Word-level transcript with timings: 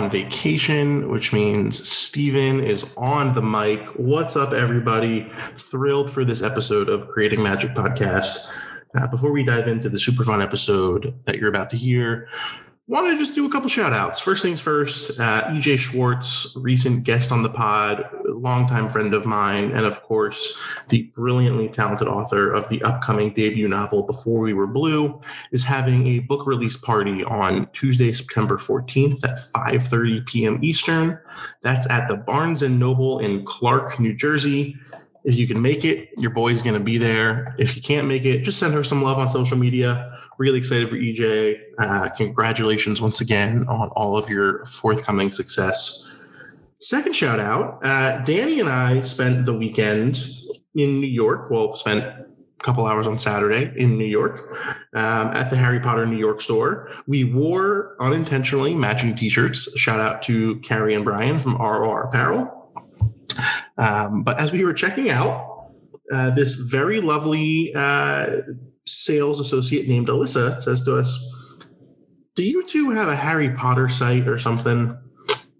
On 0.00 0.08
vacation, 0.08 1.10
which 1.10 1.30
means 1.30 1.86
Steven 1.86 2.64
is 2.64 2.90
on 2.96 3.34
the 3.34 3.42
mic. 3.42 3.86
What's 3.96 4.34
up, 4.34 4.54
everybody? 4.54 5.30
Thrilled 5.58 6.10
for 6.10 6.24
this 6.24 6.40
episode 6.40 6.88
of 6.88 7.08
Creating 7.08 7.42
Magic 7.42 7.72
Podcast. 7.72 8.50
Uh, 8.96 9.06
before 9.08 9.30
we 9.30 9.44
dive 9.44 9.68
into 9.68 9.90
the 9.90 9.98
super 9.98 10.24
fun 10.24 10.40
episode 10.40 11.12
that 11.26 11.36
you're 11.36 11.50
about 11.50 11.68
to 11.72 11.76
hear, 11.76 12.28
want 12.90 13.06
to 13.06 13.16
just 13.16 13.36
do 13.36 13.46
a 13.46 13.48
couple 13.48 13.68
shout 13.68 13.92
outs. 13.92 14.18
First 14.18 14.42
things 14.42 14.60
first, 14.60 15.20
uh, 15.20 15.44
EJ 15.44 15.78
Schwartz, 15.78 16.56
recent 16.56 17.04
guest 17.04 17.30
on 17.30 17.44
the 17.44 17.48
pod, 17.48 18.04
longtime 18.24 18.88
friend 18.88 19.14
of 19.14 19.24
mine, 19.24 19.70
and 19.70 19.86
of 19.86 20.02
course, 20.02 20.58
the 20.88 21.04
brilliantly 21.14 21.68
talented 21.68 22.08
author 22.08 22.52
of 22.52 22.68
the 22.68 22.82
upcoming 22.82 23.32
debut 23.32 23.68
novel, 23.68 24.02
Before 24.02 24.40
We 24.40 24.54
Were 24.54 24.66
Blue, 24.66 25.20
is 25.52 25.62
having 25.62 26.04
a 26.08 26.18
book 26.18 26.48
release 26.48 26.76
party 26.76 27.22
on 27.22 27.68
Tuesday, 27.72 28.12
September 28.12 28.56
14th 28.56 29.22
at 29.22 29.38
5.30 29.38 30.26
p.m. 30.26 30.58
Eastern. 30.60 31.16
That's 31.62 31.88
at 31.88 32.08
the 32.08 32.16
Barnes 32.16 32.62
& 32.62 32.68
Noble 32.68 33.20
in 33.20 33.44
Clark, 33.44 34.00
New 34.00 34.14
Jersey. 34.14 34.76
If 35.22 35.36
you 35.36 35.46
can 35.46 35.62
make 35.62 35.84
it, 35.84 36.08
your 36.18 36.32
boy's 36.32 36.60
going 36.60 36.74
to 36.74 36.80
be 36.80 36.98
there. 36.98 37.54
If 37.56 37.76
you 37.76 37.82
can't 37.82 38.08
make 38.08 38.24
it, 38.24 38.42
just 38.42 38.58
send 38.58 38.74
her 38.74 38.82
some 38.82 39.00
love 39.00 39.18
on 39.18 39.28
social 39.28 39.56
media 39.56 40.19
really 40.40 40.58
excited 40.58 40.88
for 40.88 40.96
EJ. 40.96 41.60
Uh, 41.78 42.08
congratulations 42.16 43.00
once 43.00 43.20
again 43.20 43.66
on 43.68 43.90
all 43.90 44.16
of 44.16 44.28
your 44.30 44.64
forthcoming 44.64 45.30
success. 45.30 46.10
Second 46.80 47.14
shout 47.14 47.38
out 47.38 47.78
uh, 47.84 48.18
Danny 48.24 48.58
and 48.58 48.68
I 48.68 49.02
spent 49.02 49.44
the 49.44 49.52
weekend 49.52 50.24
in 50.74 50.98
New 50.98 51.06
York. 51.06 51.50
Well, 51.50 51.76
spent 51.76 52.02
a 52.04 52.26
couple 52.62 52.86
hours 52.86 53.06
on 53.06 53.18
Saturday 53.18 53.70
in 53.76 53.98
New 53.98 54.06
York 54.06 54.56
um, 54.94 55.28
at 55.28 55.50
the 55.50 55.56
Harry 55.56 55.78
Potter 55.78 56.06
New 56.06 56.16
York 56.16 56.40
store. 56.40 56.90
We 57.06 57.24
wore 57.24 57.96
unintentionally 58.00 58.74
matching 58.74 59.14
t 59.14 59.28
shirts. 59.28 59.78
Shout 59.78 60.00
out 60.00 60.22
to 60.22 60.58
Carrie 60.60 60.94
and 60.94 61.04
Brian 61.04 61.38
from 61.38 61.56
ROR 61.56 62.04
Apparel. 62.04 62.56
Um, 63.76 64.22
but 64.22 64.38
as 64.38 64.52
we 64.52 64.64
were 64.64 64.72
checking 64.72 65.10
out, 65.10 65.68
uh, 66.10 66.30
this 66.30 66.54
very 66.54 67.00
lovely 67.00 67.72
uh, 67.74 68.38
sales 68.90 69.40
associate 69.40 69.88
named 69.88 70.08
Alyssa 70.08 70.62
says 70.62 70.82
to 70.82 70.98
us, 70.98 71.18
"Do 72.34 72.42
you 72.44 72.62
two 72.64 72.90
have 72.90 73.08
a 73.08 73.16
Harry 73.16 73.50
Potter 73.50 73.88
site 73.88 74.28
or 74.28 74.38
something?" 74.38 74.96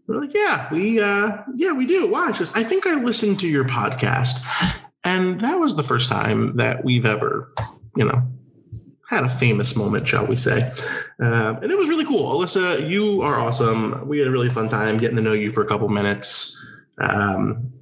We're 0.07 0.21
like, 0.21 0.35
"Yeah, 0.35 0.73
we 0.73 1.01
uh, 1.01 1.39
yeah 1.55 1.73
we 1.73 1.87
do." 1.87 2.07
Why? 2.09 2.33
She 2.33 2.41
goes, 2.41 2.53
"I 2.55 2.65
think 2.65 2.87
I 2.87 2.95
listened 2.95 3.41
to 3.41 3.49
your 3.49 3.65
podcast, 3.65 4.45
and 5.05 5.41
that 5.41 5.59
was 5.59 5.77
the 5.77 5.83
first 5.83 6.11
time 6.11 6.57
that 6.57 6.85
we've 6.85 7.07
ever, 7.07 7.53
you 7.97 8.05
know." 8.05 8.23
Had 9.09 9.25
a 9.25 9.29
famous 9.29 9.75
moment, 9.75 10.07
shall 10.07 10.25
we 10.25 10.37
say. 10.37 10.73
Uh, 11.21 11.57
and 11.61 11.73
it 11.73 11.77
was 11.77 11.89
really 11.89 12.05
cool. 12.05 12.33
Alyssa, 12.33 12.89
you 12.89 13.23
are 13.23 13.41
awesome. 13.41 14.07
We 14.07 14.21
had 14.21 14.29
a 14.29 14.31
really 14.31 14.51
fun 14.51 14.69
time 14.69 14.99
getting 14.99 15.17
to 15.17 15.23
know 15.23 15.33
you 15.33 15.51
for 15.51 15.63
a 15.63 15.67
couple 15.67 15.89
minutes. 15.89 16.57
Um, 16.99 17.73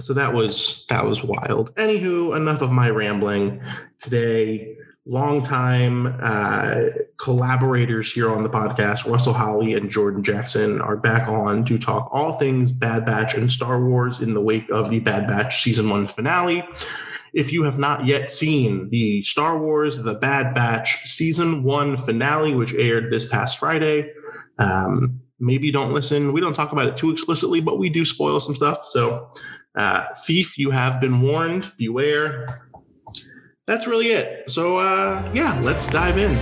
so 0.00 0.14
that 0.14 0.32
was 0.32 0.86
that 0.88 1.04
was 1.04 1.22
wild. 1.22 1.74
Anywho, 1.74 2.36
enough 2.36 2.62
of 2.62 2.72
my 2.72 2.90
rambling 2.90 3.60
today. 3.98 4.76
Longtime 5.10 6.18
uh, 6.20 6.80
collaborators 7.16 8.12
here 8.12 8.30
on 8.30 8.42
the 8.42 8.50
podcast, 8.50 9.10
Russell 9.10 9.32
Holly 9.32 9.72
and 9.72 9.88
Jordan 9.88 10.22
Jackson, 10.22 10.82
are 10.82 10.98
back 10.98 11.26
on 11.26 11.64
to 11.64 11.78
talk 11.78 12.10
all 12.12 12.32
things 12.32 12.72
Bad 12.72 13.06
Batch 13.06 13.32
and 13.32 13.50
Star 13.50 13.82
Wars 13.82 14.20
in 14.20 14.34
the 14.34 14.40
wake 14.42 14.68
of 14.68 14.90
the 14.90 15.00
Bad 15.00 15.26
Batch 15.26 15.62
season 15.62 15.88
one 15.88 16.06
finale. 16.06 16.62
If 17.32 17.52
you 17.52 17.62
have 17.62 17.78
not 17.78 18.06
yet 18.06 18.30
seen 18.30 18.90
the 18.90 19.22
Star 19.22 19.58
Wars 19.58 19.96
The 19.96 20.14
Bad 20.14 20.54
Batch 20.54 20.98
season 21.04 21.62
one 21.62 21.96
finale, 21.96 22.54
which 22.54 22.74
aired 22.74 23.10
this 23.10 23.24
past 23.24 23.58
Friday, 23.58 24.12
um, 24.58 25.22
maybe 25.40 25.70
don't 25.70 25.92
listen. 25.92 26.32
We 26.32 26.40
don't 26.40 26.54
talk 26.54 26.72
about 26.72 26.86
it 26.86 26.96
too 26.96 27.10
explicitly, 27.10 27.60
but 27.60 27.78
we 27.78 27.88
do 27.88 28.04
spoil 28.04 28.40
some 28.40 28.54
stuff. 28.54 28.84
So, 28.86 29.30
uh, 29.74 30.06
Thief, 30.26 30.58
you 30.58 30.70
have 30.70 31.00
been 31.00 31.20
warned. 31.20 31.72
Beware 31.78 32.68
that's 33.68 33.86
really 33.86 34.06
it. 34.06 34.50
So, 34.50 34.78
uh, 34.78 35.30
yeah, 35.34 35.60
let's 35.60 35.86
dive 35.88 36.16
in. 36.16 36.34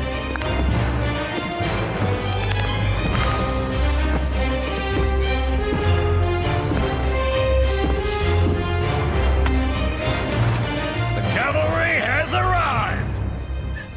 The 11.14 11.22
cavalry 11.32 11.98
has 11.98 12.32
arrived. 12.32 13.20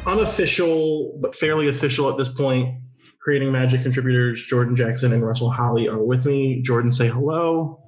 Unofficial, 0.08 1.16
but 1.20 1.36
fairly 1.36 1.68
official 1.68 2.10
at 2.10 2.18
this 2.18 2.28
point. 2.28 2.80
Creating 3.20 3.52
Magic 3.52 3.82
contributors 3.82 4.42
Jordan 4.42 4.74
Jackson 4.74 5.12
and 5.12 5.22
Russell 5.22 5.50
Holly 5.50 5.86
are 5.88 6.02
with 6.02 6.24
me. 6.24 6.62
Jordan, 6.62 6.90
say 6.90 7.06
hello. 7.08 7.82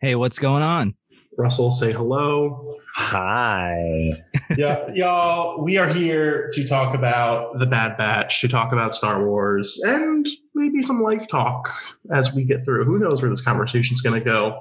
Hey, 0.00 0.14
what's 0.14 0.38
going 0.38 0.62
on? 0.62 0.94
Russell, 1.36 1.72
say 1.72 1.92
hello. 1.92 2.76
Hi. 2.94 4.10
yeah, 4.56 4.88
y'all, 4.94 5.64
we 5.64 5.78
are 5.78 5.88
here 5.88 6.48
to 6.52 6.64
talk 6.64 6.94
about 6.94 7.58
the 7.58 7.66
Bad 7.66 7.96
Batch, 7.96 8.40
to 8.40 8.48
talk 8.48 8.72
about 8.72 8.94
Star 8.94 9.26
Wars, 9.26 9.80
and 9.84 10.28
maybe 10.54 10.80
some 10.80 11.02
life 11.02 11.26
talk 11.26 11.74
as 12.12 12.32
we 12.32 12.44
get 12.44 12.64
through. 12.64 12.84
Who 12.84 13.00
knows 13.00 13.20
where 13.20 13.30
this 13.32 13.42
conversation 13.42 13.94
is 13.94 14.00
going 14.00 14.20
to 14.20 14.24
go? 14.24 14.60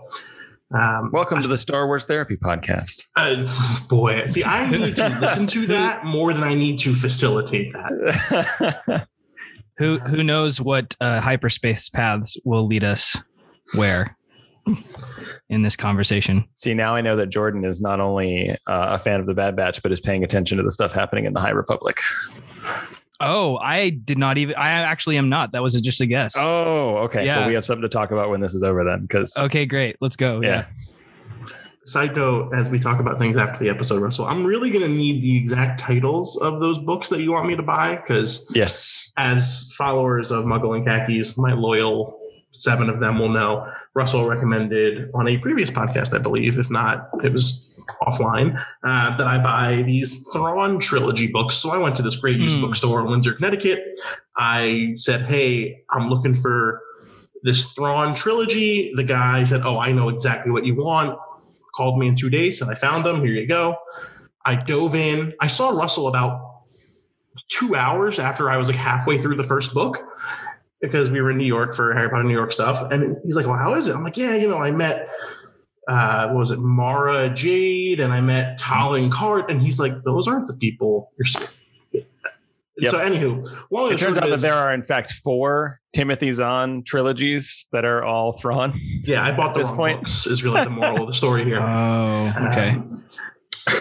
Um, 0.73 1.11
Welcome 1.13 1.43
to 1.43 1.47
the 1.47 1.57
Star 1.57 1.85
Wars 1.85 2.05
Therapy 2.07 2.37
Podcast. 2.37 3.05
Uh, 3.15 3.45
boy, 3.87 4.25
see, 4.25 4.43
I 4.43 4.67
need 4.67 4.95
to 4.95 5.09
listen 5.21 5.45
to 5.47 5.67
that 5.67 6.05
more 6.05 6.33
than 6.33 6.43
I 6.43 6.55
need 6.55 6.79
to 6.79 6.95
facilitate 6.95 7.73
that. 7.73 9.07
who 9.77 9.99
who 9.99 10.23
knows 10.23 10.59
what 10.59 10.95
uh, 10.99 11.21
hyperspace 11.21 11.89
paths 11.89 12.37
will 12.43 12.67
lead 12.67 12.83
us 12.83 13.17
where? 13.73 14.15
in 15.49 15.61
this 15.61 15.75
conversation. 15.75 16.45
See, 16.55 16.73
now 16.73 16.95
I 16.95 17.01
know 17.01 17.15
that 17.15 17.27
Jordan 17.27 17.63
is 17.63 17.81
not 17.81 17.99
only 17.99 18.51
uh, 18.51 18.55
a 18.67 18.99
fan 18.99 19.19
of 19.19 19.25
the 19.25 19.33
Bad 19.33 19.55
Batch, 19.55 19.81
but 19.81 19.91
is 19.91 20.01
paying 20.01 20.23
attention 20.23 20.57
to 20.57 20.63
the 20.63 20.71
stuff 20.71 20.93
happening 20.93 21.25
in 21.25 21.33
the 21.33 21.39
High 21.39 21.51
Republic. 21.51 21.99
Oh, 23.19 23.57
I 23.57 23.89
did 23.89 24.17
not 24.17 24.37
even. 24.37 24.55
I 24.55 24.69
actually 24.69 25.17
am 25.17 25.29
not. 25.29 25.53
That 25.53 25.63
was 25.63 25.79
just 25.81 26.01
a 26.01 26.05
guess. 26.05 26.35
Oh, 26.37 26.97
okay. 26.97 27.25
Yeah. 27.25 27.39
Well, 27.39 27.47
we 27.47 27.53
have 27.55 27.65
something 27.65 27.81
to 27.81 27.89
talk 27.89 28.11
about 28.11 28.29
when 28.29 28.41
this 28.41 28.53
is 28.53 28.61
over 28.61 28.83
then. 28.83 29.01
Because 29.01 29.35
okay, 29.37 29.65
great. 29.65 29.95
Let's 30.01 30.15
go. 30.15 30.41
Yeah. 30.41 30.49
yeah. 30.49 30.65
Side 31.87 32.17
note: 32.17 32.53
As 32.53 32.69
we 32.69 32.79
talk 32.79 32.99
about 32.99 33.17
things 33.17 33.37
after 33.37 33.59
the 33.63 33.69
episode, 33.69 34.01
Russell, 34.01 34.25
I'm 34.25 34.45
really 34.45 34.69
going 34.69 34.83
to 34.83 34.93
need 34.93 35.23
the 35.23 35.37
exact 35.37 35.79
titles 35.79 36.35
of 36.37 36.59
those 36.59 36.77
books 36.77 37.07
that 37.09 37.21
you 37.21 37.31
want 37.31 37.47
me 37.47 37.55
to 37.55 37.63
buy 37.63 37.95
because 37.95 38.45
yes, 38.53 39.09
as 39.15 39.71
followers 39.77 40.29
of 40.29 40.43
Muggle 40.43 40.75
and 40.75 40.85
Khakis, 40.85 41.37
my 41.37 41.53
loyal 41.53 42.19
seven 42.51 42.89
of 42.89 42.99
them 42.99 43.19
will 43.19 43.29
know 43.29 43.71
Russell 43.93 44.27
recommended 44.27 45.09
on 45.13 45.29
a 45.29 45.37
previous 45.37 45.71
podcast, 45.71 46.13
I 46.13 46.17
believe. 46.17 46.59
If 46.59 46.69
not, 46.69 47.09
it 47.23 47.31
was 47.31 47.73
offline, 48.01 48.61
uh, 48.83 49.15
that 49.15 49.25
I 49.25 49.41
buy 49.41 49.83
these 49.83 50.27
Thrawn 50.33 50.79
trilogy 50.79 51.27
books. 51.27 51.55
So 51.55 51.69
I 51.69 51.77
went 51.77 51.95
to 51.95 52.01
this 52.01 52.17
great 52.17 52.37
used 52.37 52.57
mm. 52.57 52.61
bookstore 52.61 52.99
in 52.99 53.09
Windsor, 53.09 53.31
Connecticut. 53.31 53.81
I 54.35 54.93
said, 54.97 55.21
Hey, 55.21 55.83
I'm 55.91 56.09
looking 56.09 56.33
for 56.33 56.81
this 57.43 57.71
Thrawn 57.71 58.13
trilogy. 58.13 58.91
The 58.93 59.03
guy 59.03 59.45
said, 59.45 59.61
Oh, 59.63 59.79
I 59.79 59.93
know 59.93 60.09
exactly 60.09 60.51
what 60.51 60.65
you 60.65 60.75
want. 60.75 61.17
Called 61.77 61.99
me 61.99 62.07
in 62.07 62.15
two 62.15 62.31
days 62.31 62.59
and 62.59 62.71
I 62.71 62.73
found 62.73 63.05
them. 63.05 63.23
Here 63.23 63.35
you 63.35 63.45
go. 63.45 63.77
I 64.43 64.55
dove 64.55 64.95
in. 64.95 65.35
I 65.39 65.45
saw 65.45 65.69
Russell 65.69 66.07
about 66.07 66.63
two 67.49 67.75
hours 67.75 68.17
after 68.17 68.49
I 68.49 68.57
was 68.57 68.67
like 68.67 68.77
halfway 68.77 69.19
through 69.19 69.35
the 69.35 69.43
first 69.43 69.75
book 69.75 69.99
because 70.81 71.11
we 71.11 71.21
were 71.21 71.29
in 71.29 71.37
New 71.37 71.45
York 71.45 71.75
for 71.75 71.93
Harry 71.93 72.09
Potter 72.09 72.23
New 72.23 72.33
York 72.33 72.51
stuff. 72.51 72.91
And 72.91 73.17
he's 73.23 73.35
like, 73.35 73.45
Well, 73.45 73.59
how 73.59 73.75
is 73.75 73.87
it? 73.87 73.95
I'm 73.95 74.03
like, 74.03 74.17
Yeah, 74.17 74.33
you 74.33 74.49
know, 74.49 74.57
I 74.57 74.71
met 74.71 75.07
uh 75.87 76.29
what 76.29 76.39
was 76.39 76.49
it, 76.49 76.57
Mara 76.57 77.29
Jade, 77.29 77.99
and 77.99 78.11
I 78.11 78.21
met 78.21 78.57
Talon 78.57 79.11
Karrde. 79.11 79.51
And 79.51 79.61
he's 79.61 79.79
like, 79.79 80.01
Those 80.03 80.27
aren't 80.27 80.47
the 80.47 80.55
people 80.55 81.11
you're 81.19 81.25
seeing. 81.25 81.47
Yep. 82.79 82.91
So, 82.91 82.99
anywho, 82.99 83.65
well, 83.71 83.87
it 83.87 83.97
turns 83.97 84.17
out 84.17 84.25
is, 84.25 84.41
that 84.41 84.47
there 84.47 84.53
are, 84.53 84.71
in 84.73 84.83
fact, 84.83 85.13
four 85.23 85.79
Timothy 85.93 86.31
Zahn 86.31 86.83
trilogies 86.83 87.67
that 87.71 87.85
are 87.85 88.03
all 88.03 88.33
Thrawn. 88.33 88.73
Yeah, 89.03 89.23
I 89.23 89.35
bought 89.35 89.53
the 89.53 89.61
this 89.61 89.71
point. 89.71 90.01
Books, 90.01 90.27
is 90.27 90.43
really 90.43 90.63
the 90.63 90.69
moral 90.69 91.01
of 91.01 91.07
the 91.07 91.13
story 91.13 91.43
here. 91.43 91.59
Oh, 91.59 92.33
okay. 92.51 92.69
Um, 92.69 93.03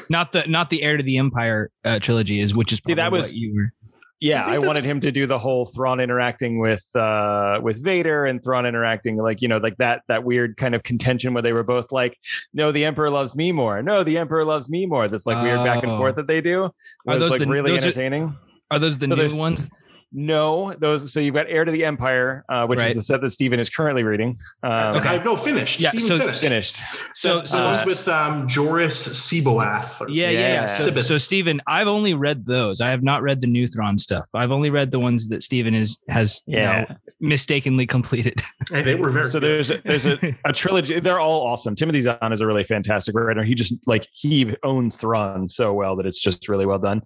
not 0.08 0.32
the 0.32 0.46
not 0.46 0.70
the 0.70 0.82
heir 0.82 0.96
to 0.96 1.02
the 1.02 1.18
empire 1.18 1.70
uh, 1.84 1.98
trilogy 2.00 2.40
is 2.40 2.56
which 2.56 2.72
is 2.72 2.80
see 2.84 2.94
that 2.94 3.12
was 3.12 3.32
you 3.34 3.54
were 3.54 3.72
yeah, 4.18 4.46
I, 4.46 4.54
I 4.54 4.58
wanted 4.58 4.84
him 4.84 5.00
to 5.00 5.12
do 5.12 5.26
the 5.26 5.38
whole 5.38 5.66
Thrawn 5.66 6.00
interacting 6.00 6.58
with 6.58 6.84
uh 6.94 7.60
with 7.62 7.84
Vader 7.84 8.24
and 8.24 8.42
Thrawn 8.42 8.64
interacting 8.64 9.18
like 9.18 9.42
you 9.42 9.48
know 9.48 9.58
like 9.58 9.76
that 9.76 10.02
that 10.08 10.24
weird 10.24 10.56
kind 10.56 10.74
of 10.74 10.82
contention 10.82 11.34
where 11.34 11.42
they 11.42 11.52
were 11.52 11.62
both 11.62 11.92
like, 11.92 12.16
no, 12.54 12.72
the 12.72 12.86
Emperor 12.86 13.10
loves 13.10 13.34
me 13.34 13.52
more. 13.52 13.82
No, 13.82 14.04
the 14.04 14.16
Emperor 14.16 14.44
loves 14.44 14.70
me 14.70 14.86
more. 14.86 15.06
This 15.06 15.26
like 15.26 15.42
weird 15.42 15.62
back 15.64 15.82
and 15.82 15.98
forth 15.98 16.14
oh. 16.14 16.16
that 16.16 16.26
they 16.26 16.40
do. 16.40 16.70
Are 17.06 17.18
those 17.18 17.30
like 17.30 17.40
the, 17.40 17.46
really 17.46 17.76
entertaining? 17.76 18.22
Are, 18.24 18.38
are 18.70 18.78
those 18.78 18.98
the 18.98 19.06
so 19.06 19.14
new 19.14 19.36
ones? 19.38 19.68
No, 20.12 20.72
those. 20.78 21.12
So 21.12 21.20
you've 21.20 21.34
got 21.34 21.46
Heir 21.48 21.64
to 21.64 21.72
the 21.72 21.84
Empire, 21.84 22.44
uh, 22.48 22.66
which 22.66 22.80
right. 22.80 22.90
is 22.90 22.94
the 22.94 23.02
set 23.02 23.20
that 23.20 23.30
Stephen 23.30 23.60
is 23.60 23.68
currently 23.68 24.02
reading. 24.02 24.36
Um, 24.62 24.96
okay, 24.96 25.22
no, 25.24 25.36
finished. 25.36 25.80
Yeah, 25.80 25.90
Stephen 25.90 26.06
so 26.06 26.18
finished. 26.18 26.40
Finished. 26.40 26.82
So, 27.14 27.44
so 27.44 27.58
uh, 27.62 27.82
with 27.84 28.06
um, 28.08 28.46
Joruus 28.48 29.08
C'baoth. 29.08 30.06
Yeah, 30.08 30.30
yeah, 30.30 30.38
yeah. 30.38 30.66
So, 30.66 31.00
so 31.00 31.18
Stephen, 31.18 31.60
I've 31.66 31.88
only 31.88 32.14
read 32.14 32.46
those. 32.46 32.80
I 32.80 32.88
have 32.88 33.02
not 33.02 33.22
read 33.22 33.40
the 33.40 33.46
new 33.46 33.66
Thrawn 33.66 33.98
stuff. 33.98 34.28
I've 34.34 34.52
only 34.52 34.70
read 34.70 34.90
the 34.90 35.00
ones 35.00 35.28
that 35.28 35.42
Stephen 35.42 35.74
is 35.74 35.98
has. 36.08 36.40
Yeah. 36.46 36.94
mistakenly 37.20 37.86
completed. 37.86 38.42
Hey, 38.68 38.82
they 38.82 38.94
were 38.96 39.10
very 39.10 39.26
so 39.26 39.38
good. 39.38 39.48
there's 39.48 39.70
a, 39.70 39.80
there's 39.84 40.06
a, 40.06 40.38
a 40.44 40.52
trilogy. 40.52 40.98
They're 40.98 41.20
all 41.20 41.42
awesome. 41.42 41.76
Timothy 41.76 42.00
Zahn 42.00 42.32
is 42.32 42.40
a 42.40 42.46
really 42.46 42.64
fantastic 42.64 43.14
writer. 43.14 43.44
He 43.44 43.54
just 43.54 43.74
like 43.86 44.08
he 44.12 44.56
owns 44.64 44.96
Thrawn 44.96 45.48
so 45.48 45.72
well 45.72 45.94
that 45.96 46.06
it's 46.06 46.20
just 46.20 46.48
really 46.48 46.66
well 46.66 46.78
done. 46.78 47.02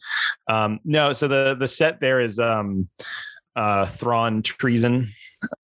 Um, 0.49 0.81
no, 0.85 1.13
so 1.13 1.29
the 1.29 1.55
the 1.59 1.69
set 1.69 2.01
there 2.01 2.21
is 2.21 2.39
um, 2.39 2.89
uh, 3.57 3.85
Thrawn 3.87 4.43
treason, 4.43 5.09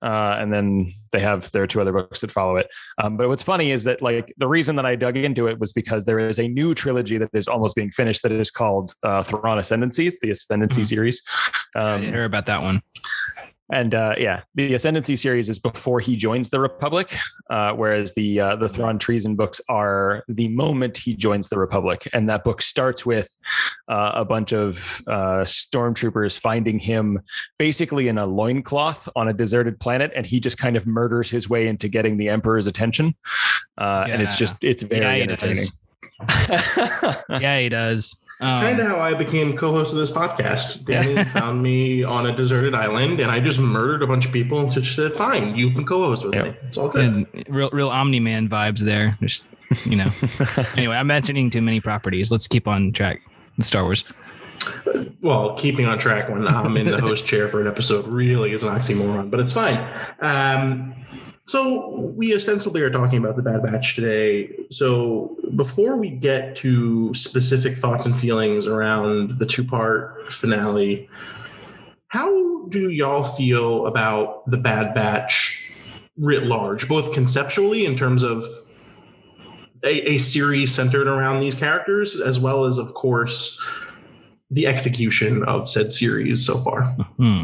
uh, 0.03 0.37
and 0.39 0.53
then 0.53 0.93
they 1.13 1.21
have 1.21 1.51
there 1.53 1.63
are 1.63 1.67
two 1.67 1.81
other 1.81 1.93
books 1.93 2.21
that 2.21 2.31
follow 2.31 2.57
it. 2.57 2.67
Um, 2.99 3.17
but 3.17 3.29
what's 3.29 3.43
funny 3.45 3.71
is 3.71 3.85
that 3.85 4.03
like 4.03 4.35
the 4.39 4.49
reason 4.49 4.77
that 4.77 4.85
I 4.87 4.97
dug 4.97 5.17
into 5.17 5.47
it 5.47 5.59
was 5.61 5.73
because 5.73 6.05
there 6.05 6.19
is 6.19 6.39
a 6.41 6.49
new 6.49 6.75
trilogy 6.75 7.17
that 7.19 7.31
is 7.33 7.47
almost 7.47 7.77
being 7.77 7.91
finished 7.91 8.23
that 8.25 8.33
is 8.33 8.51
called 8.51 8.93
uh, 9.03 9.23
Thrawn 9.23 9.59
Ascendancy. 9.59 10.09
It's 10.09 10.19
the 10.21 10.31
Ascendancy 10.31 10.83
Mhm. 10.83 10.87
series. 10.87 11.23
I 11.77 11.81
Um, 11.81 12.01
didn't 12.01 12.15
hear 12.15 12.25
about 12.25 12.47
that 12.47 12.63
one. 12.63 12.83
And 13.73 13.95
uh, 13.95 14.15
yeah, 14.17 14.43
the 14.55 14.75
Ascendancy 14.75 15.17
series 15.17 15.49
is 15.49 15.59
before 15.59 15.99
he 15.99 16.17
joins 16.17 16.51
the 16.51 16.61
Republic, 16.61 17.17
uh, 17.51 17.73
whereas 17.73 18.15
the 18.15 18.39
uh, 18.39 18.57
the 18.57 18.69
Thrawn 18.69 18.99
treason 18.99 19.35
books 19.35 19.61
are 19.69 20.23
the 20.29 20.49
moment 20.49 20.97
he 20.97 21.15
joins 21.15 21.49
the 21.49 21.59
Republic, 21.59 22.09
and 22.13 22.29
that 22.29 22.45
book 22.45 22.63
starts 22.63 23.05
with 23.05 23.37
uh, 23.89 24.13
a 24.15 24.25
bunch 24.25 24.53
of 24.53 25.03
uh, 25.09 25.43
stormtroopers 25.43 26.39
finding 26.39 26.79
him 26.79 27.21
basically 27.59 28.07
in 28.07 28.19
a 28.19 28.27
loincloth 28.27 29.09
on 29.17 29.29
a 29.29 29.33
deserted 29.33 29.81
planet, 29.81 30.13
and 30.15 30.27
he 30.27 30.39
just 30.39 30.59
kind 30.59 30.77
of 30.77 30.87
murders 30.87 31.29
his 31.29 31.49
way 31.49 31.67
into 31.67 31.89
getting 31.89 32.17
the 32.17 32.29
Emperor's 32.29 32.69
attention, 32.69 33.15
uh, 33.79 34.07
and 34.09 34.23
it's 34.23 34.37
just 34.37 34.55
it's 34.63 34.83
very 34.83 35.19
Yeah, 35.19 35.23
entertaining. 35.25 35.67
Yeah, 37.41 37.59
he 37.59 37.69
does. 37.69 38.17
It's 38.41 38.53
Um, 38.53 38.61
kind 38.61 38.81
of 38.81 38.87
how 38.87 38.99
I 39.01 39.15
became 39.15 39.57
co-host 39.57 39.93
of 39.93 39.99
this 39.99 40.11
podcast. 40.11 40.85
Danny 40.85 41.15
Yeah. 41.15 41.25
found 41.25 41.63
me 41.63 42.03
on 42.05 42.27
a 42.27 42.37
deserted 42.37 42.75
island, 42.75 43.19
and 43.21 43.31
I 43.31 43.41
just 43.41 43.59
murdered 43.59 44.03
a 44.03 44.07
bunch 44.07 44.27
of 44.27 44.33
people 44.33 44.61
and 44.61 44.71
just 44.71 44.95
said, 44.95 45.13
"Fine, 45.15 45.57
you 45.57 45.71
can 45.71 45.85
co-host 45.87 46.25
with 46.25 46.35
Yeah. 46.35 46.43
me. 46.45 46.55
It's 46.67 46.77
all 46.77 46.89
good." 46.91 47.03
and 47.05 47.27
real 47.49 47.71
real 47.73 47.89
Omni 47.89 48.21
Man 48.21 48.49
vibes 48.49 48.81
there. 48.81 49.15
Just 49.23 49.47
you 49.87 49.97
know. 49.97 50.11
anyway, 50.77 50.97
I'm 50.97 51.07
mentioning 51.07 51.49
too 51.51 51.63
many 51.63 51.81
properties. 51.81 52.31
Let's 52.31 52.47
keep 52.47 52.69
on 52.69 52.93
track. 52.93 53.23
Star 53.61 53.85
Wars. 53.85 54.05
well, 55.23 55.55
keeping 55.55 55.87
on 55.87 55.99
track 55.99 56.29
when 56.29 56.47
I'm 56.47 56.77
in 56.77 56.91
the 56.91 57.01
host 57.01 57.25
chair 57.27 57.49
for 57.49 57.61
an 57.63 57.67
episode 57.67 58.07
really 58.07 58.53
is 58.53 58.63
an 58.63 58.69
oxymoron, 58.71 59.31
but 59.31 59.41
it's 59.41 59.53
fine. 59.53 59.79
Um, 60.21 60.95
so 61.47 62.13
we 62.17 62.35
ostensibly 62.35 62.83
are 62.83 62.91
talking 62.91 63.19
about 63.19 63.37
the 63.37 63.43
Bad 63.43 63.63
Batch 63.63 63.95
today. 63.95 64.51
So 64.71 65.37
before 65.55 65.97
we 65.97 66.11
get 66.11 66.57
to 66.57 67.15
specific 67.15 67.77
thoughts 67.77 68.05
and 68.05 68.17
feelings 68.17 68.67
around 68.67 69.39
the 69.39 69.47
two-part 69.47 70.33
finale, 70.33 71.09
how 72.09 72.67
do 72.69 72.91
y'all 72.91 73.23
feel 73.23 73.87
about 73.87 74.49
the 74.51 74.57
Bad 74.57 74.95
Batch 74.95 75.63
writ 76.17 76.45
large, 76.45 76.89
both 76.89 77.13
conceptually 77.13 77.85
in 77.85 77.95
terms 77.95 78.23
of 78.23 78.43
a, 79.85 80.13
a 80.13 80.19
series 80.19 80.75
centered 80.75 81.07
around 81.07 81.41
these 81.41 81.55
characters, 81.55 82.21
as 82.21 82.41
well 82.41 82.65
as, 82.65 82.79
of 82.79 82.93
course, 82.95 83.63
the 84.51 84.67
execution 84.67 85.45
of 85.45 85.69
said 85.69 85.93
series 85.93 86.45
so 86.45 86.59
far. 86.59 86.85
Hmm. 87.19 87.43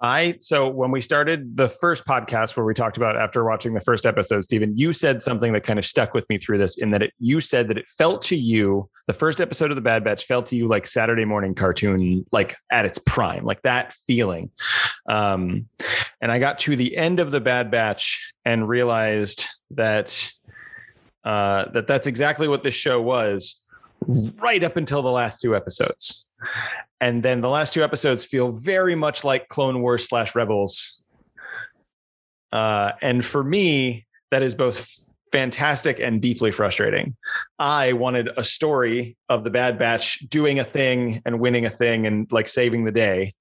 I 0.00 0.36
so 0.38 0.68
when 0.68 0.92
we 0.92 1.00
started 1.00 1.56
the 1.56 1.68
first 1.68 2.06
podcast 2.06 2.56
where 2.56 2.64
we 2.64 2.72
talked 2.72 2.96
about 2.96 3.16
after 3.16 3.44
watching 3.44 3.74
the 3.74 3.80
first 3.80 4.06
episode, 4.06 4.44
Stephen, 4.44 4.76
you 4.76 4.92
said 4.92 5.20
something 5.20 5.52
that 5.54 5.64
kind 5.64 5.78
of 5.78 5.84
stuck 5.84 6.14
with 6.14 6.28
me 6.28 6.38
through 6.38 6.58
this 6.58 6.78
in 6.78 6.90
that 6.90 7.02
it 7.02 7.12
you 7.18 7.40
said 7.40 7.68
that 7.68 7.78
it 7.78 7.88
felt 7.88 8.22
to 8.22 8.36
you 8.36 8.88
the 9.08 9.12
first 9.12 9.40
episode 9.40 9.70
of 9.70 9.74
the 9.74 9.82
Bad 9.82 10.04
Batch 10.04 10.24
felt 10.24 10.46
to 10.46 10.56
you 10.56 10.68
like 10.68 10.86
Saturday 10.86 11.24
morning 11.24 11.54
cartoon, 11.54 12.24
like 12.30 12.54
at 12.70 12.84
its 12.84 12.98
prime, 12.98 13.44
like 13.44 13.62
that 13.62 13.92
feeling. 13.92 14.50
Um, 15.08 15.66
and 16.20 16.30
I 16.30 16.38
got 16.38 16.58
to 16.60 16.76
the 16.76 16.96
end 16.96 17.18
of 17.18 17.30
the 17.30 17.40
Bad 17.40 17.70
Batch 17.70 18.32
and 18.44 18.68
realized 18.68 19.46
that 19.72 20.30
uh, 21.24 21.70
that 21.70 21.88
that's 21.88 22.06
exactly 22.06 22.46
what 22.46 22.62
this 22.62 22.74
show 22.74 23.00
was, 23.02 23.64
right 24.06 24.62
up 24.62 24.76
until 24.76 25.02
the 25.02 25.10
last 25.10 25.40
two 25.40 25.56
episodes 25.56 26.28
and 27.00 27.22
then 27.22 27.40
the 27.40 27.48
last 27.48 27.74
two 27.74 27.84
episodes 27.84 28.24
feel 28.24 28.52
very 28.52 28.94
much 28.94 29.24
like 29.24 29.48
clone 29.48 29.80
wars 29.80 30.08
slash 30.08 30.34
rebels. 30.34 31.02
Uh, 32.52 32.92
and 33.02 33.24
for 33.24 33.44
me 33.44 34.06
that 34.30 34.42
is 34.42 34.54
both 34.54 34.88
fantastic 35.32 36.00
and 36.00 36.22
deeply 36.22 36.50
frustrating. 36.50 37.14
I 37.58 37.92
wanted 37.92 38.30
a 38.36 38.44
story 38.44 39.16
of 39.28 39.44
the 39.44 39.50
bad 39.50 39.78
batch 39.78 40.20
doing 40.28 40.58
a 40.58 40.64
thing 40.64 41.22
and 41.24 41.40
winning 41.40 41.66
a 41.66 41.70
thing 41.70 42.06
and 42.06 42.30
like 42.32 42.48
saving 42.48 42.84
the 42.84 42.92
day. 42.92 43.34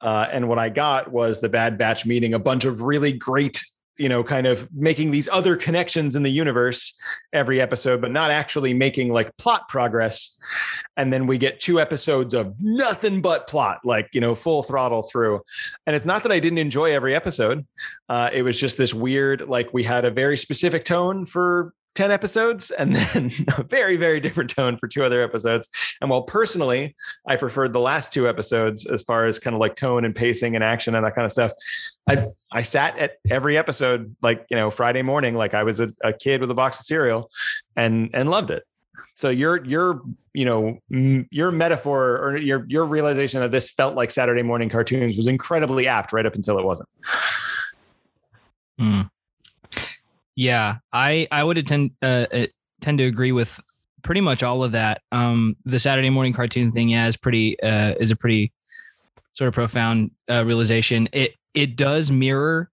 Uh, 0.00 0.26
and 0.32 0.48
what 0.48 0.58
i 0.58 0.70
got 0.70 1.12
was 1.12 1.40
the 1.40 1.48
bad 1.48 1.76
batch 1.76 2.06
meeting 2.06 2.32
a 2.32 2.38
bunch 2.38 2.64
of 2.64 2.80
really 2.80 3.12
great 3.12 3.62
you 4.00 4.08
know 4.08 4.24
kind 4.24 4.46
of 4.46 4.66
making 4.72 5.10
these 5.10 5.28
other 5.28 5.56
connections 5.56 6.16
in 6.16 6.22
the 6.22 6.30
universe 6.30 6.98
every 7.34 7.60
episode 7.60 8.00
but 8.00 8.10
not 8.10 8.30
actually 8.30 8.72
making 8.72 9.12
like 9.12 9.36
plot 9.36 9.68
progress. 9.68 10.38
And 10.96 11.12
then 11.12 11.26
we 11.26 11.38
get 11.38 11.60
two 11.60 11.80
episodes 11.80 12.34
of 12.34 12.54
nothing 12.58 13.20
but 13.20 13.46
plot 13.46 13.80
like 13.84 14.08
you 14.12 14.20
know 14.20 14.34
full 14.34 14.62
throttle 14.62 15.02
through. 15.02 15.42
And 15.86 15.94
it's 15.94 16.06
not 16.06 16.22
that 16.22 16.32
i 16.32 16.40
didn't 16.40 16.58
enjoy 16.58 16.92
every 16.92 17.14
episode. 17.14 17.66
Uh, 18.08 18.30
it 18.32 18.42
was 18.42 18.58
just 18.58 18.78
this 18.78 18.94
weird 18.94 19.42
like 19.48 19.72
we 19.74 19.84
had 19.84 20.06
a 20.06 20.10
very 20.10 20.38
specific 20.38 20.86
tone 20.86 21.26
for 21.26 21.74
10 21.94 22.10
episodes 22.10 22.70
and 22.70 22.94
then 23.14 23.30
a 23.58 23.64
very 23.64 23.96
very 23.96 24.20
different 24.20 24.50
tone 24.50 24.76
for 24.76 24.88
two 24.88 25.02
other 25.04 25.22
episodes 25.22 25.96
and 26.00 26.08
while 26.10 26.22
personally 26.22 26.94
i 27.26 27.36
preferred 27.36 27.72
the 27.72 27.80
last 27.80 28.12
two 28.12 28.28
episodes 28.28 28.86
as 28.86 29.02
far 29.02 29.26
as 29.26 29.38
kind 29.38 29.54
of 29.54 29.60
like 29.60 29.74
tone 29.76 30.04
and 30.04 30.14
pacing 30.14 30.54
and 30.54 30.64
action 30.64 30.94
and 30.94 31.04
that 31.04 31.14
kind 31.14 31.24
of 31.24 31.32
stuff 31.32 31.52
i 32.08 32.24
i 32.52 32.62
sat 32.62 32.96
at 32.98 33.14
every 33.28 33.58
episode 33.58 34.14
like 34.22 34.46
you 34.50 34.56
know 34.56 34.70
friday 34.70 35.02
morning 35.02 35.34
like 35.34 35.54
i 35.54 35.62
was 35.62 35.80
a, 35.80 35.92
a 36.02 36.12
kid 36.12 36.40
with 36.40 36.50
a 36.50 36.54
box 36.54 36.78
of 36.78 36.86
cereal 36.86 37.30
and 37.76 38.10
and 38.14 38.30
loved 38.30 38.50
it 38.50 38.64
so 39.20 39.28
your 39.28 39.62
your 39.66 40.00
you 40.32 40.46
know 40.46 40.78
your 40.88 41.50
metaphor 41.50 42.16
or 42.16 42.38
your 42.38 42.64
your 42.68 42.86
realization 42.86 43.40
that 43.40 43.50
this 43.50 43.70
felt 43.70 43.94
like 43.94 44.10
Saturday 44.10 44.42
morning 44.42 44.70
cartoons 44.70 45.18
was 45.18 45.26
incredibly 45.26 45.86
apt 45.86 46.14
right 46.14 46.24
up 46.24 46.34
until 46.34 46.58
it 46.58 46.64
wasn't. 46.64 46.88
Hmm. 48.78 49.02
Yeah, 50.40 50.78
I 50.90 51.28
I 51.30 51.44
would 51.44 51.66
tend 51.66 51.90
uh, 52.00 52.24
uh, 52.32 52.46
tend 52.80 52.96
to 52.96 53.04
agree 53.04 53.30
with 53.30 53.60
pretty 54.02 54.22
much 54.22 54.42
all 54.42 54.64
of 54.64 54.72
that. 54.72 55.02
Um, 55.12 55.54
the 55.66 55.78
Saturday 55.78 56.08
morning 56.08 56.32
cartoon 56.32 56.72
thing, 56.72 56.88
yeah, 56.88 57.08
is 57.08 57.18
pretty 57.18 57.60
uh, 57.60 57.92
is 58.00 58.10
a 58.10 58.16
pretty 58.16 58.50
sort 59.34 59.48
of 59.48 59.54
profound 59.54 60.12
uh, 60.30 60.42
realization. 60.46 61.10
It 61.12 61.34
it 61.52 61.76
does 61.76 62.10
mirror 62.10 62.70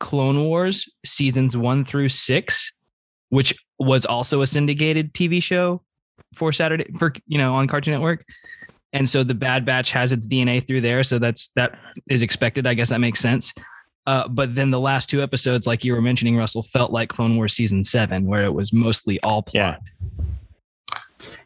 Clone 0.00 0.44
Wars 0.44 0.86
seasons 1.02 1.56
one 1.56 1.86
through 1.86 2.10
six, 2.10 2.74
which 3.30 3.54
was 3.78 4.04
also 4.04 4.42
a 4.42 4.46
syndicated 4.46 5.14
TV 5.14 5.42
show 5.42 5.80
for 6.34 6.52
Saturday 6.52 6.92
for 6.98 7.14
you 7.26 7.38
know 7.38 7.54
on 7.54 7.68
Cartoon 7.68 7.94
Network. 7.94 8.22
And 8.92 9.08
so 9.08 9.24
the 9.24 9.32
Bad 9.32 9.64
Batch 9.64 9.92
has 9.92 10.12
its 10.12 10.28
DNA 10.28 10.62
through 10.66 10.82
there, 10.82 11.02
so 11.04 11.18
that's 11.18 11.48
that 11.56 11.78
is 12.10 12.20
expected. 12.20 12.66
I 12.66 12.74
guess 12.74 12.90
that 12.90 13.00
makes 13.00 13.20
sense. 13.20 13.54
Uh, 14.06 14.26
but 14.28 14.54
then 14.54 14.70
the 14.70 14.80
last 14.80 15.08
two 15.08 15.22
episodes, 15.22 15.66
like 15.66 15.84
you 15.84 15.92
were 15.92 16.02
mentioning, 16.02 16.36
Russell, 16.36 16.62
felt 16.62 16.90
like 16.90 17.08
Clone 17.08 17.36
Wars 17.36 17.52
season 17.52 17.84
seven, 17.84 18.26
where 18.26 18.44
it 18.44 18.52
was 18.52 18.72
mostly 18.72 19.20
all 19.20 19.42
plot. 19.42 19.80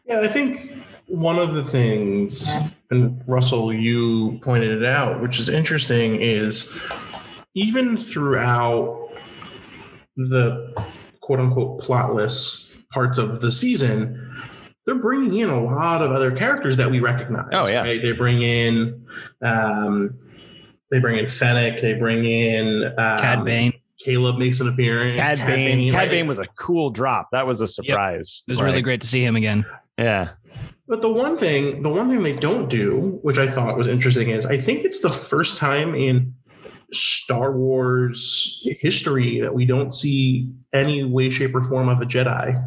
Yeah, 0.05 0.21
I 0.21 0.27
think 0.27 0.71
one 1.07 1.37
of 1.37 1.53
the 1.53 1.63
things, 1.63 2.51
and 2.89 3.21
Russell, 3.27 3.73
you 3.73 4.39
pointed 4.41 4.71
it 4.71 4.85
out, 4.85 5.21
which 5.21 5.39
is 5.39 5.49
interesting, 5.49 6.21
is 6.21 6.71
even 7.53 7.95
throughout 7.95 9.09
the 10.15 10.73
quote 11.21 11.39
unquote 11.39 11.81
plotless 11.81 12.81
parts 12.91 13.17
of 13.17 13.41
the 13.41 13.51
season, 13.51 14.41
they're 14.85 14.95
bringing 14.95 15.39
in 15.39 15.49
a 15.49 15.61
lot 15.63 16.01
of 16.01 16.11
other 16.11 16.31
characters 16.31 16.77
that 16.77 16.89
we 16.89 16.99
recognize. 16.99 17.49
Oh, 17.53 17.67
yeah. 17.67 17.81
right? 17.81 18.01
They 18.01 18.13
bring 18.13 18.41
in, 18.41 19.05
um, 19.43 20.17
they 20.91 20.99
bring 20.99 21.17
in 21.19 21.27
Fennec. 21.27 21.81
They 21.81 21.93
bring 21.93 22.25
in 22.25 22.85
um, 22.97 23.19
Cad 23.19 23.45
Bane. 23.45 23.73
Caleb 23.99 24.37
makes 24.37 24.59
an 24.59 24.67
appearance. 24.67 25.19
Cad 25.19 25.37
Bane, 25.39 25.91
Cad 25.91 25.99
right? 26.01 26.09
Bane 26.09 26.27
was 26.27 26.39
a 26.39 26.45
cool 26.57 26.91
drop. 26.91 27.29
That 27.31 27.47
was 27.47 27.61
a 27.61 27.67
surprise. 27.67 28.43
It 28.47 28.51
was 28.51 28.61
really 28.61 28.81
great 28.81 29.01
to 29.01 29.07
see 29.07 29.23
him 29.23 29.35
again. 29.35 29.65
Yeah. 29.97 30.31
But 30.87 31.01
the 31.01 31.11
one 31.11 31.35
thing, 31.37 31.81
the 31.81 31.89
one 31.89 32.09
thing 32.09 32.23
they 32.23 32.35
don't 32.35 32.69
do, 32.69 33.19
which 33.21 33.37
I 33.37 33.49
thought 33.49 33.75
was 33.77 33.87
interesting, 33.87 34.29
is 34.29 34.45
I 34.45 34.57
think 34.57 34.85
it's 34.85 34.99
the 34.99 35.09
first 35.09 35.57
time 35.57 35.95
in 35.95 36.33
Star 36.93 37.51
Wars 37.51 38.65
history 38.79 39.41
that 39.41 39.53
we 39.53 39.65
don't 39.65 39.93
see 39.93 40.49
any 40.71 41.03
way, 41.03 41.29
shape, 41.29 41.53
or 41.55 41.63
form 41.63 41.89
of 41.89 41.99
a 41.99 42.05
Jedi 42.05 42.63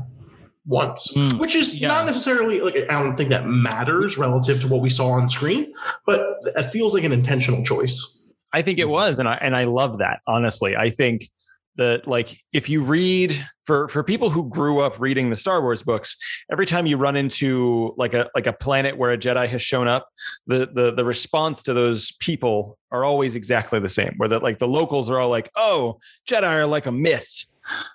once. 0.70 1.12
Mm, 1.14 1.38
Which 1.38 1.54
is 1.54 1.80
yeah. 1.80 1.88
not 1.88 2.06
necessarily 2.06 2.60
like 2.60 2.76
I 2.88 3.02
don't 3.02 3.16
think 3.16 3.28
that 3.30 3.46
matters 3.46 4.16
relative 4.16 4.60
to 4.62 4.68
what 4.68 4.80
we 4.80 4.88
saw 4.88 5.10
on 5.10 5.28
screen, 5.28 5.72
but 6.06 6.22
it 6.44 6.62
feels 6.70 6.94
like 6.94 7.04
an 7.04 7.12
intentional 7.12 7.62
choice. 7.64 8.28
I 8.52 8.62
think 8.62 8.78
it 8.78 8.88
was, 8.88 9.18
and 9.18 9.28
I 9.28 9.34
and 9.34 9.54
I 9.54 9.64
love 9.64 9.98
that. 9.98 10.20
Honestly, 10.26 10.76
I 10.76 10.90
think 10.90 11.28
that 11.76 12.06
like 12.06 12.38
if 12.52 12.68
you 12.68 12.82
read 12.82 13.44
for 13.64 13.88
for 13.88 14.02
people 14.04 14.30
who 14.30 14.48
grew 14.48 14.80
up 14.80 15.00
reading 15.00 15.30
the 15.30 15.36
Star 15.36 15.60
Wars 15.60 15.82
books, 15.82 16.16
every 16.50 16.66
time 16.66 16.86
you 16.86 16.96
run 16.96 17.16
into 17.16 17.94
like 17.96 18.14
a 18.14 18.28
like 18.34 18.46
a 18.46 18.52
planet 18.52 18.96
where 18.96 19.10
a 19.10 19.18
Jedi 19.18 19.48
has 19.48 19.62
shown 19.62 19.88
up, 19.88 20.08
the 20.46 20.68
the 20.72 20.92
the 20.92 21.04
response 21.04 21.62
to 21.64 21.74
those 21.74 22.12
people 22.20 22.78
are 22.92 23.04
always 23.04 23.34
exactly 23.34 23.80
the 23.80 23.88
same. 23.88 24.14
Where 24.18 24.28
that 24.28 24.42
like 24.42 24.58
the 24.58 24.68
locals 24.68 25.10
are 25.10 25.18
all 25.18 25.30
like, 25.30 25.50
"Oh, 25.56 25.98
Jedi 26.28 26.48
are 26.48 26.66
like 26.66 26.86
a 26.86 26.92
myth." 26.92 27.46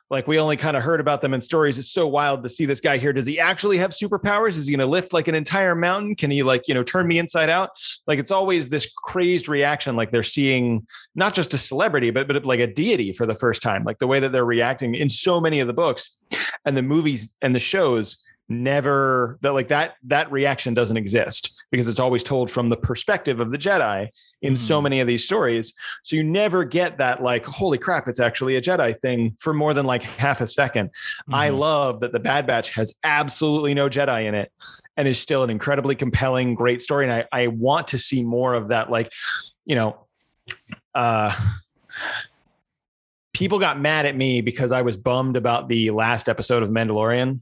Like 0.09 0.27
we 0.27 0.37
only 0.37 0.55
kind 0.55 0.77
of 0.77 0.83
heard 0.83 0.99
about 0.99 1.21
them 1.21 1.33
in 1.33 1.41
stories. 1.41 1.77
It's 1.77 1.89
so 1.89 2.07
wild 2.07 2.43
to 2.43 2.49
see 2.49 2.65
this 2.65 2.79
guy 2.79 2.97
here. 2.97 3.11
Does 3.11 3.25
he 3.25 3.39
actually 3.39 3.77
have 3.79 3.89
superpowers? 3.89 4.49
Is 4.49 4.67
he 4.67 4.71
going 4.71 4.85
to 4.85 4.85
lift 4.85 5.13
like 5.13 5.27
an 5.27 5.33
entire 5.33 5.73
mountain? 5.73 6.15
Can 6.15 6.29
he 6.29 6.43
like, 6.43 6.67
you 6.67 6.73
know, 6.73 6.83
turn 6.83 7.07
me 7.07 7.17
inside 7.17 7.49
out? 7.49 7.71
Like 8.05 8.19
it's 8.19 8.31
always 8.31 8.69
this 8.69 8.91
crazed 8.95 9.49
reaction 9.49 9.95
like 9.95 10.11
they're 10.11 10.21
seeing 10.23 10.85
not 11.15 11.33
just 11.33 11.53
a 11.53 11.57
celebrity 11.57 12.11
but 12.11 12.27
but 12.27 12.45
like 12.45 12.59
a 12.59 12.67
deity 12.67 13.13
for 13.13 13.25
the 13.25 13.35
first 13.35 13.63
time. 13.63 13.83
Like 13.83 13.97
the 13.97 14.07
way 14.07 14.19
that 14.19 14.31
they're 14.31 14.45
reacting 14.45 14.93
in 14.93 15.09
so 15.09 15.41
many 15.41 15.59
of 15.59 15.67
the 15.67 15.73
books 15.73 16.15
and 16.65 16.77
the 16.77 16.83
movies 16.83 17.33
and 17.41 17.55
the 17.55 17.59
shows 17.59 18.23
never 18.47 19.39
that 19.41 19.53
like 19.53 19.69
that 19.69 19.95
that 20.03 20.31
reaction 20.31 20.75
doesn't 20.75 20.97
exist 20.97 21.55
because 21.71 21.87
it's 21.87 21.99
always 21.99 22.23
told 22.23 22.51
from 22.51 22.69
the 22.69 22.77
perspective 22.77 23.39
of 23.39 23.51
the 23.51 23.57
jedi 23.57 24.07
in 24.43 24.53
mm-hmm. 24.53 24.57
so 24.57 24.79
many 24.79 24.99
of 24.99 25.07
these 25.07 25.23
stories 25.23 25.73
so 26.03 26.15
you 26.15 26.23
never 26.23 26.63
get 26.63 26.99
that 26.99 27.23
like 27.23 27.43
holy 27.45 27.79
crap 27.79 28.07
it's 28.07 28.19
actually 28.19 28.55
a 28.55 28.61
jedi 28.61 28.99
thing 29.01 29.35
for 29.39 29.51
more 29.51 29.73
than 29.73 29.85
like 29.85 30.03
half 30.03 30.41
a 30.41 30.43
2nd 30.43 30.85
mm-hmm. 30.85 31.33
i 31.33 31.49
love 31.49 31.99
that 32.01 32.11
the 32.11 32.19
bad 32.19 32.45
batch 32.45 32.69
has 32.69 32.93
absolutely 33.03 33.73
no 33.73 33.89
jedi 33.89 34.25
in 34.25 34.35
it 34.35 34.51
and 34.95 35.07
is 35.07 35.17
still 35.17 35.43
an 35.43 35.49
incredibly 35.49 35.95
compelling 35.95 36.53
great 36.53 36.83
story 36.83 37.03
and 37.03 37.13
i 37.13 37.25
i 37.31 37.47
want 37.47 37.87
to 37.87 37.97
see 37.97 38.21
more 38.21 38.53
of 38.53 38.67
that 38.67 38.91
like 38.91 39.11
you 39.65 39.75
know 39.75 39.97
uh 40.93 41.35
people 43.33 43.57
got 43.57 43.79
mad 43.79 44.05
at 44.05 44.15
me 44.15 44.39
because 44.41 44.71
i 44.71 44.83
was 44.83 44.95
bummed 44.95 45.35
about 45.35 45.67
the 45.67 45.89
last 45.89 46.29
episode 46.29 46.61
of 46.61 46.69
mandalorian 46.69 47.41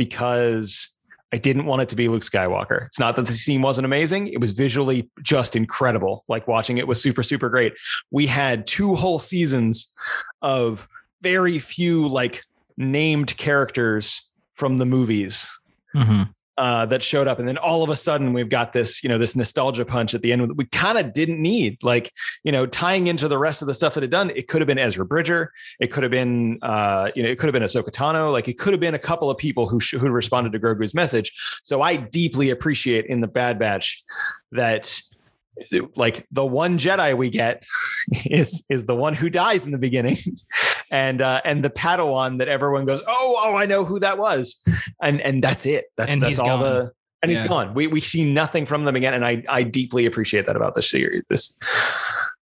because 0.00 0.96
I 1.30 1.36
didn't 1.36 1.66
want 1.66 1.82
it 1.82 1.90
to 1.90 1.96
be 1.96 2.08
Luke 2.08 2.22
Skywalker. 2.22 2.86
It's 2.86 2.98
not 2.98 3.16
that 3.16 3.26
the 3.26 3.34
scene 3.34 3.60
wasn't 3.60 3.84
amazing. 3.84 4.28
It 4.28 4.40
was 4.40 4.52
visually 4.52 5.10
just 5.22 5.54
incredible. 5.54 6.24
Like 6.26 6.48
watching 6.48 6.78
it 6.78 6.88
was 6.88 7.02
super, 7.02 7.22
super 7.22 7.50
great. 7.50 7.74
We 8.10 8.26
had 8.26 8.66
two 8.66 8.94
whole 8.94 9.18
seasons 9.18 9.94
of 10.40 10.88
very 11.20 11.58
few 11.58 12.08
like 12.08 12.44
named 12.78 13.36
characters 13.36 14.30
from 14.54 14.78
the 14.78 14.86
movies. 14.86 15.46
Mm-hmm 15.94 16.22
uh, 16.60 16.84
that 16.84 17.02
showed 17.02 17.26
up, 17.26 17.38
and 17.38 17.48
then 17.48 17.56
all 17.56 17.82
of 17.82 17.88
a 17.88 17.96
sudden 17.96 18.34
we've 18.34 18.50
got 18.50 18.74
this, 18.74 19.02
you 19.02 19.08
know, 19.08 19.16
this 19.16 19.34
nostalgia 19.34 19.82
punch 19.82 20.12
at 20.12 20.20
the 20.20 20.30
end 20.30 20.42
that 20.42 20.58
we 20.58 20.66
kind 20.66 20.98
of 20.98 21.14
didn't 21.14 21.40
need. 21.40 21.82
Like, 21.82 22.12
you 22.44 22.52
know, 22.52 22.66
tying 22.66 23.06
into 23.06 23.28
the 23.28 23.38
rest 23.38 23.62
of 23.62 23.66
the 23.66 23.72
stuff 23.72 23.94
that 23.94 24.02
had 24.02 24.10
done, 24.10 24.28
it 24.28 24.46
could 24.46 24.60
have 24.60 24.66
been 24.66 24.78
Ezra 24.78 25.06
Bridger, 25.06 25.54
it 25.80 25.90
could 25.90 26.02
have 26.02 26.10
been, 26.10 26.58
uh, 26.60 27.10
you 27.14 27.22
know, 27.22 27.30
it 27.30 27.38
could 27.38 27.46
have 27.46 27.54
been 27.54 27.62
Ahsoka 27.62 27.90
Tano, 27.90 28.30
like 28.30 28.46
it 28.46 28.58
could 28.58 28.74
have 28.74 28.80
been 28.80 28.94
a 28.94 28.98
couple 28.98 29.30
of 29.30 29.38
people 29.38 29.70
who 29.70 29.80
sh- 29.80 29.94
who 29.94 30.10
responded 30.10 30.52
to 30.52 30.58
Grogu's 30.58 30.92
message. 30.92 31.32
So 31.62 31.80
I 31.80 31.96
deeply 31.96 32.50
appreciate 32.50 33.06
in 33.06 33.22
the 33.22 33.26
Bad 33.26 33.58
Batch 33.58 34.04
that 34.52 35.00
like 35.96 36.26
the 36.30 36.44
one 36.44 36.78
Jedi 36.78 37.16
we 37.16 37.30
get 37.30 37.64
is 38.26 38.64
is 38.70 38.86
the 38.86 38.94
one 38.94 39.14
who 39.14 39.30
dies 39.30 39.64
in 39.64 39.72
the 39.72 39.78
beginning, 39.78 40.18
and 40.90 41.20
uh, 41.20 41.40
and 41.44 41.64
the 41.64 41.70
Padawan 41.70 42.38
that 42.38 42.48
everyone 42.48 42.86
goes, 42.86 43.02
oh 43.06 43.36
oh 43.38 43.54
I 43.54 43.66
know 43.66 43.84
who 43.84 43.98
that 44.00 44.18
was, 44.18 44.64
and 45.02 45.20
and 45.20 45.42
that's 45.42 45.66
it. 45.66 45.86
That's 45.96 46.10
and 46.10 46.22
that's 46.22 46.38
all 46.38 46.46
gone. 46.46 46.60
the 46.60 46.92
and 47.22 47.30
yeah. 47.30 47.40
he's 47.40 47.48
gone. 47.48 47.74
We 47.74 47.86
we 47.86 48.00
see 48.00 48.30
nothing 48.30 48.66
from 48.66 48.84
them 48.84 48.96
again, 48.96 49.14
and 49.14 49.24
I 49.24 49.44
I 49.48 49.62
deeply 49.62 50.06
appreciate 50.06 50.46
that 50.46 50.56
about 50.56 50.74
this 50.74 50.90
series. 50.90 51.24
This. 51.28 51.58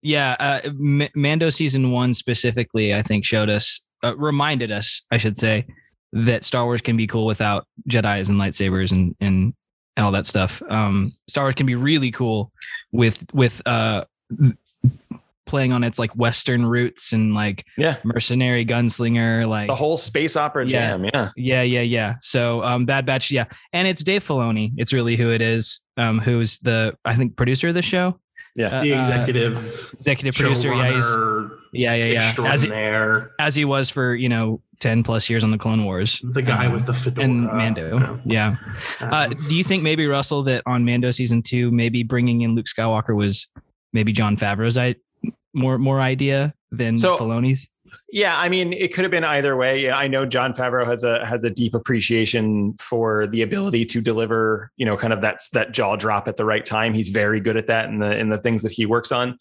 Yeah, 0.02 0.36
uh, 0.38 0.60
M- 0.64 1.08
Mando 1.16 1.50
season 1.50 1.90
one 1.90 2.14
specifically, 2.14 2.94
I 2.94 3.02
think, 3.02 3.24
showed 3.24 3.48
us, 3.48 3.84
uh, 4.04 4.16
reminded 4.16 4.70
us, 4.70 5.02
I 5.10 5.18
should 5.18 5.36
say, 5.36 5.66
that 6.12 6.44
Star 6.44 6.64
Wars 6.64 6.80
can 6.80 6.96
be 6.96 7.08
cool 7.08 7.26
without 7.26 7.66
Jedi's 7.88 8.28
and 8.28 8.38
lightsabers 8.38 8.92
and 8.92 9.16
and 9.20 9.54
and 9.96 10.04
all 10.04 10.12
that 10.12 10.26
stuff. 10.26 10.62
Um, 10.68 11.12
Star 11.28 11.44
Wars 11.44 11.54
can 11.54 11.66
be 11.66 11.74
really 11.74 12.10
cool 12.10 12.52
with 12.92 13.24
with 13.32 13.62
uh, 13.66 14.04
playing 15.46 15.72
on 15.72 15.84
its 15.84 15.98
like 15.98 16.14
Western 16.16 16.66
roots 16.66 17.12
and 17.12 17.34
like 17.34 17.64
yeah, 17.78 17.96
mercenary 18.04 18.66
gunslinger, 18.66 19.48
like 19.48 19.68
the 19.68 19.74
whole 19.74 19.96
space 19.96 20.36
opera 20.36 20.64
yeah, 20.64 20.70
jam. 20.70 21.04
Yeah, 21.04 21.30
yeah, 21.36 21.62
yeah, 21.62 21.80
yeah. 21.80 22.14
So 22.20 22.62
um, 22.62 22.84
Bad 22.84 23.06
Batch, 23.06 23.30
yeah, 23.30 23.46
and 23.72 23.88
it's 23.88 24.02
Dave 24.02 24.24
Filoni. 24.24 24.72
It's 24.76 24.92
really 24.92 25.16
who 25.16 25.30
it 25.30 25.40
is. 25.40 25.80
Um, 25.96 26.18
who's 26.18 26.58
the 26.58 26.96
I 27.04 27.14
think 27.14 27.36
producer 27.36 27.68
of 27.68 27.74
the 27.74 27.82
show. 27.82 28.20
Yeah, 28.54 28.78
uh, 28.78 28.82
the 28.82 28.92
executive 28.92 29.56
uh, 29.56 29.96
executive 29.98 30.34
producer. 30.34 30.74
Yeah, 30.74 31.94
yeah, 31.94 31.94
yeah, 31.94 32.32
yeah. 32.38 32.52
As 32.52 32.62
he, 32.62 32.72
as 33.38 33.54
he 33.54 33.64
was 33.64 33.90
for 33.90 34.14
you 34.14 34.28
know 34.28 34.60
10 34.80 35.02
plus 35.02 35.28
years 35.30 35.44
on 35.44 35.50
the 35.50 35.58
Clone 35.58 35.84
Wars. 35.84 36.20
The 36.22 36.42
guy 36.42 36.66
um, 36.66 36.72
with 36.72 36.86
the 36.86 36.94
fedora. 36.94 37.24
And 37.24 37.44
Mando. 37.46 38.20
Yeah. 38.24 38.56
Um, 39.00 39.12
uh, 39.12 39.28
do 39.28 39.54
you 39.54 39.64
think 39.64 39.82
maybe, 39.82 40.06
Russell, 40.06 40.42
that 40.44 40.62
on 40.66 40.84
Mando 40.84 41.10
season 41.10 41.42
two, 41.42 41.70
maybe 41.70 42.02
bringing 42.02 42.42
in 42.42 42.54
Luke 42.54 42.66
Skywalker 42.66 43.16
was 43.16 43.46
maybe 43.92 44.12
Jon 44.12 44.36
Favreau's 44.36 44.76
I- 44.76 44.96
more 45.54 45.78
more 45.78 46.00
idea 46.00 46.54
than 46.70 46.98
so, 46.98 47.16
Filoni's? 47.16 47.68
Yeah, 48.08 48.38
I 48.38 48.48
mean, 48.48 48.72
it 48.72 48.94
could 48.94 49.02
have 49.02 49.10
been 49.10 49.24
either 49.24 49.56
way. 49.56 49.90
I 49.90 50.06
know 50.06 50.24
Jon 50.24 50.54
Favreau 50.54 50.86
has 50.86 51.02
a 51.02 51.26
has 51.26 51.42
a 51.42 51.50
deep 51.50 51.74
appreciation 51.74 52.76
for 52.78 53.26
the 53.26 53.42
ability 53.42 53.84
to 53.86 54.00
deliver, 54.00 54.70
you 54.76 54.86
know, 54.86 54.96
kind 54.96 55.12
of 55.12 55.20
that's 55.20 55.50
that 55.50 55.72
jaw 55.72 55.96
drop 55.96 56.28
at 56.28 56.36
the 56.36 56.44
right 56.44 56.64
time. 56.64 56.94
He's 56.94 57.08
very 57.08 57.40
good 57.40 57.56
at 57.56 57.66
that 57.66 57.88
in 57.88 57.98
the 57.98 58.16
in 58.16 58.28
the 58.28 58.38
things 58.38 58.62
that 58.62 58.70
he 58.70 58.86
works 58.86 59.10
on. 59.10 59.38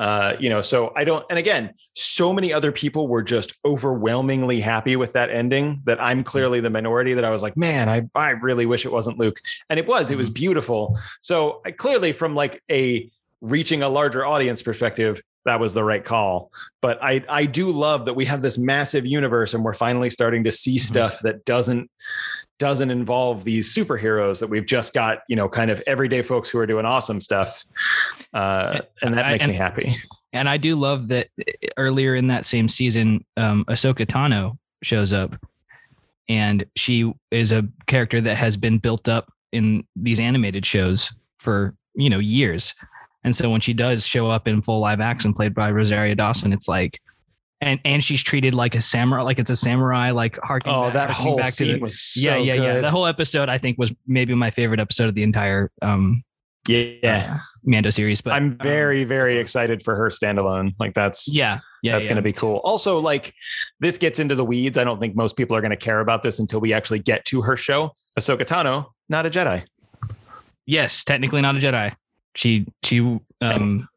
Uh, 0.00 0.36
you 0.40 0.48
know, 0.48 0.62
so 0.62 0.90
I 0.96 1.04
don't. 1.04 1.24
And 1.28 1.38
again, 1.38 1.74
so 1.92 2.32
many 2.32 2.50
other 2.50 2.72
people 2.72 3.08
were 3.08 3.22
just 3.22 3.52
overwhelmingly 3.66 4.58
happy 4.58 4.96
with 4.96 5.12
that 5.12 5.28
ending 5.28 5.82
that 5.84 6.00
I'm 6.00 6.24
clearly 6.24 6.60
the 6.60 6.70
minority. 6.70 7.12
That 7.12 7.26
I 7.26 7.30
was 7.30 7.42
like, 7.42 7.58
man, 7.58 7.90
I 7.90 8.08
I 8.14 8.30
really 8.30 8.64
wish 8.64 8.86
it 8.86 8.92
wasn't 8.92 9.18
Luke, 9.18 9.38
and 9.68 9.78
it 9.78 9.86
was. 9.86 10.10
It 10.10 10.16
was 10.16 10.28
mm-hmm. 10.28 10.34
beautiful. 10.34 10.98
So 11.20 11.60
I, 11.66 11.72
clearly, 11.72 12.12
from 12.12 12.34
like 12.34 12.62
a 12.70 13.10
reaching 13.40 13.82
a 13.82 13.88
larger 13.88 14.26
audience 14.26 14.62
perspective, 14.62 15.20
that 15.48 15.60
was 15.60 15.74
the 15.74 15.84
right 15.84 16.04
call. 16.04 16.52
But 16.80 17.02
I 17.02 17.24
I 17.28 17.46
do 17.46 17.70
love 17.70 18.04
that 18.04 18.14
we 18.14 18.24
have 18.26 18.42
this 18.42 18.58
massive 18.58 19.04
universe 19.04 19.54
and 19.54 19.64
we're 19.64 19.74
finally 19.74 20.10
starting 20.10 20.44
to 20.44 20.50
see 20.50 20.76
mm-hmm. 20.76 20.86
stuff 20.86 21.20
that 21.20 21.44
doesn't 21.44 21.90
doesn't 22.58 22.90
involve 22.90 23.44
these 23.44 23.72
superheroes 23.72 24.40
that 24.40 24.48
we've 24.48 24.66
just 24.66 24.92
got, 24.92 25.20
you 25.28 25.36
know, 25.36 25.48
kind 25.48 25.70
of 25.70 25.82
everyday 25.86 26.22
folks 26.22 26.50
who 26.50 26.58
are 26.58 26.66
doing 26.66 26.84
awesome 26.84 27.20
stuff. 27.20 27.64
Uh, 28.34 28.80
and 29.00 29.16
that 29.16 29.26
makes 29.26 29.44
and, 29.44 29.52
me 29.52 29.56
happy. 29.56 29.96
And 30.32 30.48
I 30.48 30.56
do 30.56 30.74
love 30.74 31.08
that 31.08 31.28
earlier 31.76 32.16
in 32.16 32.26
that 32.28 32.44
same 32.44 32.68
season, 32.68 33.24
um, 33.36 33.64
Ahsoka 33.68 34.04
Tano 34.04 34.58
shows 34.82 35.12
up 35.12 35.36
and 36.28 36.64
she 36.76 37.12
is 37.30 37.52
a 37.52 37.66
character 37.86 38.20
that 38.20 38.36
has 38.36 38.56
been 38.56 38.78
built 38.78 39.08
up 39.08 39.32
in 39.52 39.84
these 39.96 40.20
animated 40.20 40.66
shows 40.66 41.12
for, 41.38 41.74
you 41.94 42.10
know, 42.10 42.18
years. 42.18 42.74
And 43.24 43.34
so 43.34 43.50
when 43.50 43.60
she 43.60 43.72
does 43.72 44.06
show 44.06 44.30
up 44.30 44.46
in 44.46 44.62
full 44.62 44.80
live 44.80 45.00
action, 45.00 45.34
played 45.34 45.54
by 45.54 45.70
Rosario 45.70 46.14
Dawson, 46.14 46.52
it's 46.52 46.68
like, 46.68 47.00
and 47.60 47.80
and 47.84 48.02
she's 48.02 48.22
treated 48.22 48.54
like 48.54 48.76
a 48.76 48.80
samurai, 48.80 49.22
like 49.22 49.38
it's 49.38 49.50
a 49.50 49.56
samurai, 49.56 50.12
like 50.12 50.38
harking. 50.42 50.72
Oh, 50.72 50.84
back, 50.84 50.92
that 50.92 51.10
whole 51.10 51.36
back 51.36 51.52
scene 51.52 51.68
to 51.68 51.74
the, 51.74 51.80
was 51.80 52.00
so 52.00 52.20
yeah, 52.20 52.36
yeah, 52.36 52.56
good. 52.56 52.62
yeah. 52.62 52.80
The 52.80 52.90
whole 52.90 53.06
episode, 53.06 53.48
I 53.48 53.58
think, 53.58 53.78
was 53.78 53.92
maybe 54.06 54.34
my 54.34 54.50
favorite 54.50 54.78
episode 54.78 55.08
of 55.08 55.16
the 55.16 55.24
entire 55.24 55.70
um, 55.82 56.22
yeah 56.68 57.34
uh, 57.34 57.38
Mando 57.64 57.90
series. 57.90 58.20
But 58.20 58.34
I'm 58.34 58.52
very 58.58 59.02
um, 59.02 59.08
very 59.08 59.38
excited 59.38 59.82
for 59.82 59.96
her 59.96 60.08
standalone. 60.08 60.74
Like 60.78 60.94
that's 60.94 61.32
yeah, 61.32 61.58
yeah, 61.82 61.92
that's 61.92 62.06
yeah. 62.06 62.10
going 62.10 62.16
to 62.16 62.22
be 62.22 62.32
cool. 62.32 62.60
Also, 62.62 63.00
like 63.00 63.34
this 63.80 63.98
gets 63.98 64.20
into 64.20 64.36
the 64.36 64.44
weeds. 64.44 64.78
I 64.78 64.84
don't 64.84 65.00
think 65.00 65.16
most 65.16 65.36
people 65.36 65.56
are 65.56 65.60
going 65.60 65.70
to 65.70 65.76
care 65.76 65.98
about 66.00 66.22
this 66.22 66.38
until 66.38 66.60
we 66.60 66.72
actually 66.72 67.00
get 67.00 67.24
to 67.26 67.42
her 67.42 67.56
show. 67.56 67.90
Ahsoka 68.18 68.42
Tano, 68.42 68.86
not 69.08 69.26
a 69.26 69.30
Jedi. 69.30 69.64
Yes, 70.64 71.02
technically 71.02 71.40
not 71.40 71.56
a 71.56 71.58
Jedi. 71.58 71.92
She 72.38 72.64
she 72.84 73.00
um 73.40 73.88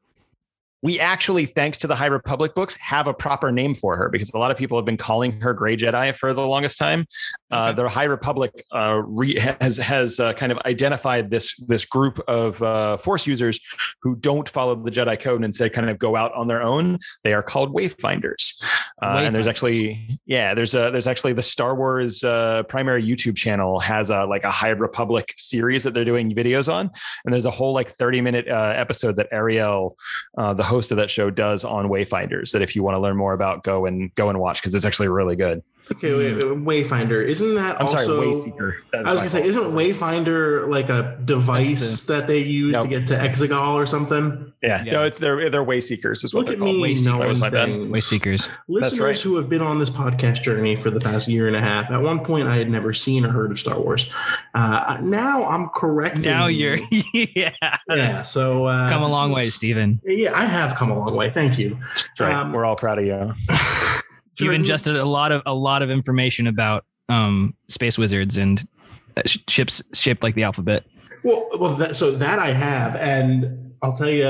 we 0.84 1.00
actually, 1.00 1.46
thanks 1.46 1.78
to 1.80 1.88
the 1.88 1.96
High 1.96 2.08
Republic 2.08 2.56
books, 2.56 2.76
have 2.78 3.08
a 3.08 3.14
proper 3.14 3.52
name 3.52 3.76
for 3.76 3.96
her 3.96 4.10
because 4.10 4.32
a 4.34 4.38
lot 4.38 4.52
of 4.52 4.58
people 4.58 4.78
have 4.78 4.86
been 4.86 4.98
calling 4.98 5.40
her 5.42 5.54
Gray 5.54 5.78
Jedi 5.78 6.16
for 6.16 6.34
the 6.34 6.46
longest 6.46 6.78
time. 6.78 7.06
Uh. 7.52 7.62
Uh, 7.62 7.72
the 7.74 7.88
High 7.88 8.06
Republic 8.06 8.66
uh, 8.72 9.02
re- 9.06 9.38
has 9.62 9.78
has 9.78 10.20
uh, 10.20 10.34
kind 10.34 10.52
of 10.52 10.58
identified 10.66 11.30
this 11.30 11.56
this 11.68 11.86
group 11.86 12.20
of 12.28 12.62
uh, 12.62 12.98
Force 12.98 13.28
users 13.28 13.60
who 14.02 14.16
don't 14.16 14.50
follow 14.50 14.76
the 14.76 14.92
Jedi 14.92 15.20
code 15.20 15.38
and 15.38 15.46
instead 15.46 15.74
kind 15.74 15.90
of 15.90 16.00
go 16.00 16.16
out 16.16 16.34
on 16.34 16.48
their 16.48 16.62
own. 16.62 16.98
They 17.24 17.34
are 17.34 17.44
called 17.44 17.74
Wayfinders, 17.74 18.62
uh, 19.02 19.16
Wayfinders. 19.16 19.26
and 19.26 19.36
there's 19.36 19.48
actually 19.48 20.20
yeah, 20.26 20.54
there's 20.54 20.74
a 20.74 20.90
there's 20.92 21.08
actually 21.08 21.34
the 21.34 21.44
Star 21.44 21.76
Wars 21.76 22.22
primary 22.22 23.04
YouTube 23.04 23.38
channel 23.38 23.80
has 23.80 24.10
a 24.10 24.26
like 24.26 24.44
a 24.44 24.52
High 24.52 24.70
Republic 24.70 25.34
series 25.38 25.84
that 25.84 25.94
they're 25.94 26.06
doing 26.06 26.34
videos 26.34 26.72
on, 26.72 26.90
and 27.26 27.34
there's 27.34 27.46
a 27.46 27.52
whole 27.52 27.74
like 27.74 27.90
30 27.90 28.22
minute 28.22 28.48
episode 28.48 29.18
that 29.18 29.32
Arielle, 29.32 29.96
the 30.36 30.64
host 30.72 30.92
of 30.92 30.98
that 30.98 31.10
show 31.10 31.30
does 31.30 31.64
on 31.64 31.88
Wayfinders 31.88 32.52
that 32.52 32.62
if 32.62 32.76
you 32.76 32.82
want 32.82 32.96
to 32.96 33.00
learn 33.00 33.18
more 33.18 33.34
about, 33.34 33.64
go 33.64 33.86
and 33.86 34.14
go 34.16 34.30
and 34.30 34.40
watch 34.40 34.62
because 34.62 34.74
it's 34.74 34.86
actually 34.86 35.10
really 35.10 35.36
good. 35.36 35.62
Okay, 35.94 36.14
wait, 36.14 36.36
wait, 36.44 36.86
Wayfinder. 36.86 37.28
Isn't 37.28 37.56
that 37.56 37.80
I'm 37.82 37.88
sorry, 37.88 38.06
also? 38.06 38.22
Wayseeker. 38.24 38.74
That 38.94 39.02
is 39.02 39.08
I 39.08 39.12
was 39.12 39.20
gonna 39.20 39.30
say, 39.30 39.46
isn't 39.46 39.64
Wayfinder 39.74 40.70
like 40.70 40.90
a 40.90 41.18
device 41.26 42.04
that 42.04 42.28
they 42.28 42.40
use 42.40 42.74
Nope. 42.74 42.84
to 42.84 42.90
get 42.90 43.08
to 43.08 43.16
Exegol 43.18 43.74
or 43.74 43.86
something? 43.86 44.54
Yeah, 44.64 44.84
Yeah. 44.84 44.94
no, 44.94 45.04
it's 45.04 45.18
they're 45.18 45.50
they're 45.50 45.64
way 45.64 45.82
seekers 45.82 46.24
is 46.24 46.34
what 46.34 46.42
Look 46.42 46.48
they're 46.48 46.56
at 46.56 46.60
called. 46.60 46.76
me 46.78 46.94
Wayseeker 46.94 47.06
knowing 47.06 47.28
was 47.30 47.40
my 47.42 47.50
things. 47.50 47.92
Way 47.92 48.00
seekers. 48.00 48.50
Listeners 48.70 49.00
right. 49.02 49.20
who 49.20 49.36
have 49.36 49.50
been 49.50 49.62
on 49.62 49.80
this 49.80 49.90
podcast 49.90 50.44
journey 50.44 50.76
for 50.78 50.90
the 50.92 51.00
past 51.02 51.28
year 51.28 51.48
and 51.48 51.56
a 51.58 51.62
half, 51.62 51.92
at 51.92 52.02
one 52.02 52.24
point 52.24 52.48
I 52.48 52.56
had 52.56 52.70
never 52.70 52.94
seen 52.94 53.26
or 53.26 53.30
heard 53.32 53.52
of 53.52 53.60
Star 53.60 53.78
Wars. 53.80 54.10
Uh, 54.54 54.98
now 55.02 55.46
I'm 55.46 55.68
correcting. 55.70 56.24
Now 56.24 56.48
you. 56.48 56.76
you're 56.92 57.04
yeah. 57.36 57.52
yeah. 57.90 58.22
So 58.24 58.66
uh, 58.66 58.88
Come 58.88 59.02
a 59.04 59.08
this 59.08 59.14
long 59.14 59.32
way, 59.34 59.50
Stephen. 59.50 60.00
Yeah, 60.06 60.32
I 60.34 60.46
have 60.46 60.76
come 60.76 60.90
a 60.92 60.98
long 60.98 61.16
way. 61.16 61.32
Thank 61.32 61.58
you. 61.60 61.78
That's 61.96 62.20
right. 62.20 62.34
Um, 62.34 62.54
We're 62.54 62.64
all 62.66 62.76
proud 62.78 63.00
of 63.00 63.06
you. 63.06 63.34
You've 64.42 64.54
ingested 64.54 64.96
a 64.96 65.06
lot 65.06 65.32
of 65.32 65.42
a 65.46 65.54
lot 65.54 65.82
of 65.82 65.90
information 65.90 66.48
about 66.48 66.86
um 67.10 67.54
space 67.68 67.98
wizards 67.98 68.38
and 68.38 68.66
uh, 69.18 69.22
ships 69.26 69.82
shaped 69.94 70.24
like 70.24 70.36
the 70.36 70.44
alphabet. 70.44 70.86
Well, 71.24 71.48
well, 71.60 71.74
that, 71.76 71.96
so 71.96 72.12
that 72.12 72.40
I 72.40 72.48
have, 72.48 72.96
and 72.96 73.74
I'll 73.84 73.94
tell 73.94 74.10
you, 74.10 74.26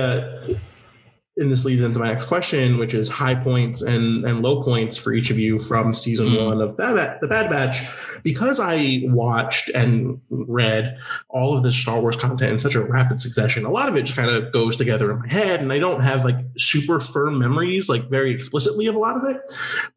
and 1.38 1.50
this 1.50 1.64
leads 1.64 1.82
into 1.82 2.00
my 2.00 2.08
next 2.10 2.26
question, 2.26 2.78
which 2.78 2.94
is 2.94 3.08
high 3.08 3.36
points 3.36 3.82
and 3.82 4.26
and 4.26 4.42
low 4.42 4.62
points 4.64 4.98
for 4.98 5.14
each 5.14 5.30
of 5.30 5.40
you 5.40 5.58
from 5.58 5.94
season 5.94 6.28
Mhm. 6.30 6.46
one 6.46 6.62
of 6.62 6.76
Bad, 6.78 7.20
the 7.22 7.28
Bad 7.28 7.50
Batch. 7.50 7.82
Because 8.24 8.60
I 8.60 9.02
watched 9.06 9.70
and 9.74 10.20
read 10.30 10.98
all 11.30 11.58
of 11.58 11.64
this 11.64 11.76
Star 11.76 12.02
Wars 12.02 12.16
content 12.18 12.52
in 12.54 12.60
such 12.60 12.76
a 12.76 12.82
rapid 12.82 13.20
succession, 13.22 13.66
a 13.66 13.72
lot 13.72 13.88
of 13.90 13.96
it 13.96 14.04
just 14.04 14.18
kind 14.18 14.30
of 14.30 14.52
goes 14.52 14.76
together 14.76 15.10
in 15.12 15.20
my 15.20 15.28
head, 15.28 15.62
and 15.62 15.72
I 15.72 15.80
don't 15.80 16.02
have 16.02 16.26
like 16.26 16.36
super 16.58 17.00
firm 17.00 17.40
memories, 17.40 17.90
like 17.90 18.10
very 18.10 18.32
explicitly 18.32 18.88
of 18.88 18.96
a 18.96 19.00
lot 19.00 19.18
of 19.18 19.24
it. 19.30 19.38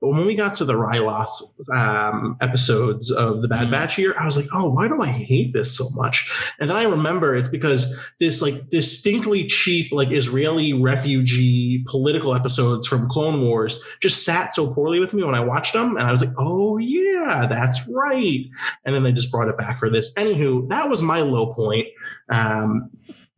But 0.01 0.09
when 0.09 0.27
we 0.27 0.35
got 0.35 0.55
to 0.55 0.65
the 0.65 0.75
Ryloth 0.75 1.29
um, 1.75 2.37
episodes 2.41 3.11
of 3.11 3.43
the 3.43 3.49
Bad 3.49 3.69
Mhm. 3.69 3.71
Batch 3.71 3.97
here, 3.97 4.15
I 4.19 4.25
was 4.25 4.37
like, 4.37 4.47
oh, 4.53 4.71
why 4.71 4.89
do 4.89 5.01
I 5.01 5.07
hate 5.07 5.53
this 5.53 5.77
so 5.77 5.85
much? 5.95 6.31
And 6.61 6.69
then 6.71 6.77
I 6.77 6.85
remember 6.85 7.35
it's 7.35 7.49
because 7.49 7.97
this 8.21 8.43
like 8.43 8.71
distinctly 8.71 9.47
cheap, 9.47 9.93
like 9.93 10.11
Israeli 10.11 10.73
refugee 10.73 11.85
political 11.87 12.35
episodes 12.35 12.87
from 12.87 13.09
Clone 13.09 13.43
Wars 13.43 13.83
just 14.01 14.25
sat 14.25 14.55
so 14.55 14.73
poorly 14.73 15.01
with 15.01 15.15
me 15.15 15.23
when 15.25 15.35
I 15.35 15.41
watched 15.41 15.73
them. 15.73 15.97
And 15.97 16.07
I 16.07 16.13
was 16.13 16.21
like, 16.23 16.35
oh, 16.39 16.79
yeah, 16.79 17.47
that's 17.49 17.89
right. 17.89 18.45
And 18.85 18.95
then 18.95 19.03
they 19.03 19.13
just 19.13 19.31
brought 19.31 19.49
it 19.49 19.59
back 19.59 19.79
for 19.79 19.91
this. 19.91 20.13
Anywho, 20.15 20.69
that 20.69 20.89
was 20.89 21.03
my 21.03 21.21
low 21.21 21.55
point. 21.55 21.87
Um, 22.31 22.91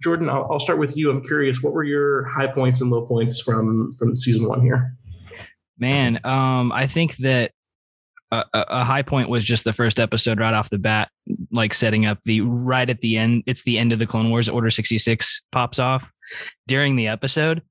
Jordan, 0.03 0.29
I'll, 0.29 0.47
I'll 0.50 0.61
start 0.61 0.79
with 0.79 0.97
you. 0.97 1.11
I'm 1.11 1.25
curious, 1.25 1.62
what 1.62 1.73
were 1.73 1.85
your 1.85 2.25
high 2.25 2.47
points 2.47 2.81
and 2.81 2.91
low 2.91 3.07
points 3.07 3.41
from 3.41 3.93
from 3.95 4.17
season 4.17 4.47
one 4.47 4.61
here? 4.61 4.95
Man, 5.79 6.19
um, 6.25 6.73
I 6.73 6.87
think 6.87 7.17
that 7.17 7.53
a, 8.33 8.45
a 8.53 8.85
high 8.85 9.03
point 9.03 9.29
was 9.29 9.45
just 9.45 9.65
the 9.65 9.73
first 9.73 10.00
episode 10.00 10.41
right 10.41 10.55
off 10.55 10.71
the 10.71 10.79
bat, 10.79 11.11
like 11.53 11.73
setting 11.73 12.07
up 12.07 12.21
the 12.23 12.41
right 12.41 12.88
at 12.88 13.00
the 13.00 13.17
end. 13.17 13.45
It's 13.47 13.62
the 13.62 13.79
end 13.79 13.93
of 13.93 13.99
the 13.99 14.07
Clone 14.07 14.31
Wars. 14.31 14.49
Order 14.49 14.71
sixty 14.71 14.99
six 14.99 15.43
pops 15.53 15.79
off 15.79 16.11
during 16.67 16.97
the 16.97 17.07
episode, 17.07 17.62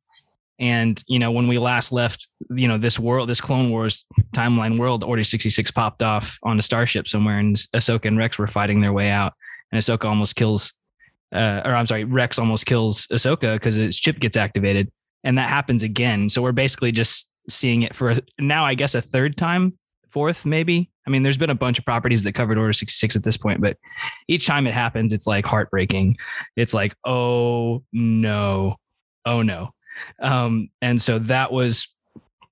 and 0.60 1.04
you 1.08 1.20
know 1.20 1.32
when 1.32 1.48
we 1.48 1.58
last 1.58 1.92
left, 1.92 2.28
you 2.56 2.68
know 2.68 2.78
this 2.78 2.98
world, 2.98 3.28
this 3.30 3.42
Clone 3.42 3.70
Wars 3.70 4.06
timeline 4.34 4.80
world, 4.80 5.04
Order 5.04 5.24
sixty 5.24 5.50
six 5.50 5.72
popped 5.72 6.02
off 6.02 6.40
on 6.44 6.58
a 6.58 6.62
starship 6.62 7.08
somewhere, 7.08 7.38
and 7.38 7.56
Ahsoka 7.76 8.06
and 8.06 8.18
Rex 8.18 8.40
were 8.40 8.48
fighting 8.48 8.82
their 8.82 8.94
way 8.94 9.10
out, 9.10 9.34
and 9.72 9.82
Ahsoka 9.82 10.06
almost 10.06 10.36
kills, 10.36 10.74
uh, 11.36 11.62
or 11.66 11.76
I'm 11.76 11.88
sorry, 11.88 12.04
Rex 12.04 12.40
almost 12.40 12.66
kills 12.66 13.08
Ahsoka 13.08 13.56
because 13.56 13.76
his 13.76 14.00
chip 14.00 14.20
gets 14.20 14.38
activated, 14.38 14.92
and 15.24 15.38
that 15.38 15.50
happens 15.50 15.84
again. 15.84 16.30
So 16.30 16.42
we're 16.42 16.52
basically 16.52 16.92
just 16.92 17.30
seeing 17.50 17.84
it 17.84 17.96
for 17.96 18.14
now, 18.40 18.66
I 18.66 18.74
guess, 18.74 18.96
a 18.96 19.02
third 19.02 19.38
time, 19.38 19.78
fourth, 20.12 20.46
maybe. 20.46 20.90
I 21.06 21.12
mean, 21.12 21.24
there's 21.24 21.38
been 21.38 21.50
a 21.52 21.56
bunch 21.56 21.78
of 21.78 21.86
properties 21.86 22.24
that 22.24 22.34
covered 22.34 22.58
Order 22.58 22.74
66 22.74 23.16
at 23.16 23.24
this 23.24 23.38
point, 23.38 23.62
but 23.62 23.78
each 24.28 24.48
time 24.48 24.66
it 24.66 24.74
happens, 24.74 25.14
it's 25.14 25.28
like 25.28 25.46
heartbreaking. 25.46 26.18
It's 26.56 26.74
like, 26.74 26.96
oh 27.06 27.84
no, 27.94 28.78
oh 29.26 29.42
no. 29.42 29.70
Um, 30.22 30.70
and 30.82 31.00
so 31.00 31.20
that 31.20 31.52
was 31.52 31.88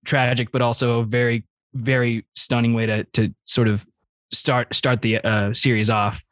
tragic, 0.06 0.52
but 0.52 0.62
also 0.62 1.00
a 1.00 1.06
very, 1.06 1.46
very 1.74 2.26
stunning 2.36 2.74
way 2.74 2.86
to 2.86 3.04
to 3.06 3.34
sort 3.46 3.68
of 3.68 3.86
start 4.32 4.74
start 4.76 5.02
the 5.02 5.18
uh, 5.20 5.54
series 5.54 5.90
off. 5.90 6.24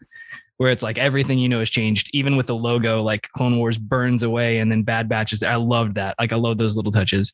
Where 0.61 0.69
it's 0.69 0.83
like 0.83 0.99
everything 0.99 1.39
you 1.39 1.49
know 1.49 1.57
has 1.57 1.71
changed, 1.71 2.11
even 2.13 2.35
with 2.35 2.45
the 2.45 2.55
logo, 2.55 3.01
like 3.01 3.27
Clone 3.35 3.57
Wars 3.57 3.79
burns 3.79 4.21
away, 4.21 4.59
and 4.59 4.71
then 4.71 4.83
Bad 4.83 5.09
Batch 5.09 5.33
is 5.33 5.39
there. 5.39 5.49
I 5.49 5.55
loved 5.55 5.95
that. 5.95 6.13
Like 6.19 6.33
I 6.33 6.35
love 6.35 6.59
those 6.59 6.75
little 6.75 6.91
touches. 6.91 7.33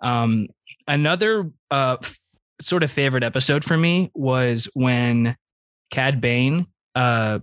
Um, 0.00 0.48
another 0.88 1.52
uh, 1.70 1.98
f- 2.02 2.18
sort 2.60 2.82
of 2.82 2.90
favorite 2.90 3.22
episode 3.22 3.64
for 3.64 3.76
me 3.76 4.10
was 4.12 4.68
when 4.74 5.36
Cad 5.92 6.20
Bane 6.20 6.66
uh, 6.96 7.38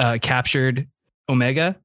uh, 0.00 0.18
captured 0.20 0.88
Omega. 1.28 1.76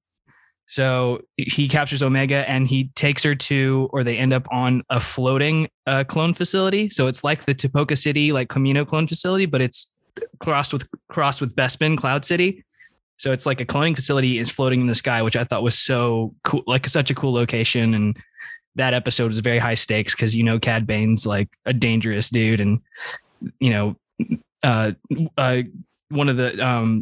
So 0.65 1.21
he 1.37 1.69
captures 1.69 2.01
Omega 2.01 2.49
and 2.49 2.67
he 2.67 2.89
takes 2.95 3.21
her 3.21 3.35
to, 3.35 3.87
or 3.93 4.03
they 4.03 4.17
end 4.17 4.33
up 4.33 4.47
on 4.51 4.81
a 4.89 4.99
floating 4.99 5.69
uh, 5.85 6.05
clone 6.07 6.33
facility. 6.33 6.89
So 6.89 7.05
it's 7.05 7.23
like 7.23 7.45
the 7.45 7.53
Tipoca 7.53 7.95
City, 7.95 8.31
like 8.31 8.47
Kamino 8.47 8.87
clone 8.87 9.05
facility, 9.05 9.45
but 9.45 9.61
it's 9.61 9.93
crossed 10.39 10.73
with 10.73 10.87
crossed 11.07 11.39
with 11.39 11.55
Bespin 11.55 11.95
Cloud 11.95 12.25
City. 12.25 12.65
So 13.19 13.33
it's 13.33 13.45
like 13.45 13.59
a 13.59 13.65
cloning 13.65 13.95
facility 13.95 14.39
is 14.39 14.49
floating 14.49 14.79
in 14.79 14.87
the 14.87 14.95
sky, 14.95 15.21
which 15.21 15.35
I 15.35 15.43
thought 15.43 15.61
was 15.61 15.77
so 15.77 16.33
cool, 16.45 16.63
like 16.65 16.87
such 16.87 17.11
a 17.11 17.15
cool 17.15 17.33
location. 17.33 17.93
And 17.93 18.17
that 18.75 18.93
episode 18.93 19.27
was 19.27 19.39
very 19.39 19.59
high 19.59 19.73
stakes 19.73 20.15
because 20.15 20.35
you 20.35 20.43
know 20.43 20.57
Cad 20.57 20.87
Bane's 20.87 21.25
like 21.25 21.49
a 21.65 21.73
dangerous 21.73 22.29
dude, 22.29 22.61
and 22.61 22.79
you 23.59 23.69
know, 23.71 23.95
uh, 24.63 24.93
uh, 25.37 25.63
one 26.07 26.29
of 26.29 26.37
the 26.37 26.65
um, 26.65 27.01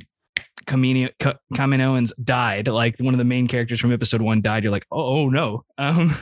Kamino 0.66 1.12
Ca- 1.20 1.38
Kaminoans 1.54 2.12
died. 2.24 2.68
Like 2.68 2.98
one 3.00 3.14
of 3.14 3.20
the 3.20 3.24
main 3.24 3.48
characters 3.48 3.80
from 3.80 3.94
episode 3.94 4.22
one 4.22 4.42
died. 4.42 4.64
You're 4.64 4.72
like, 4.72 4.88
oh, 4.92 5.22
oh 5.22 5.30
no. 5.30 5.64
Um, 5.78 6.18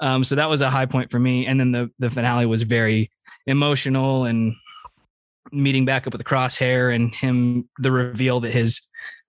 um, 0.00 0.24
so 0.24 0.34
that 0.34 0.50
was 0.50 0.60
a 0.60 0.68
high 0.68 0.86
point 0.86 1.10
for 1.10 1.18
me, 1.20 1.46
and 1.46 1.60
then 1.60 1.70
the 1.70 1.90
the 2.00 2.10
finale 2.10 2.44
was 2.44 2.62
very 2.62 3.10
emotional 3.46 4.24
and 4.24 4.54
meeting 5.52 5.84
back 5.84 6.06
up 6.06 6.12
with 6.12 6.20
the 6.20 6.28
crosshair 6.28 6.92
and 6.92 7.14
him 7.14 7.68
the 7.78 7.92
reveal 7.92 8.40
that 8.40 8.50
his 8.50 8.80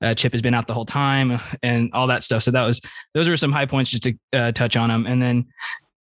uh, 0.02 0.14
chip 0.14 0.32
has 0.32 0.42
been 0.42 0.54
out 0.54 0.68
the 0.68 0.74
whole 0.74 0.86
time 0.86 1.40
and 1.64 1.92
all 1.94 2.08
that 2.08 2.24
stuff. 2.24 2.44
So 2.44 2.52
that 2.52 2.64
was 2.64 2.82
those 3.14 3.30
were 3.30 3.38
some 3.38 3.52
high 3.52 3.66
points 3.66 3.92
just 3.92 4.04
to 4.04 4.14
uh, 4.34 4.52
touch 4.52 4.76
on 4.76 4.90
them 4.90 5.06
and 5.06 5.22
then 5.22 5.46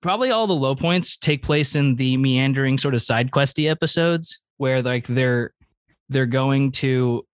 probably 0.02 0.30
all 0.30 0.46
the 0.46 0.54
low 0.54 0.74
points 0.74 1.16
take 1.16 1.42
place 1.42 1.74
in 1.74 1.96
the 1.96 2.16
meandering 2.18 2.76
sort 2.76 2.94
of 2.94 3.00
side 3.00 3.30
questy 3.30 3.70
episodes 3.70 4.42
where 4.58 4.82
like 4.82 5.06
they're 5.06 5.52
they're 6.10 6.26
going 6.26 6.70
to 6.70 7.24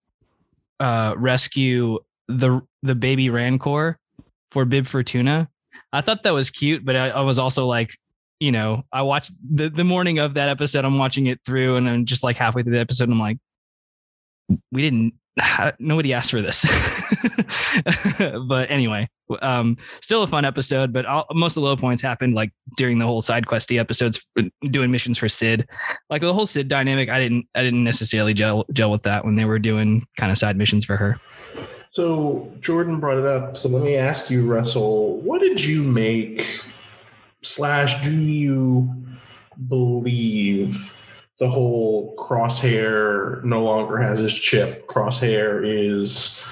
uh 0.79 1.13
rescue 1.17 1.99
the 2.29 2.61
the 2.81 2.95
baby 2.95 3.29
rancor 3.29 3.97
for 4.51 4.63
bib 4.65 4.87
fortuna. 4.87 5.49
I 5.91 5.99
thought 5.99 6.23
that 6.23 6.33
was 6.33 6.49
cute 6.49 6.85
but 6.85 6.95
i, 6.95 7.09
I 7.09 7.21
was 7.21 7.37
also 7.37 7.65
like 7.65 7.97
you 8.39 8.53
know 8.53 8.83
i 8.93 9.01
watched 9.01 9.33
the, 9.53 9.69
the 9.69 9.83
morning 9.83 10.19
of 10.19 10.35
that 10.35 10.47
episode 10.47 10.85
i'm 10.85 10.97
watching 10.97 11.27
it 11.27 11.41
through 11.45 11.75
and 11.75 11.89
i'm 11.89 12.05
just 12.05 12.23
like 12.23 12.37
halfway 12.37 12.63
through 12.63 12.71
the 12.71 12.79
episode 12.79 13.09
i'm 13.09 13.19
like 13.19 13.37
we 14.71 14.81
didn't 14.81 15.13
nobody 15.79 16.13
asked 16.13 16.31
for 16.31 16.41
this 16.41 16.65
but 18.47 18.69
anyway 18.69 19.07
um 19.41 19.77
still 20.01 20.23
a 20.23 20.27
fun 20.27 20.43
episode 20.43 20.91
but 20.91 21.05
all, 21.05 21.25
most 21.33 21.55
of 21.55 21.63
the 21.63 21.67
low 21.67 21.77
points 21.77 22.01
happened 22.01 22.35
like 22.35 22.51
during 22.75 22.99
the 22.99 23.05
whole 23.05 23.21
side 23.21 23.45
questy 23.45 23.79
episodes 23.79 24.27
doing 24.69 24.91
missions 24.91 25.17
for 25.17 25.29
Cid 25.29 25.67
like 26.09 26.21
the 26.21 26.33
whole 26.33 26.45
Cid 26.45 26.67
dynamic 26.67 27.09
i 27.09 27.17
didn't 27.17 27.47
i 27.55 27.63
didn't 27.63 27.83
necessarily 27.83 28.33
gel 28.33 28.65
gel 28.73 28.91
with 28.91 29.03
that 29.03 29.23
when 29.23 29.35
they 29.35 29.45
were 29.45 29.59
doing 29.59 30.05
kind 30.17 30.31
of 30.31 30.37
side 30.37 30.57
missions 30.57 30.83
for 30.83 30.97
her 30.97 31.19
So 31.91 32.49
Jordan 32.61 33.01
brought 33.01 33.17
it 33.17 33.25
up. 33.25 33.57
So 33.57 33.67
let 33.67 33.83
me 33.83 33.97
ask 33.97 34.29
you, 34.29 34.49
Russell, 34.49 35.17
what 35.17 35.41
did 35.41 35.61
you 35.61 35.83
make 35.83 36.61
slash 37.41 38.01
do 38.01 38.11
you 38.11 38.89
believe 39.67 40.95
the 41.41 41.49
whole 41.49 42.15
crosshair 42.17 43.43
no 43.43 43.63
longer 43.63 43.97
has 43.97 44.19
his 44.19 44.31
chip? 44.31 44.87
Crosshair 44.87 45.63
is 45.65 46.45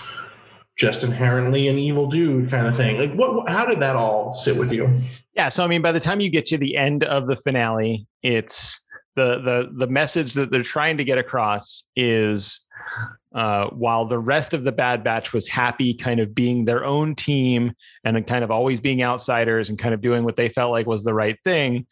just 0.76 1.04
inherently 1.04 1.68
an 1.68 1.78
evil 1.78 2.10
dude 2.10 2.50
kind 2.50 2.66
of 2.66 2.76
thing. 2.76 2.98
Like 2.98 3.14
what 3.14 3.48
how 3.48 3.68
did 3.68 3.80
that 3.82 3.96
all 3.96 4.34
sit 4.34 4.58
with 4.58 4.74
you? 4.74 4.98
Yeah, 5.36 5.50
so 5.50 5.64
I 5.64 5.68
mean, 5.68 5.84
by 5.84 5.92
the 5.92 6.00
time 6.00 6.20
you 6.22 6.32
get 6.32 6.46
to 6.46 6.58
the 6.58 6.76
end 6.76 7.04
of 7.04 7.28
the 7.28 7.36
finale, 7.36 8.08
it's 8.24 8.84
the 9.16 9.40
the 9.40 9.70
the 9.72 9.88
message 9.88 10.34
that 10.34 10.50
they're 10.50 10.64
trying 10.64 10.98
to 10.98 11.04
get 11.04 11.20
across 11.20 11.88
is 11.96 12.68
uh, 13.34 13.68
while 13.68 14.06
the 14.06 14.18
rest 14.18 14.56
of 14.56 14.64
the 14.64 14.72
Bad 14.72 15.04
Batch 15.04 15.34
was 15.34 15.48
happy, 15.48 15.94
kind 15.94 16.20
of 16.20 16.34
being 16.34 16.66
their 16.66 16.84
own 16.84 17.14
team 17.14 17.74
and 18.04 18.26
kind 18.26 18.44
of 18.44 18.50
always 18.50 18.82
being 18.82 19.04
outsiders 19.04 19.70
and 19.70 19.78
kind 19.78 19.94
of 19.94 20.02
doing 20.02 20.24
what 20.24 20.36
they 20.36 20.50
felt 20.50 20.72
like 20.72 20.88
was 20.88 21.04
the 21.04 21.14
right 21.14 21.38
thing, 21.44 21.86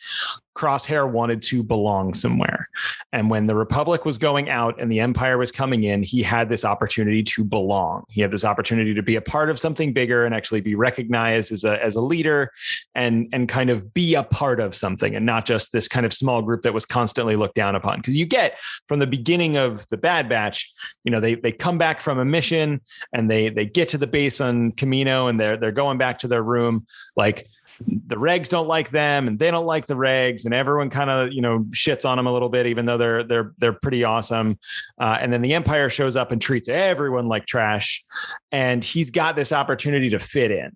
Crosshair 0.57 1.09
wanted 1.09 1.41
to 1.43 1.61
belong 1.61 2.13
somewhere. 2.13 2.67
And 3.13 3.29
when 3.29 3.45
the 3.45 3.55
Republic 3.55 4.05
was 4.05 4.17
going 4.17 4.49
out 4.49 4.81
and 4.81 4.91
the 4.91 4.99
Empire 4.99 5.37
was 5.37 5.51
coming 5.51 5.83
in, 5.83 6.01
he 6.01 6.23
had 6.23 6.49
this 6.49 6.65
opportunity 6.65 7.21
to 7.23 7.43
belong. 7.43 8.03
He 8.09 8.21
had 8.21 8.31
this 8.31 8.43
opportunity 8.43 8.93
to 8.95 9.03
be 9.03 9.15
a 9.15 9.21
part 9.21 9.49
of 9.49 9.59
something 9.59 9.93
bigger 9.93 10.25
and 10.25 10.33
actually 10.33 10.61
be 10.61 10.75
recognized 10.75 11.51
as 11.51 11.63
a, 11.63 11.83
as 11.83 11.95
a 11.95 12.01
leader 12.01 12.51
and, 12.95 13.27
and 13.31 13.47
kind 13.47 13.69
of 13.69 13.93
be 13.93 14.15
a 14.15 14.23
part 14.23 14.59
of 14.59 14.73
something 14.75 15.15
and 15.15 15.25
not 15.25 15.45
just 15.45 15.71
this 15.71 15.87
kind 15.87 16.05
of 16.05 16.13
small 16.13 16.41
group 16.41 16.63
that 16.63 16.73
was 16.73 16.85
constantly 16.85 17.35
looked 17.35 17.55
down 17.55 17.75
upon. 17.75 17.99
Because 17.99 18.15
you 18.15 18.25
get 18.25 18.59
from 18.87 18.99
the 18.99 19.07
beginning 19.07 19.57
of 19.57 19.85
the 19.89 19.97
Bad 19.97 20.27
Batch, 20.27 20.73
you 21.03 21.11
know, 21.11 21.19
they, 21.19 21.35
they 21.35 21.51
come 21.51 21.77
back 21.77 22.01
from 22.01 22.17
a 22.17 22.25
mission 22.25 22.81
and 23.13 23.29
they, 23.29 23.49
they 23.49 23.65
get 23.65 23.89
to 23.89 23.97
the 23.97 24.07
base 24.07 24.41
on 24.41 24.71
Kamino 24.71 25.29
and 25.29 25.39
they're, 25.39 25.57
they're 25.57 25.71
going 25.71 25.97
back 25.97 26.19
to 26.19 26.27
their 26.27 26.43
room. 26.43 26.87
Like, 27.15 27.47
the 27.79 28.15
regs 28.15 28.49
don't 28.49 28.67
like 28.67 28.89
them 28.89 29.27
and 29.27 29.37
they 29.37 29.51
don't 29.51 29.65
like 29.65 29.85
the 29.85 29.93
regs 29.93 30.45
and 30.45 30.53
everyone 30.53 30.89
kind 30.89 31.09
of 31.09 31.31
you 31.31 31.41
know 31.41 31.59
shits 31.71 32.07
on 32.09 32.17
them 32.17 32.27
a 32.27 32.33
little 32.33 32.49
bit 32.49 32.65
even 32.65 32.85
though 32.85 32.97
they're 32.97 33.23
they're 33.23 33.53
they're 33.57 33.73
pretty 33.73 34.03
awesome. 34.03 34.57
Uh, 34.99 35.17
and 35.19 35.31
then 35.31 35.41
the 35.41 35.53
empire 35.53 35.89
shows 35.89 36.15
up 36.15 36.31
and 36.31 36.41
treats 36.41 36.69
everyone 36.69 37.27
like 37.27 37.45
trash 37.45 38.03
and 38.51 38.83
he's 38.83 39.11
got 39.11 39.35
this 39.35 39.51
opportunity 39.51 40.09
to 40.09 40.19
fit 40.19 40.51
in 40.51 40.75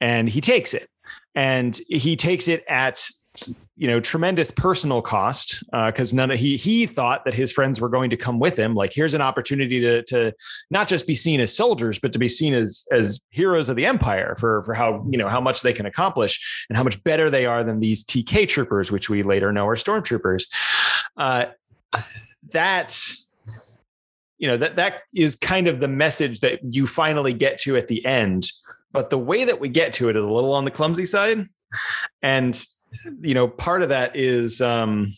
and 0.00 0.28
he 0.28 0.40
takes 0.40 0.74
it. 0.74 0.88
And 1.34 1.80
he 1.88 2.16
takes 2.16 2.48
it 2.48 2.64
at 2.68 3.04
you 3.76 3.86
know 3.86 4.00
tremendous 4.00 4.50
personal 4.50 5.00
cost 5.00 5.62
because 5.86 6.12
uh, 6.12 6.16
none 6.16 6.30
of 6.32 6.38
he 6.38 6.56
he 6.56 6.84
thought 6.84 7.24
that 7.24 7.32
his 7.32 7.52
friends 7.52 7.80
were 7.80 7.88
going 7.88 8.10
to 8.10 8.16
come 8.16 8.40
with 8.40 8.58
him. 8.58 8.74
Like 8.74 8.92
here's 8.92 9.14
an 9.14 9.20
opportunity 9.20 9.80
to 9.80 10.02
to 10.04 10.34
not 10.70 10.88
just 10.88 11.06
be 11.06 11.14
seen 11.14 11.40
as 11.40 11.54
soldiers 11.54 11.98
but 11.98 12.12
to 12.12 12.18
be 12.18 12.28
seen 12.28 12.54
as 12.54 12.86
as 12.90 13.20
heroes 13.30 13.68
of 13.68 13.76
the 13.76 13.86
empire 13.86 14.34
for 14.38 14.64
for 14.64 14.74
how 14.74 15.06
you 15.08 15.16
know 15.16 15.28
how 15.28 15.40
much 15.40 15.62
they 15.62 15.72
can 15.72 15.86
accomplish 15.86 16.64
and 16.68 16.76
how 16.76 16.82
much 16.82 17.02
better 17.04 17.30
they 17.30 17.46
are 17.46 17.62
than 17.62 17.78
these 17.78 18.04
TK 18.04 18.48
troopers 18.48 18.90
which 18.90 19.08
we 19.08 19.22
later 19.22 19.52
know 19.52 19.66
are 19.66 19.76
stormtroopers. 19.76 20.48
Uh 21.16 21.46
that's 22.50 23.26
you 24.38 24.48
know 24.48 24.56
that 24.56 24.76
that 24.76 25.02
is 25.14 25.36
kind 25.36 25.68
of 25.68 25.78
the 25.78 25.88
message 25.88 26.40
that 26.40 26.58
you 26.62 26.86
finally 26.86 27.32
get 27.32 27.58
to 27.60 27.76
at 27.76 27.86
the 27.86 28.04
end. 28.04 28.50
But 28.92 29.10
the 29.10 29.18
way 29.18 29.44
that 29.44 29.60
we 29.60 29.68
get 29.68 29.92
to 29.94 30.08
it 30.08 30.16
is 30.16 30.24
a 30.24 30.30
little 30.30 30.52
on 30.52 30.64
the 30.64 30.70
clumsy 30.72 31.06
side. 31.06 31.46
And 32.22 32.60
you 33.20 33.34
know, 33.34 33.48
part 33.48 33.82
of 33.82 33.88
that 33.90 34.16
is, 34.16 34.60
um, 34.60 35.12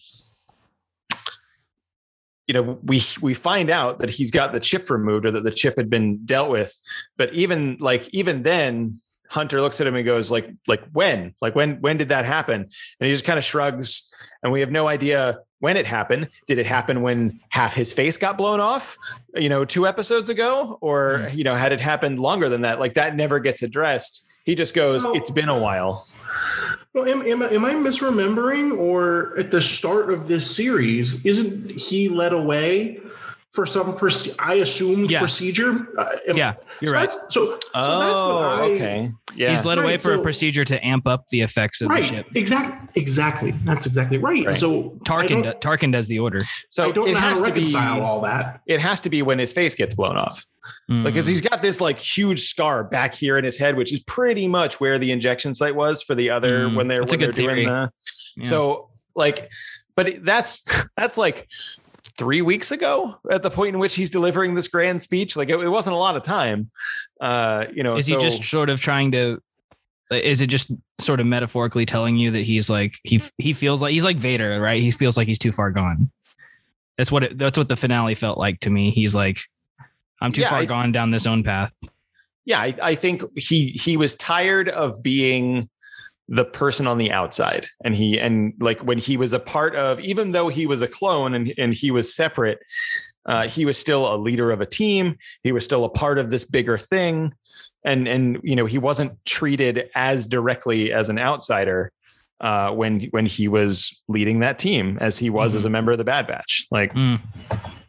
you 2.46 2.54
know, 2.54 2.78
we 2.82 3.02
we 3.20 3.34
find 3.34 3.70
out 3.70 4.00
that 4.00 4.10
he's 4.10 4.30
got 4.30 4.52
the 4.52 4.60
chip 4.60 4.90
removed 4.90 5.26
or 5.26 5.30
that 5.30 5.44
the 5.44 5.50
chip 5.50 5.76
had 5.76 5.88
been 5.88 6.24
dealt 6.24 6.50
with, 6.50 6.76
but 7.16 7.32
even 7.32 7.76
like 7.80 8.08
even 8.12 8.42
then, 8.42 8.98
Hunter 9.28 9.60
looks 9.60 9.80
at 9.80 9.86
him 9.86 9.94
and 9.94 10.04
goes 10.04 10.30
like 10.30 10.50
like 10.66 10.82
when 10.92 11.34
like 11.40 11.54
when 11.54 11.80
when 11.80 11.96
did 11.96 12.10
that 12.10 12.24
happen? 12.24 12.60
And 12.60 13.06
he 13.06 13.10
just 13.10 13.24
kind 13.24 13.38
of 13.38 13.44
shrugs, 13.44 14.12
and 14.42 14.52
we 14.52 14.60
have 14.60 14.70
no 14.70 14.88
idea 14.88 15.38
when 15.60 15.76
it 15.76 15.86
happened. 15.86 16.28
Did 16.46 16.58
it 16.58 16.66
happen 16.66 17.00
when 17.00 17.40
half 17.48 17.72
his 17.72 17.92
face 17.92 18.16
got 18.18 18.36
blown 18.36 18.60
off, 18.60 18.98
you 19.34 19.48
know, 19.48 19.64
two 19.64 19.86
episodes 19.86 20.28
ago, 20.28 20.76
or 20.80 21.28
mm. 21.30 21.34
you 21.36 21.44
know, 21.44 21.54
had 21.54 21.72
it 21.72 21.80
happened 21.80 22.20
longer 22.20 22.48
than 22.48 22.62
that? 22.62 22.80
Like 22.80 22.94
that 22.94 23.16
never 23.16 23.38
gets 23.38 23.62
addressed. 23.62 24.28
He 24.44 24.54
just 24.54 24.74
goes, 24.74 25.04
"It's 25.06 25.30
been 25.30 25.48
a 25.48 25.58
while." 25.58 26.06
Well, 26.94 27.06
am, 27.06 27.22
am, 27.22 27.42
am, 27.42 27.64
I 27.64 27.72
misremembering, 27.72 28.76
or 28.76 29.38
at 29.38 29.50
the 29.50 29.62
start 29.62 30.12
of 30.12 30.28
this 30.28 30.54
series, 30.54 31.24
isn't 31.24 31.70
he 31.70 32.10
led 32.10 32.34
away 32.34 33.00
for 33.52 33.66
some, 33.66 33.96
proce- 33.96 34.34
I 34.38 34.54
assumed 34.54 35.10
yeah. 35.10 35.18
procedure? 35.18 35.86
Uh, 35.96 36.06
yeah, 36.34 36.54
you're 36.80 36.88
so 36.88 36.92
right. 36.94 37.10
That's, 37.10 37.34
so, 37.34 37.58
oh, 37.74 37.82
so 37.82 37.98
that's 38.00 38.20
what 38.20 38.44
I, 38.44 38.60
okay. 38.72 39.10
Yeah. 39.34 39.50
He's 39.50 39.64
led 39.64 39.78
right, 39.78 39.84
away 39.84 39.96
for 39.98 40.14
so, 40.14 40.20
a 40.20 40.22
procedure 40.22 40.64
to 40.64 40.84
amp 40.84 41.06
up 41.06 41.28
the 41.28 41.42
effects 41.42 41.80
of 41.80 41.90
right, 41.90 42.02
the 42.02 42.08
chip. 42.08 42.26
Exactly. 42.34 43.00
Exactly. 43.00 43.50
That's 43.50 43.86
exactly 43.86 44.18
right. 44.18 44.46
right. 44.46 44.58
So 44.58 44.90
Tarkin, 45.04 45.60
Tarkin 45.60 45.92
does 45.92 46.08
the 46.08 46.18
order. 46.18 46.42
So 46.70 46.88
I 46.88 46.92
don't 46.92 47.12
know 47.12 47.18
how 47.18 47.34
to 47.34 47.42
reconcile 47.42 47.96
be, 47.96 48.00
all 48.00 48.20
that. 48.22 48.62
It 48.66 48.80
has 48.80 49.00
to 49.02 49.10
be 49.10 49.22
when 49.22 49.38
his 49.38 49.52
face 49.52 49.74
gets 49.74 49.94
blown 49.94 50.16
off. 50.16 50.46
Mm. 50.90 51.04
Because 51.04 51.26
he's 51.26 51.40
got 51.40 51.60
this 51.60 51.80
like 51.80 51.98
huge 51.98 52.48
scar 52.48 52.84
back 52.84 53.14
here 53.14 53.36
in 53.36 53.44
his 53.44 53.58
head, 53.58 53.76
which 53.76 53.92
is 53.92 54.02
pretty 54.04 54.48
much 54.48 54.80
where 54.80 54.98
the 54.98 55.10
injection 55.10 55.54
site 55.54 55.74
was 55.74 56.02
for 56.02 56.14
the 56.14 56.30
other 56.30 56.68
mm. 56.68 56.76
when 56.76 56.88
they're, 56.88 57.00
that's 57.00 57.12
when 57.12 57.22
a 57.22 57.26
good 57.26 57.34
theory. 57.34 57.66
The, 57.66 57.90
yeah. 58.36 58.44
So 58.44 58.90
like, 59.14 59.50
but 59.96 60.24
that's 60.24 60.64
that's 60.96 61.18
like 61.18 61.48
three 62.18 62.42
weeks 62.42 62.72
ago 62.72 63.16
at 63.30 63.42
the 63.42 63.50
point 63.50 63.74
in 63.74 63.80
which 63.80 63.94
he's 63.94 64.10
delivering 64.10 64.54
this 64.54 64.68
grand 64.68 65.02
speech. 65.02 65.36
Like 65.36 65.48
it, 65.48 65.58
it 65.58 65.68
wasn't 65.68 65.94
a 65.94 65.98
lot 65.98 66.16
of 66.16 66.22
time. 66.22 66.70
Uh, 67.20 67.66
you 67.72 67.82
know, 67.82 67.96
is 67.96 68.06
so, 68.06 68.14
he 68.14 68.20
just 68.20 68.44
sort 68.44 68.70
of 68.70 68.80
trying 68.80 69.12
to? 69.12 69.42
Is 70.10 70.42
it 70.42 70.48
just 70.48 70.70
sort 71.00 71.20
of 71.20 71.26
metaphorically 71.26 71.86
telling 71.86 72.16
you 72.16 72.30
that 72.32 72.42
he's 72.42 72.68
like 72.68 72.98
he 73.02 73.22
he 73.38 73.52
feels 73.52 73.80
like 73.80 73.92
he's 73.92 74.04
like 74.04 74.18
Vader, 74.18 74.60
right? 74.60 74.82
He 74.82 74.90
feels 74.90 75.16
like 75.16 75.26
he's 75.26 75.38
too 75.38 75.52
far 75.52 75.70
gone. 75.70 76.10
That's 76.98 77.10
what 77.10 77.24
it, 77.24 77.38
that's 77.38 77.56
what 77.56 77.68
the 77.68 77.76
finale 77.76 78.14
felt 78.14 78.36
like 78.36 78.60
to 78.60 78.70
me. 78.70 78.90
He's 78.90 79.14
like, 79.14 79.40
I'm 80.20 80.32
too 80.32 80.42
yeah, 80.42 80.50
far 80.50 80.58
I, 80.58 80.64
gone 80.66 80.92
down 80.92 81.10
this 81.10 81.26
own 81.26 81.42
path. 81.42 81.72
Yeah, 82.44 82.60
I, 82.60 82.74
I 82.82 82.94
think 82.94 83.22
he 83.36 83.68
he 83.68 83.96
was 83.96 84.14
tired 84.16 84.68
of 84.68 85.02
being 85.02 85.70
the 86.32 86.46
person 86.46 86.86
on 86.86 86.96
the 86.96 87.12
outside 87.12 87.66
and 87.84 87.94
he 87.94 88.18
and 88.18 88.54
like 88.58 88.80
when 88.80 88.96
he 88.96 89.18
was 89.18 89.34
a 89.34 89.38
part 89.38 89.76
of 89.76 90.00
even 90.00 90.32
though 90.32 90.48
he 90.48 90.66
was 90.66 90.80
a 90.80 90.88
clone 90.88 91.34
and, 91.34 91.52
and 91.58 91.74
he 91.74 91.90
was 91.90 92.12
separate 92.12 92.58
uh, 93.26 93.46
he 93.46 93.66
was 93.66 93.76
still 93.76 94.12
a 94.12 94.16
leader 94.16 94.50
of 94.50 94.62
a 94.62 94.66
team 94.66 95.14
he 95.42 95.52
was 95.52 95.62
still 95.62 95.84
a 95.84 95.90
part 95.90 96.18
of 96.18 96.30
this 96.30 96.46
bigger 96.46 96.78
thing 96.78 97.34
and 97.84 98.08
and 98.08 98.40
you 98.42 98.56
know 98.56 98.64
he 98.64 98.78
wasn't 98.78 99.12
treated 99.26 99.90
as 99.94 100.26
directly 100.26 100.90
as 100.90 101.10
an 101.10 101.18
outsider 101.18 101.92
uh, 102.40 102.72
when 102.72 103.02
when 103.10 103.26
he 103.26 103.46
was 103.46 104.02
leading 104.08 104.40
that 104.40 104.58
team 104.58 104.96
as 105.02 105.18
he 105.18 105.28
was 105.28 105.50
mm-hmm. 105.50 105.58
as 105.58 105.64
a 105.66 105.70
member 105.70 105.92
of 105.92 105.98
the 105.98 106.04
bad 106.04 106.26
batch 106.26 106.66
like 106.70 106.94
mm. 106.94 107.20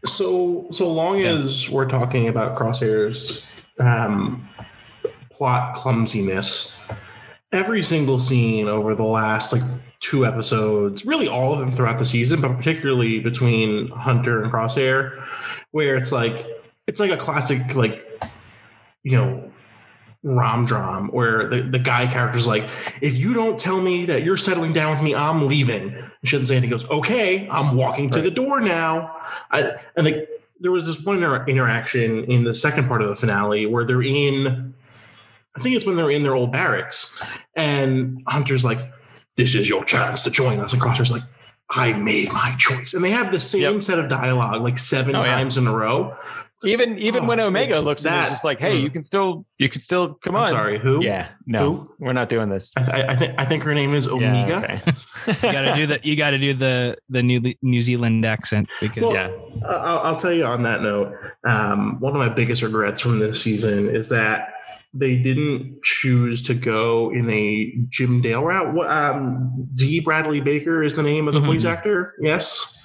so 0.03 0.67
so 0.69 0.91
long 0.91 1.17
yeah. 1.17 1.27
as 1.29 1.69
we're 1.69 1.87
talking 1.87 2.27
about 2.27 2.57
crosshairs 2.57 3.49
um, 3.79 4.49
plot 5.31 5.73
clumsiness 5.75 6.77
every 7.53 7.83
single 7.83 8.19
scene 8.19 8.67
over 8.67 8.95
the 8.95 9.03
last 9.03 9.53
like 9.53 9.61
two 9.99 10.25
episodes, 10.25 11.05
really 11.05 11.27
all 11.27 11.53
of 11.53 11.59
them 11.59 11.73
throughout 11.75 11.99
the 11.99 12.05
season, 12.05 12.41
but 12.41 12.57
particularly 12.57 13.19
between 13.19 13.87
Hunter 13.89 14.43
and 14.43 14.51
Crosshair, 14.51 15.25
where 15.71 15.95
it's 15.95 16.11
like 16.11 16.45
it's 16.87 16.99
like 16.99 17.11
a 17.11 17.17
classic 17.17 17.75
like 17.75 18.05
you 19.03 19.11
know 19.11 19.51
rom 20.23 20.65
dram 20.65 21.09
where 21.09 21.49
the, 21.49 21.61
the 21.61 21.79
guy 21.79 22.07
character's 22.07 22.47
like, 22.47 22.67
if 23.01 23.15
you 23.17 23.33
don't 23.33 23.59
tell 23.59 23.81
me 23.81 24.05
that 24.05 24.23
you're 24.23 24.37
settling 24.37 24.73
down 24.73 24.91
with 24.95 25.03
me, 25.03 25.13
I'm 25.13 25.47
leaving. 25.47 25.91
He 26.21 26.27
shouldn't 26.27 26.47
say 26.47 26.55
anything. 26.55 26.69
He 26.69 26.85
goes, 26.85 26.89
okay, 26.89 27.47
I'm 27.49 27.75
walking 27.75 28.09
to 28.11 28.19
right. 28.19 28.23
the 28.23 28.31
door 28.31 28.61
now. 28.61 29.15
I, 29.51 29.73
and 29.97 30.05
like 30.05 30.29
there 30.61 30.71
was 30.71 30.85
this 30.85 31.03
one 31.03 31.17
inter- 31.17 31.45
interaction 31.45 32.23
in 32.31 32.45
the 32.45 32.53
second 32.53 32.87
part 32.87 33.01
of 33.01 33.09
the 33.09 33.15
finale 33.15 33.65
where 33.65 33.83
they're 33.83 34.01
in 34.01 34.72
I 35.55 35.61
think 35.61 35.75
it's 35.75 35.85
when 35.85 35.95
they're 35.95 36.11
in 36.11 36.23
their 36.23 36.35
old 36.35 36.51
barracks, 36.51 37.23
and 37.55 38.21
Hunter's 38.27 38.65
like, 38.65 38.91
"This 39.35 39.55
is 39.55 39.69
your 39.69 39.83
chance 39.85 40.21
to 40.23 40.31
join 40.31 40.59
us," 40.59 40.73
and 40.73 40.81
Crosshair's 40.81 41.11
like, 41.11 41.23
"I 41.69 41.93
made 41.93 42.31
my 42.33 42.55
choice," 42.57 42.93
and 42.93 43.03
they 43.03 43.11
have 43.11 43.31
the 43.31 43.39
same 43.39 43.75
yep. 43.75 43.83
set 43.83 43.99
of 43.99 44.09
dialogue 44.09 44.61
like 44.61 44.77
seven 44.77 45.15
oh, 45.15 45.23
times 45.23 45.55
yeah. 45.55 45.61
in 45.61 45.67
a 45.67 45.75
row. 45.75 46.15
Even 46.65 46.97
even 46.97 47.25
oh, 47.25 47.27
when 47.27 47.39
Omega 47.39 47.79
looks 47.81 48.05
at 48.05 48.17
it, 48.17 48.21
it's 48.21 48.29
just 48.29 48.43
like, 48.43 48.59
hey, 48.59 48.77
mm. 48.77 48.81
you 48.81 48.89
can 48.89 49.03
still 49.03 49.45
you 49.57 49.69
can 49.69 49.81
still 49.81 50.13
come 50.15 50.35
I'm 50.35 50.43
on. 50.43 50.49
Sorry, 50.49 50.79
who? 50.79 51.03
Yeah, 51.03 51.29
no, 51.45 51.73
who? 51.73 51.95
we're 51.99 52.13
not 52.13 52.29
doing 52.29 52.49
this. 52.49 52.73
I, 52.77 52.83
th- 52.83 53.05
I 53.09 53.15
think 53.15 53.35
I 53.37 53.45
think 53.45 53.63
her 53.63 53.73
name 53.73 53.93
is 53.93 54.07
Omega. 54.07 54.81
Yeah, 54.85 55.33
okay. 55.33 55.47
you 55.47 55.53
gotta 55.53 55.75
do 55.75 55.87
the 55.87 55.99
you 56.03 56.15
gotta 56.15 56.37
do 56.37 56.53
the 56.53 56.97
the 57.09 57.21
New 57.21 57.53
New 57.61 57.81
Zealand 57.81 58.25
accent 58.25 58.69
because 58.79 59.03
well, 59.03 59.13
yeah. 59.13 59.29
I'll, 59.67 59.99
I'll, 59.99 60.15
tell 60.15 60.31
you 60.31 60.45
on 60.45 60.63
that 60.63 60.81
note. 60.81 61.13
Um, 61.45 61.99
one 61.99 62.13
of 62.13 62.19
my 62.19 62.29
biggest 62.29 62.61
regrets 62.61 63.01
from 63.01 63.19
this 63.19 63.41
season 63.41 63.93
is 63.93 64.09
that 64.09 64.52
they 64.93 65.15
didn't 65.15 65.81
choose 65.83 66.43
to 66.43 66.53
go 66.53 67.11
in 67.11 67.29
a 67.29 67.73
Jim 67.89 68.21
Dale 68.21 68.43
route. 68.43 68.87
Um, 68.87 69.67
D. 69.73 69.99
Bradley 69.99 70.39
Baker 70.39 70.83
is 70.83 70.93
the 70.93 71.03
name 71.03 71.27
of 71.27 71.33
the 71.33 71.39
mm-hmm. 71.39 71.49
voice 71.49 71.65
actor. 71.65 72.13
Yes, 72.21 72.79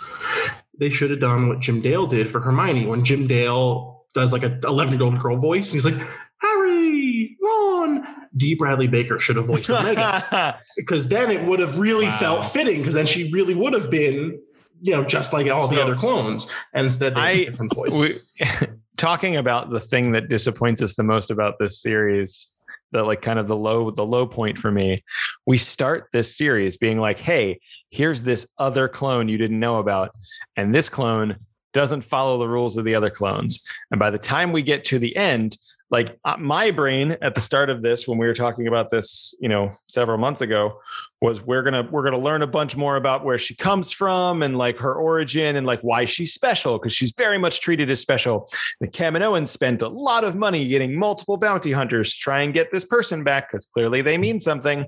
they 0.79 0.91
should 0.91 1.11
have 1.11 1.21
done 1.21 1.49
what 1.49 1.61
Jim 1.61 1.81
Dale 1.81 2.07
did 2.07 2.31
for 2.31 2.41
Hermione 2.41 2.87
when 2.87 3.05
Jim 3.05 3.27
Dale 3.27 4.07
does 4.15 4.33
like 4.33 4.43
a 4.43 4.59
11 4.65 4.95
year 4.95 5.03
old 5.03 5.19
girl 5.19 5.37
voice. 5.37 5.71
And 5.71 5.75
he's 5.75 5.85
like, 5.85 6.09
Harry, 6.41 7.37
Ron. 7.43 8.07
D. 8.37 8.55
Bradley 8.55 8.87
Baker 8.87 9.19
should 9.19 9.37
have 9.37 9.47
voiced 9.47 9.69
Omega 9.69 10.61
because 10.77 11.09
then 11.09 11.31
it 11.31 11.47
would 11.47 11.61
have 11.61 11.79
really 11.79 12.07
wow. 12.07 12.19
felt 12.19 12.45
fitting 12.45 12.79
because 12.79 12.95
then 12.95 13.07
she 13.07 13.31
really 13.33 13.55
would 13.55 13.75
have 13.75 13.91
been, 13.91 14.41
you 14.81 14.93
know, 14.93 15.05
just 15.05 15.33
like 15.33 15.51
all 15.51 15.69
so 15.69 15.75
the 15.75 15.83
other 15.83 15.97
clones. 15.97 16.49
And 16.73 16.87
instead, 16.87 17.17
they 17.17 17.21
I, 17.21 17.45
different 17.45 17.75
voice. 17.75 17.99
We, 17.99 18.15
talking 18.99 19.37
about 19.37 19.71
the 19.71 19.81
thing 19.81 20.11
that 20.11 20.29
disappoints 20.29 20.83
us 20.83 20.95
the 20.95 21.03
most 21.03 21.31
about 21.31 21.59
this 21.59 21.81
series 21.81 22.55
the 22.91 23.03
like 23.03 23.21
kind 23.21 23.39
of 23.39 23.47
the 23.49 23.57
low 23.57 23.91
the 23.91 24.05
low 24.05 24.27
point 24.27 24.59
for 24.59 24.71
me 24.71 25.05
we 25.47 25.59
start 25.59 26.09
this 26.13 26.37
series 26.37 26.77
being 26.77 26.99
like 26.99 27.19
hey 27.19 27.61
here's 27.91 28.23
this 28.23 28.47
other 28.59 28.89
clone 28.89 29.29
you 29.29 29.39
didn't 29.39 29.61
know 29.61 29.79
about 29.79 30.15
and 30.57 30.75
this 30.75 30.89
clone 30.89 31.37
doesn't 31.73 32.03
follow 32.03 32.39
the 32.39 32.49
rules 32.49 32.77
of 32.77 32.85
the 32.85 32.95
other 32.95 33.11
clones. 33.11 33.67
And 33.91 33.99
by 33.99 34.11
the 34.11 34.19
time 34.19 34.53
we 34.53 34.63
get 34.63 34.85
to 34.87 34.99
the 34.99 35.15
end, 35.17 35.57
like 35.91 36.19
uh, 36.25 36.37
my 36.39 36.71
brain 36.71 37.17
at 37.23 37.35
the 37.35 37.41
start 37.41 37.71
of 37.71 37.83
this 37.83 38.07
when 38.07 38.19
we 38.19 38.27
were 38.27 38.35
talking 38.35 38.67
about 38.67 38.91
this 38.91 39.35
you 39.41 39.49
know 39.49 39.73
several 39.87 40.19
months 40.19 40.41
ago 40.41 40.79
was 41.21 41.45
we're 41.45 41.63
gonna 41.63 41.89
we're 41.91 42.05
gonna 42.05 42.19
learn 42.19 42.43
a 42.43 42.47
bunch 42.47 42.77
more 42.77 42.97
about 42.97 43.25
where 43.25 43.39
she 43.39 43.55
comes 43.55 43.91
from 43.91 44.43
and 44.43 44.57
like 44.57 44.79
her 44.79 44.95
origin 44.95 45.57
and 45.57 45.67
like 45.67 45.81
why 45.81 46.05
she's 46.05 46.33
special 46.33 46.79
because 46.79 46.93
she's 46.93 47.13
very 47.17 47.39
much 47.39 47.61
treated 47.61 47.91
as 47.91 48.01
special. 48.01 48.49
The 48.81 48.89
kaminoans 48.89 49.49
spent 49.49 49.83
a 49.83 49.89
lot 49.89 50.25
of 50.25 50.37
money 50.37 50.69
getting 50.69 50.97
multiple 50.99 51.37
bounty 51.37 51.73
hunters 51.73 52.15
to 52.15 52.21
try 52.21 52.43
and 52.43 52.55
get 52.55 52.71
this 52.71 52.85
person 52.85 53.25
back 53.25 53.51
because 53.51 53.67
clearly 53.67 54.03
they 54.03 54.19
mean 54.19 54.39
something. 54.41 54.87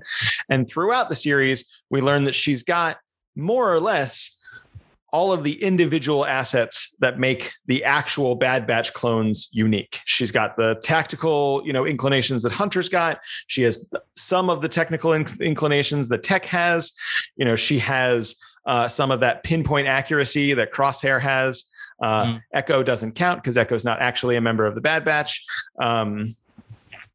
And 0.49 0.69
throughout 0.69 1.09
the 1.09 1.15
series 1.15 1.65
we 1.89 2.01
learn 2.01 2.23
that 2.25 2.35
she's 2.35 2.63
got 2.63 2.97
more 3.35 3.73
or 3.73 3.79
less 3.79 4.37
all 5.11 5.33
of 5.33 5.43
the 5.43 5.61
individual 5.61 6.25
assets 6.25 6.95
that 6.99 7.19
make 7.19 7.53
the 7.65 7.83
actual 7.83 8.35
Bad 8.35 8.65
Batch 8.65 8.93
clones 8.93 9.49
unique. 9.51 9.99
She's 10.05 10.31
got 10.31 10.55
the 10.55 10.79
tactical, 10.83 11.61
you 11.65 11.73
know, 11.73 11.85
inclinations 11.85 12.43
that 12.43 12.51
Hunter's 12.51 12.87
got. 12.87 13.19
She 13.47 13.63
has 13.63 13.91
some 14.15 14.49
of 14.49 14.61
the 14.61 14.69
technical 14.69 15.11
inc- 15.11 15.39
inclinations 15.41 16.07
that 16.09 16.23
Tech 16.23 16.45
has. 16.45 16.93
You 17.35 17.45
know, 17.45 17.57
she 17.57 17.79
has 17.79 18.35
uh, 18.65 18.87
some 18.87 19.11
of 19.11 19.19
that 19.19 19.43
pinpoint 19.43 19.87
accuracy 19.87 20.53
that 20.53 20.71
Crosshair 20.71 21.19
has. 21.19 21.65
Uh, 22.01 22.25
mm. 22.25 22.41
Echo 22.53 22.81
doesn't 22.81 23.13
count 23.13 23.43
because 23.43 23.57
Echo's 23.57 23.85
not 23.85 24.01
actually 24.01 24.35
a 24.35 24.41
member 24.41 24.65
of 24.65 24.75
the 24.75 24.81
Bad 24.81 25.05
Batch. 25.05 25.45
Um, 25.79 26.35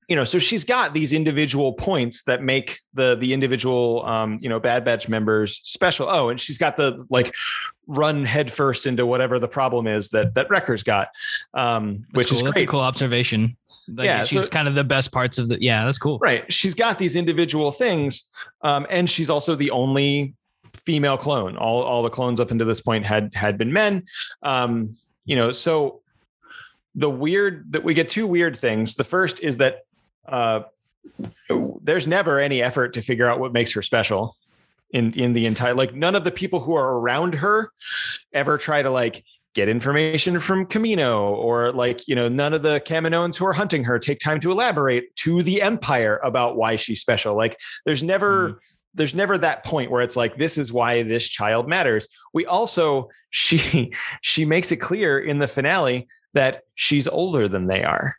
you 0.09 0.15
know 0.15 0.25
so 0.25 0.39
she's 0.39 0.65
got 0.65 0.95
these 0.95 1.13
individual 1.13 1.73
points 1.73 2.23
that 2.25 2.43
make 2.43 2.81
the 2.95 3.17
the 3.17 3.33
individual 3.33 4.05
um 4.07 4.39
you 4.41 4.49
know 4.49 4.61
bad 4.61 4.85
batch 4.85 5.09
members 5.09 5.61
special. 5.65 6.09
Oh 6.09 6.29
and 6.29 6.41
she's 6.41 6.59
got 6.59 6.77
the 6.77 7.05
like 7.11 7.35
run 7.87 8.25
headfirst 8.25 8.87
into 8.87 9.07
whatever 9.07 9.39
the 9.39 9.49
problem 9.49 9.87
is 9.87 10.11
that 10.11 10.35
that 10.35 10.49
wrecker's 10.51 10.83
got 10.83 11.09
um 11.55 12.05
which 12.13 12.29
cool. 12.29 12.37
is 12.37 12.43
great. 12.43 12.55
great. 12.55 12.65
a 12.65 12.71
cool 12.71 12.81
observation. 12.81 13.57
Like, 13.89 14.07
yeah 14.07 14.25
she's 14.25 14.45
so, 14.45 14.49
kind 14.49 14.69
of 14.69 14.75
the 14.75 14.85
best 14.85 15.13
parts 15.13 15.39
of 15.39 15.49
the 15.49 15.61
yeah 15.63 15.85
that's 15.85 15.99
cool. 15.99 16.19
Right. 16.19 16.51
She's 16.53 16.75
got 16.75 16.99
these 16.99 17.17
individual 17.17 17.71
things 17.73 18.31
um 18.63 18.87
and 18.91 19.11
she's 19.11 19.31
also 19.31 19.57
the 19.57 19.71
only 19.71 20.35
female 20.85 21.17
clone. 21.17 21.57
All 21.57 21.83
all 21.83 22.03
the 22.03 22.11
clones 22.11 22.41
up 22.41 22.51
until 22.51 22.67
this 22.67 22.81
point 22.81 23.07
had 23.07 23.35
had 23.35 23.59
been 23.59 23.73
men. 23.73 24.05
Um 24.43 24.95
you 25.25 25.35
know 25.35 25.51
so 25.51 26.03
the 26.95 27.11
weird 27.11 27.73
that 27.73 27.85
we 27.85 27.93
get 27.93 28.09
two 28.09 28.27
weird 28.27 28.57
things. 28.57 28.95
The 28.95 29.05
first 29.05 29.41
is 29.41 29.59
that 29.59 29.86
uh, 30.29 30.63
there's 31.83 32.07
never 32.07 32.41
any 32.41 32.63
effort 32.63 32.95
to 32.95 33.03
figure 33.03 33.27
out 33.27 33.39
what 33.39 33.53
makes 33.53 33.73
her 33.73 33.83
special 33.83 34.37
in 34.91 35.13
in 35.15 35.33
the 35.33 35.47
entire 35.47 35.75
like 35.75 35.95
none 35.95 36.15
of 36.15 36.25
the 36.25 36.31
people 36.31 36.61
who 36.61 36.75
are 36.75 36.99
around 36.99 37.35
her 37.35 37.71
ever 38.33 38.57
try 38.57 38.83
to 38.83 38.91
like 38.91 39.25
get 39.55 39.69
information 39.69 40.39
from 40.39 40.67
Kamino 40.67 41.31
or 41.31 41.73
like 41.73 42.07
you 42.07 42.15
know 42.15 42.29
none 42.29 42.53
of 42.53 42.63
the 42.63 42.81
Kaminoans 42.81 43.37
who 43.37 43.47
are 43.47 43.53
hunting 43.53 43.85
her 43.85 43.99
take 43.99 44.19
time 44.19 44.39
to 44.41 44.53
elaborate 44.53 45.15
to 45.17 45.43
the 45.43 45.63
empire 45.63 46.21
about 46.23 46.57
why 46.57 46.77
she's 46.77 47.01
special. 47.01 47.35
Like 47.35 47.59
there's 47.85 48.03
never 48.03 48.51
mm. 48.51 48.59
there's 48.95 49.15
never 49.15 49.39
that 49.39 49.65
point 49.65 49.91
where 49.91 50.03
it's 50.03 50.17
like 50.17 50.37
this 50.37 50.59
is 50.59 50.73
why 50.73 51.03
this 51.03 51.27
child 51.29 51.69
matters. 51.69 52.07
We 52.35 52.47
also 52.47 53.09
she 53.31 53.93
she 54.21 54.45
makes 54.45 54.71
it 54.71 54.77
clear 54.77 55.19
in 55.19 55.39
the 55.39 55.49
finale 55.49 56.07
that 56.35 56.65
she's 56.75 57.09
older 57.09 57.49
than 57.49 57.67
they 57.67 57.83
are 57.83 58.15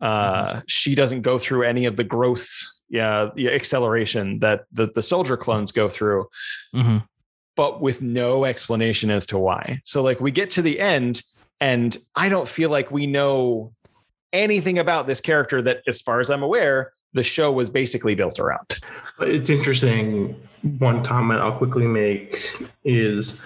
uh, 0.00 0.46
mm-hmm. 0.46 0.58
she 0.66 0.94
doesn't 0.94 1.22
go 1.22 1.38
through 1.38 1.62
any 1.62 1.86
of 1.86 1.96
the 1.96 2.04
growth 2.04 2.48
yeah, 2.90 3.28
acceleration 3.38 4.38
that 4.38 4.64
the, 4.72 4.86
the 4.94 5.02
soldier 5.02 5.36
clones 5.36 5.72
go 5.72 5.88
through 5.88 6.26
mm-hmm. 6.74 6.98
but 7.54 7.82
with 7.82 8.00
no 8.00 8.44
explanation 8.44 9.10
as 9.10 9.26
to 9.26 9.38
why 9.38 9.80
so 9.84 10.02
like 10.02 10.20
we 10.20 10.30
get 10.30 10.50
to 10.50 10.62
the 10.62 10.80
end 10.80 11.22
and 11.60 11.98
i 12.16 12.28
don't 12.28 12.48
feel 12.48 12.70
like 12.70 12.90
we 12.90 13.06
know 13.06 13.72
anything 14.32 14.78
about 14.78 15.06
this 15.06 15.20
character 15.20 15.60
that 15.60 15.82
as 15.86 16.00
far 16.00 16.20
as 16.20 16.30
i'm 16.30 16.42
aware 16.42 16.92
the 17.12 17.22
show 17.22 17.52
was 17.52 17.68
basically 17.68 18.14
built 18.14 18.38
around 18.38 18.78
it's 19.20 19.50
interesting 19.50 20.34
one 20.78 21.04
comment 21.04 21.40
i'll 21.40 21.56
quickly 21.56 21.86
make 21.86 22.50
is 22.84 23.40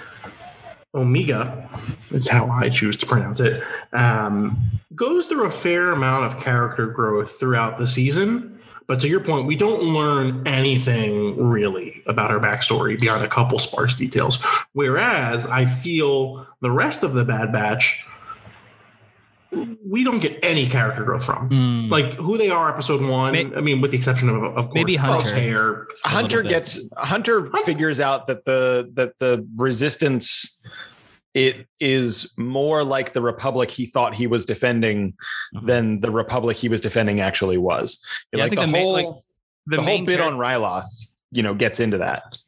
Omega, 0.95 1.69
is 2.11 2.29
how 2.29 2.51
I 2.51 2.69
choose 2.69 2.97
to 2.99 3.07
pronounce 3.07 3.41
it, 3.41 3.63
um, 3.93 4.59
goes 4.95 5.27
through 5.27 5.47
a 5.47 5.51
fair 5.51 5.93
amount 5.93 6.27
of 6.27 6.43
character 6.43 6.87
growth 6.87 7.39
throughout 7.41 7.79
the 7.79 7.87
season. 7.87 8.61
But 8.87 9.01
to 9.01 9.09
your 9.09 9.21
point, 9.21 9.47
we 9.47 9.57
don't 9.57 9.83
learn 9.83 10.47
anything 10.47 11.39
really 11.39 12.03
about 12.07 12.31
her 12.31 12.41
backstory 12.41 13.01
beyond 13.01 13.25
a 13.25 13.29
couple 13.29 13.59
sparse 13.59 13.95
details. 13.95 14.39
Whereas 14.73 15.47
I 15.47 15.65
feel 15.65 16.47
the 16.61 16.71
rest 16.71 17.03
of 17.03 17.15
the 17.15 17.25
Bad 17.25 17.53
Batch, 17.53 18.05
we 19.87 20.05
don't 20.05 20.21
get 20.21 20.39
any 20.43 20.69
character 20.69 21.05
growth 21.05 21.25
from. 21.25 21.51
Mm. 21.51 21.91
Like 21.91 22.15
who 22.15 22.39
they 22.39 22.51
are, 22.51 22.73
episode 22.73 23.03
one. 23.03 23.33
Maybe, 23.33 23.55
I 23.55 23.61
mean, 23.61 23.81
with 23.81 23.91
the 23.91 23.97
exception 23.97 24.29
of, 24.29 24.43
of 24.43 24.55
course, 24.55 24.75
maybe 24.75 24.97
Hunter. 24.97 25.35
Hair, 25.35 25.87
Hunter 26.05 26.43
gets 26.43 26.89
Hunter 26.97 27.47
figures 27.65 28.01
out 28.01 28.27
that 28.29 28.45
the 28.45 28.91
that 28.95 29.19
the 29.19 29.47
resistance 29.57 30.59
it 31.35 31.67
is 31.81 32.33
more 32.37 32.85
like 32.85 33.13
the 33.13 33.23
republic 33.23 33.71
he 33.71 33.87
thought 33.87 34.15
he 34.15 34.27
was 34.27 34.45
defending 34.45 35.15
uh-huh. 35.57 35.67
than 35.67 36.01
the 36.01 36.11
republic 36.11 36.57
he 36.57 36.69
was 36.69 36.81
defending 36.81 37.21
actually 37.21 37.59
was. 37.59 38.05
Yeah, 38.33 38.45
like 38.45 38.51
the, 38.51 38.57
the, 38.57 38.63
whole 38.63 38.97
main, 38.97 39.07
like, 39.07 39.15
the, 39.67 39.77
the 39.77 39.83
whole 39.83 40.05
bit 40.05 40.19
char- 40.19 40.29
on 40.29 40.39
Ryloth, 40.39 41.11
you 41.31 41.43
know, 41.43 41.55
gets 41.55 41.81
into 41.81 41.99
that. 41.99 42.39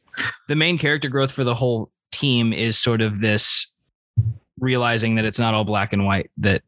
The 0.47 0.55
main 0.55 0.77
character 0.77 1.09
growth 1.09 1.31
for 1.31 1.43
the 1.43 1.55
whole 1.55 1.91
team 2.11 2.53
is 2.53 2.77
sort 2.77 3.01
of 3.01 3.19
this 3.19 3.71
realizing 4.59 5.15
that 5.15 5.25
it's 5.25 5.39
not 5.39 5.53
all 5.53 5.65
black 5.65 5.91
and 5.91 6.05
white 6.05 6.31
that 6.37 6.61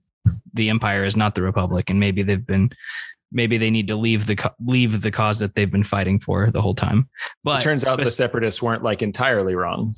the 0.54 0.70
empire 0.70 1.04
is 1.04 1.16
not 1.16 1.36
the 1.36 1.42
republic 1.42 1.90
and 1.90 2.00
maybe 2.00 2.24
they've 2.24 2.46
been 2.46 2.70
maybe 3.32 3.58
they 3.58 3.70
need 3.70 3.88
to 3.88 3.96
leave 3.96 4.26
the 4.26 4.52
leave 4.66 5.02
the 5.02 5.12
cause 5.12 5.40
that 5.40 5.56
they've 5.56 5.72
been 5.72 5.84
fighting 5.84 6.20
for 6.20 6.50
the 6.52 6.62
whole 6.62 6.76
time. 6.76 7.10
But 7.44 7.62
it 7.62 7.64
turns 7.64 7.84
out 7.84 8.00
the 8.00 8.06
separatists 8.06 8.62
weren't 8.62 8.84
like 8.84 9.02
entirely 9.02 9.56
wrong. 9.56 9.94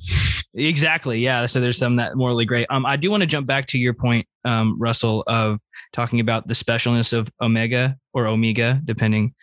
Exactly. 0.54 1.20
Yeah. 1.20 1.46
So 1.46 1.60
there's 1.60 1.78
some 1.78 1.96
that 1.96 2.16
morally 2.16 2.44
gray. 2.44 2.66
Um, 2.66 2.84
I 2.84 2.96
do 2.96 3.10
want 3.10 3.20
to 3.20 3.26
jump 3.26 3.46
back 3.46 3.66
to 3.68 3.78
your 3.78 3.94
point, 3.94 4.26
um, 4.44 4.76
Russell, 4.80 5.22
of 5.26 5.60
talking 5.92 6.20
about 6.20 6.48
the 6.48 6.54
specialness 6.54 7.12
of 7.12 7.30
Omega 7.40 7.96
or 8.12 8.26
Omega, 8.26 8.80
depending 8.84 9.34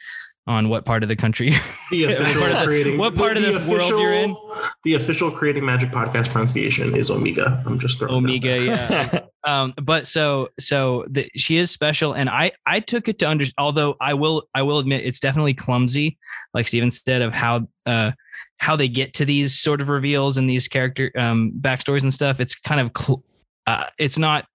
on 0.47 0.69
what 0.69 0.85
part 0.85 1.03
of 1.03 1.09
the 1.09 1.15
country, 1.15 1.53
the 1.91 2.05
official 2.05 2.41
what 2.41 2.51
part, 2.51 2.65
creating, 2.65 2.93
the, 2.93 2.99
what 2.99 3.15
part 3.15 3.35
the, 3.35 3.39
of 3.39 3.45
the, 3.45 3.51
the 3.51 3.57
official, 3.57 3.97
world 3.97 4.03
you're 4.03 4.13
in. 4.13 4.35
The 4.83 4.93
official 4.95 5.29
creating 5.29 5.65
magic 5.65 5.91
podcast 5.91 6.29
pronunciation 6.29 6.95
is 6.95 7.11
Omega. 7.11 7.61
I'm 7.65 7.77
just 7.79 7.99
throwing 7.99 8.15
Omega. 8.15 8.63
yeah. 8.63 9.19
um, 9.47 9.73
but 9.81 10.07
so 10.07 10.49
so 10.59 11.05
the, 11.09 11.29
she 11.35 11.57
is 11.57 11.69
special, 11.69 12.13
and 12.13 12.29
I 12.29 12.53
I 12.65 12.79
took 12.79 13.07
it 13.07 13.19
to 13.19 13.29
under. 13.29 13.45
Although 13.57 13.95
I 13.99 14.13
will 14.13 14.47
I 14.55 14.61
will 14.61 14.79
admit 14.79 15.05
it's 15.05 15.19
definitely 15.19 15.53
clumsy, 15.53 16.17
like 16.53 16.67
Steven 16.67 16.91
said 16.91 17.21
of 17.21 17.33
how 17.33 17.67
uh 17.85 18.11
how 18.59 18.75
they 18.75 18.87
get 18.87 19.13
to 19.15 19.25
these 19.25 19.59
sort 19.59 19.81
of 19.81 19.89
reveals 19.89 20.37
and 20.37 20.49
these 20.49 20.67
character 20.67 21.11
um, 21.17 21.51
backstories 21.59 22.03
and 22.03 22.13
stuff. 22.13 22.39
It's 22.39 22.55
kind 22.55 22.81
of 22.81 22.91
cl- 22.97 23.23
uh, 23.67 23.85
it's 23.99 24.17
not 24.17 24.45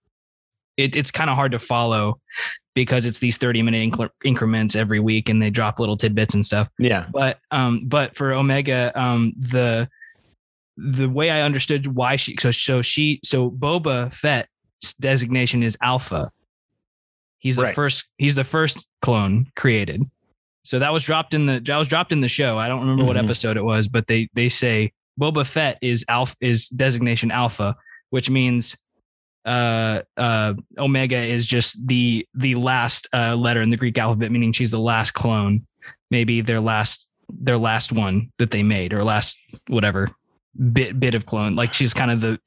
it, 0.77 0.97
it's 0.97 1.11
kind 1.11 1.31
of 1.31 1.37
hard 1.37 1.53
to 1.53 1.59
follow 1.59 2.19
because 2.75 3.05
it's 3.05 3.19
these 3.19 3.37
30 3.37 3.63
minute 3.63 3.93
inc- 3.93 4.11
increments 4.25 4.75
every 4.75 5.01
week 5.01 5.29
and 5.29 5.43
they 5.43 5.51
drop 5.51 5.79
little 5.79 5.97
tidbits 5.97 6.35
and 6.35 6.45
stuff. 6.45 6.69
Yeah. 6.79 7.07
But 7.13 7.39
um 7.51 7.83
but 7.87 8.17
for 8.17 8.33
Omega 8.33 8.93
um 9.01 9.33
the 9.37 9.89
the 10.77 11.09
way 11.09 11.31
I 11.31 11.43
understood 11.43 11.87
why 11.87 12.17
she 12.17 12.37
so 12.41 12.51
so 12.51 12.83
she 12.83 13.21
so 13.25 13.51
Boba 13.51 14.13
Fett's 14.13 14.95
designation 15.01 15.63
is 15.63 15.77
alpha. 15.83 16.31
He's 17.39 17.57
the 17.57 17.65
right. 17.65 17.75
first 17.75 18.05
he's 18.19 18.35
the 18.35 18.45
first 18.45 18.87
clone 19.03 19.51
created. 19.57 20.03
So 20.65 20.79
that 20.79 20.93
was 20.93 21.03
dropped 21.03 21.35
in 21.35 21.47
the 21.47 21.61
that 21.61 21.77
was 21.77 21.89
dropped 21.89 22.13
in 22.13 22.21
the 22.21 22.29
show. 22.29 22.59
I 22.59 22.69
don't 22.69 22.81
remember 22.81 23.03
mm-hmm. 23.03 23.09
what 23.09 23.17
episode 23.17 23.57
it 23.57 23.65
was, 23.65 23.89
but 23.89 24.07
they 24.07 24.29
they 24.35 24.49
say 24.49 24.93
Boba 25.21 25.47
Fett 25.47 25.79
is 25.83 26.05
alpha 26.09 26.37
is 26.41 26.69
designation 26.69 27.31
alpha, 27.31 27.77
which 28.11 28.31
means 28.31 28.77
uh 29.45 30.03
uh 30.17 30.55
Omega 30.79 31.17
is 31.17 31.47
just 31.47 31.87
the 31.87 32.27
the 32.35 32.55
last 32.55 33.09
uh 33.13 33.35
letter 33.37 33.63
in 33.63 33.71
the 33.71 33.77
Greek 33.77 33.99
alphabet, 33.99 34.31
meaning 34.31 34.53
she's 34.53 34.71
the 34.71 34.81
last 34.81 35.13
clone, 35.13 35.67
maybe 36.11 36.41
their 36.41 36.61
last 36.61 37.09
their 37.29 37.59
last 37.59 37.93
one 37.93 38.31
that 38.39 38.51
they 38.51 38.63
made 38.63 38.93
or 38.93 39.03
last 39.03 39.39
whatever 39.69 40.11
bit 40.73 40.99
bit 41.01 41.15
of 41.15 41.27
clone. 41.27 41.57
Like 41.57 41.75
she's 41.75 41.95
kind 41.95 42.11
of 42.11 42.21
the 42.21 42.39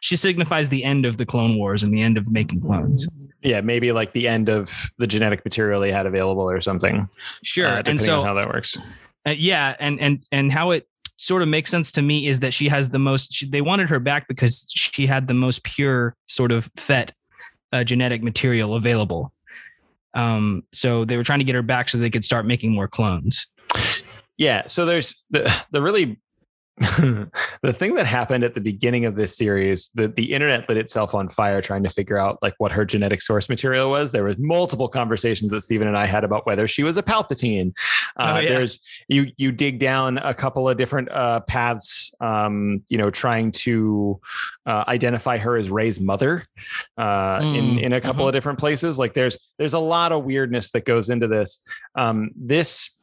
she 0.00 0.16
signifies 0.16 0.68
the 0.68 0.84
end 0.84 1.06
of 1.06 1.16
the 1.16 1.26
Clone 1.26 1.56
Wars 1.56 1.82
and 1.82 1.92
the 1.92 2.02
end 2.02 2.18
of 2.18 2.30
making 2.30 2.60
clones 2.60 3.08
yeah, 3.46 3.60
maybe 3.60 3.92
like 3.92 4.12
the 4.12 4.26
end 4.26 4.48
of 4.48 4.90
the 4.98 5.06
genetic 5.06 5.44
material 5.44 5.80
they 5.80 5.92
had 5.92 6.06
available 6.06 6.50
or 6.50 6.60
something. 6.60 7.08
Sure, 7.44 7.78
uh, 7.78 7.82
and 7.86 8.00
so 8.00 8.22
how 8.22 8.34
that 8.34 8.48
works. 8.48 8.76
Uh, 9.26 9.30
yeah, 9.30 9.76
and 9.78 10.00
and 10.00 10.24
and 10.32 10.52
how 10.52 10.72
it 10.72 10.88
sort 11.16 11.42
of 11.42 11.48
makes 11.48 11.70
sense 11.70 11.92
to 11.92 12.02
me 12.02 12.26
is 12.26 12.40
that 12.40 12.52
she 12.52 12.68
has 12.68 12.90
the 12.90 12.98
most. 12.98 13.32
She, 13.32 13.48
they 13.48 13.60
wanted 13.60 13.88
her 13.88 14.00
back 14.00 14.28
because 14.28 14.66
she 14.70 15.06
had 15.06 15.28
the 15.28 15.34
most 15.34 15.62
pure 15.64 16.14
sort 16.26 16.52
of 16.52 16.70
Fett 16.76 17.12
uh, 17.72 17.84
genetic 17.84 18.22
material 18.22 18.74
available. 18.74 19.32
Um, 20.14 20.62
so 20.72 21.04
they 21.04 21.16
were 21.16 21.24
trying 21.24 21.40
to 21.40 21.44
get 21.44 21.54
her 21.54 21.62
back 21.62 21.88
so 21.88 21.98
they 21.98 22.10
could 22.10 22.24
start 22.24 22.46
making 22.46 22.72
more 22.72 22.88
clones. 22.88 23.46
Yeah. 24.38 24.66
So 24.66 24.84
there's 24.84 25.14
the 25.30 25.52
the 25.70 25.82
really 25.82 26.20
the 27.62 27.72
thing 27.72 27.94
that 27.94 28.06
happened 28.06 28.44
at 28.44 28.54
the 28.54 28.60
beginning 28.60 29.04
of 29.04 29.16
this 29.16 29.36
series, 29.36 29.90
the, 29.94 30.08
the 30.08 30.32
internet 30.32 30.68
lit 30.68 30.78
itself 30.78 31.14
on 31.14 31.28
fire 31.28 31.62
trying 31.62 31.82
to 31.82 31.90
figure 31.90 32.18
out 32.18 32.38
like 32.42 32.54
what 32.58 32.72
her 32.72 32.84
genetic 32.84 33.22
source 33.22 33.48
material 33.48 33.90
was. 33.90 34.12
There 34.12 34.24
was 34.24 34.36
multiple 34.38 34.88
conversations 34.88 35.52
that 35.52 35.62
Stephen 35.62 35.88
and 35.88 35.96
I 35.96 36.06
had 36.06 36.24
about 36.24 36.46
whether 36.46 36.66
she 36.66 36.82
was 36.82 36.96
a 36.96 37.02
Palpatine. 37.02 37.72
Uh, 38.16 38.34
Oh, 38.36 38.38
yeah. 38.40 38.48
There's 38.50 38.80
you 39.08 39.32
you 39.36 39.52
dig 39.52 39.78
down 39.78 40.18
a 40.18 40.34
couple 40.34 40.68
of 40.68 40.76
different 40.76 41.10
uh, 41.10 41.40
paths, 41.40 42.12
um, 42.20 42.82
you 42.88 42.98
know, 42.98 43.08
trying 43.08 43.52
to 43.52 44.20
uh, 44.66 44.84
identify 44.88 45.38
her 45.38 45.56
as 45.56 45.70
Rey's 45.70 46.00
mother 46.00 46.44
uh, 46.98 47.40
in 47.42 47.66
Mm, 47.66 47.82
in 47.82 47.92
a 47.92 48.00
couple 48.00 48.24
mhm. 48.24 48.28
of 48.28 48.32
different 48.32 48.58
places. 48.58 48.98
Like 48.98 49.14
there's 49.14 49.38
there's 49.58 49.74
a 49.74 49.78
lot 49.78 50.12
of 50.12 50.24
weirdness 50.24 50.70
that 50.72 50.84
goes 50.84 51.10
into 51.10 51.26
this. 51.26 51.62
Um, 51.94 52.30
this 52.36 52.96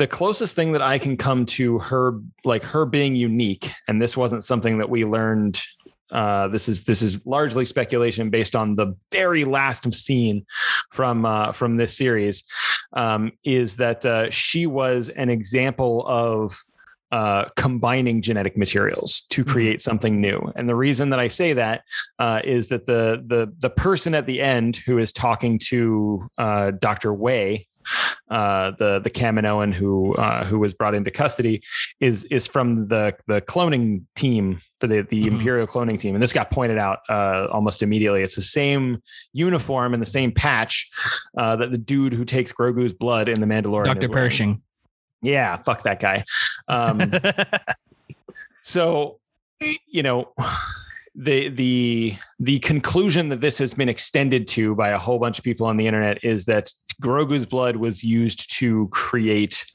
the 0.00 0.06
closest 0.06 0.56
thing 0.56 0.72
that 0.72 0.80
I 0.80 0.98
can 0.98 1.18
come 1.18 1.44
to 1.44 1.78
her, 1.78 2.18
like 2.42 2.62
her 2.62 2.86
being 2.86 3.14
unique, 3.14 3.70
and 3.86 4.00
this 4.00 4.16
wasn't 4.16 4.44
something 4.44 4.78
that 4.78 4.88
we 4.88 5.04
learned. 5.04 5.60
Uh, 6.10 6.48
this 6.48 6.70
is 6.70 6.84
this 6.84 7.02
is 7.02 7.24
largely 7.26 7.66
speculation 7.66 8.30
based 8.30 8.56
on 8.56 8.76
the 8.76 8.96
very 9.12 9.44
last 9.44 9.92
scene 9.92 10.46
from 10.90 11.26
uh, 11.26 11.52
from 11.52 11.76
this 11.76 11.94
series. 11.94 12.44
Um, 12.94 13.32
is 13.44 13.76
that 13.76 14.06
uh, 14.06 14.30
she 14.30 14.66
was 14.66 15.10
an 15.10 15.28
example 15.28 16.06
of 16.06 16.58
uh, 17.12 17.44
combining 17.56 18.22
genetic 18.22 18.56
materials 18.56 19.26
to 19.28 19.44
create 19.44 19.82
something 19.82 20.18
new. 20.18 20.40
And 20.56 20.66
the 20.66 20.76
reason 20.76 21.10
that 21.10 21.20
I 21.20 21.28
say 21.28 21.52
that 21.52 21.82
uh, 22.18 22.40
is 22.42 22.68
that 22.68 22.86
the 22.86 23.22
the 23.26 23.52
the 23.58 23.70
person 23.70 24.14
at 24.14 24.24
the 24.24 24.40
end 24.40 24.76
who 24.76 24.96
is 24.96 25.12
talking 25.12 25.58
to 25.66 26.26
uh, 26.38 26.70
Dr. 26.70 27.12
Wei, 27.12 27.66
uh, 28.30 28.72
the 28.78 29.00
the 29.00 29.10
Kaminoan 29.10 29.72
who 29.72 30.14
uh, 30.14 30.44
who 30.44 30.58
was 30.58 30.74
brought 30.74 30.94
into 30.94 31.10
custody, 31.10 31.62
is 32.00 32.24
is 32.26 32.46
from 32.46 32.88
the 32.88 33.14
the 33.26 33.40
cloning 33.40 34.02
team 34.16 34.60
for 34.78 34.86
the 34.86 35.02
the 35.02 35.24
Mhm. 35.24 35.32
Imperial 35.32 35.66
cloning 35.66 35.98
team, 35.98 36.14
and 36.14 36.22
this 36.22 36.32
got 36.32 36.50
pointed 36.50 36.78
out 36.78 36.98
uh, 37.08 37.46
almost 37.50 37.82
immediately. 37.82 38.22
It's 38.22 38.36
the 38.36 38.42
same 38.42 39.02
uniform 39.32 39.94
and 39.94 40.02
the 40.02 40.06
same 40.10 40.32
patch 40.32 40.90
uh, 41.36 41.56
that 41.56 41.70
the 41.72 41.78
dude 41.78 42.12
who 42.12 42.24
takes 42.24 42.52
Grogu's 42.52 42.92
blood 42.92 43.28
in 43.28 43.40
the 43.40 43.46
Mandalorian, 43.46 43.84
Dr. 43.84 44.08
Pershing. 44.08 44.62
Yeah, 45.22 45.56
fuck 45.56 45.82
that 45.82 46.00
guy. 46.00 46.24
Um, 46.68 47.00
so 48.62 49.18
you 49.86 50.02
know 50.02 50.32
the 51.20 51.50
the 51.50 52.16
the 52.38 52.58
conclusion 52.60 53.28
that 53.28 53.40
this 53.40 53.58
has 53.58 53.74
been 53.74 53.90
extended 53.90 54.48
to 54.48 54.74
by 54.74 54.88
a 54.88 54.98
whole 54.98 55.18
bunch 55.18 55.38
of 55.38 55.44
people 55.44 55.66
on 55.66 55.76
the 55.76 55.86
internet 55.86 56.24
is 56.24 56.46
that 56.46 56.72
Grogu's 57.02 57.44
blood 57.44 57.76
was 57.76 58.02
used 58.02 58.50
to 58.58 58.88
create 58.88 59.66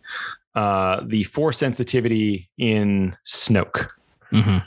uh, 0.55 1.01
the 1.05 1.23
force 1.23 1.60
sensitivity 1.60 2.49
in 2.58 3.15
Snoke. 3.25 3.88
Mhm. 4.31 4.63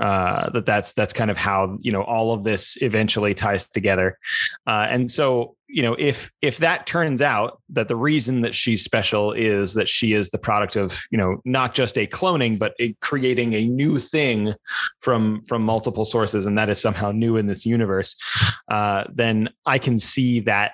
Uh, 0.00 0.48
that 0.50 0.64
that's 0.64 0.94
that's 0.94 1.12
kind 1.12 1.32
of 1.32 1.36
how 1.36 1.76
you 1.80 1.90
know 1.90 2.02
all 2.02 2.32
of 2.32 2.44
this 2.44 2.78
eventually 2.80 3.34
ties 3.34 3.68
together, 3.68 4.16
uh, 4.68 4.86
and 4.88 5.10
so 5.10 5.56
you 5.72 5.82
know 5.82 5.94
if 5.98 6.30
if 6.42 6.58
that 6.58 6.86
turns 6.86 7.22
out 7.22 7.60
that 7.68 7.88
the 7.88 7.96
reason 7.96 8.40
that 8.42 8.54
she's 8.54 8.82
special 8.82 9.32
is 9.32 9.74
that 9.74 9.88
she 9.88 10.12
is 10.12 10.30
the 10.30 10.38
product 10.38 10.76
of 10.76 11.02
you 11.10 11.18
know 11.18 11.40
not 11.44 11.74
just 11.74 11.96
a 11.96 12.06
cloning 12.06 12.58
but 12.58 12.74
a 12.80 12.94
creating 13.00 13.54
a 13.54 13.64
new 13.64 13.98
thing 13.98 14.54
from 15.00 15.42
from 15.42 15.62
multiple 15.62 16.04
sources 16.04 16.46
and 16.46 16.58
that 16.58 16.68
is 16.68 16.80
somehow 16.80 17.10
new 17.10 17.36
in 17.36 17.46
this 17.46 17.64
universe 17.64 18.16
uh, 18.70 19.04
then 19.12 19.48
i 19.66 19.78
can 19.78 19.96
see 19.96 20.40
that 20.40 20.72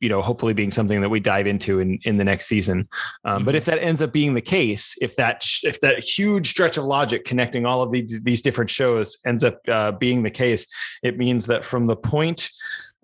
you 0.00 0.08
know 0.08 0.22
hopefully 0.22 0.54
being 0.54 0.70
something 0.70 1.00
that 1.00 1.08
we 1.08 1.20
dive 1.20 1.46
into 1.46 1.78
in 1.78 1.98
in 2.04 2.16
the 2.16 2.24
next 2.24 2.46
season. 2.46 2.88
Um, 3.24 3.44
but 3.44 3.54
if 3.54 3.66
that 3.66 3.78
ends 3.78 4.02
up 4.02 4.12
being 4.12 4.34
the 4.34 4.40
case 4.40 4.96
if 5.00 5.14
that 5.16 5.44
if 5.62 5.80
that 5.82 6.02
huge 6.02 6.48
stretch 6.48 6.78
of 6.78 6.84
logic 6.84 7.24
connecting 7.24 7.66
all 7.66 7.82
of 7.82 7.90
these 7.90 8.20
these 8.24 8.42
different 8.42 8.70
shows 8.70 9.18
ends 9.26 9.44
up 9.44 9.60
uh, 9.68 9.92
being 9.92 10.22
the 10.22 10.30
case 10.30 10.66
it 11.02 11.18
means 11.18 11.46
that 11.46 11.64
from 11.64 11.86
the 11.86 11.96
point 11.96 12.50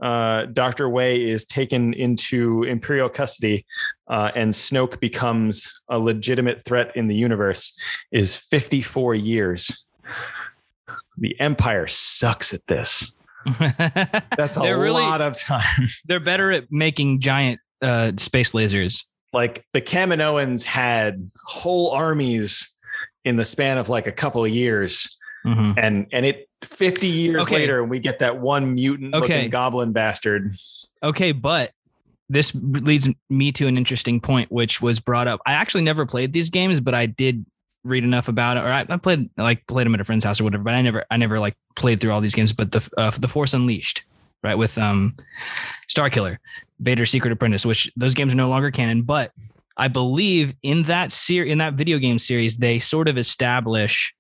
uh, 0.02 0.44
Dr. 0.46 0.88
Wei 0.88 1.22
is 1.24 1.44
taken 1.44 1.94
into 1.94 2.62
imperial 2.64 3.08
custody 3.08 3.64
uh, 4.08 4.30
and 4.34 4.52
Snoke 4.52 5.00
becomes 5.00 5.72
a 5.88 5.98
legitimate 5.98 6.64
threat 6.64 6.94
in 6.96 7.08
the 7.08 7.14
universe 7.14 7.76
is 8.12 8.36
54 8.36 9.14
years. 9.14 9.86
The 11.18 11.38
Empire 11.40 11.86
sucks 11.86 12.52
at 12.52 12.60
this. 12.66 13.12
That's 13.58 14.56
a 14.56 14.60
They're 14.60 14.78
really- 14.78 15.02
lot 15.02 15.20
of 15.22 15.38
time. 15.38 15.86
They're 16.04 16.20
better 16.20 16.50
at 16.52 16.64
making 16.70 17.20
giant 17.20 17.60
uh, 17.82 18.12
space 18.16 18.52
lasers. 18.52 19.04
like 19.32 19.64
the 19.72 19.80
Kaminoans 19.82 20.62
had 20.64 21.30
whole 21.44 21.90
armies 21.90 22.76
in 23.24 23.36
the 23.36 23.44
span 23.44 23.76
of 23.78 23.88
like 23.88 24.06
a 24.06 24.12
couple 24.12 24.44
of 24.44 24.50
years 24.50 25.18
Mhm. 25.44 25.74
and 25.78 26.06
and 26.12 26.26
it 26.26 26.48
50 26.66 27.06
years 27.08 27.42
Okay. 27.44 27.54
later 27.56 27.80
and 27.80 27.90
we 27.90 27.98
get 27.98 28.18
that 28.20 28.38
one 28.38 28.74
mutant 28.74 29.14
Okay. 29.14 29.48
goblin 29.48 29.92
bastard 29.92 30.54
Okay, 31.02 31.32
but 31.32 31.72
this 32.28 32.52
leads 32.54 33.08
me 33.30 33.52
to 33.52 33.66
an 33.68 33.76
interesting 33.78 34.20
point, 34.20 34.50
which 34.50 34.82
was 34.82 34.98
brought 34.98 35.28
up. 35.28 35.40
I 35.46 35.52
actually 35.52 35.82
never 35.84 36.04
played 36.06 36.32
these 36.32 36.50
games, 36.50 36.80
but 36.80 36.92
I 36.94 37.06
did 37.06 37.46
read 37.84 38.02
enough 38.02 38.26
about 38.26 38.56
it, 38.56 38.60
or 38.60 38.68
I, 38.68 38.84
I 38.88 38.96
played 38.96 39.30
like 39.36 39.64
played 39.68 39.86
them 39.86 39.94
at 39.94 40.00
a 40.00 40.04
friend's 40.04 40.24
house 40.24 40.40
or 40.40 40.44
whatever. 40.44 40.64
But 40.64 40.74
I 40.74 40.82
never, 40.82 41.04
I 41.08 41.16
never 41.18 41.38
like 41.38 41.54
played 41.76 42.00
through 42.00 42.10
all 42.10 42.20
these 42.20 42.34
games. 42.34 42.52
But 42.52 42.72
the 42.72 42.88
uh, 42.96 43.10
the 43.12 43.28
Force 43.28 43.54
Unleashed, 43.54 44.04
right, 44.42 44.56
with 44.56 44.76
um, 44.76 45.14
Starkiller, 45.88 46.38
Vader's 46.80 47.10
Secret 47.10 47.30
Apprentice, 47.32 47.64
which 47.64 47.88
those 47.94 48.14
games 48.14 48.32
are 48.32 48.36
no 48.36 48.48
longer 48.48 48.72
canon, 48.72 49.02
but 49.02 49.30
I 49.76 49.86
believe 49.86 50.52
in 50.64 50.82
that 50.84 51.12
ser- 51.12 51.44
in 51.44 51.58
that 51.58 51.74
video 51.74 51.98
game 51.98 52.18
series, 52.18 52.56
they 52.56 52.80
sort 52.80 53.06
of 53.06 53.16
establish, 53.18 54.12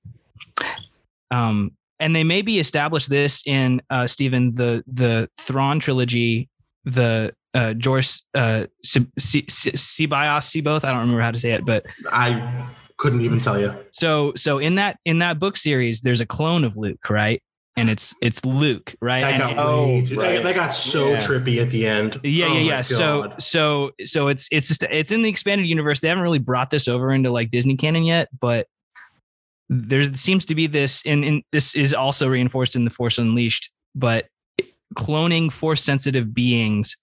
um, 1.32 1.72
and 2.00 2.14
they 2.14 2.24
maybe 2.24 2.58
establish 2.58 3.06
this 3.06 3.42
in 3.46 3.80
uh, 3.90 4.06
Stephen 4.06 4.52
the 4.52 4.82
the 4.86 5.28
Thrawn 5.38 5.78
trilogy, 5.80 6.48
the 6.84 7.32
uh, 7.54 7.72
Jorce 7.74 8.22
uh, 8.34 8.66
Sibios, 8.84 10.44
Seaboth. 10.44 10.84
I 10.84 10.88
don't 10.90 11.00
remember 11.00 11.22
how 11.22 11.30
to 11.30 11.38
say 11.38 11.52
it, 11.52 11.64
but 11.64 11.86
I 12.10 12.68
couldn't 12.98 13.20
even 13.22 13.38
tell 13.40 13.58
you. 13.60 13.74
so 13.92 14.32
so 14.36 14.58
in 14.58 14.76
that 14.76 14.98
in 15.04 15.18
that 15.20 15.38
book 15.38 15.56
series, 15.56 16.00
there's 16.00 16.20
a 16.20 16.26
clone 16.26 16.64
of 16.64 16.76
Luke, 16.76 17.08
right? 17.10 17.42
And 17.78 17.90
it's 17.90 18.14
it's 18.22 18.42
Luke, 18.44 18.94
right? 19.02 19.20
That 19.20 19.34
And- 19.40 19.56
got 19.56 19.66
Oh, 19.66 20.00
too, 20.02 20.18
right. 20.18 20.42
that 20.42 20.54
got 20.54 20.70
so 20.74 21.10
Yeah. 21.10 21.18
trippy 21.18 21.60
at 21.60 21.70
the 21.70 21.86
end. 21.86 22.18
Yeah, 22.22 22.46
Oh 22.46 22.52
yeah, 22.54 22.54
my 22.54 22.60
yeah. 22.60 22.80
So, 22.82 23.34
so, 23.38 23.90
so 24.04 24.28
it's 24.28 24.48
it's 24.50 24.68
just 24.68 24.82
it's 24.84 25.12
in 25.12 25.20
the 25.22 25.28
expanded 25.28 25.66
universe. 25.66 26.00
They 26.00 26.08
haven't 26.08 26.22
really 26.24 26.38
brought 26.38 26.70
this 26.70 26.88
over 26.88 27.12
into 27.12 27.30
like 27.30 27.50
Disney 27.50 27.76
canon 27.76 28.04
yet, 28.04 28.28
but 28.40 28.66
there 29.68 30.14
seems 30.14 30.46
to 30.46 30.54
be 30.54 30.66
this, 30.66 31.02
and, 31.06 31.24
and 31.24 31.42
this 31.52 31.74
is 31.74 31.92
also 31.92 32.28
reinforced 32.28 32.76
in 32.76 32.84
the 32.84 32.90
Force 32.90 33.18
Unleashed. 33.18 33.70
But 33.94 34.26
cloning 34.94 35.50
Force 35.52 35.82
sensitive 35.82 36.32
beings 36.34 36.96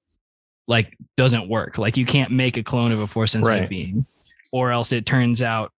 like 0.68 0.96
doesn't 1.18 1.50
work. 1.50 1.78
Like 1.78 1.98
you 1.98 2.06
can't 2.06 2.32
make 2.32 2.58
a 2.58 2.64
clone 2.64 2.92
of 2.92 3.00
a 3.00 3.08
Force 3.08 3.34
sensitive 3.34 3.62
Right. 3.62 3.70
being, 3.70 4.06
or 4.52 4.72
else 4.72 4.92
it 4.92 5.06
turns 5.06 5.42
out 5.42 5.72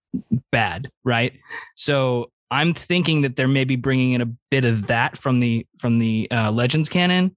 bad, 0.52 0.90
right? 1.04 1.34
So 1.76 2.32
I'm 2.52 2.74
thinking 2.74 3.22
that 3.22 3.36
they're 3.36 3.48
maybe 3.48 3.76
bringing 3.76 4.14
in 4.14 4.22
a 4.22 4.28
bit 4.52 4.66
of 4.66 4.88
that 4.88 5.18
from 5.18 5.40
the 5.40 5.66
from 5.80 5.98
the 5.98 6.30
uh, 6.32 6.52
Legends 6.52 6.90
canon 6.90 7.36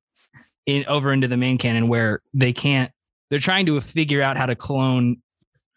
in 0.67 0.85
over 0.87 1.13
into 1.13 1.29
the 1.29 1.37
main 1.37 1.57
canon 1.57 1.89
where 1.89 2.21
they 2.35 2.53
can't 2.53 2.93
they're 3.31 3.39
trying 3.39 3.67
to 3.67 3.81
figure 3.81 4.23
out 4.23 4.37
how 4.37 4.47
to 4.47 4.55
clone 4.55 5.17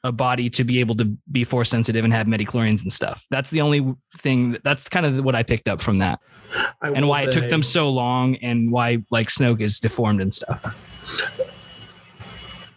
a 0.03 0.11
body 0.11 0.49
to 0.49 0.63
be 0.63 0.79
able 0.79 0.95
to 0.95 1.05
be 1.31 1.43
force 1.43 1.69
sensitive 1.69 2.03
and 2.03 2.13
have 2.13 2.25
midichlorians 2.27 2.81
and 2.81 2.91
stuff. 2.91 3.25
That's 3.29 3.49
the 3.51 3.61
only 3.61 3.93
thing 4.17 4.53
that, 4.53 4.63
that's 4.63 4.89
kind 4.89 5.05
of 5.05 5.23
what 5.23 5.35
I 5.35 5.43
picked 5.43 5.67
up 5.67 5.81
from 5.81 5.99
that 5.99 6.19
I 6.81 6.89
and 6.89 7.07
why 7.07 7.23
it 7.23 7.31
took 7.31 7.49
them 7.49 7.61
so 7.63 7.89
long 7.89 8.35
and 8.37 8.71
why 8.71 9.03
like 9.11 9.27
Snoke 9.27 9.61
is 9.61 9.79
deformed 9.79 10.21
and 10.21 10.33
stuff. 10.33 10.65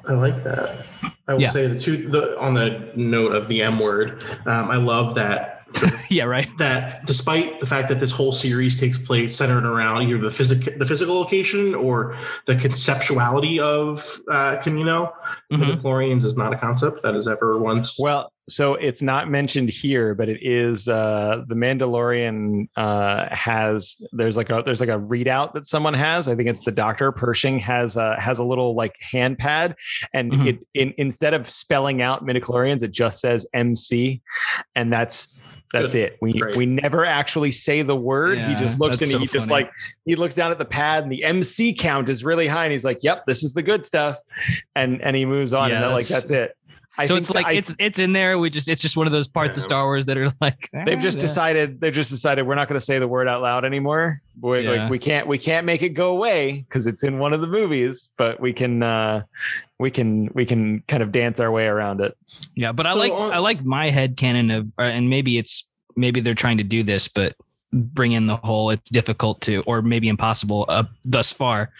I 0.07 0.13
like 0.13 0.45
that. 0.45 0.85
I 1.27 1.33
will 1.33 1.41
Yeah. 1.41 1.49
say 1.49 1.67
the 1.67 1.79
two 1.81 2.09
the 2.11 2.39
on 2.39 2.53
the 2.53 2.91
note 2.95 3.35
of 3.35 3.49
the 3.49 3.63
M 3.63 3.79
word. 3.79 4.23
Um, 4.47 4.71
I 4.71 4.77
love 4.77 5.15
that 5.15 5.64
yeah, 6.11 6.25
right. 6.25 6.49
that 6.59 7.05
despite 7.07 7.61
the 7.61 7.67
fact 7.67 7.89
that 7.89 8.01
this 8.01 8.13
whole 8.13 8.33
series 8.33 8.79
takes 8.79 8.99
place 8.99 9.37
centered 9.37 9.65
around 9.67 10.03
either 10.03 10.19
the 10.19 10.31
physical 10.31 10.73
the 10.79 10.87
physical 10.87 11.15
location 11.17 11.75
or 11.75 12.17
the 12.47 12.55
conceptuality 12.55 13.59
of 13.61 14.21
uh, 14.31 14.57
Kamino, 14.63 15.11
Mhm. 15.53 15.67
the 15.77 15.83
Chlorians 15.83 16.25
is 16.25 16.37
not 16.37 16.53
a 16.53 16.57
concept 16.57 17.03
that 17.03 17.15
is 17.17 17.29
ever 17.29 17.59
once. 17.59 17.97
Well, 17.99 18.31
so 18.49 18.75
it's 18.75 19.03
not 19.03 19.31
mentioned 19.31 19.71
here, 19.71 20.15
but 20.15 20.29
it 20.29 20.39
is 20.43 20.87
uh, 20.89 21.43
the 21.49 21.55
Mandalorian 21.55 22.69
uh, 22.77 23.27
has 23.35 23.97
there's 24.13 24.37
like 24.37 24.51
a 24.51 24.63
there's 24.65 24.81
like 24.81 24.89
a 24.91 24.99
readout 24.99 25.53
that 25.55 25.67
someone 25.67 25.95
has. 25.95 26.29
I 26.29 26.35
think 26.35 26.49
it's 26.49 26.65
the 26.65 26.71
Doctor 26.73 27.11
Pershing 27.13 27.59
has 27.61 27.97
a 27.97 28.19
has 28.21 28.39
a 28.39 28.45
little 28.45 28.75
like 28.75 28.95
hand 29.01 29.39
pad, 29.39 29.77
and 30.13 30.33
Mhm. 30.33 30.47
it 30.49 30.59
in, 30.75 30.95
instead 30.99 31.35
of 31.35 31.49
spelling 31.49 32.03
out 32.03 32.25
midichlorians, 32.25 32.83
it 32.83 32.91
just 32.93 33.21
says 33.21 33.47
MC, 33.55 34.23
and 34.75 34.93
that's 34.93 35.37
that's 35.75 35.93
Good. 35.93 36.13
it. 36.13 36.19
We 36.23 36.33
Great. 36.33 36.57
we 36.57 36.65
never 36.67 37.05
actually 37.05 37.51
say 37.51 37.83
the 37.83 37.95
word. 37.97 38.39
he 38.39 38.55
just 38.55 38.79
looks 38.79 38.99
that's 39.01 39.13
and 39.13 39.21
he 39.21 39.27
so 39.27 39.33
just 39.33 39.51
like 39.51 39.71
he 40.07 40.17
looks 40.17 40.35
down 40.35 40.51
at 40.51 40.59
the 40.59 40.65
pad 40.65 41.03
and 41.03 41.13
the 41.13 41.23
MC 41.25 41.75
count 41.75 42.09
is 42.09 42.25
really 42.25 42.47
high, 42.47 42.65
and 42.65 42.73
he's 42.73 42.85
like, 42.85 42.99
"Yep, 43.03 43.27
this 43.27 43.43
is 43.45 43.53
the 43.55 43.63
good 43.63 43.85
stuff," 43.85 44.19
and 44.75 45.03
and 45.03 45.15
he 45.15 45.25
moves 45.27 45.53
on, 45.53 45.69
Yeah, 45.71 45.77
and 45.77 45.85
that, 45.85 45.89
like 45.93 46.07
that's- 46.07 46.29
that's 46.29 46.31
it. 46.31 46.57
I 46.97 47.07
so 47.07 47.15
think 47.15 47.23
it's 47.25 47.35
like 47.35 47.47
I- 47.47 47.53
it's 47.53 47.75
it's 47.79 47.99
in 47.99 48.13
there. 48.13 48.39
We 48.39 48.51
just 48.51 48.69
it's 48.69 48.81
just 48.81 48.97
one 48.97 49.07
of 49.07 49.13
those 49.13 49.27
parts 49.27 49.57
of 49.57 49.63
Star 49.65 49.85
Wars 49.85 50.07
that 50.07 50.17
are 50.17 50.31
like 50.41 50.69
they've 50.73 50.99
eh, 50.99 51.03
just 51.03 51.19
yeah. 51.19 51.23
decided 51.23 51.81
they've 51.81 51.93
just 51.93 52.11
decided 52.11 52.47
we're 52.47 52.55
not 52.55 52.69
going 52.69 52.79
to 52.79 52.85
say 52.85 52.99
the 52.99 53.09
word 53.09 53.29
out 53.29 53.43
loud 53.43 53.65
anymore. 53.65 54.21
We, 54.41 54.61
Yeah. 54.61 54.71
like, 54.83 54.91
we 54.91 54.99
can't 54.99 55.27
we 55.27 55.39
can't 55.39 55.67
make 55.67 55.83
it 55.83 55.91
go 55.91 56.11
away 56.11 56.65
because 56.69 56.87
it's 56.87 57.03
in 57.03 57.19
one 57.19 57.33
of 57.33 57.41
the 57.41 57.47
movies, 57.49 58.11
but 58.17 58.39
we 58.41 58.53
can 58.53 58.83
uh, 58.83 59.23
we 59.79 59.91
can 59.91 60.31
we 60.35 60.47
can 60.47 60.81
kind 60.87 61.03
of 61.03 61.11
dance 61.11 61.41
our 61.41 61.51
way 61.51 61.67
around 61.67 62.01
it. 62.01 62.17
Yeah, 62.55 62.73
but 62.73 62.87
I 62.87 62.93
like 62.95 63.13
on- 63.13 63.33
I 63.33 63.39
like 63.39 63.65
my 63.65 63.91
head 63.91 64.17
canon 64.17 64.51
of, 64.51 64.73
uh, 64.79 64.83
and 64.83 65.11
maybe 65.11 65.37
it's 65.39 65.69
maybe 65.97 66.21
they're 66.21 66.35
trying 66.35 66.59
to 66.59 66.65
do 66.65 66.83
this, 66.85 67.09
but 67.09 67.35
bring 67.75 68.13
in 68.13 68.27
the 68.27 68.37
whole 68.37 68.71
it's 68.71 68.91
difficult 68.91 69.41
to, 69.43 69.63
or 69.67 69.83
maybe 69.83 70.09
impossible, 70.09 70.65
uh, 70.69 70.85
thus 71.05 71.31
far, 71.33 71.71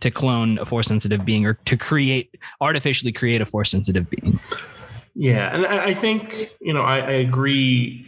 to 0.00 0.10
clone 0.10 0.58
a 0.58 0.66
force 0.66 0.86
sensitive 0.86 1.24
being 1.24 1.46
or 1.46 1.54
to 1.64 1.76
create 1.76 2.36
artificially 2.60 3.12
create 3.12 3.40
a 3.40 3.46
force 3.46 3.70
sensitive 3.70 4.08
being. 4.10 4.38
Yeah, 5.14 5.54
and 5.54 5.66
I, 5.66 5.92
think 5.92 6.52
you 6.60 6.72
know 6.72 6.82
I, 6.82 6.98
I 6.98 7.10
agree, 7.10 8.06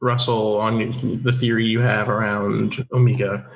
Russell, 0.00 0.56
on 0.56 1.20
the 1.22 1.32
theory 1.32 1.64
you 1.64 1.80
have 1.80 2.08
around 2.08 2.86
Omega, 2.92 3.46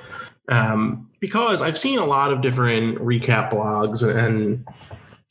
um, 0.49 1.11
because 1.21 1.62
I've 1.62 1.79
seen 1.79 1.99
a 1.99 2.05
lot 2.05 2.33
of 2.33 2.43
different 2.43 2.99
recap 2.99 3.51
blogs 3.51 4.03
and 4.03 4.64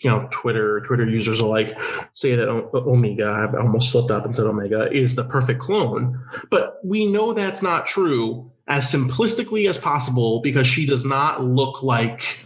you 0.04 0.10
know 0.10 0.28
Twitter 0.32 0.82
Twitter 0.82 1.08
users 1.08 1.40
alike 1.40 1.78
say 2.14 2.36
that 2.36 2.50
Omega 2.50 3.26
I 3.54 3.58
almost 3.58 3.92
slipped 3.92 4.12
up 4.12 4.26
and 4.26 4.36
said 4.36 4.46
Omega 4.46 4.92
is 4.92 5.16
the 5.16 5.24
perfect 5.24 5.60
clone, 5.62 6.20
but 6.50 6.80
we 6.84 7.06
know 7.12 7.34
that's 7.34 7.62
not 7.62 7.86
true 7.86 8.52
as 8.68 8.92
simplistically 8.92 9.70
as 9.70 9.78
possible 9.78 10.42
because 10.42 10.66
she 10.68 10.86
does 10.86 11.06
not 11.06 11.44
look 11.44 11.84
like 11.84 12.46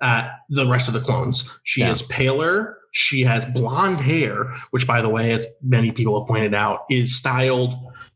uh, 0.00 0.28
the 0.48 0.66
rest 0.66 0.88
of 0.88 0.94
the 0.94 1.00
clones. 1.00 1.58
She 1.64 1.80
Yeah. 1.80 1.90
is 1.92 2.02
paler. 2.02 2.78
She 2.92 3.22
has 3.22 3.44
blonde 3.44 3.98
hair, 4.00 4.54
which, 4.70 4.86
by 4.86 5.02
the 5.02 5.08
way, 5.08 5.32
as 5.32 5.44
many 5.62 5.90
people 5.90 6.18
have 6.20 6.28
pointed 6.28 6.54
out, 6.54 6.80
is 6.88 7.14
styled 7.16 7.74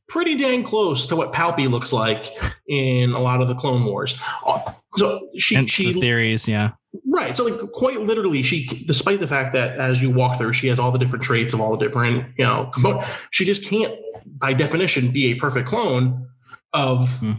pretty 0.08 0.36
dang 0.36 0.62
close 0.62 1.06
to 1.08 1.16
what 1.16 1.32
Palpy 1.32 1.68
looks 1.70 1.92
like 1.92 2.24
in 2.68 3.12
a 3.12 3.18
lot 3.18 3.42
of 3.42 3.48
the 3.48 3.54
Clone 3.54 3.84
Wars. 3.84 4.18
Uh, 4.46 4.60
So 4.96 5.28
she, 5.38 5.54
Hence 5.56 5.70
she 5.70 5.92
the 5.92 6.00
theories, 6.00 6.46
yeah. 6.48 6.70
Right. 7.06 7.36
So, 7.36 7.44
like, 7.44 7.72
quite 7.72 8.00
literally, 8.00 8.42
she, 8.42 8.66
despite 8.86 9.20
the 9.20 9.26
fact 9.26 9.52
that 9.54 9.78
as 9.78 10.02
you 10.02 10.10
walk 10.10 10.38
through, 10.38 10.52
she 10.54 10.68
has 10.68 10.78
all 10.78 10.90
the 10.90 10.98
different 10.98 11.24
traits 11.24 11.54
of 11.54 11.60
all 11.60 11.76
the 11.76 11.84
different, 11.84 12.26
you 12.36 12.44
know, 12.44 12.66
components, 12.72 13.08
she 13.30 13.44
just 13.44 13.64
can't, 13.64 13.94
by 14.26 14.52
definition, 14.52 15.10
be 15.12 15.26
a 15.26 15.34
perfect 15.34 15.68
clone 15.68 16.28
of 16.72 17.20
Hmm. 17.20 17.32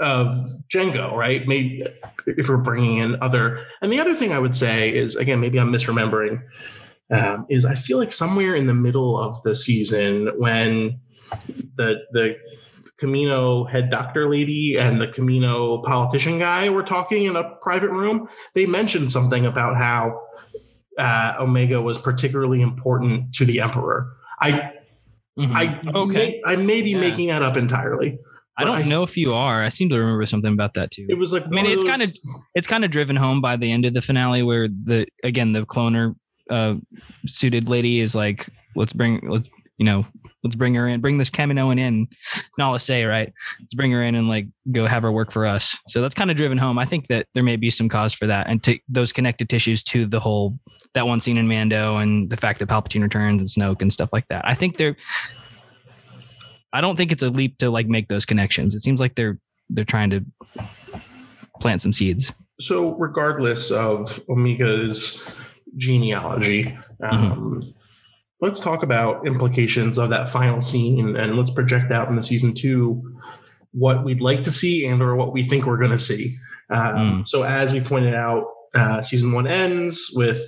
of 0.00 0.34
Jango, 0.68 1.12
right? 1.12 1.46
Maybe 1.46 1.82
if 2.26 2.48
we're 2.48 2.56
bringing 2.58 2.98
in 2.98 3.16
other, 3.22 3.64
and 3.80 3.90
the 3.90 4.00
other 4.00 4.14
thing 4.14 4.32
I 4.32 4.38
would 4.38 4.54
say 4.54 4.94
is, 4.94 5.16
again, 5.16 5.40
maybe 5.40 5.58
I'm 5.58 5.72
misremembering, 5.72 6.42
um, 7.10 7.46
is 7.48 7.64
I 7.64 7.74
feel 7.76 7.98
like 7.98 8.12
somewhere 8.12 8.54
in 8.54 8.66
the 8.66 8.74
middle 8.74 9.18
of 9.18 9.40
the 9.42 9.54
season 9.54 10.32
when 10.38 11.00
the 11.76 12.00
the 12.12 12.36
Kamino 13.00 13.68
head 13.70 13.90
doctor 13.90 14.28
lady 14.30 14.76
and 14.78 15.00
the 15.00 15.06
Kamino 15.06 15.84
politician 15.84 16.38
guy 16.38 16.68
were 16.70 16.82
talking 16.82 17.24
in 17.24 17.36
a 17.36 17.56
private 17.60 17.90
room, 17.90 18.28
they 18.54 18.64
mentioned 18.66 19.10
something 19.10 19.44
about 19.46 19.76
how 19.76 20.22
uh, 20.98 21.34
Omega 21.40 21.80
was 21.82 21.98
particularly 21.98 22.62
important 22.62 23.34
to 23.34 23.44
the 23.44 23.60
Emperor. 23.60 24.12
I 24.40 24.72
Mhm. 25.38 25.54
I 25.54 25.80
Okay. 25.94 26.14
may, 26.14 26.42
I 26.46 26.56
may 26.56 26.80
be 26.80 26.92
Yeah. 26.92 27.00
making 27.00 27.28
that 27.28 27.42
up 27.42 27.58
entirely. 27.58 28.18
I 28.56 28.64
don't 28.64 28.76
I- 28.78 28.82
know 28.88 29.02
if 29.02 29.18
you 29.18 29.34
are. 29.34 29.62
I 29.62 29.68
seem 29.68 29.90
to 29.90 29.98
remember 29.98 30.24
something 30.24 30.50
about 30.54 30.72
that 30.74 30.90
too. 30.90 31.04
It 31.10 31.18
was 31.18 31.30
like 31.34 31.44
I 31.44 31.48
mean, 31.50 31.66
it's 31.66 31.82
those- 31.82 31.90
kind 31.90 32.00
of 32.02 32.10
it's 32.54 32.66
kind 32.66 32.82
of 32.86 32.90
driven 32.90 33.16
home 33.16 33.42
by 33.42 33.56
the 33.58 33.70
end 33.70 33.84
of 33.84 33.92
the 33.92 34.00
finale 34.00 34.42
where 34.42 34.68
the 34.68 35.06
again 35.22 35.52
the 35.52 35.66
cloner 35.66 36.14
uh 36.48 36.76
suited 37.26 37.68
lady 37.68 38.00
is 38.00 38.14
like 38.14 38.48
let's 38.74 38.94
bring 38.94 39.20
let's 39.28 39.46
you 39.78 39.84
know 39.84 40.06
let's 40.42 40.56
bring 40.56 40.74
her 40.74 40.86
in 40.88 41.00
bring 41.00 41.18
this 41.18 41.30
Kaminoan 41.30 41.78
in. 41.78 42.08
Nala 42.58 42.78
Se 42.78 43.04
right? 43.04 43.32
Let's 43.60 43.74
bring 43.74 43.92
her 43.92 44.02
in 44.02 44.14
and 44.14 44.28
like 44.28 44.46
go 44.72 44.86
have 44.86 45.02
her 45.02 45.12
work 45.12 45.32
for 45.32 45.46
us. 45.46 45.78
So 45.88 46.00
that's 46.00 46.14
kind 46.14 46.30
of 46.30 46.36
driven 46.36 46.58
home. 46.58 46.78
I 46.78 46.84
think 46.84 47.08
that 47.08 47.26
there 47.34 47.42
may 47.42 47.56
be 47.56 47.70
some 47.70 47.88
cause 47.88 48.14
for 48.14 48.26
that 48.26 48.46
and 48.48 48.62
to 48.64 48.78
those 48.88 49.12
connected 49.12 49.48
tissues 49.48 49.82
to 49.84 50.06
the 50.06 50.20
whole 50.20 50.58
that 50.94 51.06
one 51.06 51.20
scene 51.20 51.36
in 51.36 51.46
Mando 51.46 51.98
and 51.98 52.30
the 52.30 52.36
fact 52.36 52.58
that 52.60 52.68
Palpatine 52.68 53.02
returns 53.02 53.42
and 53.42 53.48
Snoke 53.48 53.82
and 53.82 53.92
stuff 53.92 54.10
like 54.12 54.26
that. 54.28 54.46
I 54.46 54.54
think 54.54 54.76
they're 54.76 54.96
I 56.72 56.80
don't 56.80 56.96
think 56.96 57.12
it's 57.12 57.22
a 57.22 57.30
leap 57.30 57.58
to 57.58 57.70
like 57.70 57.86
make 57.86 58.08
those 58.08 58.24
connections. 58.24 58.74
It 58.74 58.80
seems 58.80 59.00
like 59.00 59.14
they're 59.14 59.38
they're 59.70 59.84
trying 59.84 60.10
to 60.10 60.24
plant 61.60 61.82
some 61.82 61.92
seeds. 61.92 62.32
So 62.60 62.94
regardless 62.94 63.70
of 63.70 64.20
Omega's 64.28 65.34
genealogy, 65.76 66.76
um, 67.02 67.74
let's 68.40 68.60
talk 68.60 68.82
about 68.82 69.26
implications 69.26 69.98
of 69.98 70.10
that 70.10 70.28
final 70.28 70.60
scene 70.60 71.16
and 71.16 71.36
let's 71.36 71.50
project 71.50 71.90
out 71.92 72.08
in 72.08 72.16
the 72.16 72.22
season 72.22 72.54
two 72.54 73.02
what 73.72 74.04
we'd 74.04 74.20
like 74.20 74.44
to 74.44 74.50
see 74.52 74.86
and 74.86 75.02
or 75.02 75.16
what 75.16 75.32
we 75.32 75.42
think 75.42 75.66
we're 75.66 75.78
going 75.78 75.90
to 75.90 75.98
see. 75.98 76.34
Um, 76.70 77.24
So 77.26 77.42
as 77.42 77.72
we 77.72 77.80
pointed 77.80 78.14
out, 78.14 78.44
uh, 78.74 79.00
season 79.02 79.32
one 79.32 79.46
ends 79.46 80.10
with 80.14 80.42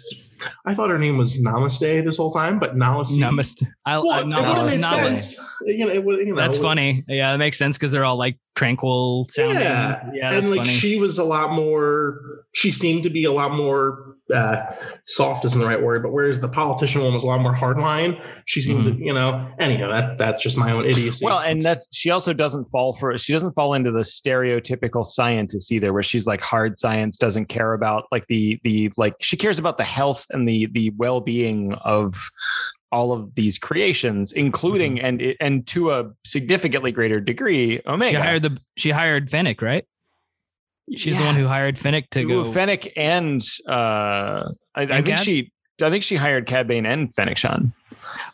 I 0.64 0.72
thought 0.74 0.90
her 0.90 0.98
name 0.98 1.16
was 1.16 1.36
Namaste 1.42 2.04
this 2.04 2.16
whole 2.16 2.30
time, 2.32 2.58
but 2.60 2.76
Nala 2.76 3.04
Se. 3.04 3.20
Namaste. 3.20 3.66
I, 3.84 3.98
Well, 3.98 4.10
I, 4.10 4.20
it 4.20 4.26
no, 4.28 4.36
would 4.36 4.44
have 4.56 4.66
made 4.66 4.80
Namaste. 4.80 5.32
sense. 5.32 5.52
You 5.66 5.78
know, 5.78 5.88
it 5.92 6.04
would, 6.04 6.18
you 6.20 6.26
know, 6.26 6.36
That's 6.36 6.56
funny. 6.58 7.04
Yeah, 7.08 7.32
that 7.32 7.38
makes 7.38 7.58
sense 7.58 7.76
because 7.76 7.90
they're 7.92 8.04
all 8.04 8.16
like 8.16 8.38
tranquil 8.58 9.26
sounding. 9.30 9.62
Yeah, 9.62 10.10
Yeah, 10.12 10.32
and 10.32 10.48
like 10.50 10.58
funny. 10.60 10.68
she 10.70 10.98
was 10.98 11.18
a 11.18 11.24
lot 11.24 11.52
more. 11.52 12.44
She 12.52 12.72
seemed 12.72 13.02
to 13.04 13.10
be 13.10 13.24
a 13.24 13.32
lot 13.32 13.52
more 13.52 14.16
uh, 14.34 14.62
soft, 15.06 15.44
isn't 15.46 15.58
the 15.58 15.64
right 15.66 15.82
word, 15.82 16.02
but 16.02 16.12
whereas 16.12 16.38
the 16.40 16.48
politician 16.48 17.02
one 17.02 17.14
was 17.14 17.24
a 17.24 17.26
lot 17.26 17.40
more 17.40 17.54
hardline. 17.54 18.20
She 18.44 18.60
seemed 18.60 18.84
Mm-hmm. 18.84 18.98
to, 18.98 19.04
you 19.04 19.12
know. 19.14 19.48
Anyhow, 19.58 19.88
that 19.88 20.18
that's 20.18 20.42
just 20.42 20.58
my 20.58 20.70
own 20.72 20.84
idiocy. 20.84 21.24
Well, 21.24 21.38
and 21.38 21.60
that's 21.60 21.88
she 21.92 22.10
also 22.10 22.32
doesn't 22.34 22.66
fall 22.66 22.92
for 22.94 23.16
she 23.16 23.32
doesn't 23.32 23.52
fall 23.52 23.72
into 23.74 23.90
the 23.90 24.00
stereotypical 24.00 25.04
scientist 25.06 25.72
either, 25.72 25.92
where 25.92 26.02
she's 26.02 26.26
like 26.26 26.42
hard 26.42 26.78
science 26.78 27.16
doesn't 27.16 27.46
care 27.46 27.72
about 27.72 28.04
like 28.12 28.26
the 28.28 28.60
the 28.64 28.90
like 28.98 29.14
she 29.20 29.36
cares 29.36 29.58
about 29.58 29.78
the 29.78 29.84
health 29.84 30.26
and 30.30 30.46
the 30.48 30.66
the 30.72 30.90
well 30.96 31.20
being 31.20 31.72
of 31.84 32.14
all 32.90 33.12
of 33.12 33.34
these 33.34 33.58
creations, 33.58 34.32
including 34.32 35.00
and 35.00 35.22
and 35.40 35.66
to 35.68 35.90
a 35.90 36.10
significantly 36.24 36.92
greater 36.92 37.20
degree, 37.20 37.80
Omega. 37.86 38.10
she 38.10 38.14
hired 38.16 38.42
the 38.42 38.60
she 38.76 38.90
hired 38.90 39.30
Fennec, 39.30 39.60
right? 39.62 39.84
She's 40.96 41.18
the 41.18 41.24
one 41.24 41.34
who 41.34 41.46
hired 41.46 41.78
Fennec 41.78 42.08
to 42.10 42.22
Ooh, 42.22 42.44
go. 42.44 42.50
Fennec 42.50 42.90
and 42.96 43.42
uh, 43.68 43.72
I, 44.74 44.82
I 44.82 44.86
think 44.86 45.06
Cad? 45.06 45.18
she 45.20 45.52
I 45.82 45.90
think 45.90 46.02
she 46.02 46.16
hired 46.16 46.46
Cad 46.46 46.66
Bane 46.66 46.86
and 46.86 47.14
Fennec 47.14 47.36
Shand. 47.36 47.72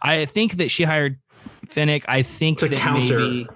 I 0.00 0.24
think 0.26 0.54
that 0.58 0.70
she 0.70 0.84
hired 0.84 1.18
Fennec. 1.68 2.04
I 2.06 2.22
think 2.22 2.60
To 2.60 2.68
that 2.68 2.78
counter 2.78 3.18
maybe. 3.18 3.48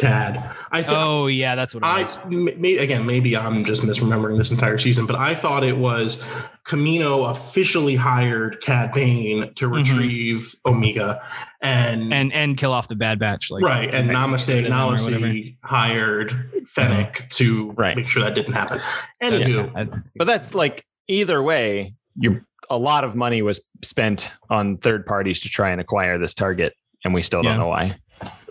Cad. 0.00 0.56
I 0.72 0.82
think. 0.82 0.96
Oh 0.98 1.26
yeah, 1.26 1.54
that's 1.54 1.74
what 1.74 1.82
it 1.84 1.86
I 1.86 2.28
may, 2.56 2.78
again 2.78 3.04
maybe 3.04 3.36
I'm 3.36 3.64
just 3.64 3.82
misremembering 3.82 4.38
this 4.38 4.50
entire 4.50 4.78
season, 4.78 5.04
but 5.04 5.16
I 5.16 5.34
thought 5.34 5.62
it 5.62 5.76
was 5.76 6.24
Camino 6.64 7.24
officially 7.26 7.96
hired 7.96 8.60
Cad 8.62 8.92
Bane 8.92 9.52
to 9.56 9.68
Mhm. 9.68 9.72
retrieve 9.76 10.54
Omega, 10.64 11.20
and 11.62 12.12
And 12.14 12.32
and 12.32 12.56
kill 12.56 12.72
off 12.72 12.88
the 12.88 12.96
Bad 12.96 13.18
Batch, 13.18 13.50
like 13.50 13.62
right, 13.62 13.94
and 13.94 14.08
Namaste 14.10 14.62
them. 14.62 14.70
Nala 14.70 14.98
Se 14.98 15.56
hired 15.62 16.50
Fennec 16.66 17.28
to 17.30 17.72
Right. 17.72 17.96
make 17.96 18.08
sure 18.08 18.22
that 18.22 18.34
didn't 18.34 18.54
happen. 18.54 18.80
That's 19.20 19.48
Anywho, 19.50 19.74
kind 19.74 19.88
of- 19.92 19.98
But 20.16 20.26
that's 20.26 20.54
like 20.54 20.84
either 21.08 21.42
way, 21.42 21.94
you 22.16 22.40
a 22.70 22.78
lot 22.78 23.02
of 23.04 23.16
money 23.16 23.42
was 23.42 23.60
spent 23.82 24.30
on 24.48 24.76
third 24.78 25.04
parties 25.04 25.40
to 25.40 25.48
try 25.48 25.70
and 25.70 25.80
acquire 25.80 26.18
this 26.18 26.32
target, 26.34 26.72
and 27.04 27.14
we 27.14 27.22
still 27.22 27.42
don't 27.42 27.52
Yeah. 27.52 27.58
know 27.58 27.68
why. 27.68 27.96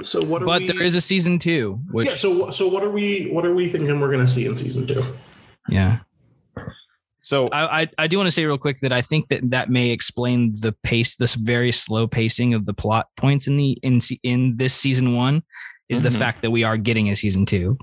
so 0.01 0.23
what? 0.23 0.41
Are 0.41 0.45
but 0.45 0.61
we, 0.61 0.67
there 0.67 0.81
is 0.81 0.95
a 0.95 1.01
season 1.01 1.37
two, 1.39 1.79
which 1.91 2.07
yeah. 2.07 2.15
So 2.15 2.49
so 2.51 2.67
what 2.67 2.83
are 2.83 2.89
we 2.89 3.29
what 3.31 3.45
are 3.45 3.53
we 3.53 3.69
thinking 3.69 3.99
we're 3.99 4.11
going 4.11 4.25
to 4.25 4.31
see 4.31 4.45
in 4.45 4.57
season 4.57 4.87
two? 4.87 5.03
yeah. 5.69 5.99
So 7.21 7.47
I, 7.49 7.81
I 7.81 7.87
I 7.99 8.07
do 8.07 8.17
want 8.17 8.27
to 8.27 8.31
say 8.31 8.45
real 8.45 8.57
quick 8.57 8.79
that 8.79 8.93
I 8.93 9.01
think 9.01 9.27
that 9.27 9.41
that 9.51 9.69
may 9.69 9.89
explain 9.89 10.55
the 10.59 10.73
pace, 10.83 11.17
this 11.17 11.35
very 11.35 11.71
slow 11.71 12.07
pacing 12.07 12.53
of 12.53 12.65
the 12.65 12.73
plot 12.73 13.07
points 13.17 13.47
in 13.47 13.57
the 13.57 13.73
in 13.83 13.99
in 14.23 14.55
this 14.57 14.73
season 14.73 15.15
one, 15.15 15.43
is 15.89 15.99
Mhm. 15.99 16.03
the 16.03 16.11
fact 16.11 16.41
that 16.41 16.51
we 16.51 16.63
are 16.63 16.77
getting 16.77 17.09
a 17.09 17.15
season 17.15 17.45
two. 17.45 17.77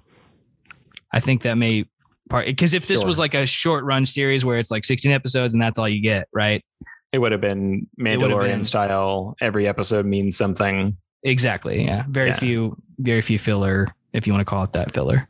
I 1.13 1.21
think 1.21 1.43
that 1.43 1.57
may 1.59 1.85
part 2.31 2.47
because 2.47 2.73
if 2.75 2.89
this 2.89 3.01
Sure. 3.01 3.07
was 3.07 3.19
like 3.19 3.35
a 3.35 3.47
short 3.47 3.85
run 3.85 4.07
series 4.07 4.45
where 4.45 4.59
it's 4.59 4.71
like 4.71 4.85
16 4.85 5.13
episodes 5.13 5.53
and 5.55 5.63
that's 5.63 5.79
all 5.79 5.89
you 5.89 6.03
get, 6.03 6.29
right? 6.33 6.65
It 7.13 7.19
would 7.19 7.33
have 7.33 7.41
been 7.41 7.87
would 7.99 8.07
have 8.09 8.21
Mandalorian 8.21 8.45
been- 8.47 8.65
style. 8.65 9.37
Every 9.41 9.67
episode 9.69 10.07
means 10.07 10.37
something. 10.37 10.97
Exactly. 11.23 11.85
Yeah. 11.85 12.05
Very 12.09 12.29
Yeah. 12.31 12.37
few, 12.37 12.77
very 12.99 13.21
few 13.21 13.39
filler, 13.39 13.89
if 14.13 14.27
you 14.27 14.33
want 14.33 14.41
to 14.43 14.45
call 14.51 14.65
it 14.65 14.73
that 14.75 14.93
filler. 14.95 15.29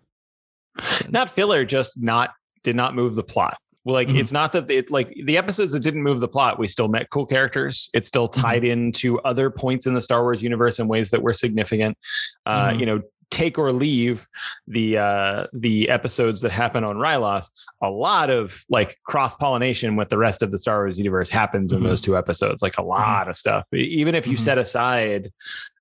Not 1.08 1.30
filler, 1.30 1.64
just 1.64 2.00
not 2.00 2.30
did 2.62 2.76
not 2.76 2.94
move 2.94 3.14
the 3.14 3.22
plot. 3.22 3.56
Well, 3.84 3.94
like 3.94 4.08
Mhm. 4.08 4.18
it's 4.18 4.32
not 4.32 4.50
that 4.52 4.68
it 4.70 4.90
like 4.90 5.14
the 5.26 5.38
episodes 5.38 5.72
that 5.72 5.80
didn't 5.80 6.02
move 6.02 6.18
the 6.20 6.26
plot, 6.28 6.58
we 6.58 6.66
still 6.66 6.88
met 6.88 7.08
cool 7.10 7.24
characters. 7.24 7.88
It's 7.94 8.08
still 8.08 8.26
tied 8.28 8.64
into 8.64 9.20
other 9.20 9.48
points 9.48 9.86
in 9.86 9.94
the 9.94 10.02
Star 10.02 10.22
Wars 10.22 10.42
universe 10.42 10.78
in 10.80 10.88
ways 10.88 11.10
that 11.12 11.22
were 11.22 11.32
significant. 11.32 11.96
Uh, 12.44 12.70
Mhm. 12.70 12.80
You 12.80 12.86
know, 12.86 13.00
take 13.30 13.58
or 13.58 13.72
leave 13.72 14.26
the 14.68 14.96
uh 14.98 15.46
the 15.52 15.88
episodes 15.88 16.40
that 16.42 16.52
happen 16.52 16.84
on 16.84 16.96
Ryloth, 16.96 17.48
a 17.82 17.90
lot 17.90 18.30
of 18.30 18.64
like 18.68 18.96
cross 19.04 19.34
pollination 19.34 19.96
with 19.96 20.08
the 20.08 20.18
rest 20.18 20.42
of 20.42 20.50
the 20.52 20.58
Star 20.58 20.78
Wars 20.78 20.96
universe 20.98 21.28
happens 21.28 21.72
in 21.72 21.80
Mhm. 21.80 21.84
those 21.84 22.00
two 22.00 22.16
episodes. 22.16 22.62
Like 22.62 22.78
a 22.78 22.82
lot 22.82 23.28
of 23.28 23.36
stuff. 23.36 23.66
Even 23.74 24.14
if 24.14 24.26
you 24.26 24.36
Mhm. 24.36 24.40
set 24.40 24.58
aside 24.58 25.32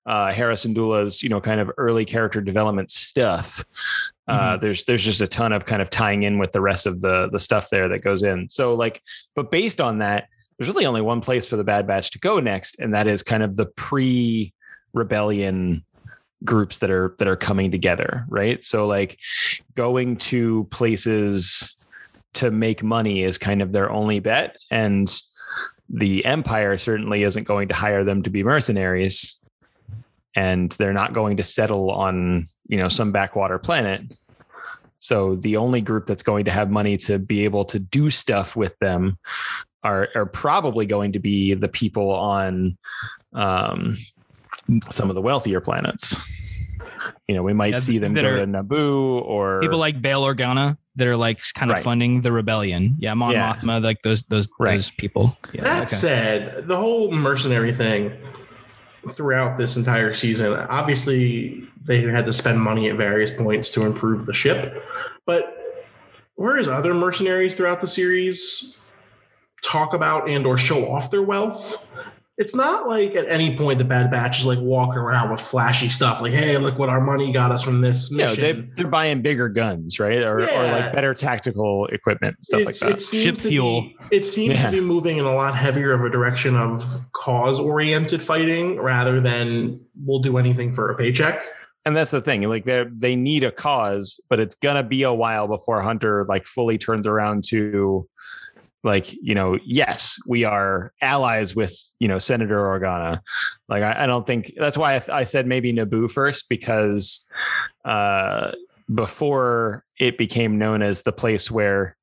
uh 0.06 0.32
Hera 0.32 0.54
Syndulla's, 0.54 1.22
you 1.22 1.28
know, 1.28 1.40
kind 1.40 1.60
of 1.60 1.70
early 1.78 2.04
character 2.04 2.40
development 2.40 2.90
stuff. 2.90 3.64
Uh, 4.28 4.56
there's 4.56 4.84
there's 4.84 5.04
just 5.04 5.20
a 5.20 5.26
ton 5.28 5.52
of 5.52 5.66
kind 5.66 5.80
of 5.80 5.88
tying 5.88 6.24
in 6.24 6.38
with 6.38 6.50
the 6.50 6.60
rest 6.60 6.86
of 6.86 7.00
the 7.00 7.28
the 7.30 7.38
stuff 7.38 7.70
there 7.70 7.88
that 7.88 8.00
goes 8.00 8.22
in. 8.24 8.48
So 8.48 8.74
like, 8.74 9.00
but 9.36 9.52
based 9.52 9.80
on 9.80 9.98
that, 9.98 10.26
there's 10.58 10.68
really 10.68 10.84
only 10.86 11.00
one 11.00 11.20
place 11.20 11.46
for 11.46 11.56
the 11.56 11.62
Bad 11.64 11.86
Batch 11.86 12.10
to 12.10 12.18
go 12.18 12.40
next, 12.40 12.80
and 12.80 12.92
that 12.92 13.06
is 13.06 13.22
kind 13.22 13.42
of 13.44 13.54
the 13.54 13.66
pre 13.66 14.52
rebellion 14.94 15.84
groups 16.44 16.78
that 16.78 16.90
are 16.90 17.14
that 17.18 17.28
are 17.28 17.36
coming 17.36 17.70
together, 17.70 18.24
right? 18.28 18.62
So 18.62 18.86
like 18.86 19.18
going 19.74 20.16
to 20.16 20.64
places 20.70 21.74
to 22.34 22.50
make 22.50 22.82
money 22.82 23.22
is 23.22 23.38
kind 23.38 23.62
of 23.62 23.72
their 23.72 23.90
only 23.90 24.20
bet, 24.20 24.56
and 24.70 25.14
the 25.88 26.24
Empire 26.24 26.76
certainly 26.76 27.22
isn't 27.22 27.44
going 27.44 27.68
to 27.68 27.74
hire 27.74 28.04
them 28.04 28.22
to 28.24 28.30
be 28.30 28.42
mercenaries, 28.42 29.40
and 30.34 30.72
they're 30.72 30.92
not 30.92 31.14
going 31.14 31.38
to 31.38 31.42
settle 31.42 31.90
on 31.90 32.46
you 32.68 32.76
know 32.76 32.88
some 32.88 33.12
backwater 33.12 33.58
planet. 33.58 34.18
So 34.98 35.36
the 35.36 35.56
only 35.56 35.80
group 35.80 36.06
that's 36.06 36.22
going 36.22 36.46
to 36.46 36.50
have 36.50 36.70
money 36.70 36.96
to 36.98 37.18
be 37.18 37.44
able 37.44 37.64
to 37.66 37.78
do 37.78 38.10
stuff 38.10 38.56
with 38.56 38.76
them 38.80 39.18
are 39.82 40.08
are 40.14 40.26
probably 40.26 40.86
going 40.86 41.12
to 41.12 41.18
be 41.18 41.54
the 41.54 41.68
people 41.68 42.10
on 42.10 42.76
um, 43.32 43.96
some 44.90 45.08
of 45.08 45.14
the 45.14 45.20
wealthier 45.22 45.60
planets. 45.60 46.16
You 47.28 47.34
know, 47.34 47.42
we 47.42 47.52
might 47.52 47.72
Yeah, 47.74 47.78
see 47.78 47.98
them 47.98 48.14
go 48.14 48.22
are- 48.24 48.36
to 48.38 48.46
Naboo 48.46 49.22
or 49.22 49.60
People 49.60 49.78
like 49.78 50.00
Bail 50.00 50.22
Organa 50.22 50.76
that 50.96 51.06
are 51.08 51.16
like 51.16 51.40
kind 51.54 51.70
of 51.70 51.76
Right. 51.76 51.84
funding 51.84 52.20
the 52.20 52.32
rebellion. 52.32 52.96
Yeah, 52.98 53.14
Mon 53.14 53.32
Yeah. 53.32 53.54
Mothma, 53.54 53.82
like 53.82 54.02
those 54.02 54.22
those 54.24 54.48
Right. 54.58 54.74
those 54.76 54.90
people. 54.92 55.36
Yeah, 55.52 55.64
that 55.64 55.82
okay. 55.84 55.94
said, 55.96 56.68
the 56.68 56.76
whole 56.76 57.10
mercenary 57.12 57.72
thing 57.72 58.12
throughout 59.10 59.58
this 59.58 59.76
entire 59.76 60.14
season, 60.14 60.52
obviously 60.54 61.62
they 61.84 62.02
had 62.02 62.26
to 62.26 62.32
spend 62.32 62.60
money 62.60 62.88
at 62.90 62.96
various 62.96 63.30
points 63.30 63.70
to 63.70 63.82
improve 63.82 64.26
the 64.26 64.34
ship. 64.34 64.82
But 65.26 65.52
whereas 66.36 66.66
other 66.68 66.94
mercenaries 66.94 67.54
throughout 67.54 67.80
the 67.80 67.86
series 67.86 68.80
talk 69.62 69.94
about 69.94 70.28
and 70.28 70.46
or 70.46 70.56
show 70.58 70.88
off 70.90 71.10
their 71.10 71.22
wealth, 71.22 71.86
it's 72.38 72.54
not 72.54 72.86
like 72.86 73.14
at 73.14 73.26
any 73.28 73.56
point 73.56 73.78
the 73.78 73.84
Bad 73.84 74.10
Batch 74.10 74.40
is 74.40 74.46
like 74.46 74.58
walking 74.58 74.98
around 74.98 75.30
with 75.30 75.40
flashy 75.40 75.88
stuff 75.88 76.20
like, 76.20 76.32
hey, 76.32 76.58
look 76.58 76.78
what 76.78 76.88
our 76.90 77.00
money 77.00 77.32
got 77.32 77.50
us 77.50 77.62
from 77.62 77.80
this 77.80 78.10
mission. 78.12 78.40
they, 78.42 78.68
they're 78.74 78.90
buying 78.90 79.22
bigger 79.22 79.48
guns, 79.48 79.98
right? 79.98 80.18
Or, 80.22 80.36
or 80.36 80.40
like 80.46 80.92
better 80.92 81.14
tactical 81.14 81.86
equipment, 81.86 82.44
stuff 82.44 82.60
It's- 82.60 82.82
like 82.82 82.90
that. 82.90 82.96
It 82.98 83.00
seems 83.00 83.22
Ship 83.22 83.36
fuel. 83.38 83.80
Be, 83.82 83.96
it 84.10 84.26
seems 84.26 84.58
Yeah. 84.58 84.66
to 84.66 84.72
be 84.72 84.80
moving 84.80 85.16
in 85.16 85.24
a 85.24 85.32
lot 85.34 85.56
heavier 85.56 85.92
of 85.92 86.02
a 86.02 86.10
direction 86.10 86.56
of 86.56 86.84
cause-oriented 87.12 88.22
fighting 88.22 88.78
rather 88.80 89.20
than 89.20 89.80
we'll 90.04 90.18
do 90.20 90.36
anything 90.36 90.72
for 90.72 90.90
a 90.90 90.96
paycheck. 90.96 91.42
and 91.84 91.96
that's 91.96 92.10
the 92.10 92.20
thing 92.20 92.42
like 92.42 92.64
they 92.64 92.84
they 92.92 93.14
need 93.16 93.44
a 93.44 93.50
cause 93.52 94.20
but 94.28 94.40
it's 94.40 94.56
gonna 94.56 94.82
be 94.82 95.02
a 95.04 95.12
while 95.12 95.46
before 95.46 95.80
hunter 95.82 96.24
like 96.28 96.44
fully 96.46 96.76
turns 96.78 97.06
around 97.06 97.44
to 97.44 98.08
like 98.86 99.12
you 99.12 99.34
know 99.34 99.58
yes 99.64 100.16
we 100.26 100.44
are 100.44 100.92
allies 101.02 101.54
with 101.54 101.76
you 101.98 102.08
know 102.08 102.18
senator 102.18 102.56
organa. 102.58 103.20
Like 103.68 103.82
i, 103.82 104.04
I 104.04 104.06
don't 104.06 104.26
think 104.26 104.52
that's 104.56 104.78
why 104.78 104.94
I, 104.94 105.02
I 105.12 105.24
said 105.24 105.46
maybe 105.46 105.72
naboo 105.72 106.10
first 106.10 106.48
because 106.48 107.26
uh 107.84 108.52
before 108.94 109.84
it 109.98 110.16
became 110.16 110.58
known 110.58 110.80
as 110.80 111.02
the 111.02 111.12
place 111.12 111.50
where 111.50 111.96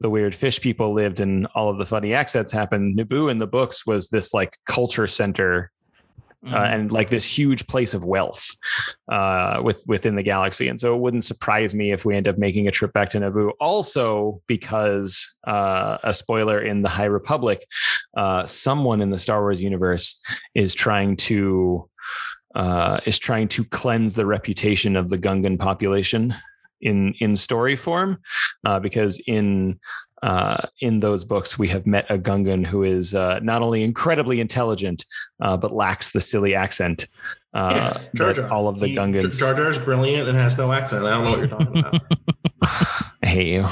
the 0.00 0.10
weird 0.10 0.34
fish 0.34 0.60
people 0.60 0.92
lived 0.92 1.18
and 1.18 1.46
all 1.54 1.70
of 1.70 1.78
the 1.78 1.86
funny 1.86 2.12
accents 2.12 2.52
happened 2.52 2.98
naboo 2.98 3.30
in 3.30 3.38
the 3.38 3.46
books 3.46 3.86
was 3.86 4.08
this 4.08 4.34
like 4.34 4.58
culture 4.66 5.06
center 5.06 5.72
uh, 6.44 6.48
Mhm. 6.50 6.74
and 6.74 6.92
like 6.92 7.08
this 7.08 7.38
huge 7.38 7.66
place 7.66 7.94
of 7.94 8.04
wealth 8.04 8.56
uh, 9.10 9.60
with 9.62 9.82
within 9.86 10.16
the 10.16 10.22
galaxy. 10.22 10.68
And 10.68 10.78
so 10.80 10.94
it 10.94 11.00
wouldn't 11.00 11.24
surprise 11.24 11.74
me 11.74 11.92
if 11.92 12.04
we 12.04 12.14
end 12.14 12.28
up 12.28 12.38
making 12.38 12.68
a 12.68 12.70
trip 12.70 12.92
back 12.92 13.10
to 13.10 13.18
Naboo. 13.18 13.52
Also, 13.60 14.40
because 14.46 15.26
uh, 15.46 15.98
a 16.04 16.12
spoiler 16.12 16.60
in 16.60 16.82
the 16.82 16.88
High 16.88 17.04
Republic, 17.06 17.66
uh, 18.16 18.46
someone 18.46 19.00
in 19.00 19.10
the 19.10 19.18
Star 19.18 19.40
Wars 19.40 19.60
universe 19.60 20.20
is 20.54 20.74
trying 20.74 21.16
to 21.16 21.88
uh, 22.54 23.00
is 23.06 23.18
trying 23.18 23.48
to 23.48 23.64
cleanse 23.64 24.14
the 24.14 24.26
reputation 24.26 24.96
of 24.96 25.08
the 25.10 25.18
Gungan 25.18 25.58
population 25.58 26.34
in 26.80 27.14
in 27.20 27.36
story 27.36 27.76
form, 27.76 28.18
uh, 28.66 28.78
because 28.78 29.20
in 29.26 29.78
uh, 30.22 30.56
in 30.80 31.00
those 31.00 31.24
books, 31.24 31.58
we 31.58 31.68
have 31.68 31.86
met 31.86 32.06
a 32.10 32.16
Gungan 32.18 32.66
who 32.66 32.82
is 32.84 33.14
uh, 33.14 33.38
not 33.42 33.62
only 33.62 33.82
incredibly 33.82 34.40
intelligent, 34.40 35.04
uh, 35.40 35.56
but 35.56 35.72
lacks 35.72 36.10
the 36.10 36.20
silly 36.20 36.54
accent. 36.54 37.06
Uh, 37.54 37.92
yeah, 38.00 38.08
Jar 38.14 38.32
Jar. 38.34 38.50
all 38.50 38.68
of 38.68 38.80
the 38.80 38.88
He- 38.88 38.96
Gungans. 38.96 39.38
Jar 39.38 39.54
Jar 39.54 39.70
is 39.70 39.78
brilliant 39.78 40.28
and 40.28 40.38
has 40.38 40.56
no 40.58 40.72
accent. 40.72 41.04
I 41.06 41.10
don't 41.10 41.24
know 41.24 41.30
what 41.30 41.38
you're 41.38 41.48
talking 41.48 41.78
about. 41.78 42.02
I 43.22 43.26
hate 43.26 43.48
you. 43.54 43.66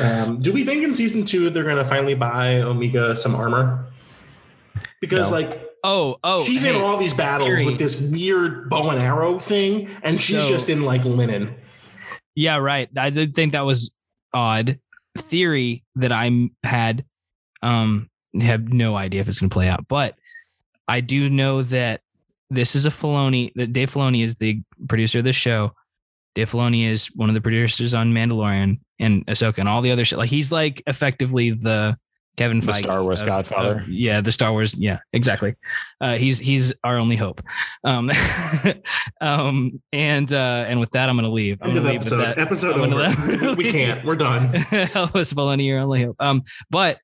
um, 0.00 0.40
do 0.42 0.52
we 0.52 0.64
think 0.64 0.82
in 0.84 0.94
season 0.94 1.24
two 1.24 1.50
they're 1.50 1.64
going 1.64 1.76
to 1.76 1.84
finally 1.84 2.14
buy 2.14 2.60
Omega 2.60 3.16
some 3.16 3.34
armor? 3.34 3.86
Because 5.00 5.30
No. 5.30 5.36
like 5.38 5.66
oh, 5.82 6.18
oh, 6.22 6.44
she's 6.44 6.62
hey, 6.62 6.74
in 6.76 6.82
all 6.82 6.98
these 6.98 7.14
battles 7.14 7.48
theory. 7.48 7.64
with 7.64 7.78
this 7.78 8.00
weird 8.00 8.68
bow 8.68 8.90
and 8.90 8.98
arrow 9.00 9.38
thing, 9.38 9.88
and 10.02 10.18
she's 10.20 10.42
So- 10.42 10.48
just 10.48 10.68
in 10.68 10.84
like 10.84 11.04
linen. 11.04 11.54
Yeah, 12.34 12.58
right. 12.58 12.88
I 12.96 13.10
did 13.10 13.34
think 13.34 13.52
that 13.52 13.64
was 13.66 13.90
odd. 14.32 14.78
Theory 15.16 15.84
that 15.96 16.12
I 16.12 16.50
had, 16.62 17.04
um, 17.62 18.08
have 18.40 18.72
no 18.72 18.96
idea 18.96 19.20
if 19.20 19.28
it's 19.28 19.40
going 19.40 19.50
to 19.50 19.54
play 19.54 19.68
out, 19.68 19.86
but 19.88 20.14
I 20.86 21.00
do 21.00 21.28
know 21.28 21.62
that 21.62 22.00
this 22.50 22.74
is 22.74 22.84
a 22.84 22.90
Filoni. 22.90 23.52
That 23.54 23.72
Dave 23.72 23.92
Filoni 23.92 24.24
is 24.24 24.34
the 24.34 24.60
producer 24.88 25.18
of 25.18 25.24
this 25.24 25.36
show. 25.36 25.72
Dave 26.34 26.50
Filoni 26.50 26.88
is 26.88 27.06
one 27.14 27.28
of 27.28 27.34
the 27.34 27.40
producers 27.40 27.94
on 27.94 28.12
Mandalorian 28.12 28.80
and 28.98 29.26
Ahsoka 29.26 29.58
and 29.58 29.68
all 29.68 29.82
the 29.82 29.92
other 29.92 30.04
shit. 30.04 30.18
Like 30.18 30.30
he's 30.30 30.52
like 30.52 30.82
effectively 30.86 31.50
the 31.50 31.96
Kevin 32.36 32.60
The 32.60 32.72
Feige 32.72 32.78
Star 32.78 33.02
Wars 33.02 33.20
of- 33.20 33.26
Godfather. 33.28 33.80
of- 33.80 33.88
yeah, 33.88 34.20
the 34.20 34.32
Star 34.32 34.52
Wars. 34.52 34.74
Yeah, 34.78 34.98
exactly. 35.12 35.54
Uh, 36.00 36.16
he's 36.16 36.38
he's 36.38 36.72
our 36.84 36.96
only 36.96 37.16
hope. 37.16 37.42
Um, 37.84 38.10
um, 39.20 39.80
and 39.92 40.32
uh, 40.32 40.64
and 40.68 40.80
with 40.80 40.90
that, 40.92 41.08
I'm 41.08 41.16
going 41.16 41.24
to 41.28 41.32
leave. 41.32 41.58
I'm 41.60 41.70
End 41.70 41.78
of 41.78 41.84
leave 41.84 41.96
episode. 41.96 42.16
that. 42.18 42.38
Episode 42.38 42.80
I'm 42.80 42.92
over. 42.94 43.54
we 43.56 43.70
can't. 43.70 44.04
We're 44.04 44.16
done. 44.16 44.52
Elvis 44.52 45.34
Filoni, 45.34 45.66
your 45.66 45.80
only 45.80 46.04
hope. 46.04 46.16
Um, 46.20 46.42
but 46.70 46.98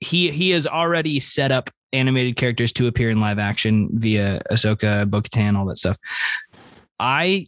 he 0.00 0.30
he 0.30 0.50
has 0.50 0.66
already 0.66 1.20
set 1.20 1.50
up 1.50 1.70
animated 1.92 2.36
characters 2.36 2.72
to 2.74 2.86
appear 2.86 3.08
in 3.10 3.20
live 3.20 3.38
action 3.38 3.88
via 3.92 4.42
Ahsoka, 4.50 5.08
Bo-Katan, 5.08 5.56
all 5.56 5.64
that 5.66 5.78
stuff. 5.78 5.96
I 6.98 7.46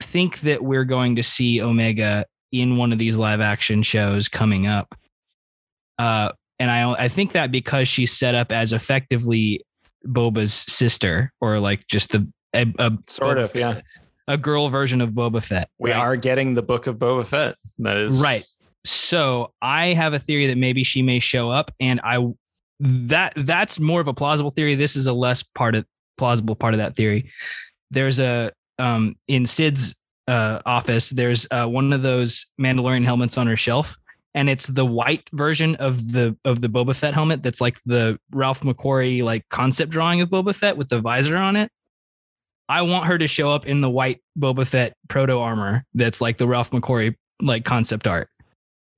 think 0.00 0.40
that 0.40 0.62
we're 0.62 0.84
going 0.84 1.16
to 1.16 1.22
see 1.22 1.60
Omega 1.60 2.24
in 2.52 2.76
one 2.76 2.92
of 2.92 2.98
these 2.98 3.16
live 3.16 3.40
action 3.40 3.82
shows 3.82 4.28
coming 4.28 4.66
up. 4.66 4.94
Uh, 5.98 6.30
and 6.62 6.70
I 6.70 6.92
I 6.92 7.08
think 7.08 7.32
that 7.32 7.50
because 7.50 7.88
she's 7.88 8.16
set 8.16 8.36
up 8.36 8.52
as 8.52 8.72
effectively 8.72 9.64
Boba's 10.06 10.54
sister, 10.54 11.32
or 11.40 11.58
like 11.58 11.88
just 11.88 12.12
the 12.12 12.30
a, 12.54 12.66
a 12.78 12.92
Sort 13.08 13.36
Boba 13.36 13.42
of, 13.42 13.50
Fett- 13.50 13.60
yeah. 13.60 13.80
a 14.28 14.36
girl 14.36 14.68
version 14.68 15.00
of 15.00 15.10
Boba 15.10 15.42
Fett. 15.42 15.68
We 15.80 15.90
right? 15.90 15.98
are 15.98 16.14
getting 16.14 16.54
the 16.54 16.62
book 16.62 16.86
of 16.86 16.96
Boba 16.98 17.26
Fett. 17.26 17.56
That 17.80 17.96
is 17.96 18.22
Right. 18.22 18.46
So 18.84 19.52
I 19.60 19.86
have 19.88 20.12
a 20.12 20.20
theory 20.20 20.46
that 20.46 20.56
maybe 20.56 20.84
she 20.84 21.02
may 21.02 21.18
show 21.18 21.50
up, 21.50 21.72
and 21.80 22.00
I 22.04 22.24
that 22.78 23.32
that's 23.36 23.80
more 23.80 24.00
of 24.00 24.06
a 24.06 24.14
plausible 24.14 24.52
theory. 24.52 24.76
This 24.76 24.94
is 24.94 25.08
a 25.08 25.12
less 25.12 25.42
part 25.42 25.74
of 25.74 25.84
plausible 26.16 26.54
part 26.54 26.74
of 26.74 26.78
that 26.78 26.94
theory. 26.94 27.32
There's 27.90 28.20
a 28.20 28.52
um 28.78 29.16
in 29.26 29.46
Cid's 29.46 29.96
uh 30.28 30.60
office, 30.64 31.10
there's 31.10 31.44
uh 31.50 31.66
one 31.66 31.92
of 31.92 32.02
those 32.02 32.46
Mandalorian 32.60 33.04
helmets 33.04 33.36
on 33.36 33.48
her 33.48 33.56
shelf, 33.56 33.96
and 34.34 34.48
it's 34.48 34.66
the 34.66 34.86
white 34.86 35.28
version 35.32 35.76
of 35.76 36.12
the 36.12 36.36
of 36.44 36.60
the 36.60 36.68
Boba 36.68 36.94
Fett 36.94 37.14
helmet 37.14 37.42
that's 37.42 37.60
like 37.60 37.78
the 37.84 38.18
Ralph 38.32 38.60
McQuarrie 38.62 39.22
like 39.22 39.48
concept 39.48 39.90
drawing 39.90 40.20
of 40.20 40.30
Boba 40.30 40.54
Fett 40.54 40.76
with 40.76 40.88
the 40.88 41.00
visor 41.00 41.36
on 41.36 41.56
it. 41.56 41.70
I 42.68 42.82
want 42.82 43.06
her 43.06 43.18
to 43.18 43.26
show 43.26 43.50
up 43.50 43.66
in 43.66 43.80
the 43.80 43.90
white 43.90 44.20
Boba 44.38 44.66
Fett 44.66 44.94
proto 45.08 45.38
armor 45.38 45.84
that's 45.94 46.20
like 46.20 46.38
the 46.38 46.48
Ralph 46.48 46.70
McQuarrie 46.70 47.16
like 47.40 47.64
concept 47.64 48.06
art. 48.06 48.28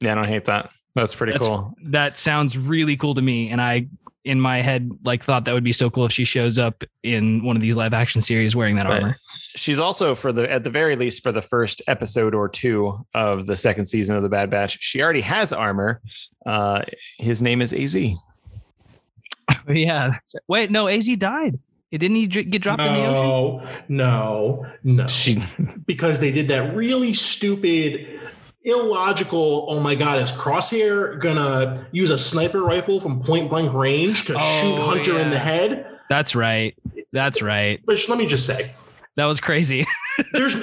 Yeah, 0.00 0.12
I 0.12 0.14
don't 0.14 0.28
hate 0.28 0.44
that. 0.44 0.70
That's 0.94 1.14
pretty 1.14 1.32
That's- 1.32 1.48
cool. 1.48 1.74
That 1.86 2.16
sounds 2.16 2.56
really 2.56 2.96
cool 2.96 3.14
to 3.14 3.22
me. 3.22 3.50
And 3.50 3.60
I, 3.60 3.88
in 4.24 4.40
my 4.40 4.62
head, 4.62 4.90
like 5.04 5.22
thought 5.22 5.44
that 5.44 5.52
would 5.52 5.64
be 5.64 5.72
so 5.72 5.90
cool 5.90 6.06
if 6.06 6.12
she 6.12 6.24
shows 6.24 6.58
up 6.58 6.82
in 7.02 7.44
one 7.44 7.56
of 7.56 7.62
these 7.62 7.76
live 7.76 7.92
action 7.92 8.20
series 8.22 8.56
wearing 8.56 8.76
that 8.76 8.86
Right. 8.86 9.02
armor. 9.02 9.16
She's 9.56 9.78
also 9.78 10.14
for 10.14 10.32
the 10.32 10.50
at 10.50 10.64
the 10.64 10.70
very 10.70 10.96
least 10.96 11.22
for 11.22 11.30
the 11.30 11.42
first 11.42 11.82
episode 11.86 12.34
or 12.34 12.48
two 12.48 13.04
of 13.14 13.46
the 13.46 13.56
second 13.56 13.84
season 13.86 14.16
of 14.16 14.22
the 14.22 14.28
Bad 14.28 14.50
Batch. 14.50 14.78
She 14.80 15.02
already 15.02 15.20
has 15.20 15.52
armor. 15.52 16.00
Uh, 16.46 16.82
his 17.18 17.42
name 17.42 17.60
is 17.62 17.72
Az. 17.72 17.94
yeah. 19.68 20.08
That's 20.08 20.34
right. 20.34 20.42
Wait, 20.48 20.70
no, 20.70 20.88
AZ 20.88 21.06
died. 21.16 21.58
Didn't 21.92 22.16
he 22.16 22.26
get 22.26 22.60
dropped 22.60 22.82
in 22.82 22.92
the 22.92 23.06
ocean? 23.06 23.68
No, 23.88 24.66
no, 24.66 24.66
no. 24.82 25.06
She, 25.06 25.40
because 25.86 26.18
they 26.18 26.32
did 26.32 26.48
that 26.48 26.74
really 26.74 27.14
stupid, 27.14 28.20
illogical. 28.64 29.66
Oh 29.68 29.80
my 29.80 29.94
god, 29.94 30.22
is 30.22 30.32
Crosshair 30.32 31.18
gonna 31.20 31.86
use 31.92 32.10
a 32.10 32.18
sniper 32.18 32.62
rifle 32.62 33.00
from 33.00 33.22
point 33.22 33.50
blank 33.50 33.72
range 33.72 34.24
to 34.26 34.34
Oh, 34.38 34.60
shoot 34.60 34.80
Hunter 34.80 35.20
in 35.20 35.30
the 35.30 35.38
head? 35.38 35.86
That's 36.08 36.34
right. 36.34 36.76
That's 37.12 37.42
right. 37.42 37.80
But 37.84 37.98
let 38.08 38.18
me 38.18 38.26
just 38.26 38.46
say, 38.46 38.70
That 39.16 39.26
was 39.26 39.40
crazy. 39.40 39.86
there's. 40.32 40.54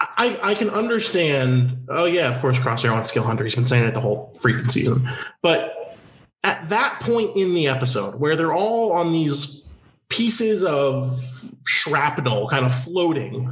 I, 0.00 0.38
I 0.42 0.54
can 0.54 0.70
understand. 0.70 1.86
Oh 1.88 2.04
yeah, 2.04 2.28
of 2.34 2.40
course, 2.40 2.58
Crosshair 2.58 2.92
wants 2.92 3.08
to 3.08 3.14
kill 3.14 3.22
Hunter. 3.22 3.44
He's 3.44 3.54
been 3.54 3.64
saying 3.64 3.84
it 3.84 3.94
the 3.94 4.00
whole 4.00 4.32
freaking 4.38 4.70
season. 4.70 5.08
But 5.40 5.96
at 6.42 6.68
that 6.68 7.00
point 7.00 7.36
in 7.36 7.54
the 7.54 7.68
episode, 7.68 8.16
where 8.20 8.36
they're 8.36 8.52
all 8.52 8.92
on 8.92 9.12
these 9.12 9.68
pieces 10.08 10.62
of 10.62 11.18
shrapnel, 11.64 12.48
kind 12.48 12.66
of 12.66 12.74
floating, 12.74 13.50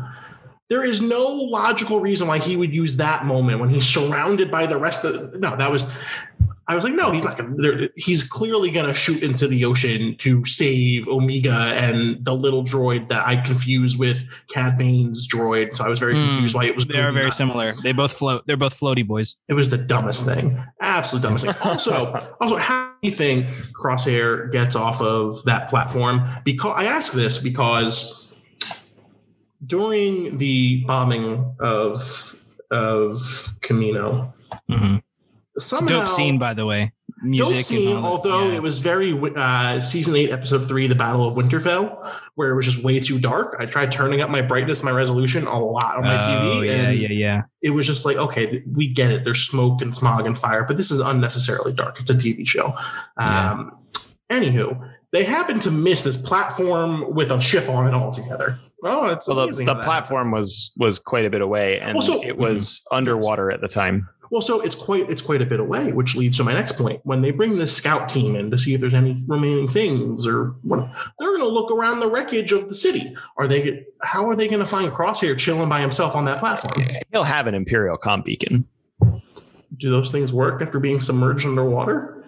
there 0.69 0.85
is 0.85 1.01
no 1.01 1.27
logical 1.29 2.01
reason 2.01 2.27
why 2.29 2.39
he 2.39 2.57
would 2.57 2.73
use 2.73 2.97
that 2.97 3.27
moment 3.27 3.61
when 3.61 3.69
he's 3.71 3.87
surrounded 3.87 4.51
by 4.51 4.67
the 4.67 4.79
rest 4.79 5.05
of. 5.05 5.35
No, 5.39 5.57
that 5.57 5.71
was. 5.71 5.87
I 6.69 6.77
was 6.77 6.85
like, 6.85 6.95
no, 6.95 7.11
he's 7.11 7.25
not 7.25 7.37
going 7.37 7.59
to. 7.59 7.91
He's 7.97 8.23
clearly 8.23 8.71
going 8.71 8.87
to 8.87 8.95
shoot 8.95 9.23
into 9.23 9.49
the 9.49 9.65
ocean 9.65 10.15
to 10.19 10.45
save 10.45 11.09
Omega 11.09 11.53
and 11.53 12.25
the 12.25 12.35
little 12.35 12.65
droid 12.65 13.09
that 13.11 13.27
I 13.27 13.37
confused 13.37 13.99
with 13.99 14.25
Cad 14.49 14.79
Bane's 14.79 15.29
droid. 15.29 15.77
So 15.77 15.85
I 15.85 15.89
was 15.89 15.99
very 15.99 16.15
Hmm. 16.15 16.29
confused 16.29 16.55
why 16.55 16.65
it 16.67 16.75
was. 16.77 16.87
They 16.87 16.99
are 17.01 17.13
very 17.13 17.33
similar. 17.33 17.75
They 17.83 17.93
both 17.93 18.13
float. 18.13 18.47
They're 18.47 18.57
both 18.57 18.79
floaty 18.79 19.07
boys. 19.07 19.37
It 19.49 19.55
was 19.55 19.71
the 19.71 19.77
dumbest 19.77 20.25
thing. 20.25 20.63
Absolute 20.81 21.23
dumbest 21.23 21.45
thing. 21.47 21.55
Also, 21.65 22.33
also, 22.41 22.57
how 22.57 22.93
do 23.03 23.09
you 23.09 23.11
think 23.15 23.47
Crosshair 23.79 24.51
gets 24.53 24.77
off 24.77 25.03
of 25.03 25.43
that 25.45 25.69
platform? 25.69 26.23
Because 26.45 26.73
I 26.77 26.85
ask 26.85 27.13
this 27.13 27.39
because 27.39 28.22
during 29.67 30.37
the 30.37 30.85
bombing 30.87 31.55
of 31.61 31.97
of 32.71 33.13
Kamino, 33.61 34.33
hmm 34.69 34.97
somehow 35.59 36.01
Dope 36.01 36.09
scene, 36.09 36.39
by 36.39 36.55
the 36.55 36.65
way. 36.65 36.93
Music. 37.23 37.57
dope 37.59 37.63
scene, 37.65 37.97
although 37.99 38.49
Yeah. 38.49 38.55
it 38.57 38.63
was 38.63 38.79
very 38.79 39.13
uh, 39.37 39.81
season 39.81 40.17
eight, 40.17 40.31
episode 40.31 40.67
three, 40.67 40.87
the 40.87 40.95
Battle 40.95 41.29
of 41.29 41.35
Winterfell, 41.35 42.11
where 42.37 42.51
it 42.51 42.57
was 42.57 42.65
just 42.65 42.83
way 42.83 42.99
too 42.99 43.19
dark. 43.19 43.57
I 43.61 43.67
tried 43.67 43.93
turning 43.93 44.23
up 44.23 44.31
my 44.31 44.41
brightness, 44.41 44.83
my 44.83 44.91
resolution 44.91 45.47
a 45.47 45.59
lot 45.63 45.97
on 45.97 46.05
my 46.05 46.17
Oh, 46.17 46.19
TV, 46.19 46.67
yeah, 46.67 46.73
and 46.73 46.99
yeah, 46.99 47.09
yeah. 47.11 47.43
it 47.61 47.71
was 47.71 47.87
just 47.87 48.07
like, 48.07 48.17
okay, 48.17 48.63
we 48.73 48.89
get 48.89 49.11
it. 49.13 49.25
There's 49.25 49.47
smoke 49.47 49.83
and 49.83 49.95
smog 49.95 50.27
and 50.27 50.37
fire, 50.37 50.65
but 50.65 50.79
this 50.79 50.91
is 50.91 50.99
unnecessarily 51.01 51.75
dark. 51.75 52.01
It's 52.01 52.11
a 52.11 52.15
TV 52.15 52.47
show. 52.47 52.75
Yeah. 53.21 53.51
Um, 53.53 53.79
anywho, 54.31 54.91
they 55.13 55.23
happen 55.25 55.61
to 55.61 55.71
miss 55.71 56.03
this 56.03 56.17
platform 56.17 57.15
with 57.15 57.31
a 57.31 57.41
ship 57.43 57.69
on 57.69 57.87
it 57.87 57.93
altogether. 57.95 58.59
Oh, 58.85 59.07
it's 59.07 59.27
well, 59.29 59.37
the, 59.37 59.43
amazing. 59.45 59.67
the 59.67 59.75
how 59.75 59.79
that 59.81 59.85
platform 59.85 60.31
was 60.31 60.73
was 60.77 60.99
quite 60.99 61.25
a 61.25 61.31
bit 61.31 61.41
away, 61.41 61.79
and 61.81 61.95
Well, 61.97 62.07
so- 62.07 62.23
it 62.25 62.37
was 62.37 62.83
mhm. 62.91 62.97
underwater 62.97 63.51
at 63.51 63.61
the 63.61 63.69
time. 63.69 64.09
Well, 64.31 64.41
so 64.41 64.63
it's 64.63 64.75
quite 64.75 65.11
it's 65.11 65.21
quite 65.21 65.43
a 65.43 65.47
bit 65.47 65.61
away, 65.61 65.93
which 65.93 66.17
leads 66.17 66.39
to 66.39 66.45
my 66.45 66.55
next 66.55 66.73
point. 66.79 67.01
When 67.05 67.21
they 67.21 67.33
bring 67.33 67.57
this 67.59 67.71
scout 67.77 68.09
team 68.09 68.35
in 68.35 68.51
to 68.51 68.57
see 68.57 68.73
if 68.73 68.81
there's 68.81 68.95
any 68.95 69.23
remaining 69.27 69.69
things 69.69 70.27
or 70.27 70.55
what, 70.63 70.89
they're 71.19 71.29
going 71.29 71.43
to 71.43 71.49
look 71.49 71.71
around 71.71 72.01
the 72.01 72.11
wreckage 72.11 72.51
of 72.51 72.71
the 72.71 72.75
city. 72.75 73.15
Are 73.37 73.47
they? 73.47 73.85
How 74.03 74.27
are 74.31 74.35
they 74.35 74.49
going 74.49 74.61
to 74.61 74.67
find 74.67 74.91
Crosshair 74.91 75.37
chilling 75.37 75.69
by 75.69 75.83
himself 75.83 76.17
on 76.17 76.25
that 76.25 76.39
platform? 76.39 76.83
He'll 77.13 77.25
have 77.25 77.47
an 77.47 77.55
Imperial 77.55 77.99
comm 77.99 78.25
beacon. 78.25 78.67
Do 79.77 79.91
those 79.91 80.11
things 80.11 80.33
work 80.33 80.63
after 80.63 80.81
being 80.81 81.03
submerged 81.03 81.45
underwater? 81.45 82.22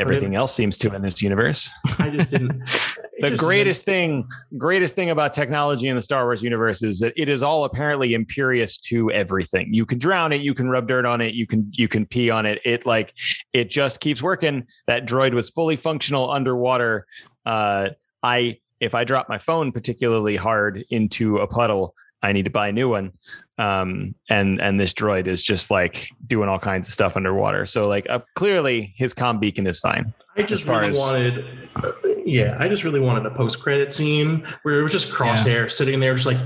Everything 0.00 0.34
else 0.34 0.54
seems 0.54 0.78
to 0.78 0.94
in 0.94 1.02
this 1.02 1.22
universe. 1.22 1.68
I 1.98 2.10
just 2.10 2.30
didn't. 2.30 2.58
the 3.20 3.30
just 3.30 3.40
greatest 3.40 3.84
thing 3.84 4.26
greatest 4.56 4.94
thing 4.94 5.10
about 5.10 5.34
technology 5.34 5.88
in 5.88 5.96
the 5.96 6.02
star 6.02 6.24
wars 6.24 6.42
universe 6.42 6.82
is 6.82 7.00
that 7.00 7.12
it 7.16 7.28
is 7.28 7.42
all 7.42 7.64
apparently 7.64 8.14
imperious 8.14 8.78
to 8.78 9.10
everything. 9.10 9.72
You 9.72 9.84
can 9.84 9.98
drown 9.98 10.32
it 10.32 10.40
you 10.40 10.54
can 10.54 10.68
rub 10.68 10.88
dirt 10.88 11.06
on 11.06 11.20
it 11.20 11.34
you 11.34 11.46
can 11.46 11.70
you 11.72 11.88
can 11.88 12.06
pee 12.06 12.30
on 12.30 12.46
it. 12.46 12.60
It 12.64 12.86
like 12.86 13.14
it 13.52 13.70
just 13.70 14.00
keeps 14.00 14.22
working. 14.22 14.66
That 14.86 15.06
droid 15.06 15.34
was 15.34 15.50
fully 15.50 15.76
functional 15.76 16.30
underwater. 16.30 17.06
Uh 17.44 17.90
i 18.22 18.58
if 18.80 18.94
i 18.94 19.04
drop 19.04 19.28
my 19.28 19.38
phone 19.38 19.72
particularly 19.72 20.36
hard 20.36 20.84
into 20.90 21.38
a 21.38 21.46
puddle 21.46 21.94
i 22.22 22.32
need 22.32 22.44
to 22.44 22.50
buy 22.50 22.68
a 22.68 22.72
new 22.72 22.88
one 22.88 23.12
um 23.60 24.14
and 24.28 24.60
and 24.60 24.80
this 24.80 24.92
droid 24.92 25.26
is 25.26 25.42
just 25.42 25.70
like 25.70 26.08
doing 26.26 26.48
all 26.48 26.58
kinds 26.58 26.88
of 26.88 26.94
stuff 26.94 27.16
underwater 27.16 27.66
so 27.66 27.86
like 27.86 28.08
uh, 28.08 28.18
clearly 28.34 28.94
his 28.96 29.12
comm 29.12 29.38
beacon 29.38 29.66
is 29.66 29.80
fine 29.80 30.12
I 30.36 30.42
just 30.42 30.64
far 30.64 30.80
really 30.80 30.90
as- 30.90 30.98
wanted, 30.98 31.68
uh, 31.76 31.92
yeah, 32.24 32.56
I 32.58 32.68
just 32.68 32.84
really 32.84 33.00
wanted 33.00 33.26
a 33.26 33.30
post 33.30 33.60
credit 33.60 33.92
scene 33.92 34.46
where 34.62 34.78
it 34.78 34.82
was 34.82 34.92
just 34.92 35.10
Crosshair 35.10 35.70
sitting 35.70 36.00
there, 36.00 36.14
just 36.14 36.26
like, 36.26 36.38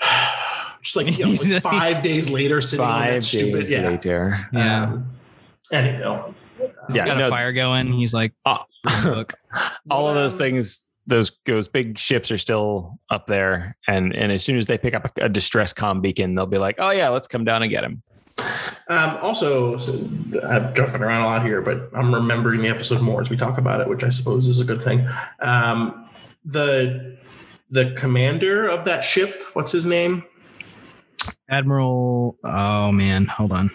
just 0.82 0.96
like, 0.96 1.18
you 1.18 1.24
know, 1.24 1.32
like 1.32 1.62
five 1.62 2.02
days 2.02 2.28
later, 2.28 2.60
sitting 2.60 2.84
on 2.84 3.00
that 3.00 3.10
five 3.10 3.24
stupid, 3.24 3.60
days 3.60 3.72
yeah. 3.72 3.88
later 3.88 4.48
Yeah. 4.52 4.82
Um, 4.84 5.10
anyhow, 5.72 6.34
He's 6.58 6.96
yeah 6.96 7.06
got 7.06 7.18
no, 7.18 7.26
a 7.26 7.30
fire 7.30 7.52
going. 7.52 7.92
He's 7.92 8.14
like, 8.14 8.32
Uh, 8.44 8.58
book. 9.02 9.32
all 9.90 10.08
of 10.08 10.14
those 10.14 10.36
things 10.36 10.88
those 11.06 11.32
those 11.46 11.68
big 11.68 11.98
ships 11.98 12.30
are 12.30 12.38
still 12.38 12.98
up 13.10 13.26
there 13.26 13.76
and 13.86 14.14
and 14.14 14.32
as 14.32 14.42
soon 14.42 14.58
as 14.58 14.66
they 14.66 14.76
pick 14.78 14.94
up 14.94 15.04
a, 15.04 15.24
a 15.24 15.28
distress 15.28 15.72
com 15.72 16.00
beacon 16.00 16.34
they'll 16.34 16.46
be 16.46 16.58
like 16.58 16.76
oh 16.78 16.90
yeah 16.90 17.08
let's 17.08 17.28
come 17.28 17.44
down 17.44 17.62
and 17.62 17.70
get 17.70 17.84
him 17.84 18.02
Um, 18.88 19.16
also, 19.22 19.78
so 19.78 19.92
I'm 20.46 20.74
jumping 20.74 21.02
around 21.02 21.22
a 21.22 21.24
lot 21.24 21.42
here, 21.42 21.62
but 21.62 21.88
I'm 21.94 22.14
remembering 22.14 22.60
the 22.60 22.68
episode 22.68 23.00
more 23.00 23.20
as 23.20 23.30
we 23.30 23.36
talk 23.36 23.56
about 23.58 23.80
it, 23.80 23.88
which 23.88 24.04
I 24.04 24.10
suppose 24.10 24.46
is 24.46 24.60
a 24.60 24.64
good 24.64 24.82
thing. 24.82 25.08
Um, 25.40 26.08
the 26.44 27.16
the 27.70 27.92
commander 27.96 28.68
of 28.68 28.84
that 28.84 29.00
ship, 29.00 29.42
what's 29.54 29.72
his 29.72 29.86
name? 29.86 30.22
Admiral. 31.50 32.36
Oh 32.44 32.92
man, 32.92 33.24
hold 33.26 33.52
on. 33.52 33.70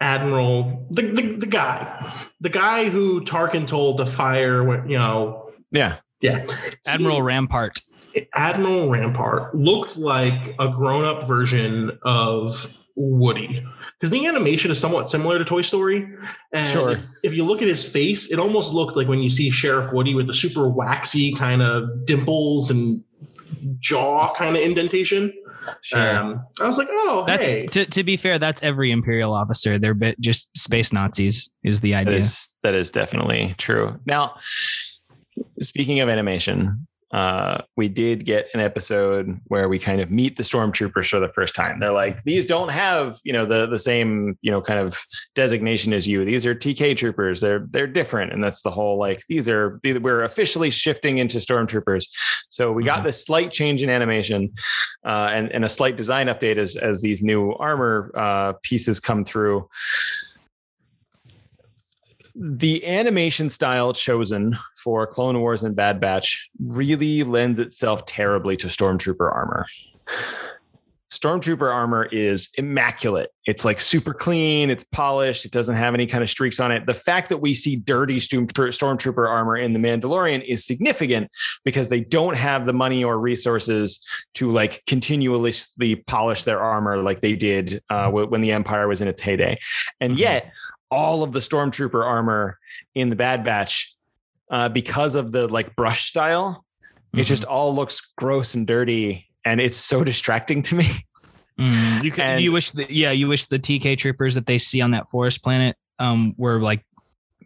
Admiral, 0.00 0.86
the, 0.90 1.02
the 1.02 1.22
the 1.22 1.46
guy, 1.46 2.14
the 2.40 2.50
guy 2.50 2.90
who 2.90 3.22
Tarkin 3.22 3.66
told 3.66 3.96
to 3.96 4.06
fire. 4.06 4.86
You 4.86 4.98
know, 4.98 5.50
yeah 5.72 5.96
yeah, 6.20 6.46
Admiral 6.86 7.16
He- 7.16 7.22
Rampart. 7.22 7.80
Admiral 8.34 8.88
Rampart 8.88 9.54
looked 9.54 9.96
like 9.96 10.54
a 10.58 10.68
grown 10.70 11.04
up 11.04 11.24
version 11.28 11.96
of 12.02 12.76
Woody 12.96 13.64
because 13.92 14.10
the 14.10 14.26
animation 14.26 14.70
is 14.72 14.78
somewhat 14.80 15.08
similar 15.08 15.38
to 15.38 15.44
Toy 15.44 15.62
Story. 15.62 16.08
And 16.52 16.68
Sure. 16.68 16.90
if, 16.90 17.06
if 17.22 17.34
you 17.34 17.44
look 17.44 17.62
at 17.62 17.68
his 17.68 17.84
face, 17.84 18.32
it 18.32 18.40
almost 18.40 18.72
looked 18.72 18.96
like 18.96 19.06
when 19.06 19.20
you 19.20 19.30
see 19.30 19.50
Sheriff 19.50 19.92
Woody 19.92 20.14
with 20.14 20.26
the 20.26 20.34
super 20.34 20.68
waxy 20.68 21.32
kind 21.34 21.62
of 21.62 22.06
dimples 22.06 22.70
and 22.70 23.04
jaw 23.78 24.28
kind 24.34 24.56
of 24.56 24.62
indentation. 24.62 25.32
Um, 25.94 26.44
I 26.60 26.66
was 26.66 26.78
like, 26.78 26.88
oh, 26.90 27.24
That's 27.26 27.46
hey. 27.46 27.66
to, 27.66 27.84
to 27.84 28.02
be 28.02 28.16
fair. 28.16 28.38
That's 28.38 28.62
every 28.62 28.90
Imperial 28.90 29.32
officer. 29.34 29.78
They're 29.78 29.94
bit 29.94 30.18
just 30.18 30.56
space 30.58 30.92
Nazis. 30.92 31.50
Is 31.62 31.80
the 31.82 31.94
idea? 31.94 32.16
is 32.16 32.56
that 32.62 32.74
is 32.74 32.90
definitely 32.90 33.54
true 33.58 34.00
now 34.06 34.34
speaking 35.60 36.00
of 36.00 36.08
animation 36.08 36.86
uh, 37.12 37.62
we 37.76 37.88
did 37.88 38.26
get 38.26 38.48
an 38.52 38.60
episode 38.60 39.40
where 39.44 39.68
we 39.68 39.78
kind 39.78 40.00
of 40.02 40.10
meet 40.10 40.36
the 40.36 40.42
stormtroopers 40.42 41.08
for 41.08 41.18
the 41.18 41.28
first 41.28 41.54
time. 41.54 41.80
They're 41.80 41.90
like, 41.90 42.22
these 42.24 42.44
don't 42.44 42.70
have, 42.70 43.18
you 43.24 43.32
know, 43.32 43.46
the 43.46 43.66
the 43.66 43.78
same, 43.78 44.36
you 44.42 44.50
know, 44.50 44.60
kind 44.60 44.78
of 44.78 44.98
designation 45.34 45.94
as 45.94 46.06
you. 46.06 46.26
These 46.26 46.44
are 46.44 46.54
TK 46.54 46.96
troopers. 46.98 47.40
They're 47.40 47.66
they're 47.70 47.86
different, 47.86 48.32
and 48.34 48.44
that's 48.44 48.60
the 48.60 48.70
whole 48.70 48.98
like 48.98 49.24
these 49.26 49.48
are 49.48 49.80
we're 49.84 50.24
officially 50.24 50.68
shifting 50.68 51.16
into 51.16 51.38
stormtroopers. 51.38 52.08
So 52.50 52.72
we 52.72 52.84
got 52.84 53.00
Mhm. 53.00 53.04
this 53.04 53.24
slight 53.24 53.52
change 53.52 53.82
in 53.82 53.88
animation 53.88 54.52
uh, 55.06 55.30
and 55.32 55.50
and 55.50 55.64
a 55.64 55.68
slight 55.70 55.96
design 55.96 56.26
update 56.26 56.58
as 56.58 56.76
as 56.76 57.00
these 57.00 57.22
new 57.22 57.52
armor 57.52 58.12
uh, 58.14 58.52
pieces 58.62 59.00
come 59.00 59.24
through 59.24 59.66
the 62.40 62.86
animation 62.86 63.48
style 63.48 63.92
chosen 63.92 64.56
for 64.82 65.06
Clone 65.06 65.40
Wars 65.40 65.64
and 65.64 65.74
Bad 65.74 66.00
Batch 66.00 66.48
really 66.60 67.24
lends 67.24 67.58
itself 67.58 68.06
terribly 68.06 68.56
to 68.58 68.68
Stormtrooper 68.68 69.32
armor. 69.32 69.66
Stormtrooper 71.10 71.72
armor 71.72 72.04
is 72.04 72.50
immaculate. 72.58 73.30
It's 73.46 73.64
like 73.64 73.80
super 73.80 74.12
clean, 74.12 74.68
it's 74.68 74.84
polished, 74.84 75.46
it 75.46 75.52
doesn't 75.52 75.76
have 75.76 75.94
any 75.94 76.06
kind 76.06 76.22
of 76.22 76.28
streaks 76.28 76.60
on 76.60 76.70
it. 76.70 76.84
The 76.84 76.92
fact 76.92 77.30
that 77.30 77.38
we 77.38 77.54
see 77.54 77.76
dirty 77.76 78.18
Stormtrooper 78.18 79.26
armor 79.26 79.56
in 79.56 79.72
The 79.72 79.78
Mandalorian 79.78 80.44
is 80.46 80.66
significant 80.66 81.30
because 81.64 81.88
they 81.88 82.00
don't 82.00 82.36
have 82.36 82.66
the 82.66 82.74
money 82.74 83.02
or 83.04 83.18
resources 83.18 84.04
to 84.34 84.52
like 84.52 84.82
continuously 84.86 85.96
polish 85.96 86.44
their 86.44 86.60
armor 86.60 87.02
like 87.02 87.22
they 87.22 87.34
did 87.36 87.82
uh, 87.88 88.10
when 88.10 88.42
the 88.42 88.52
Empire 88.52 88.86
was 88.86 89.00
in 89.00 89.08
its 89.08 89.22
heyday. 89.22 89.58
And 90.00 90.12
Mhm. 90.12 90.18
yet, 90.18 90.52
all 90.90 91.22
of 91.22 91.32
the 91.32 91.40
stormtrooper 91.40 92.04
armor 92.04 92.58
in 92.94 93.10
the 93.10 93.16
Bad 93.16 93.44
Batch, 93.44 93.94
uh, 94.50 94.68
because 94.68 95.14
of 95.14 95.32
the 95.32 95.48
like 95.48 95.76
brush 95.76 96.08
style, 96.08 96.64
it 97.14 97.24
just 97.24 97.44
all 97.44 97.74
looks 97.74 98.12
gross 98.16 98.54
and 98.54 98.66
dirty, 98.66 99.28
and 99.44 99.60
it's 99.60 99.76
so 99.76 100.04
distracting 100.04 100.62
to 100.62 100.74
me. 100.74 100.90
Mm, 101.58 102.02
you, 102.04 102.10
could, 102.12 102.20
And- 102.24 102.40
you 102.40 102.52
wish 102.52 102.70
that 102.72 102.90
yeah, 102.90 103.10
you 103.10 103.28
wish 103.28 103.46
the 103.46 103.58
TK 103.58 103.98
troopers 103.98 104.34
that 104.36 104.46
they 104.46 104.58
see 104.58 104.80
on 104.80 104.92
that 104.92 105.08
forest 105.10 105.42
planet 105.42 105.76
um 105.98 106.34
were 106.38 106.60
like 106.60 106.84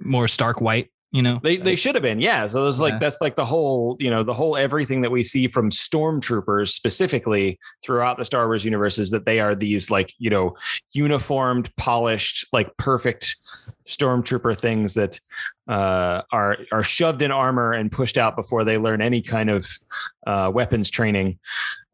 more 0.01 0.29
stark 0.29 0.61
white 0.61 0.92
You 1.13 1.21
know, 1.21 1.41
They 1.43 1.59
they 1.59 1.77
should 1.77 1.95
have 1.95 2.03
been, 2.03 2.21
yeah. 2.21 2.47
So 2.47 2.67
it's 2.67 2.79
like 2.81 2.95
Yeah. 2.95 2.99
that's 2.99 3.21
like 3.21 3.37
the 3.37 3.45
whole, 3.45 3.99
you 4.01 4.11
know, 4.11 4.23
the 4.23 4.33
whole 4.33 4.57
everything 4.57 5.03
that 5.03 5.11
we 5.11 5.23
see 5.23 5.47
from 5.47 5.69
stormtroopers 5.71 6.69
specifically 6.69 7.59
throughout 7.85 8.17
the 8.17 8.25
Star 8.25 8.47
Wars 8.47 8.65
universe 8.65 8.99
is 8.99 9.11
that 9.11 9.27
they 9.27 9.39
are 9.39 9.55
these 9.55 9.91
like, 9.91 10.15
you 10.19 10.31
know, 10.31 10.57
uniformed, 10.93 11.71
polished, 11.77 12.47
like 12.51 12.75
perfect 12.79 13.37
stormtrooper 13.87 14.57
things 14.57 14.95
that 14.95 15.21
uh, 15.69 16.23
are 16.33 16.57
are 16.73 16.83
shoved 16.83 17.21
in 17.21 17.31
armor 17.31 17.73
and 17.73 17.93
pushed 17.93 18.17
out 18.17 18.35
before 18.35 18.65
they 18.65 18.79
learn 18.79 19.03
any 19.03 19.21
kind 19.21 19.51
of 19.51 19.69
uh, 20.27 20.51
weapons 20.53 20.89
training, 20.91 21.39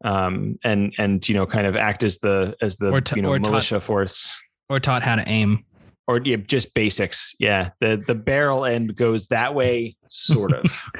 um, 0.05 0.57
and 0.63 0.93
and 0.97 1.27
you 1.27 1.35
know, 1.35 1.45
kind 1.45 1.67
of 1.67 1.75
act 1.75 2.03
as 2.03 2.19
the 2.19 2.55
as 2.61 2.77
the 2.77 2.89
Or 2.89 3.01
t- 3.01 3.17
you 3.17 3.21
know 3.21 3.37
militia 3.37 3.81
force 3.81 4.33
or 4.69 4.79
taught 4.79 5.03
how 5.03 5.15
to 5.17 5.27
aim. 5.27 5.65
Or 6.09 6.19
yeah, 6.25 6.37
just 6.37 6.73
basics. 6.73 7.35
Yeah, 7.39 7.69
the 7.79 8.03
the 8.05 8.15
barrel 8.15 8.65
end 8.65 8.95
goes 8.95 9.27
that 9.27 9.53
way, 9.53 9.95
sort 10.07 10.53
of. 10.53 10.65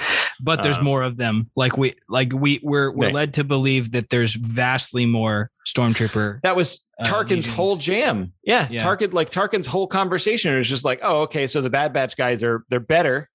But 0.42 0.64
there's 0.64 0.78
Um, 0.78 0.86
more 0.86 1.04
of 1.04 1.18
them. 1.18 1.50
Like 1.58 1.76
we, 1.78 1.96
like 2.08 2.32
we, 2.32 2.62
we're 2.64 2.92
we're 2.92 3.08
Right. 3.08 3.14
led 3.14 3.34
to 3.34 3.44
believe 3.44 3.92
that 3.92 4.10
there's 4.10 4.36
vastly 4.36 5.06
more 5.06 5.52
stormtrooper. 5.68 6.40
that 6.44 6.56
was 6.56 6.88
Uh, 6.98 7.04
Tarkin's 7.04 7.30
legions. 7.48 7.56
whole 7.58 7.76
jam. 7.76 8.32
Yeah, 8.44 8.66
Yeah. 8.72 8.82
Tarkin 8.82 9.12
like 9.12 9.32
Tarkin's 9.32 9.68
whole 9.68 9.86
conversation 9.88 10.56
is 10.56 10.70
just 10.70 10.86
like, 10.86 11.00
oh, 11.04 11.24
okay, 11.24 11.46
so 11.46 11.60
the 11.60 11.70
Bad 11.70 11.92
Batch 11.92 12.16
guys 12.16 12.42
are 12.42 12.64
they're 12.70 12.80
better. 12.80 13.30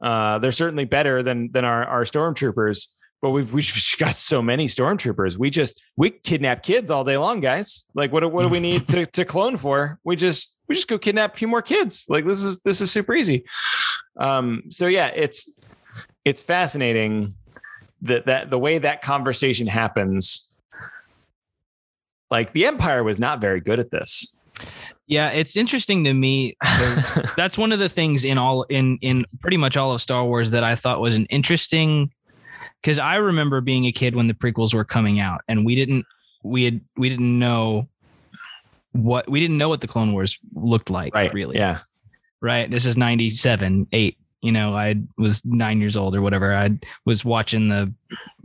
Uh, 0.00 0.38
they're 0.40 0.50
certainly 0.50 0.84
better 0.84 1.22
than 1.22 1.52
than 1.52 1.64
our 1.64 1.84
our 1.84 2.02
stormtroopers. 2.02 2.88
But 3.20 3.30
we've 3.30 3.52
we've 3.52 3.72
got 3.98 4.16
so 4.16 4.40
many 4.40 4.66
stormtroopers. 4.66 5.36
We 5.36 5.50
just 5.50 5.82
we 5.96 6.10
kidnap 6.10 6.62
kids 6.62 6.90
all 6.90 7.04
day 7.04 7.16
long, 7.16 7.40
guys. 7.40 7.86
Like, 7.94 8.12
what 8.12 8.20
do- 8.20 8.28
what 8.28 8.42
do 8.42 8.48
we 8.48 8.60
need 8.60 8.88
to 8.92 9.06
to 9.06 9.24
clone 9.24 9.56
for? 9.56 9.98
We 10.04 10.16
just 10.16 10.58
we 10.68 10.74
just 10.74 10.88
go 10.88 10.98
kidnap 10.98 11.34
a 11.34 11.36
few 11.36 11.48
more 11.48 11.62
kids. 11.62 12.06
Like 12.08 12.26
this 12.26 12.42
is 12.42 12.60
this 12.60 12.80
is 12.80 12.90
super 12.90 13.14
easy. 13.14 13.44
Um, 14.18 14.64
so 14.68 14.86
yeah, 14.86 15.08
it's 15.14 15.58
it's 16.24 16.42
fascinating 16.42 17.34
that 18.02 18.26
that 18.26 18.50
the 18.50 18.58
way 18.58 18.78
that 18.78 19.02
conversation 19.02 19.66
happens. 19.66 20.50
Like 22.30 22.52
the 22.52 22.66
Empire 22.66 23.02
was 23.02 23.18
not 23.18 23.40
very 23.40 23.60
good 23.60 23.80
at 23.80 23.90
this. 23.90 24.36
Yeah, 25.06 25.30
it's 25.30 25.56
interesting 25.56 26.04
to 26.04 26.12
me. 26.12 26.54
that's 27.36 27.56
one 27.56 27.72
of 27.72 27.78
the 27.78 27.88
things 27.88 28.26
in 28.26 28.36
all 28.36 28.64
in 28.64 28.98
in 29.00 29.24
pretty 29.40 29.56
much 29.56 29.76
all 29.76 29.92
of 29.92 30.02
Star 30.02 30.24
Wars 30.24 30.50
that 30.50 30.62
I 30.62 30.74
thought 30.74 31.00
was 31.00 31.16
an 31.16 31.24
interesting 31.26 32.12
because 32.82 32.98
I 32.98 33.16
remember 33.16 33.60
being 33.60 33.86
a 33.86 33.92
kid 33.92 34.14
when 34.14 34.26
the 34.28 34.34
prequels 34.34 34.74
were 34.74 34.84
coming 34.84 35.20
out 35.20 35.42
and 35.48 35.64
we 35.64 35.74
didn't 35.74 36.04
we 36.42 36.64
had 36.64 36.80
we 36.96 37.08
didn't 37.08 37.38
know 37.38 37.88
what 38.92 39.28
we 39.28 39.40
didn't 39.40 39.58
know 39.58 39.68
what 39.68 39.80
the 39.80 39.88
Clone 39.88 40.12
Wars 40.12 40.38
looked 40.54 40.90
like 40.90 41.14
Right. 41.14 41.32
really. 41.32 41.56
Yeah. 41.56 41.80
Right. 42.40 42.70
This 42.70 42.86
is 42.86 42.96
97, 42.96 43.88
8. 43.92 44.16
You 44.42 44.52
know, 44.52 44.74
I 44.76 44.94
was 45.16 45.44
9 45.44 45.80
years 45.80 45.96
old 45.96 46.14
or 46.14 46.22
whatever. 46.22 46.54
I 46.54 46.78
was 47.04 47.24
watching 47.24 47.68
the 47.68 47.92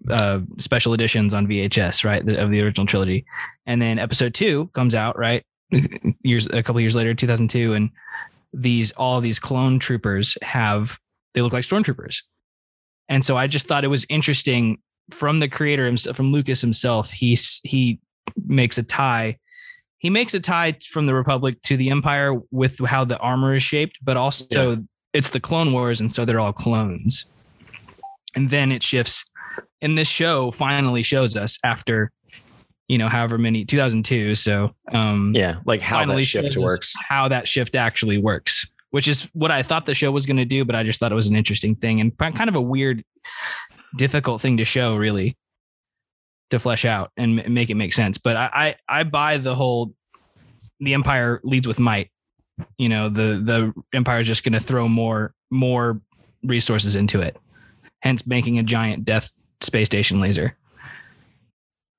uh 0.10 0.40
special 0.58 0.94
editions 0.94 1.34
on 1.34 1.48
VHS, 1.48 2.04
right, 2.04 2.26
the, 2.26 2.42
of 2.42 2.50
the 2.52 2.62
original 2.62 2.86
trilogy. 2.88 3.26
And 3.66 3.82
then 3.82 4.00
episode 4.00 4.34
2 4.34 4.68
comes 4.74 4.96
out, 4.96 5.18
right? 5.18 5.46
years 6.24 6.48
a 6.48 6.62
couple 6.62 6.82
years 6.82 6.96
later 6.96 7.14
2002 7.14 7.74
and 7.74 7.90
these 8.54 8.92
all 8.92 9.20
these 9.22 9.40
clone 9.40 9.80
troopers 9.80 10.38
have 10.44 11.00
they 11.34 11.42
look 11.42 11.52
like 11.54 11.64
stormtroopers 11.64 12.22
and 13.10 13.24
so 13.26 13.38
i 13.38 13.48
just 13.48 13.68
thought 13.68 13.84
it 13.84 13.90
was 13.90 14.06
interesting 14.10 14.78
from 15.12 15.40
the 15.40 15.48
creator 15.48 15.86
himself 15.86 16.16
from 16.16 16.32
lucas 16.32 16.62
himself 16.62 17.12
he 17.12 17.38
he 17.64 18.00
makes 18.46 18.78
a 18.78 18.84
tie 18.84 19.38
he 20.00 20.10
makes 20.10 20.34
a 20.34 20.40
tie 20.40 20.76
from 20.90 21.06
the 21.06 21.14
republic 21.14 21.62
to 21.62 21.78
the 21.78 21.90
empire 21.90 22.34
with 22.52 22.80
how 22.86 23.04
the 23.06 23.18
armor 23.20 23.56
is 23.56 23.64
shaped 23.64 23.98
but 24.04 24.18
also 24.18 24.78
it's 25.14 25.30
the 25.30 25.40
clone 25.40 25.72
wars 25.74 26.00
and 26.00 26.12
so 26.12 26.26
they're 26.26 26.40
all 26.40 26.54
clones 26.54 27.26
and 28.36 28.50
then 28.50 28.72
it 28.72 28.82
shifts 28.82 29.26
and 29.82 29.98
this 29.98 30.08
show 30.08 30.52
finally 30.52 31.04
shows 31.04 31.36
us 31.36 31.58
after 31.64 32.12
you 32.88 32.98
know 32.98 33.08
however 33.08 33.38
many 33.38 33.64
2002 33.66 34.36
so 34.36 34.74
um 34.92 35.32
Yeah. 35.36 35.58
Like 35.66 35.82
how 35.82 36.06
that 36.06 36.24
shift 36.24 36.58
works. 36.58 36.94
how 37.08 37.28
that 37.30 37.48
shift 37.48 37.76
actually 37.76 38.18
works, 38.18 38.66
which 38.94 39.08
is 39.08 39.28
what 39.34 39.50
I 39.50 39.64
thought 39.64 39.88
the 39.88 39.96
show 39.96 40.12
was 40.12 40.28
going 40.28 40.38
to 40.38 40.46
do, 40.46 40.64
but 40.64 40.76
I 40.76 40.84
just 40.84 41.00
thought 41.00 41.12
it 41.12 41.16
was 41.16 41.28
an 41.28 41.36
interesting 41.36 41.74
thing 41.74 42.00
and 42.00 42.16
kind 42.16 42.48
of 42.48 42.54
a 42.54 42.62
weird, 42.62 43.04
difficult 43.98 44.40
thing 44.40 44.58
to 44.58 44.66
show, 44.66 44.96
really, 44.96 45.36
to 46.52 46.60
flesh 46.60 46.86
out 46.86 47.10
and 47.18 47.44
make 47.50 47.72
it 47.72 47.74
make 47.74 47.92
sense. 47.92 48.20
But 48.20 48.36
I, 48.36 48.76
I, 48.88 49.00
I 49.00 49.04
buy 49.04 49.38
the 49.38 49.56
whole 49.56 49.96
the 50.80 50.94
empire 50.94 51.42
leads 51.44 51.68
with 51.68 51.80
might. 51.80 52.12
You 52.78 52.88
know, 52.88 53.10
the 53.10 53.42
the 53.44 53.74
empire 53.96 54.20
is 54.20 54.28
just 54.28 54.44
going 54.44 54.54
to 54.54 54.60
throw 54.60 54.88
more 54.88 55.34
more 55.50 56.00
resources 56.44 56.96
into 56.96 57.20
it, 57.20 57.36
hence 58.02 58.28
making 58.28 58.60
a 58.60 58.64
giant 58.64 59.06
death 59.06 59.36
space 59.62 59.88
station 59.88 60.20
laser. 60.20 60.56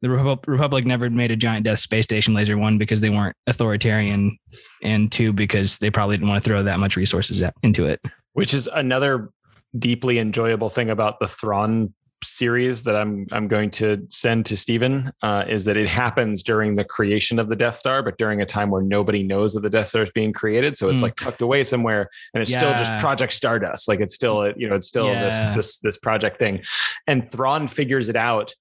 The 0.05 0.11
Repu- 0.11 0.47
Republic 0.47 0.85
never 0.85 1.09
made 1.09 1.31
a 1.31 1.37
giant 1.37 1.65
death 1.65 1.79
space 1.79 2.05
station 2.05 2.35
laser 2.35 2.59
one 2.59 2.77
because 2.77 3.01
they 3.01 3.09
weren't 3.09 3.35
authoritarian, 3.47 4.37
and 4.83 5.11
two 5.11 5.33
because 5.33 5.79
they 5.79 5.89
probably 5.89 6.19
didn't 6.19 6.29
want 6.29 6.45
to 6.45 6.47
throw 6.47 6.63
that 6.63 6.79
much 6.79 6.95
resources 6.97 7.43
into 7.63 7.87
it. 7.87 8.01
which 8.35 8.53
is 8.53 8.67
another 8.67 9.31
deeply 9.79 10.19
enjoyable 10.19 10.69
thing 10.69 10.91
about 10.91 11.21
the 11.21 11.27
Thrawn 11.27 11.95
series 12.23 12.85
that 12.85 12.97
I'm 12.97 13.27
I'm 13.33 13.49
going 13.49 13.71
to 13.73 14.07
send 14.11 14.47
to 14.47 14.57
Stephen 14.59 15.11
uh, 15.23 15.45
is 15.49 15.65
that 15.67 15.77
it 15.79 15.89
happens 15.89 16.43
during 16.43 16.75
the 16.75 16.85
creation 16.85 17.39
of 17.39 17.49
the 17.49 17.57
Death 17.57 17.75
Star, 17.77 18.03
but 18.03 18.17
during 18.19 18.41
a 18.43 18.47
time 18.47 18.71
where 18.71 18.83
nobody 18.83 19.23
knows 19.23 19.53
that 19.55 19.61
the 19.61 19.71
Death 19.71 19.89
Star 19.89 20.03
is 20.03 20.11
being 20.11 20.33
created. 20.35 20.77
So 20.77 20.89
it's 20.91 20.99
Mm. 20.99 21.03
like 21.03 21.17
tucked 21.17 21.41
away 21.41 21.65
somewhere, 21.65 22.09
and 22.35 22.43
it's 22.43 22.51
still 22.53 22.73
just 22.73 22.93
Project 22.99 23.33
Stardust. 23.33 23.89
Like 23.89 24.01
it's 24.01 24.15
still 24.15 24.53
you 24.57 24.69
know 24.69 24.75
it's 24.77 24.87
still 24.87 25.07
this 25.07 25.47
this 25.55 25.79
this 25.79 25.97
project 25.99 26.39
thing, 26.39 26.63
and 27.07 27.31
Thrawn 27.31 27.69
figures 27.69 28.09
it 28.11 28.17
out 28.17 28.55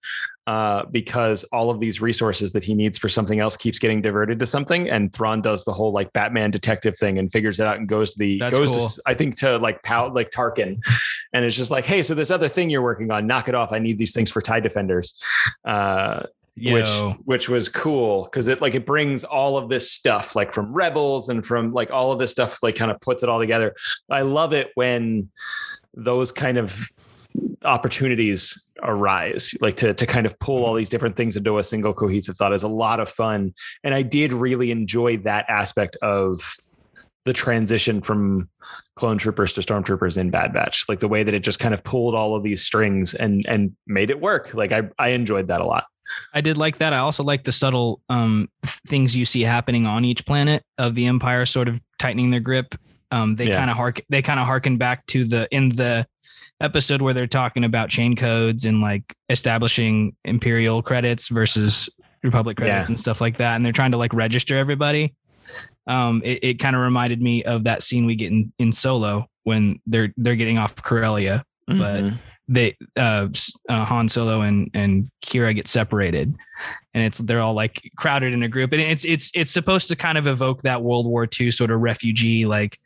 uh, 0.46 0.84
because 0.92 1.44
all 1.46 1.70
of 1.70 1.80
these 1.80 2.02
resources 2.02 2.52
that 2.52 2.64
he 2.64 2.74
needs 2.74 2.98
for 2.98 3.08
something 3.08 3.40
else 3.40 3.56
keeps 3.56 3.80
getting 3.80 4.02
diverted 4.02 4.40
to 4.40 4.46
something. 4.46 4.90
And 4.90 5.14
Thrawn 5.14 5.42
does 5.42 5.64
the 5.64 5.74
whole 5.74 5.92
like 5.92 6.12
Batman 6.14 6.52
detective 6.52 6.98
thing 6.98 7.18
and 7.18 7.32
figures 7.32 7.60
it 7.60 7.66
out 7.66 7.78
and 7.78 7.88
goes 7.88 8.12
to 8.14 8.20
the 8.20 8.40
That's 8.40 8.58
goes 8.58 8.72
cool. 8.72 8.80
to 8.80 9.02
I 9.06 9.14
think 9.14 9.38
to 9.40 9.58
like 9.58 9.82
Pal 9.84 10.12
like 10.14 10.32
Tarkin, 10.32 10.84
and 11.34 11.46
it's 11.46 11.56
just 11.56 11.72
like, 11.72 11.86
hey, 11.86 12.02
so 12.02 12.14
this 12.14 12.32
other 12.32 12.48
thing 12.48 12.70
you're 12.70 12.82
working 12.82 13.12
on, 13.12 13.28
knock 13.28 13.48
it 13.48 13.56
off. 13.56 13.72
I 13.72 13.80
need 13.80 13.98
these 13.98 14.14
things 14.14 14.32
for 14.32 14.42
Tie 14.42 14.60
Defenders. 14.60 15.22
Uh, 15.64 16.24
which 16.56 16.88
which 17.26 17.50
was 17.50 17.68
cool 17.68 18.26
because 18.26 18.48
it 18.48 18.62
like 18.62 18.76
it 18.76 18.86
brings 18.86 19.24
all 19.24 19.58
of 19.58 19.70
this 19.70 19.92
stuff 19.92 20.36
like 20.36 20.54
from 20.54 20.72
rebels 20.72 21.30
and 21.30 21.44
from 21.44 21.74
like 21.74 21.90
all 21.90 22.12
of 22.12 22.20
this 22.20 22.30
stuff 22.30 22.62
like 22.62 22.76
kind 22.76 22.92
of 22.92 23.02
puts 23.02 23.24
it 23.24 23.30
all 23.30 23.40
together 23.40 23.74
i 24.12 24.22
love 24.22 24.54
it 24.54 24.70
when 24.76 25.28
those 25.96 26.32
kind 26.32 26.60
of 26.60 26.88
opportunities 27.66 28.62
arise 28.84 29.54
like 29.62 29.78
to 29.78 29.94
to 29.94 30.06
kind 30.06 30.26
of 30.26 30.38
pull 30.40 30.66
all 30.66 30.74
these 30.74 30.90
different 30.90 31.16
things 31.16 31.36
into 31.36 31.58
a 31.58 31.64
single 31.64 31.94
cohesive 31.94 32.36
thought 32.36 32.54
is 32.54 32.64
a 32.64 32.68
lot 32.68 33.00
of 33.00 33.10
fun 33.10 33.54
and 33.84 33.96
i 33.96 34.02
did 34.02 34.34
really 34.34 34.70
enjoy 34.72 35.18
that 35.18 35.46
aspect 35.50 35.96
of 36.02 36.56
the 37.26 37.34
transition 37.34 38.02
from 38.02 38.50
clone 38.96 39.18
troopers 39.18 39.54
to 39.54 39.62
stormtroopers 39.62 40.18
in 40.18 40.30
bad 40.30 40.54
batch 40.54 40.86
like 40.90 41.00
the 41.00 41.08
way 41.08 41.24
that 41.24 41.34
it 41.34 41.40
just 41.40 41.60
kind 41.60 41.74
of 41.74 41.84
pulled 41.84 42.14
all 42.14 42.36
of 42.36 42.44
these 42.44 42.62
strings 42.62 43.14
and 43.14 43.46
and 43.48 43.74
made 43.88 44.10
it 44.10 44.20
work 44.20 44.54
like 44.54 44.72
i 44.72 44.82
i 45.00 45.10
enjoyed 45.10 45.48
that 45.48 45.62
a 45.62 45.66
lot 45.66 45.86
I 46.34 46.42
did 46.42 46.58
like 46.58 46.78
that. 46.78 46.92
I 46.92 46.98
also 46.98 47.24
like 47.24 47.46
the 47.46 47.52
subtle 47.54 48.02
um, 48.10 48.50
things 48.66 49.16
you 49.16 49.24
see 49.24 49.42
happening 49.42 49.88
on 49.88 50.04
each 50.04 50.26
planet 50.26 50.62
of 50.78 50.96
the 50.96 51.08
Empire, 51.08 51.46
sort 51.46 51.70
of 51.70 51.80
tightening 51.98 52.30
their 52.30 52.42
grip. 52.42 52.76
Um, 53.10 53.36
they 53.36 53.48
Yeah. 53.48 53.56
kind 53.56 53.70
of 53.72 53.78
hark. 53.78 54.02
They 54.10 54.22
kind 54.22 54.38
of 54.40 54.46
harken 54.46 54.78
back 54.78 55.06
to 55.08 55.24
the 55.24 55.48
in 55.50 55.70
the 55.70 56.06
episode 56.62 57.02
where 57.02 57.14
they're 57.14 57.28
talking 57.28 57.64
about 57.64 57.90
chain 57.90 58.16
codes 58.16 58.66
and 58.66 58.82
like 58.82 59.04
establishing 59.30 60.16
Imperial 60.26 60.82
credits 60.82 61.28
versus 61.28 61.90
Republic 62.24 62.58
credits 62.58 62.86
Yeah. 62.86 62.92
and 62.92 63.00
stuff 63.00 63.20
like 63.22 63.38
that. 63.38 63.56
And 63.56 63.66
they're 63.66 63.74
trying 63.74 63.92
to 63.92 63.98
like 63.98 64.14
register 64.14 64.58
everybody. 64.58 65.14
Um, 65.88 66.22
it, 66.24 66.40
it 66.44 66.60
kind 66.60 66.76
of 66.76 66.82
reminded 66.82 67.22
me 67.22 67.44
of 67.44 67.66
that 67.66 67.84
scene 67.84 68.06
we 68.06 68.16
get 68.16 68.32
in, 68.32 68.54
in 68.60 68.72
Solo 68.72 69.28
when 69.44 69.80
they're 69.86 70.14
they're 70.16 70.36
getting 70.38 70.58
off 70.58 70.76
Corellia 70.76 71.44
But- 71.68 71.78
Mhm. 71.78 72.18
they 72.48 72.78
uh, 72.98 73.28
uh 73.70 73.86
Han 73.86 74.08
Solo 74.10 74.42
and 74.42 74.70
and 74.74 75.10
Qi'ra 75.26 75.54
get 75.56 75.68
separated, 75.68 76.34
and 76.94 77.04
it's 77.04 77.18
they're 77.20 77.40
all 77.42 77.54
like 77.54 77.82
crowded 77.98 78.34
in 78.34 78.44
a 78.44 78.48
group, 78.50 78.72
and 78.74 78.82
it's 78.82 79.04
it's 79.06 79.32
it's 79.34 79.52
supposed 79.52 79.88
to 79.90 79.96
kind 79.96 80.18
of 80.18 80.28
evoke 80.28 80.62
that 80.64 80.82
World 80.82 81.06
War 81.08 81.26
II 81.40 81.52
sort 81.52 81.72
of 81.72 81.80
refugee 81.82 82.46
like 82.46 82.80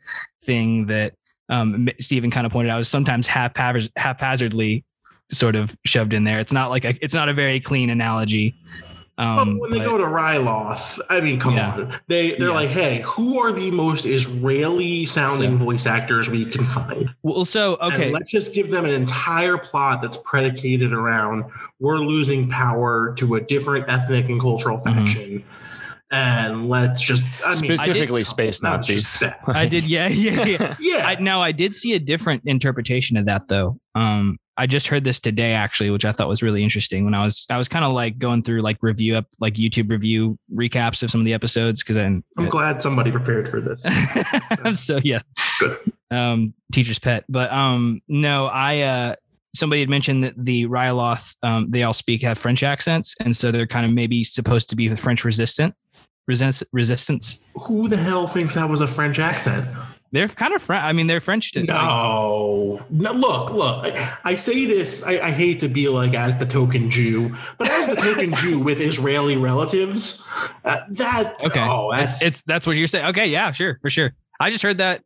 thing 0.44 0.86
that 0.86 1.14
um 1.48 1.88
Stephen 2.00 2.30
kind 2.30 2.46
of 2.46 2.52
pointed 2.52 2.70
out 2.70 2.80
is 2.80 2.88
sometimes 2.88 3.26
haphazard, 3.26 3.90
haphazardly 3.96 4.84
sort 5.30 5.56
of 5.56 5.76
shoved 5.84 6.12
in 6.14 6.24
there. 6.24 6.40
It's 6.40 6.52
not 6.52 6.70
like 6.70 6.84
a, 6.84 6.94
it's 7.04 7.14
not 7.14 7.28
a 7.28 7.34
very 7.34 7.60
clean 7.60 7.90
analogy. 7.90 8.54
Well, 9.18 9.40
Um, 9.40 9.58
when 9.58 9.70
they 9.72 9.78
but- 9.78 9.84
go 9.86 9.98
to 9.98 10.04
Ryloth, 10.04 11.00
I 11.10 11.20
mean, 11.20 11.40
come 11.40 11.56
Yeah. 11.56 11.72
on. 11.72 11.94
They 12.06 12.32
they're 12.36 12.48
Yeah. 12.48 12.54
like, 12.54 12.68
hey, 12.68 13.02
who 13.04 13.38
are 13.40 13.50
the 13.52 13.70
most 13.72 14.06
Israeli 14.06 15.04
sounding 15.06 15.58
So- 15.58 15.64
voice 15.64 15.86
actors 15.86 16.30
we 16.30 16.44
can 16.44 16.64
find? 16.64 17.10
well, 17.22 17.44
so 17.44 17.76
And 17.80 17.94
okay, 17.94 18.12
let's 18.12 18.30
just 18.30 18.54
give 18.54 18.70
them 18.70 18.84
an 18.84 18.92
entire 18.92 19.58
plot 19.58 20.00
that's 20.02 20.16
predicated 20.18 20.92
around 20.92 21.44
we're 21.80 21.98
losing 21.98 22.48
power 22.48 23.14
to 23.18 23.36
a 23.36 23.40
different 23.40 23.84
ethnic 23.88 24.28
and 24.28 24.40
cultural 24.40 24.78
Mm-hmm. 24.78 25.38
And 26.10 26.68
let's 26.68 27.00
just 27.00 27.24
I 27.44 27.50
mean 27.60 27.76
Specifically, 27.76 28.24
space 28.24 28.60
that 28.60 28.78
was 28.78 28.88
Nazis. 28.88 29.22
I 29.46 29.66
did, 29.66 29.84
yeah, 29.84 30.08
yeah, 30.08 30.44
yeah. 30.44 30.76
yeah. 30.80 31.06
I, 31.06 31.14
now 31.20 31.42
I 31.42 31.52
did 31.52 31.74
see 31.74 31.94
a 31.94 31.98
different 31.98 32.42
interpretation 32.46 33.16
of 33.16 33.26
that 33.26 33.48
though. 33.48 33.78
Um, 33.94 34.38
I 34.56 34.66
just 34.66 34.88
heard 34.88 35.04
this 35.04 35.20
today 35.20 35.52
actually, 35.52 35.90
which 35.90 36.04
I 36.04 36.12
thought 36.12 36.28
was 36.28 36.42
really 36.42 36.64
interesting. 36.64 37.04
When 37.04 37.14
I 37.14 37.22
was 37.22 37.46
I 37.50 37.58
was 37.58 37.68
kind 37.68 37.84
of 37.84 37.92
like 37.92 38.18
going 38.18 38.42
through 38.42 38.62
like 38.62 38.78
review 38.80 39.16
up 39.16 39.26
like 39.38 39.54
YouTube 39.54 39.90
review 39.90 40.38
recaps 40.52 41.02
of 41.02 41.10
some 41.10 41.20
of 41.20 41.24
the 41.26 41.34
episodes 41.34 41.82
because 41.82 41.96
I'm 41.96 42.24
I'm 42.36 42.48
glad 42.48 42.80
somebody 42.80 43.12
prepared 43.12 43.48
for 43.48 43.60
this. 43.60 43.84
so 44.80 44.98
yeah, 45.04 45.20
Good. 45.60 45.92
Um, 46.10 46.54
teacher's 46.72 46.98
pet, 46.98 47.24
but 47.28 47.52
um, 47.52 48.00
no, 48.08 48.46
I 48.46 48.80
uh, 48.80 49.14
somebody 49.54 49.80
had 49.80 49.88
mentioned 49.88 50.24
that 50.24 50.34
the 50.36 50.66
Ryloth 50.66 51.34
um, 51.42 51.70
they 51.70 51.82
all 51.82 51.92
speak 51.92 52.22
have 52.22 52.38
French 52.38 52.62
accents, 52.62 53.14
and 53.20 53.36
so 53.36 53.50
they're 53.50 53.66
kind 53.66 53.86
of 53.86 53.92
maybe 53.92 54.24
supposed 54.24 54.68
to 54.70 54.76
be 54.76 54.94
French 54.94 55.24
resistant, 55.24 55.74
resist 56.26 56.62
resistance. 56.72 57.38
Who 57.62 57.88
the 57.88 57.96
hell 57.96 58.26
thinks 58.26 58.54
that 58.54 58.68
was 58.68 58.80
a 58.80 58.86
French 58.86 59.18
accent? 59.18 59.66
They're 60.10 60.26
kind 60.28 60.54
of 60.54 60.62
French. 60.62 60.82
I 60.84 60.92
mean, 60.94 61.06
they're 61.06 61.20
French. 61.20 61.52
To, 61.52 61.60
like- 61.60 61.68
No, 61.68 62.82
no. 62.88 63.12
Look, 63.12 63.50
look. 63.50 63.84
I, 63.84 64.16
I 64.24 64.34
say 64.36 64.64
this. 64.64 65.02
I, 65.02 65.18
I 65.18 65.30
hate 65.30 65.60
to 65.60 65.68
be 65.68 65.88
like 65.90 66.14
as 66.14 66.38
the 66.38 66.46
token 66.46 66.90
Jew, 66.90 67.36
but 67.58 67.68
as 67.68 67.88
the 67.88 67.94
token 67.96 68.32
Jew 68.36 68.58
with 68.64 68.80
Israeli 68.80 69.36
relatives, 69.36 70.26
uh, 70.64 70.78
that 70.92 71.36
okay, 71.44 71.60
Oh, 71.60 71.90
that's 71.92 72.20
that's 72.20 72.22
it's 72.22 72.42
that's 72.42 72.66
what 72.66 72.76
you're 72.76 72.86
saying. 72.86 73.06
Okay, 73.08 73.26
yeah, 73.26 73.52
sure, 73.52 73.78
for 73.82 73.90
sure. 73.90 74.14
I 74.40 74.50
just 74.50 74.62
heard 74.62 74.78
that. 74.78 75.02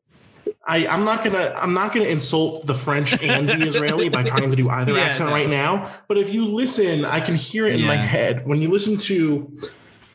I, 0.67 0.87
I'm 0.87 1.05
not 1.05 1.25
gonna 1.25 1.53
I'm 1.57 1.75
not 1.75 1.93
gonna 1.93 2.07
insult 2.07 2.67
the 2.67 2.75
French 2.75 3.13
and 3.21 3.49
the 3.49 3.67
Israeli 3.67 4.09
by 4.09 4.23
trying 4.23 4.49
to 4.51 4.57
do 4.57 4.71
either 4.79 4.93
Yeah, 4.93 5.01
accent 5.01 5.29
no. 5.31 5.35
right 5.35 5.49
now. 5.49 5.93
But 6.09 6.19
if 6.19 6.33
you 6.33 6.47
listen, 6.47 7.05
I 7.05 7.21
can 7.21 7.35
hear 7.35 7.67
it 7.67 7.75
in 7.81 7.87
my 7.87 7.97
head 7.97 8.47
when 8.47 8.63
you 8.63 8.71
listen 8.71 8.97
to 8.99 9.57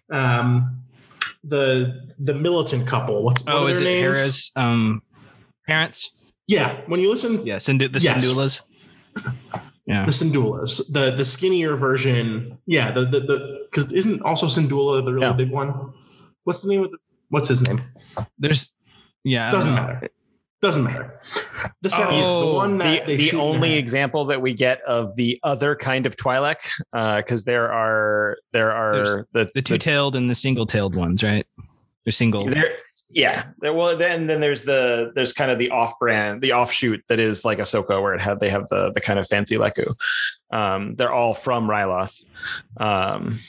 um 0.09 0.77
the 1.43 2.07
the 2.19 2.33
militant 2.33 2.87
couple. 2.87 3.23
What's 3.23 3.43
what 3.43 3.55
Oh, 3.55 3.67
is 3.67 3.81
it 3.81 3.83
names? 3.83 4.17
Hera's 4.17 4.51
um, 4.55 5.01
parents? 5.67 6.23
Yeah, 6.47 6.79
when 6.87 6.99
you 7.01 7.09
listen, 7.09 7.45
Yeah, 7.45 7.57
Sindu- 7.57 7.91
the 7.91 7.99
Yes. 7.99 8.25
Syndullas. 8.25 8.61
Yeah. 9.85 10.05
the 10.05 10.11
Sindulas, 10.11 10.81
the 10.91 11.11
the 11.11 11.25
skinnier 11.25 11.75
version. 11.75 12.57
Yeah, 12.65 12.91
the 12.91 13.01
the 13.01 13.19
the 13.19 13.67
because 13.69 13.91
isn't 13.91 14.21
also 14.21 14.47
Syndulla 14.47 15.03
the 15.03 15.11
really 15.13 15.25
Yeah. 15.27 15.33
big 15.33 15.51
one? 15.51 15.93
What's 16.45 16.61
the 16.61 16.69
name 16.69 16.83
of 16.85 16.91
the, 16.91 16.97
What's 17.29 17.49
his 17.49 17.61
name? 17.61 17.81
There's 18.39 18.71
yeah. 19.25 19.51
Doesn't 19.51 19.73
matter. 19.75 20.07
Doesn't 20.61 20.83
matter. 20.83 21.21
The 21.83 21.89
seventh, 21.91 22.23
Oh, 22.25 22.47
the 22.47 22.53
one 22.55 22.77
the, 22.79 22.83
that 22.83 23.05
they 23.05 23.17
the 23.17 23.27
shoot 23.27 23.39
only 23.39 23.69
head. 23.71 23.77
example 23.77 24.25
that 24.25 24.41
we 24.41 24.53
get 24.55 24.81
of 24.87 25.15
the 25.15 25.39
other 25.43 25.75
kind 25.75 26.05
of 26.07 26.15
Twi'lek, 26.15 26.55
because 27.17 27.43
there 27.43 27.71
are 27.71 28.37
there 28.53 28.71
are 28.71 28.93
There's 28.93 29.25
the 29.33 29.51
The 29.53 29.61
two-tailed 29.61 30.15
and 30.15 30.29
the 30.29 30.35
single-tailed 30.35 30.95
ones, 30.95 31.23
right? 31.23 31.45
They're 32.05 32.11
single. 32.11 32.49
There, 32.49 32.73
yeah. 33.09 33.43
Well, 33.61 33.95
then 33.95 34.25
then 34.25 34.41
there's 34.41 34.63
the 34.63 35.11
there's 35.13 35.31
kind 35.31 35.51
of 35.51 35.59
the 35.59 35.69
off-brand, 35.69 36.41
the 36.41 36.53
offshoot 36.53 37.03
that 37.07 37.19
is 37.19 37.45
like 37.45 37.59
Ahsoka, 37.59 38.01
where 38.01 38.15
it 38.15 38.21
had 38.21 38.39
they 38.39 38.49
have 38.49 38.67
the 38.69 38.91
the 38.93 38.99
kind 39.01 39.19
of 39.19 39.27
fancy 39.27 39.57
Leku. 39.57 39.93
Um, 40.51 40.95
they're 40.95 41.13
all 41.13 41.35
from 41.35 41.67
Ryloth. 41.69 42.23
Um, 42.77 43.39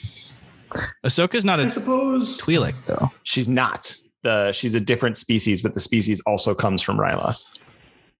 Ahsoka's 1.03 1.43
not 1.43 1.59
a 1.59 1.63
I 1.63 1.67
suppose. 1.69 2.37
Twi'lek 2.39 2.75
though. 2.85 3.09
she's 3.23 3.49
not 3.49 3.95
the 4.23 4.51
she's 4.51 4.75
a 4.75 4.79
different 4.79 5.17
species, 5.17 5.61
but 5.61 5.73
the 5.73 5.79
species 5.79 6.21
also 6.25 6.53
comes 6.55 6.81
from 6.81 6.97
Ryloth. 6.97 7.43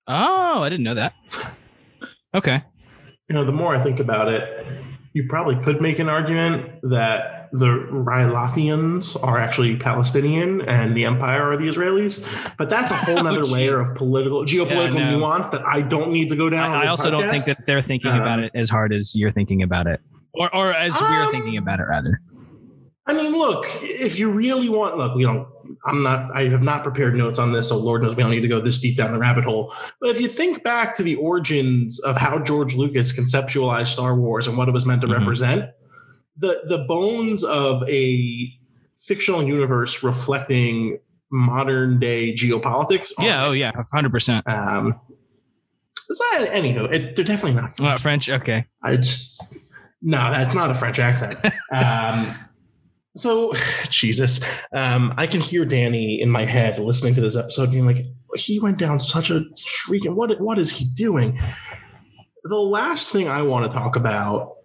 Oh, 0.07 0.61
I 0.61 0.69
didn't 0.69 0.83
know 0.85 0.95
that. 0.95 1.13
Okay. 2.33 2.63
you 3.27 3.35
know, 3.35 3.43
the 3.43 3.51
more 3.51 3.75
I 3.75 3.81
think 3.81 3.99
about 3.99 4.27
it, 4.29 4.67
you 5.13 5.25
probably 5.27 5.55
could 5.63 5.81
make 5.81 5.99
an 5.99 6.09
argument 6.09 6.69
that 6.83 7.49
the 7.51 7.65
Rylothians 7.65 9.21
are 9.23 9.37
actually 9.39 9.75
Palestinian 9.77 10.61
and 10.61 10.95
the 10.95 11.05
Empire 11.05 11.51
are 11.51 11.57
the 11.57 11.63
Israelis. 11.67 12.23
But 12.57 12.69
that's 12.69 12.91
a 12.91 12.95
whole 13.05 13.19
Oh, 13.19 13.21
nother 13.23 13.43
layer 13.45 13.79
of 13.79 13.95
political, 13.95 14.45
geopolitical 14.45 14.93
Yeah, 14.95 15.09
no. 15.11 15.19
nuance 15.19 15.49
that 15.49 15.65
I 15.65 15.81
don't 15.81 16.11
need 16.11 16.29
to 16.29 16.35
go 16.35 16.49
down. 16.49 16.71
I, 16.71 16.73
on 16.75 16.77
I 16.77 16.81
this 16.83 16.89
also 16.91 17.09
don't 17.11 17.29
think 17.29 17.45
that 17.45 17.65
they're 17.65 17.81
thinking 17.81 18.11
about 18.11 18.39
Um, 18.39 18.45
it 18.45 18.51
as 18.55 18.69
hard 18.69 18.93
as 18.93 19.15
you're 19.15 19.31
thinking 19.31 19.63
about 19.63 19.87
it, 19.87 19.99
or 20.35 20.53
or 20.55 20.71
as 20.73 20.93
we're 21.01 21.07
Um, 21.23 21.31
thinking 21.31 21.57
about 21.57 21.79
it 21.79 21.83
rather. 21.89 22.21
I 23.09 23.13
mean, 23.13 23.31
look, 23.31 23.65
if 23.81 24.19
you 24.19 24.31
really 24.31 24.69
want, 24.69 24.97
look, 24.97 25.15
we 25.15 25.23
don't. 25.23 25.47
I'm 25.85 26.03
not. 26.03 26.29
I 26.35 26.43
have 26.49 26.61
not 26.61 26.83
prepared 26.83 27.15
notes 27.15 27.39
on 27.39 27.51
this, 27.53 27.69
so 27.69 27.77
Lord 27.77 28.03
knows 28.03 28.15
we 28.15 28.21
don't 28.21 28.31
need 28.31 28.41
to 28.41 28.47
go 28.47 28.59
this 28.59 28.77
deep 28.79 28.97
down 28.97 29.13
the 29.13 29.17
rabbit 29.19 29.45
hole. 29.45 29.73
But 29.99 30.11
if 30.11 30.21
you 30.21 30.27
think 30.27 30.63
back 30.63 30.93
to 30.95 31.03
the 31.03 31.15
origins 31.15 31.99
of 32.01 32.17
how 32.17 32.37
George 32.39 32.75
Lucas 32.75 33.17
conceptualized 33.17 33.87
Star 33.87 34.15
Wars 34.15 34.45
and 34.47 34.57
what 34.57 34.67
it 34.67 34.73
was 34.73 34.85
meant 34.85 35.01
to 35.01 35.07
Mhm. 35.07 35.17
represent, 35.19 35.65
the 36.37 36.61
the 36.67 36.85
bones 36.87 37.43
of 37.43 37.81
a 37.89 38.51
fictional 39.07 39.41
universe 39.43 40.03
reflecting 40.03 40.99
modern 41.31 41.99
day 41.99 42.33
geopolitics. 42.33 43.11
are 43.17 43.25
Yeah. 43.25 43.45
Oh 43.45 43.51
yeah. 43.53 43.71
Hundred 43.91 44.11
percent. 44.11 44.47
Um, 44.47 44.99
so, 46.11 46.23
anywho, 46.45 46.91
it, 46.93 47.15
they're 47.15 47.25
definitely 47.25 47.59
not. 47.61 47.79
Uh, 47.79 47.97
French. 47.97 48.29
Okay. 48.29 48.65
I 48.83 48.97
just 48.97 49.41
no, 50.01 50.17
that's 50.31 50.53
not 50.53 50.69
a 50.71 50.75
French 50.75 50.99
accent. 50.99 51.37
um, 51.71 52.35
so 53.19 53.53
Jesus, 53.89 54.39
um, 54.73 55.13
I 55.17 55.27
can 55.27 55.41
hear 55.41 55.65
Danny 55.65 56.21
in 56.21 56.29
my 56.29 56.45
head 56.45 56.79
listening 56.79 57.15
to 57.15 57.21
this 57.21 57.35
episode, 57.35 57.71
being 57.71 57.85
like, 57.85 58.05
he 58.35 58.59
went 58.59 58.77
down 58.77 58.99
such 58.99 59.29
a 59.29 59.41
freaking 59.87 60.15
what? 60.15 60.39
What 60.39 60.57
is 60.59 60.71
he 60.71 60.85
doing? 60.93 61.39
The 62.43 62.57
last 62.57 63.11
thing 63.11 63.27
I 63.27 63.41
want 63.41 63.69
to 63.69 63.77
talk 63.77 63.95
about 63.95 64.55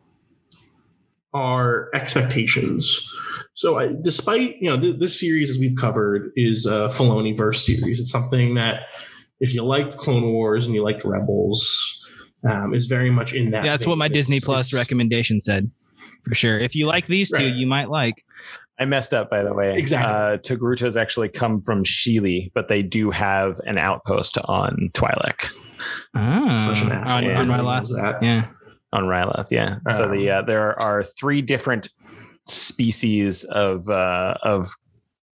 are 1.32 1.90
expectations. 1.94 3.10
So, 3.54 3.78
I, 3.78 3.92
despite 4.02 4.56
you 4.60 4.68
know 4.70 4.78
th- 4.78 4.98
this 4.98 5.18
series, 5.18 5.50
as 5.50 5.58
we've 5.58 5.76
covered, 5.76 6.32
is 6.36 6.66
a 6.66 6.88
Filoni 6.88 7.36
verse 7.36 7.64
series. 7.64 8.00
It's 8.00 8.10
something 8.10 8.54
that 8.54 8.82
if 9.40 9.54
you 9.54 9.64
liked 9.64 9.96
Clone 9.96 10.24
Wars 10.32 10.66
and 10.66 10.74
you 10.74 10.82
liked 10.84 11.04
Rebels, 11.04 12.06
um, 12.48 12.74
is 12.74 12.86
very 12.86 13.10
much 13.10 13.32
in 13.32 13.50
that. 13.52 13.64
Yeah, 13.64 13.72
that's 13.72 13.86
what 13.86 13.98
my 13.98 14.08
Disney 14.08 14.36
It's- 14.36 14.44
Plus 14.44 14.72
it's- 14.72 14.82
recommendation 14.82 15.40
said. 15.40 15.70
For 16.26 16.34
sure. 16.34 16.58
If 16.58 16.74
you 16.74 16.86
like 16.86 17.06
these 17.06 17.30
two, 17.30 17.44
Right. 17.44 17.54
you 17.54 17.66
might 17.66 17.90
like. 17.90 18.24
I 18.80 18.84
messed 18.86 19.14
up, 19.14 19.30
by 19.30 19.42
the 19.42 19.54
way. 19.54 19.74
Exactly. 19.76 20.12
Uh, 20.12 20.36
Togrutas 20.38 21.00
actually 21.00 21.28
come 21.28 21.60
from 21.60 21.84
Shili, 21.84 22.50
but 22.54 22.68
they 22.68 22.82
do 22.82 23.10
have 23.10 23.60
an 23.66 23.78
outpost 23.78 24.36
on 24.46 24.90
Twi'lek, 24.94 25.48
Ah, 26.14 26.52
Such 26.54 26.82
an 26.82 26.90
asshole. 26.92 27.18
on, 27.18 27.24
Yeah. 27.24 27.38
on 27.40 27.46
my 27.48 27.54
Everyone 27.54 27.64
last. 27.66 27.90
knows 27.92 28.00
that. 28.02 28.22
Yeah. 28.22 28.46
on 28.92 29.04
Ryloth. 29.04 29.48
Yeah. 29.50 29.78
so 29.90 30.08
the 30.08 30.30
Um, 30.30 30.38
uh, 30.38 30.46
there 30.46 30.80
are 30.82 31.02
three 31.02 31.42
different 31.42 31.88
species 32.46 33.44
of 33.44 33.88
uh, 33.88 34.34
of 34.42 34.72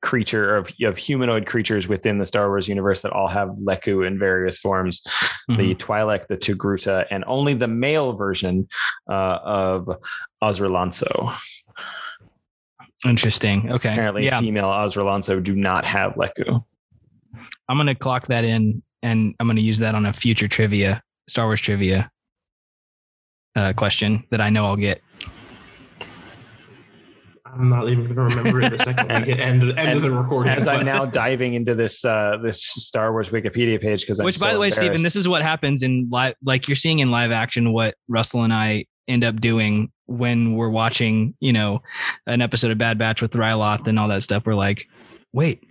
creature 0.02 0.56
of, 0.56 0.72
of 0.82 0.96
humanoid 0.96 1.46
creatures 1.46 1.86
within 1.86 2.18
the 2.18 2.24
Star 2.24 2.48
Wars 2.48 2.66
universe 2.68 3.02
that 3.02 3.12
all 3.12 3.28
have 3.28 3.48
Leku 3.50 4.06
in 4.06 4.18
various 4.18 4.58
forms. 4.58 5.02
The 5.48 5.74
Mhm. 5.74 5.76
Twi'lek, 5.76 6.26
the 6.28 6.36
Togruta, 6.38 7.06
and 7.10 7.22
only 7.26 7.54
the 7.54 7.68
male 7.68 8.14
version 8.14 8.66
uh, 9.10 9.38
of 9.42 9.88
Osrilanso. 10.42 11.36
Interesting. 13.04 13.70
Okay. 13.72 13.90
Apparently, 13.92 14.24
yeah. 14.26 14.40
female 14.40 14.64
Osrilanso 14.66 15.42
do 15.42 15.54
not 15.54 15.84
have 15.86 16.14
Leku. 16.14 16.60
I'm 17.68 17.76
gonna 17.76 17.94
clock 17.94 18.26
that 18.26 18.44
in, 18.44 18.82
and 19.02 19.34
I'm 19.40 19.46
gonna 19.46 19.60
use 19.60 19.78
that 19.78 19.94
on 19.94 20.06
a 20.06 20.12
future 20.12 20.48
trivia, 20.48 21.02
Star 21.28 21.46
Wars 21.46 21.60
trivia 21.60 22.10
uh, 23.56 23.72
question 23.74 24.24
that 24.30 24.40
I 24.40 24.50
know 24.50 24.66
I'll 24.66 24.76
get. 24.76 25.00
I'm 27.52 27.68
not 27.68 27.88
even 27.88 28.12
going 28.14 28.30
to 28.30 28.36
remember 28.36 28.62
it 28.62 28.70
the 28.70 28.78
second 28.78 29.08
we 29.08 29.26
get 29.26 29.40
end, 29.40 29.62
end 29.78 29.96
of 29.96 30.02
the 30.02 30.10
recording. 30.10 30.52
As 30.52 30.68
I'm 30.68 30.84
now 30.84 31.04
diving 31.04 31.54
into 31.54 31.74
this 31.74 32.04
uh, 32.04 32.36
this 32.42 32.62
Star 32.62 33.12
Wars 33.12 33.30
Wikipedia 33.30 33.80
page 33.80 34.02
because 34.02 34.20
Which, 34.22 34.38
by 34.38 34.52
the 34.52 34.60
way, 34.60 34.70
Stephen, 34.70 35.02
this 35.02 35.16
is 35.16 35.26
what 35.28 35.42
happens 35.42 35.82
in 35.82 36.08
live. 36.10 36.34
Like 36.42 36.68
you're 36.68 36.76
seeing 36.76 37.00
in 37.00 37.10
live 37.10 37.30
action, 37.30 37.72
what 37.72 37.94
Russell 38.08 38.44
and 38.44 38.52
I 38.52 38.86
end 39.08 39.24
up 39.24 39.40
doing 39.40 39.90
when 40.06 40.54
we're 40.54 40.68
watching, 40.70 41.34
you 41.40 41.52
know, 41.52 41.82
an 42.26 42.40
episode 42.40 42.70
of 42.70 42.78
Bad 42.78 42.98
Batch 42.98 43.20
with 43.22 43.32
Ryloth 43.32 43.86
and 43.86 43.98
all 43.98 44.08
that 44.08 44.22
stuff. 44.22 44.46
We're 44.46 44.54
like, 44.54 44.86
wait, 45.32 45.64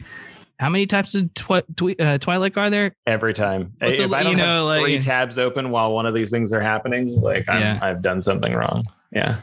how 0.60 0.70
many 0.70 0.86
types 0.88 1.16
of 1.16 1.34
twi- 1.34 1.64
twi- 1.76 1.96
uh, 2.00 2.18
Twilight 2.18 2.58
are 2.58 2.70
there? 2.70 2.96
every 3.08 3.34
time. 3.34 3.74
What's 3.80 4.00
if 4.00 4.10
the- 4.10 4.16
I 4.16 4.24
don't 4.24 4.34
you 4.34 4.38
know, 4.38 4.46
have 4.46 4.66
like- 4.66 4.82
three 4.84 5.00
tabs 5.00 5.38
open 5.38 5.72
while 5.72 5.94
one 5.94 6.06
of 6.06 6.14
these 6.14 6.32
things 6.32 6.52
are 6.52 6.62
happening, 6.62 7.20
like 7.22 7.48
I'm, 7.48 7.62
Yeah. 7.62 7.80
I've 7.82 8.02
done 8.02 8.22
something 8.22 8.54
wrong. 8.54 8.86
Yeah. 9.14 9.38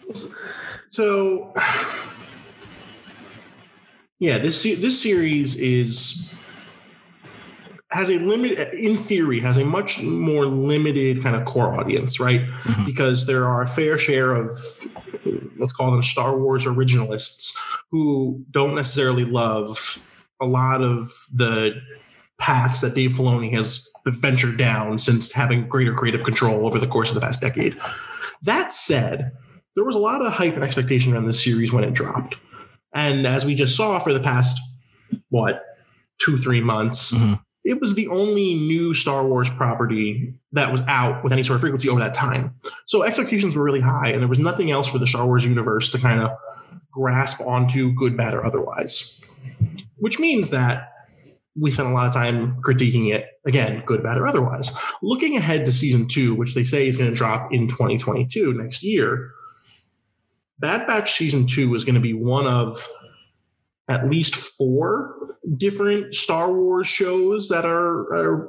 So, 0.90 1.52
yeah, 4.18 4.38
this 4.38 4.62
this 4.62 5.00
series 5.00 5.56
is 5.56 6.32
has 7.90 8.10
a 8.10 8.18
limit 8.18 8.58
in 8.74 8.96
theory 8.96 9.40
has 9.40 9.56
a 9.56 9.64
much 9.64 10.02
more 10.02 10.44
limited 10.46 11.22
kind 11.22 11.36
of 11.36 11.44
core 11.44 11.78
audience, 11.78 12.18
right? 12.18 12.42
Mhm. 12.64 12.84
Because 12.84 13.26
there 13.26 13.46
are 13.46 13.62
a 13.62 13.66
fair 13.66 13.96
share 13.98 14.34
of 14.34 14.50
let's 15.58 15.72
call 15.72 15.90
them 15.92 16.02
Star 16.02 16.36
Wars 16.38 16.66
originalists 16.66 17.56
who 17.90 18.44
don't 18.50 18.74
necessarily 18.74 19.24
love 19.24 20.06
a 20.40 20.46
lot 20.46 20.82
of 20.82 21.10
the 21.32 21.74
paths 22.38 22.82
that 22.82 22.94
Dave 22.94 23.12
Filoni 23.12 23.50
has 23.52 23.88
ventured 24.06 24.58
down 24.58 24.98
since 24.98 25.32
having 25.32 25.66
greater 25.68 25.94
creative 25.94 26.22
control 26.24 26.66
over 26.66 26.78
the 26.78 26.86
course 26.86 27.08
of 27.10 27.14
the 27.14 27.20
past 27.20 27.40
decade. 27.40 27.76
That 28.42 28.72
said, 28.72 29.32
there 29.74 29.84
was 29.84 29.96
a 29.96 30.00
lot 30.00 30.24
of 30.24 30.32
hype 30.32 30.54
and 30.54 30.62
expectation 30.62 31.14
around 31.14 31.26
this 31.26 31.42
series 31.42 31.72
when 31.72 31.84
it 31.84 31.94
dropped. 31.94 32.36
And 32.96 33.26
as 33.26 33.44
we 33.44 33.54
just 33.54 33.76
saw 33.76 33.98
for 33.98 34.12
the 34.14 34.20
past, 34.20 34.58
what, 35.28 35.62
two, 36.18 36.38
three 36.38 36.62
months, 36.62 37.12
Mhm. 37.12 37.38
it 37.62 37.78
was 37.78 37.94
the 37.94 38.08
only 38.08 38.54
new 38.54 38.94
Star 38.94 39.24
Wars 39.26 39.50
property 39.50 40.32
that 40.52 40.72
was 40.72 40.80
out 40.88 41.22
with 41.22 41.32
any 41.32 41.42
sort 41.42 41.56
of 41.56 41.60
frequency 41.60 41.90
over 41.90 42.00
that 42.00 42.14
time. 42.14 42.54
So 42.86 43.02
expectations 43.02 43.54
were 43.54 43.62
really 43.62 43.80
high, 43.80 44.08
and 44.08 44.20
there 44.22 44.28
was 44.28 44.38
nothing 44.38 44.70
else 44.70 44.88
for 44.88 44.98
the 44.98 45.06
Star 45.06 45.26
Wars 45.26 45.44
universe 45.44 45.90
to 45.90 45.98
kind 45.98 46.20
of 46.22 46.30
grasp 46.90 47.42
onto, 47.42 47.92
good, 47.92 48.16
bad, 48.16 48.32
or 48.32 48.44
otherwise. 48.46 49.20
Which 49.98 50.18
means 50.18 50.48
that 50.50 50.90
we 51.54 51.70
spent 51.70 51.88
a 51.88 51.92
lot 51.92 52.06
of 52.06 52.14
time 52.14 52.56
critiquing 52.62 53.12
it 53.12 53.26
again, 53.44 53.82
good, 53.84 54.02
bad, 54.02 54.16
or 54.16 54.26
otherwise. 54.26 54.72
Looking 55.02 55.36
ahead 55.36 55.66
to 55.66 55.72
season 55.72 56.06
two, 56.08 56.34
which 56.34 56.54
they 56.54 56.64
say 56.64 56.88
is 56.88 56.96
going 56.96 57.10
to 57.10 57.16
drop 57.16 57.52
in 57.52 57.66
2022 57.68 58.54
next 58.54 58.82
year, 58.82 59.32
Bad 60.58 60.86
Batch 60.86 61.14
season 61.14 61.46
two 61.46 61.74
is 61.74 61.84
going 61.84 61.94
to 61.94 62.00
be 62.00 62.14
one 62.14 62.46
of 62.46 62.86
at 63.88 64.08
least 64.08 64.34
four 64.34 65.36
different 65.56 66.14
Star 66.14 66.52
Wars 66.52 66.86
shows 66.86 67.48
that 67.48 67.64
are, 67.64 68.12
are 68.12 68.48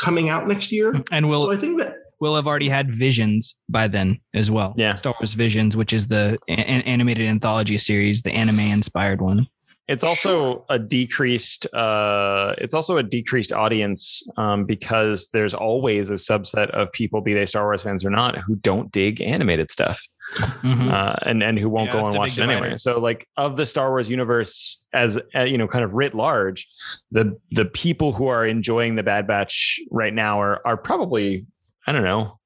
coming 0.00 0.28
out 0.28 0.46
next 0.46 0.72
year. 0.72 1.02
And 1.10 1.24
So 1.24 1.28
we'll 1.28 1.50
I 1.50 1.56
think 1.56 1.78
that 1.78 1.96
we'll 2.20 2.36
have 2.36 2.46
already 2.46 2.68
had 2.68 2.90
Visions 2.90 3.54
by 3.68 3.88
then 3.88 4.18
as 4.34 4.50
well. 4.50 4.74
Yeah. 4.76 4.94
Star 4.94 5.14
Wars 5.20 5.34
Visions, 5.34 5.76
which 5.76 5.92
is 5.92 6.08
the 6.08 6.38
an 6.48 6.82
animated 6.82 7.26
anthology 7.26 7.78
series, 7.78 8.22
the 8.22 8.32
anime 8.32 8.60
inspired 8.60 9.20
one. 9.20 9.46
It's 9.88 10.02
also 10.02 10.64
a 10.68 10.80
decreased. 10.80 11.72
Uh, 11.72 12.54
it's 12.58 12.74
also 12.74 12.96
a 12.96 13.04
decreased 13.04 13.52
audience 13.52 14.24
um, 14.36 14.64
because 14.64 15.28
there's 15.28 15.54
always 15.54 16.10
a 16.10 16.14
subset 16.14 16.70
of 16.70 16.90
people, 16.90 17.20
be 17.20 17.34
they 17.34 17.46
Star 17.46 17.64
Wars 17.64 17.82
fans 17.82 18.04
or 18.04 18.10
not, 18.10 18.36
who 18.36 18.56
don't 18.56 18.90
dig 18.90 19.22
animated 19.22 19.70
stuff, 19.70 20.02
Mhm. 20.34 20.90
uh, 20.92 21.14
and 21.22 21.42
and 21.42 21.58
who 21.58 21.68
won't 21.68 21.86
Yeah, 21.86 21.92
go 21.92 22.06
and 22.06 22.16
watch 22.16 22.32
it 22.38 22.42
big 22.42 22.50
anyway. 22.50 22.76
So, 22.76 22.98
like 22.98 23.26
of 23.36 23.56
the 23.56 23.64
Star 23.64 23.90
Wars 23.90 24.08
universe, 24.10 24.84
as 24.92 25.18
uh, 25.34 25.42
you 25.42 25.56
know, 25.56 25.68
kind 25.68 25.84
of 25.84 25.94
writ 25.94 26.14
large, 26.14 26.68
the 27.12 27.38
the 27.52 27.64
people 27.64 28.12
who 28.12 28.26
are 28.26 28.44
enjoying 28.46 28.96
the 28.96 29.02
Bad 29.02 29.26
Batch 29.26 29.80
right 29.90 30.12
now 30.12 30.40
are 30.40 30.66
are 30.66 30.76
probably 30.76 31.46
I 31.86 31.92
don't 31.92 32.02
know, 32.04 32.38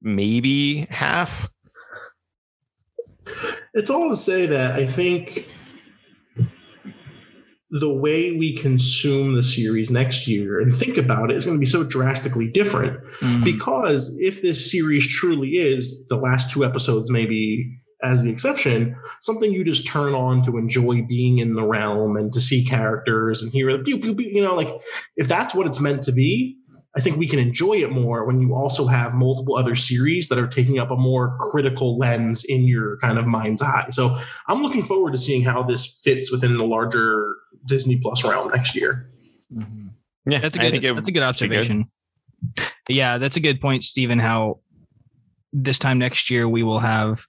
maybe 0.00 0.86
half. 0.90 1.50
it's 3.74 3.90
all 3.90 4.08
to 4.10 4.16
say 4.16 4.46
that 4.46 4.72
I 4.72 4.86
think 4.86 5.48
the 7.72 7.92
way 7.92 8.32
we 8.32 8.54
consume 8.56 9.34
the 9.36 9.42
series 9.42 9.90
next 9.90 10.26
year 10.26 10.60
and 10.60 10.74
think 10.74 10.96
about 10.96 11.30
it 11.30 11.36
is 11.36 11.44
going 11.44 11.56
to 11.56 11.60
be 11.60 11.66
so 11.66 11.84
drastically 11.84 12.48
different 12.48 12.98
Mhm. 13.20 13.44
because 13.44 14.16
if 14.20 14.42
this 14.42 14.70
series 14.70 15.06
truly 15.06 15.50
is 15.50 16.04
the 16.08 16.16
last 16.16 16.50
two 16.50 16.64
episodes 16.64 17.10
maybe 17.10 17.76
as 18.02 18.22
the 18.22 18.30
exception 18.30 18.96
something 19.20 19.52
you 19.52 19.62
just 19.62 19.86
turn 19.86 20.14
on 20.14 20.42
to 20.46 20.56
enjoy 20.58 21.02
being 21.08 21.38
in 21.38 21.54
the 21.54 21.62
realm 21.64 22.16
and 22.16 22.32
to 22.32 22.40
see 22.40 22.64
characters 22.64 23.40
and 23.42 23.52
hear 23.52 23.70
the 23.76 23.78
pew 23.84 23.98
pew 23.98 24.14
pew 24.16 24.28
you 24.32 24.42
know 24.42 24.56
like 24.56 24.72
if 25.16 25.28
that's 25.28 25.54
what 25.54 25.66
it's 25.66 25.80
meant 25.80 26.02
to 26.02 26.12
be 26.12 26.56
I 26.96 27.00
think 27.00 27.18
we 27.18 27.28
can 27.28 27.38
enjoy 27.38 27.74
it 27.74 27.92
more 27.92 28.26
when 28.26 28.40
you 28.40 28.52
also 28.52 28.86
have 28.88 29.14
multiple 29.14 29.54
other 29.54 29.76
series 29.76 30.26
that 30.28 30.40
are 30.40 30.48
taking 30.48 30.80
up 30.80 30.90
a 30.90 30.96
more 30.96 31.36
critical 31.38 31.96
lens 31.98 32.42
in 32.42 32.64
your 32.64 32.96
kind 32.96 33.16
of 33.16 33.28
mind's 33.28 33.62
eye. 33.62 33.90
So 33.92 34.18
I'm 34.48 34.60
looking 34.60 34.82
forward 34.82 35.12
to 35.12 35.16
seeing 35.16 35.42
how 35.44 35.62
this 35.62 36.00
fits 36.02 36.32
within 36.32 36.56
the 36.56 36.64
larger 36.64 37.22
Disney 37.66 37.98
Plus 37.98 38.24
realm 38.24 38.50
next 38.50 38.74
year. 38.76 39.10
Yeah, 40.26 40.38
That's 40.38 40.56
a 40.56 40.60
I 40.60 40.70
good. 40.70 40.84
it 40.84 40.94
that's 40.94 41.08
a 41.08 41.12
good 41.12 41.20
be 41.20 41.24
observation. 41.24 41.90
Yeah, 42.88 43.18
that's 43.18 43.36
a 43.36 43.40
good 43.40 43.60
point, 43.60 43.84
Stephen. 43.84 44.18
How 44.18 44.60
this 45.52 45.78
time 45.78 45.98
next 45.98 46.30
year 46.30 46.48
we 46.48 46.62
will 46.62 46.78
have, 46.78 47.26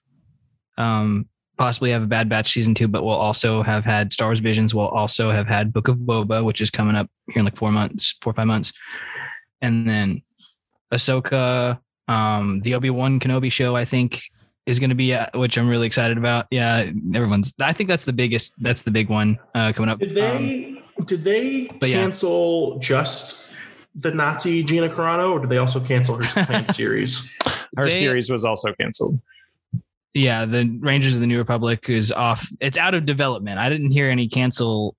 um, 0.78 1.26
possibly 1.58 1.90
have 1.90 2.02
a 2.02 2.06
Bad 2.06 2.28
Batch 2.28 2.52
season 2.52 2.74
two, 2.74 2.88
but 2.88 3.02
we'll 3.04 3.14
also 3.14 3.62
have 3.62 3.84
had 3.84 4.12
Star 4.12 4.28
Wars 4.28 4.40
Visions. 4.40 4.74
We'll 4.74 4.88
also 4.88 5.30
have 5.30 5.46
had 5.46 5.72
Book 5.72 5.88
of 5.88 5.98
Boba, 5.98 6.44
which 6.44 6.60
is 6.60 6.70
coming 6.70 6.96
up 6.96 7.08
here 7.28 7.40
in 7.40 7.44
like 7.44 7.56
four 7.56 7.72
months, 7.72 8.16
four 8.22 8.30
or 8.30 8.34
five 8.34 8.46
months, 8.46 8.72
and 9.60 9.88
then 9.88 10.22
Ahsoka, 10.92 11.78
um, 12.08 12.60
the 12.60 12.74
Obi 12.74 12.90
Wan 12.90 13.20
Kenobi 13.20 13.50
show. 13.50 13.74
I 13.76 13.84
think 13.84 14.22
is 14.66 14.78
going 14.78 14.90
to 14.90 14.96
be, 14.96 15.12
uh, 15.14 15.26
which 15.34 15.56
I'm 15.58 15.68
really 15.68 15.86
excited 15.86 16.18
about. 16.18 16.46
Yeah, 16.50 16.90
everyone's. 17.14 17.52
I 17.60 17.72
think 17.72 17.88
that's 17.88 18.04
the 18.04 18.12
biggest. 18.12 18.54
That's 18.62 18.82
the 18.82 18.90
big 18.90 19.08
one 19.08 19.38
uh, 19.54 19.72
coming 19.72 19.88
up. 19.90 19.98
Did 19.98 20.16
Um, 20.18 20.46
they 20.46 20.82
did 21.06 21.24
they 21.24 21.66
but 21.80 21.88
yeah. 21.88 21.96
cancel 22.02 22.78
just 22.78 23.54
the 23.94 24.10
Nazi 24.12 24.62
Gina 24.62 24.88
Carano 24.88 25.32
or 25.32 25.40
did 25.40 25.48
they 25.50 25.58
also 25.58 25.80
cancel 25.80 26.16
her 26.22 26.44
planned 26.46 26.72
series? 26.74 27.34
Her 27.76 27.84
They- 27.86 27.90
series 27.98 28.30
was 28.30 28.44
also 28.44 28.72
canceled. 28.74 29.20
Yeah, 30.14 30.44
the 30.44 30.64
Rangers 30.80 31.14
of 31.14 31.20
the 31.20 31.26
New 31.26 31.38
Republic 31.38 31.88
is 31.88 32.12
off. 32.12 32.46
It's 32.60 32.76
out 32.76 32.92
of 32.92 33.06
development. 33.06 33.58
I 33.58 33.70
didn't 33.70 33.92
hear 33.92 34.10
any 34.10 34.28
cancel. 34.28 34.94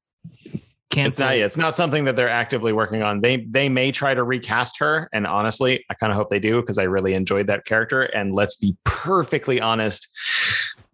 Cancel. 0.93 1.09
It's 1.09 1.19
not. 1.19 1.35
It's 1.35 1.57
not 1.57 1.75
something 1.75 2.05
that 2.05 2.15
they're 2.15 2.29
actively 2.29 2.73
working 2.73 3.03
on. 3.03 3.21
They 3.21 3.37
they 3.49 3.69
may 3.69 3.91
try 3.91 4.13
to 4.13 4.23
recast 4.23 4.77
her, 4.79 5.09
and 5.13 5.27
honestly, 5.27 5.83
I 5.89 5.93
kind 5.95 6.11
of 6.11 6.17
hope 6.17 6.29
they 6.29 6.39
do 6.39 6.61
because 6.61 6.77
I 6.77 6.83
really 6.83 7.13
enjoyed 7.13 7.47
that 7.47 7.65
character. 7.65 8.03
And 8.03 8.33
let's 8.33 8.55
be 8.55 8.75
perfectly 8.83 9.59
honest, 9.59 10.07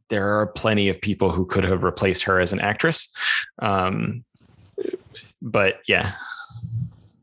there 0.09 0.27
are 0.39 0.47
plenty 0.47 0.89
of 0.89 0.99
people 1.01 1.31
who 1.31 1.45
could 1.45 1.63
have 1.65 1.83
replaced 1.83 2.23
her 2.23 2.39
as 2.39 2.53
an 2.53 2.59
actress. 2.59 3.13
Um, 3.59 4.23
but 5.41 5.79
yeah, 5.87 6.13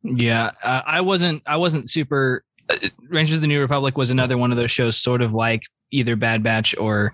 Yeah, 0.02 0.52
uh, 0.62 0.82
I 0.86 1.00
wasn't. 1.00 1.42
I 1.46 1.56
wasn't 1.56 1.90
super. 1.90 2.44
Uh, 2.70 2.76
Rangers 3.08 3.36
of 3.36 3.40
the 3.40 3.46
New 3.48 3.60
Republic 3.60 3.96
was 3.96 4.10
another 4.10 4.38
one 4.38 4.50
of 4.52 4.56
those 4.56 4.70
shows, 4.70 4.96
sort 4.96 5.22
of 5.22 5.34
like 5.34 5.62
either 5.90 6.16
Bad 6.16 6.42
Batch 6.42 6.76
or. 6.78 7.12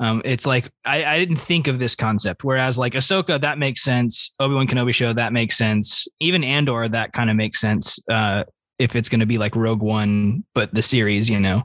Um, 0.00 0.22
it's 0.24 0.46
like 0.46 0.70
I, 0.84 1.04
I 1.04 1.18
didn't 1.18 1.36
think 1.36 1.66
of 1.66 1.78
this 1.78 1.94
concept. 1.94 2.44
Whereas 2.44 2.78
like 2.78 2.92
Ahsoka, 2.92 3.40
that 3.40 3.58
makes 3.58 3.82
sense. 3.82 4.30
Obi 4.38 4.54
Wan 4.54 4.66
Kenobi 4.66 4.94
show, 4.94 5.12
that 5.12 5.32
makes 5.32 5.56
sense. 5.56 6.06
Even 6.20 6.44
Andor, 6.44 6.88
that 6.88 7.12
kind 7.12 7.30
of 7.30 7.36
makes 7.36 7.60
sense. 7.60 7.98
Uh, 8.08 8.44
if 8.78 8.94
it's 8.94 9.08
going 9.08 9.20
to 9.20 9.26
be 9.26 9.38
like 9.38 9.56
Rogue 9.56 9.82
One, 9.82 10.44
but 10.54 10.72
the 10.72 10.82
series, 10.82 11.28
you 11.28 11.40
know. 11.40 11.62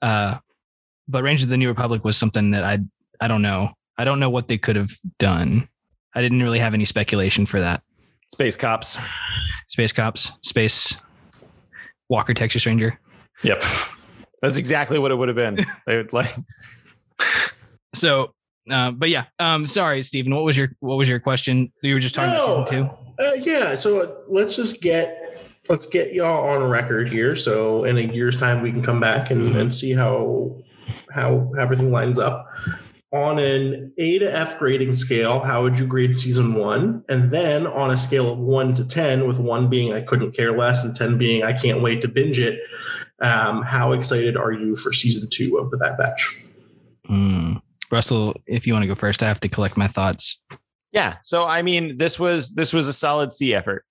Uh, 0.00 0.38
but 1.08 1.22
Rangers 1.24 1.44
of 1.44 1.50
the 1.50 1.56
New 1.56 1.68
Republic 1.68 2.04
was 2.04 2.16
something 2.16 2.52
that 2.52 2.62
I 2.64 2.78
I 3.20 3.28
don't 3.28 3.42
know. 3.42 3.70
I 3.98 4.04
don't 4.04 4.20
know 4.20 4.30
what 4.30 4.48
they 4.48 4.58
could 4.58 4.76
have 4.76 4.90
done. 5.18 5.68
I 6.14 6.22
didn't 6.22 6.42
really 6.42 6.60
have 6.60 6.74
any 6.74 6.84
speculation 6.84 7.46
for 7.46 7.60
that. 7.60 7.82
space 8.32 8.56
cops. 8.56 8.96
Space 9.68 9.92
Cops, 9.92 10.30
Space 10.42 10.96
Walker, 12.08 12.34
Texas 12.34 12.66
Ranger. 12.66 13.00
Yep, 13.42 13.64
that's 14.42 14.56
exactly 14.58 14.98
what 14.98 15.10
it 15.10 15.14
would 15.16 15.28
have 15.28 15.36
been. 15.36 15.64
They 15.86 15.96
would 15.96 16.12
like. 16.12 16.34
So, 17.94 18.34
uh, 18.70 18.90
but 18.90 19.08
yeah, 19.08 19.26
um, 19.38 19.66
sorry, 19.66 20.02
Stephen. 20.02 20.34
What 20.34 20.44
was 20.44 20.56
your 20.56 20.70
what 20.80 20.96
was 20.96 21.08
your 21.08 21.20
question? 21.20 21.72
You 21.82 21.94
were 21.94 22.00
just 22.00 22.14
talking 22.14 22.34
about 22.34 22.66
season 22.68 22.88
two. 22.88 23.24
Uh, 23.24 23.34
yeah, 23.34 23.76
so 23.76 24.22
let's 24.28 24.56
just 24.56 24.82
get 24.82 25.20
let's 25.68 25.86
get 25.86 26.12
y'all 26.12 26.48
on 26.48 26.68
record 26.68 27.08
here. 27.08 27.36
So 27.36 27.84
in 27.84 27.96
a 27.96 28.00
year's 28.00 28.36
time, 28.36 28.62
we 28.62 28.70
can 28.70 28.82
come 28.82 29.00
back 29.00 29.30
and, 29.30 29.54
Mhm. 29.54 29.60
and 29.60 29.74
see 29.74 29.92
how 29.92 30.56
how 31.14 31.52
everything 31.58 31.92
lines 31.92 32.18
up. 32.18 32.46
On 33.12 33.38
an 33.38 33.92
A 33.96 34.18
to 34.18 34.36
F 34.36 34.58
grading 34.58 34.94
scale, 34.94 35.38
how 35.38 35.62
would 35.62 35.78
you 35.78 35.86
grade 35.86 36.16
season 36.16 36.54
one? 36.54 37.04
And 37.08 37.30
then 37.30 37.64
on 37.64 37.92
a 37.92 37.96
scale 37.96 38.32
of 38.32 38.40
one 38.40 38.74
to 38.74 38.84
ten, 38.84 39.28
with 39.28 39.38
one 39.38 39.68
being 39.70 39.92
I 39.92 40.00
couldn't 40.00 40.32
care 40.32 40.56
less 40.58 40.82
and 40.82 40.96
ten 40.96 41.16
being 41.16 41.44
I 41.44 41.52
can't 41.52 41.80
wait 41.80 42.02
to 42.02 42.08
binge 42.08 42.40
it, 42.40 42.58
um, 43.20 43.62
how 43.62 43.92
excited 43.92 44.36
are 44.36 44.50
you 44.52 44.74
for 44.74 44.92
season 44.92 45.28
two 45.30 45.58
of 45.58 45.70
the 45.70 45.78
Bad 45.78 45.96
Batch? 45.96 46.34
Hmm. 47.06 47.54
Russell, 47.90 48.34
if 48.46 48.66
you 48.66 48.72
want 48.72 48.82
to 48.82 48.88
go 48.88 48.94
first, 48.94 49.22
I 49.22 49.28
have 49.28 49.40
to 49.40 49.48
collect 49.48 49.76
my 49.76 49.88
thoughts. 49.88 50.40
Yeah. 50.92 51.16
So 51.22 51.46
I 51.46 51.62
mean, 51.62 51.98
this 51.98 52.18
was 52.18 52.50
this 52.50 52.72
was 52.72 52.88
a 52.88 52.92
solid 52.92 53.32
C 53.32 53.54
effort. 53.54 53.84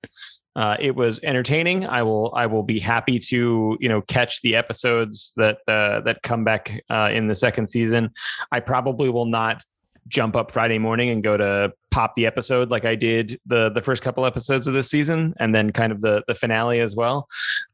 Uh, 0.55 0.77
it 0.79 0.95
was 0.95 1.19
entertaining. 1.23 1.85
I 1.85 2.03
will 2.03 2.31
I 2.35 2.45
will 2.45 2.63
be 2.63 2.79
happy 2.79 3.19
to 3.19 3.77
you 3.79 3.89
know 3.89 4.01
catch 4.01 4.41
the 4.41 4.55
episodes 4.55 5.33
that 5.35 5.57
uh, 5.67 6.01
that 6.01 6.21
come 6.23 6.43
back 6.43 6.81
uh, 6.89 7.09
in 7.11 7.27
the 7.27 7.35
second 7.35 7.67
season. 7.67 8.11
I 8.51 8.59
probably 8.59 9.09
will 9.09 9.25
not 9.25 9.63
jump 10.07 10.35
up 10.35 10.51
Friday 10.51 10.77
morning 10.77 11.09
and 11.09 11.23
go 11.23 11.37
to 11.37 11.71
pop 11.91 12.15
the 12.15 12.25
episode 12.25 12.69
like 12.69 12.85
I 12.85 12.95
did 12.95 13.39
the 13.45 13.69
the 13.69 13.81
first 13.81 14.03
couple 14.03 14.25
episodes 14.25 14.67
of 14.67 14.73
this 14.73 14.89
season, 14.89 15.33
and 15.39 15.55
then 15.55 15.71
kind 15.71 15.91
of 15.91 16.01
the 16.01 16.23
the 16.27 16.35
finale 16.35 16.79
as 16.79 16.95
well. 16.95 17.27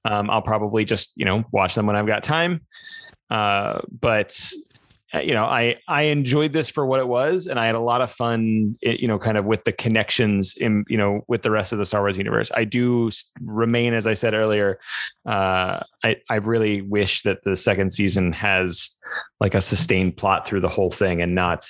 Um, 0.06 0.30
I'll 0.30 0.42
probably 0.42 0.86
just 0.86 1.12
you 1.16 1.26
know 1.26 1.44
watch 1.52 1.76
them 1.76 1.86
when 1.86 1.96
I've 1.96 2.08
got 2.08 2.24
time. 2.24 2.62
Uh, 3.30 3.82
but 4.00 4.40
you 5.14 5.34
know, 5.34 5.46
I 5.46 5.78
I 5.88 6.04
enjoyed 6.04 6.54
this 6.54 6.70
for 6.70 6.86
what 6.86 7.00
it 7.00 7.08
was, 7.08 7.48
and 7.48 7.60
I 7.60 7.66
had 7.66 7.76
a 7.76 7.80
lot 7.80 8.02
of 8.02 8.12
fun, 8.12 8.78
you 8.82 9.08
know, 9.08 9.18
kind 9.18 9.38
of 9.38 9.46
with 9.46 9.64
the 9.64 9.72
connections 9.72 10.56
in, 10.56 10.86
you 10.88 10.98
know, 10.98 11.22
with 11.28 11.42
the 11.42 11.52
rest 11.52 11.72
of 11.72 11.80
the 11.80 11.86
Star 11.86 12.02
Wars 12.02 12.18
universe. 12.18 12.52
I 12.54 12.64
do 12.64 13.10
remain, 13.42 13.94
as 13.94 14.06
I 14.06 14.14
said 14.14 14.34
earlier, 14.34 14.80
uh, 15.26 15.80
I 16.04 16.18
I 16.30 16.36
really 16.36 16.82
wish 16.82 17.24
that 17.24 17.44
the 17.44 17.56
second 17.56 17.92
season 17.92 18.34
has 18.34 18.92
like 19.40 19.56
a 19.56 19.62
sustained 19.62 20.18
plot 20.18 20.48
through 20.48 20.62
the 20.62 20.70
whole 20.70 20.92
thing, 20.92 21.22
and 21.24 21.34
not, 21.34 21.68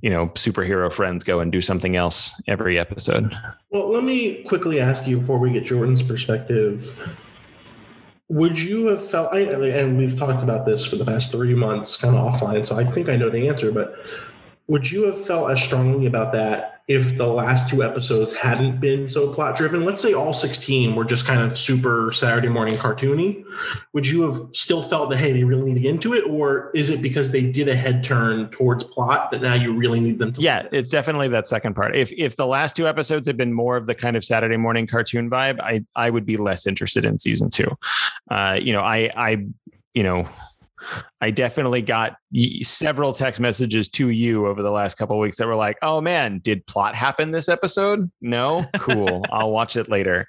you 0.00 0.10
know, 0.10 0.28
superhero 0.28 0.92
friends 0.92 1.24
go 1.24 1.40
and 1.40 1.50
do 1.50 1.60
something 1.60 1.96
else 1.96 2.32
every 2.46 2.78
episode. 2.78 3.36
Well, 3.70 3.90
let 3.90 4.04
me 4.04 4.44
quickly 4.44 4.80
ask 4.80 5.08
you 5.08 5.18
before 5.18 5.38
we 5.38 5.52
get 5.52 5.64
Jordan's 5.64 6.02
perspective. 6.02 6.96
Would 8.28 8.58
you 8.58 8.86
have 8.86 9.08
felt, 9.08 9.32
I, 9.32 9.40
and 9.40 9.96
we've 9.96 10.16
talked 10.16 10.42
about 10.42 10.66
this 10.66 10.84
for 10.84 10.96
the 10.96 11.04
past 11.04 11.30
three 11.30 11.54
months, 11.54 11.96
kind 11.96 12.16
of 12.16 12.32
offline, 12.32 12.66
so 12.66 12.76
I 12.76 12.84
think 12.84 13.08
I 13.08 13.16
know 13.16 13.30
the 13.30 13.48
answer, 13.48 13.70
but 13.70 13.94
would 14.66 14.90
you 14.90 15.04
have 15.04 15.24
felt 15.24 15.50
as 15.50 15.62
strongly 15.62 16.06
about 16.06 16.32
that 16.32 16.75
if 16.88 17.16
the 17.16 17.26
last 17.26 17.68
two 17.68 17.82
episodes 17.82 18.34
hadn't 18.36 18.80
been 18.80 19.08
so 19.08 19.32
plot 19.32 19.56
driven? 19.56 19.84
Let's 19.84 20.00
say 20.00 20.12
all 20.12 20.32
16 20.32 20.94
were 20.94 21.04
just 21.04 21.26
kind 21.26 21.40
of 21.40 21.58
super 21.58 22.12
Saturday 22.12 22.48
morning 22.48 22.76
cartoony. 22.78 23.44
Would 23.92 24.06
you 24.06 24.22
have 24.22 24.36
still 24.52 24.82
felt 24.82 25.10
that, 25.10 25.16
hey, 25.16 25.32
they 25.32 25.44
really 25.44 25.64
need 25.64 25.74
to 25.74 25.80
get 25.80 25.90
into 25.90 26.14
it? 26.14 26.24
Or 26.28 26.70
is 26.74 26.90
it 26.90 27.02
because 27.02 27.32
they 27.32 27.50
did 27.50 27.68
a 27.68 27.74
head 27.74 28.04
turn 28.04 28.48
towards 28.50 28.84
plot 28.84 29.30
that 29.32 29.42
now 29.42 29.54
you 29.54 29.74
really 29.74 30.00
need 30.00 30.18
them 30.18 30.32
to? 30.34 30.40
Yeah, 30.40 30.68
it's 30.70 30.90
definitely 30.90 31.28
that 31.28 31.46
second 31.46 31.74
part. 31.74 31.96
If 31.96 32.12
if 32.12 32.36
the 32.36 32.46
last 32.46 32.76
two 32.76 32.86
episodes 32.86 33.26
had 33.26 33.36
been 33.36 33.52
more 33.52 33.76
of 33.76 33.86
the 33.86 33.94
kind 33.94 34.16
of 34.16 34.24
Saturday 34.24 34.56
morning 34.56 34.86
cartoon 34.86 35.28
vibe, 35.28 35.60
I 35.60 35.84
I 35.96 36.10
would 36.10 36.24
be 36.24 36.36
less 36.36 36.66
interested 36.66 37.04
in 37.04 37.18
season 37.18 37.50
two. 37.50 37.76
Uh, 38.30 38.58
you 38.60 38.72
know, 38.72 38.80
I 38.80 39.10
I 39.16 39.46
you 39.94 40.02
know 40.02 40.28
I 41.20 41.30
definitely 41.30 41.82
got 41.82 42.16
several 42.62 43.12
text 43.12 43.40
messages 43.40 43.88
to 43.88 44.10
you 44.10 44.46
over 44.46 44.62
the 44.62 44.70
last 44.70 44.96
couple 44.96 45.18
weeks 45.18 45.38
that 45.38 45.46
were 45.46 45.56
like, 45.56 45.78
"Oh 45.82 46.00
man, 46.00 46.38
did 46.38 46.66
plot 46.66 46.94
happen 46.94 47.30
this 47.30 47.48
episode? 47.48 48.10
No, 48.20 48.66
cool. 48.76 49.24
I'll 49.32 49.50
watch 49.50 49.76
it 49.76 49.88
later." 49.88 50.26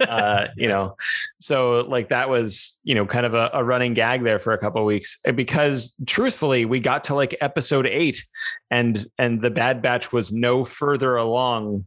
Uh, 0.00 0.48
you 0.56 0.68
know, 0.68 0.96
so 1.40 1.86
like 1.88 2.08
that 2.08 2.28
was 2.28 2.78
you 2.84 2.94
know 2.94 3.06
kind 3.06 3.26
of 3.26 3.34
a, 3.34 3.50
a 3.54 3.64
running 3.64 3.94
gag 3.94 4.24
there 4.24 4.38
for 4.38 4.52
a 4.52 4.58
couple 4.58 4.84
weeks 4.84 5.18
because 5.34 5.94
truthfully, 6.06 6.64
we 6.64 6.80
got 6.80 7.04
to 7.04 7.14
like 7.14 7.36
episode 7.40 7.86
eight, 7.86 8.24
and 8.70 9.06
and 9.18 9.42
the 9.42 9.50
Bad 9.50 9.82
Batch 9.82 10.12
was 10.12 10.32
no 10.32 10.64
further 10.64 11.16
along 11.16 11.86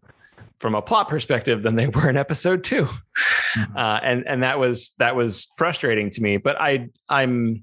from 0.63 0.76
a 0.76 0.82
plot 0.82 1.09
perspective 1.09 1.61
than 1.61 1.76
they 1.76 1.88
were 1.93 2.09
in 2.09 2.15
episode 2.15 2.63
2 2.63 2.86
mm-hmm. 2.86 3.78
uh, 3.78 3.99
and 4.01 4.24
and 4.26 4.43
that 4.43 4.57
was 4.57 4.93
that 4.97 5.15
was 5.15 5.51
frustrating 5.57 6.09
to 6.09 6.21
me. 6.21 6.38
But 6.38 6.59
I 6.59 6.88
I'm 7.09 7.61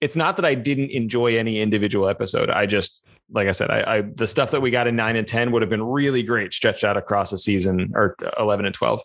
it's 0.00 0.16
not 0.16 0.36
that 0.36 0.44
I 0.44 0.54
didn't 0.54 0.90
enjoy 0.90 1.36
any 1.38 1.60
individual 1.60 2.08
episode. 2.08 2.50
I 2.50 2.66
just, 2.66 3.04
like 3.30 3.48
I 3.48 3.52
said, 3.52 3.70
I, 3.70 3.96
I, 3.96 4.02
the 4.02 4.26
stuff 4.26 4.52
that 4.52 4.60
we 4.60 4.70
got 4.70 4.86
in 4.86 4.96
nine 4.96 5.16
and 5.16 5.26
ten 5.26 5.50
would 5.52 5.60
have 5.60 5.68
been 5.68 5.82
really 5.82 6.22
great 6.22 6.54
stretched 6.54 6.84
out 6.84 6.96
across 6.96 7.32
a 7.32 7.38
season, 7.38 7.92
or 7.94 8.16
eleven 8.38 8.64
and 8.64 8.74
twelve, 8.74 9.02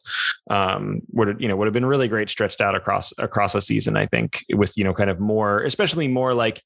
um, 0.50 1.02
would 1.12 1.42
you 1.42 1.48
know 1.48 1.56
would 1.56 1.68
have 1.68 1.74
been 1.74 1.86
really 1.86 2.08
great 2.08 2.30
stretched 2.30 2.62
out 2.62 2.76
across 2.76 3.12
across 3.18 3.56
a 3.56 3.62
season. 3.62 3.98
I 3.98 4.06
think 4.06 4.46
with 4.54 4.78
you 4.78 4.84
know 4.84 4.94
kind 4.94 5.10
of 5.10 5.20
more, 5.20 5.64
especially 5.64 6.08
more 6.08 6.34
like 6.34 6.64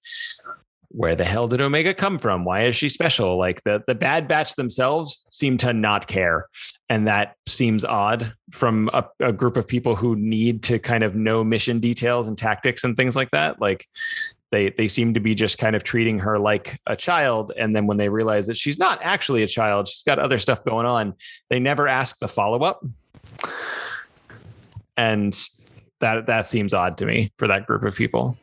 where 0.90 1.16
the 1.16 1.26
hell 1.26 1.48
did 1.48 1.62
Omega 1.62 1.94
come 1.94 2.18
from? 2.18 2.46
Why 2.46 2.66
is 2.66 2.76
she 2.76 2.90
special? 2.90 3.38
Like 3.38 3.64
the 3.64 3.84
the 3.88 3.96
Bad 3.96 4.28
Batch 4.28 4.56
themselves 4.56 5.24
seem 5.30 5.58
to 5.60 5.74
not 5.74 6.08
care, 6.08 6.48
and 6.90 7.08
that 7.08 7.36
seems 7.48 7.84
odd 7.84 8.34
from 8.52 8.90
a, 8.94 9.06
a, 9.20 9.34
group 9.34 9.58
of 9.58 9.68
people 9.68 9.96
who 9.96 10.16
need 10.16 10.64
to 10.64 10.80
kind 10.80 11.04
of 11.04 11.16
know 11.16 11.44
mission 11.44 11.80
details 11.80 12.28
and 12.28 12.38
tactics 12.38 12.84
and 12.84 12.96
things 12.96 13.16
like 13.16 13.32
that. 13.32 13.60
Like 13.60 13.86
they 14.52 14.70
they 14.78 14.88
seem 14.88 15.14
to 15.14 15.20
be 15.20 15.36
just 15.36 15.58
kind 15.58 15.76
of 15.76 15.84
treating 15.84 16.20
her 16.20 16.40
like 16.40 16.80
a 16.88 16.96
child, 16.96 17.52
and 17.58 17.76
then 17.76 17.86
when 17.86 17.98
they 17.98 18.10
realize 18.10 18.48
that 18.48 18.58
she's 18.58 18.80
not 18.80 19.00
actually 19.02 19.44
a 19.44 19.48
child, 19.48 19.88
she's 19.88 20.04
got 20.04 20.20
other 20.20 20.40
stuff 20.40 20.64
going 20.64 20.86
on. 20.86 21.14
They 21.50 21.60
never 21.60 21.88
ask 21.88 22.18
the 22.20 22.28
follow 22.28 22.64
up, 22.64 22.84
and 24.96 25.38
that 26.00 26.28
that 26.28 26.48
seems 26.48 26.74
odd 26.74 26.98
to 27.00 27.06
me 27.06 27.34
for 27.38 27.48
that 27.48 27.68
group 27.68 27.84
of 27.84 27.96
people. 27.96 28.38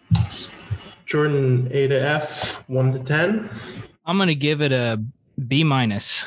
Jordan, 1.06 1.68
A 1.72 1.88
to 1.88 2.00
F, 2.00 2.68
one 2.68 2.92
to 2.92 2.98
ten. 2.98 3.50
I'm 4.06 4.18
gonna 4.18 4.34
give 4.34 4.62
it 4.62 4.72
a 4.72 5.02
B 5.48 5.64
minus 5.64 6.26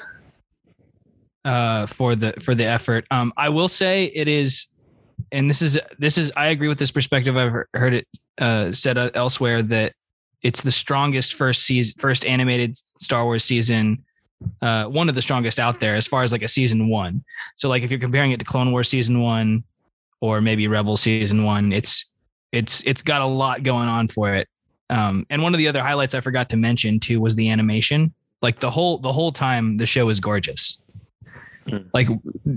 uh, 1.46 1.86
for 1.88 2.16
the 2.16 2.34
for 2.44 2.56
the 2.56 2.66
effort. 2.66 3.06
Um, 3.12 3.34
I 3.38 3.50
will 3.50 3.68
say 3.68 4.06
it 4.06 4.28
is, 4.28 4.68
and 5.32 5.50
this 5.50 5.62
is 5.62 5.80
this 5.98 6.18
is 6.18 6.32
I 6.36 6.48
agree 6.48 6.68
with 6.68 6.80
this 6.80 6.92
perspective. 6.92 7.38
I've 7.38 7.54
heard 7.74 7.94
it 7.94 8.08
uh, 8.38 8.74
said 8.74 8.98
elsewhere 9.16 9.64
that 9.64 9.94
it's 10.42 10.62
the 10.62 10.72
strongest 10.72 11.36
first 11.36 11.64
season, 11.64 11.96
first 12.00 12.26
animated 12.26 12.76
Star 12.76 13.26
Wars 13.26 13.44
season, 13.44 14.04
uh, 14.62 14.86
one 14.86 15.10
of 15.10 15.16
the 15.16 15.22
strongest 15.22 15.60
out 15.60 15.80
there 15.80 15.96
as 15.96 16.06
far 16.06 16.24
as 16.24 16.32
like 16.32 16.44
a 16.44 16.48
season 16.48 16.90
one. 16.90 17.24
So 17.56 17.70
like 17.70 17.84
if 17.84 17.92
you're 17.92 18.00
comparing 18.00 18.32
it 18.32 18.40
to 18.40 18.46
Clone 18.46 18.72
Wars 18.72 18.90
season 18.90 19.22
one, 19.22 19.64
or 20.22 20.42
maybe 20.42 20.68
Rebel 20.68 20.98
season 20.98 21.44
one, 21.44 21.72
it's 21.72 22.06
it's 22.52 22.84
it's 22.86 23.04
got 23.04 23.22
a 23.22 23.26
lot 23.26 23.64
going 23.64 23.88
on 23.88 24.08
for 24.08 24.34
it. 24.34 24.48
Um, 24.90 25.26
and 25.30 25.42
one 25.42 25.54
of 25.54 25.58
the 25.58 25.68
other 25.68 25.82
highlights 25.82 26.16
I 26.16 26.22
forgot 26.22 26.50
to 26.50 26.58
mention 26.58 27.00
too 27.00 27.20
was 27.20 27.36
the 27.36 27.50
animation. 27.50 28.14
Like 28.42 28.60
the 28.60 28.70
whole 28.70 29.00
the 29.00 29.12
whole 29.12 29.32
time, 29.32 29.78
the 29.78 29.86
show 29.86 30.10
is 30.10 30.20
gorgeous. 30.20 30.82
Hmm. 31.70 31.78
Like, 31.94 32.08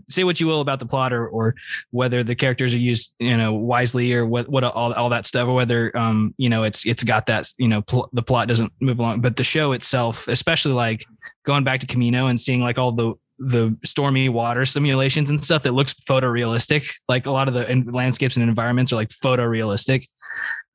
say 0.09 0.22
what 0.24 0.39
you 0.41 0.47
will 0.47 0.61
about 0.61 0.78
the 0.78 0.87
plot 0.87 1.12
or 1.12 1.26
or 1.28 1.55
whether 1.91 2.22
the 2.22 2.35
characters 2.35 2.74
are 2.74 2.78
used, 2.78 3.12
you 3.18 3.37
know, 3.37 3.55
wisely 3.55 4.12
or 4.14 4.26
what 4.26 4.49
what 4.49 4.62
all, 4.62 4.93
all 4.93 5.09
that 5.09 5.26
stuff, 5.26 5.49
or 5.49 5.55
whether 5.55 5.97
um 5.97 6.35
you 6.37 6.49
know 6.49 6.62
it's 6.62 6.87
it's 6.87 7.03
got 7.03 7.26
that 7.26 7.49
you 7.59 7.66
know 7.66 7.83
pl- 7.83 8.09
the 8.12 8.22
plot 8.22 8.47
doesn't 8.47 8.72
move 8.81 9.01
along, 9.01 9.20
but 9.20 9.37
the 9.37 9.45
show 9.45 9.72
itself, 9.72 10.28
especially 10.28 10.72
like 10.72 11.05
going 11.45 11.64
back 11.64 11.81
to 11.81 11.87
Kamino 11.87 12.28
and 12.28 12.39
seeing 12.39 12.61
like 12.61 12.78
all 12.78 12.93
the 12.93 13.14
the 13.41 13.74
stormy 13.85 14.28
water 14.28 14.66
simulations 14.66 15.31
and 15.31 15.41
stuff 15.41 15.62
that 15.62 15.72
looks 15.72 15.95
photorealistic. 15.95 16.87
Like 17.09 17.26
a 17.26 17.31
lot 17.31 17.49
of 17.49 17.55
the 17.55 17.91
landscapes 17.91 18.37
and 18.37 18.47
environments 18.47 18.93
are 18.93 18.97
like 18.97 19.09
photorealistic. 19.09 20.05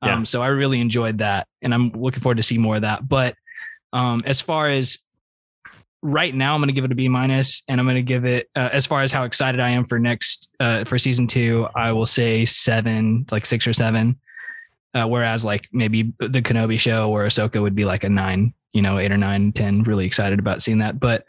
Yeah. 0.04 0.14
Um, 0.14 0.24
so 0.24 0.42
I 0.42 0.48
really 0.48 0.80
enjoyed 0.80 1.18
that, 1.18 1.48
and 1.62 1.72
I'm 1.72 1.90
looking 1.90 2.20
forward 2.20 2.36
to 2.36 2.42
see 2.42 2.58
more 2.58 2.76
of 2.76 2.82
that. 2.82 3.08
But 3.08 3.34
um, 3.92 4.20
as 4.24 4.40
far 4.40 4.68
as 4.68 4.98
right 6.02 6.34
now, 6.34 6.54
I'm 6.54 6.60
going 6.60 6.68
to 6.68 6.74
give 6.74 6.84
it 6.84 6.92
a 6.92 6.94
B 6.94 7.08
minus, 7.08 7.62
and 7.68 7.80
I'm 7.80 7.86
going 7.86 7.96
to 7.96 8.02
give 8.02 8.24
it 8.24 8.50
uh, 8.54 8.68
as 8.72 8.86
far 8.86 9.02
as 9.02 9.10
how 9.10 9.24
excited 9.24 9.60
I 9.60 9.70
am 9.70 9.84
for 9.84 9.98
next 9.98 10.50
uh, 10.60 10.84
for 10.84 10.98
season 10.98 11.26
two. 11.26 11.66
I 11.74 11.92
will 11.92 12.06
say 12.06 12.44
seven, 12.44 13.26
like 13.30 13.46
six 13.46 13.66
or 13.66 13.72
seven. 13.72 14.18
Uh, 14.94 15.06
whereas 15.06 15.44
like 15.44 15.68
maybe 15.72 16.14
the 16.20 16.40
Kenobi 16.40 16.80
show 16.80 17.10
or 17.10 17.24
Ahsoka 17.24 17.60
would 17.60 17.74
be 17.74 17.84
like 17.84 18.04
a 18.04 18.08
nine, 18.08 18.54
you 18.72 18.80
know, 18.80 18.98
eight 18.98 19.12
or 19.12 19.18
nine, 19.18 19.52
ten. 19.52 19.82
Really 19.82 20.06
excited 20.06 20.38
about 20.38 20.62
seeing 20.62 20.78
that. 20.78 20.98
But 20.98 21.24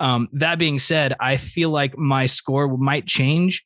um, 0.00 0.28
that 0.32 0.58
being 0.58 0.80
said, 0.80 1.14
I 1.20 1.36
feel 1.36 1.70
like 1.70 1.96
my 1.96 2.26
score 2.26 2.76
might 2.76 3.06
change 3.06 3.64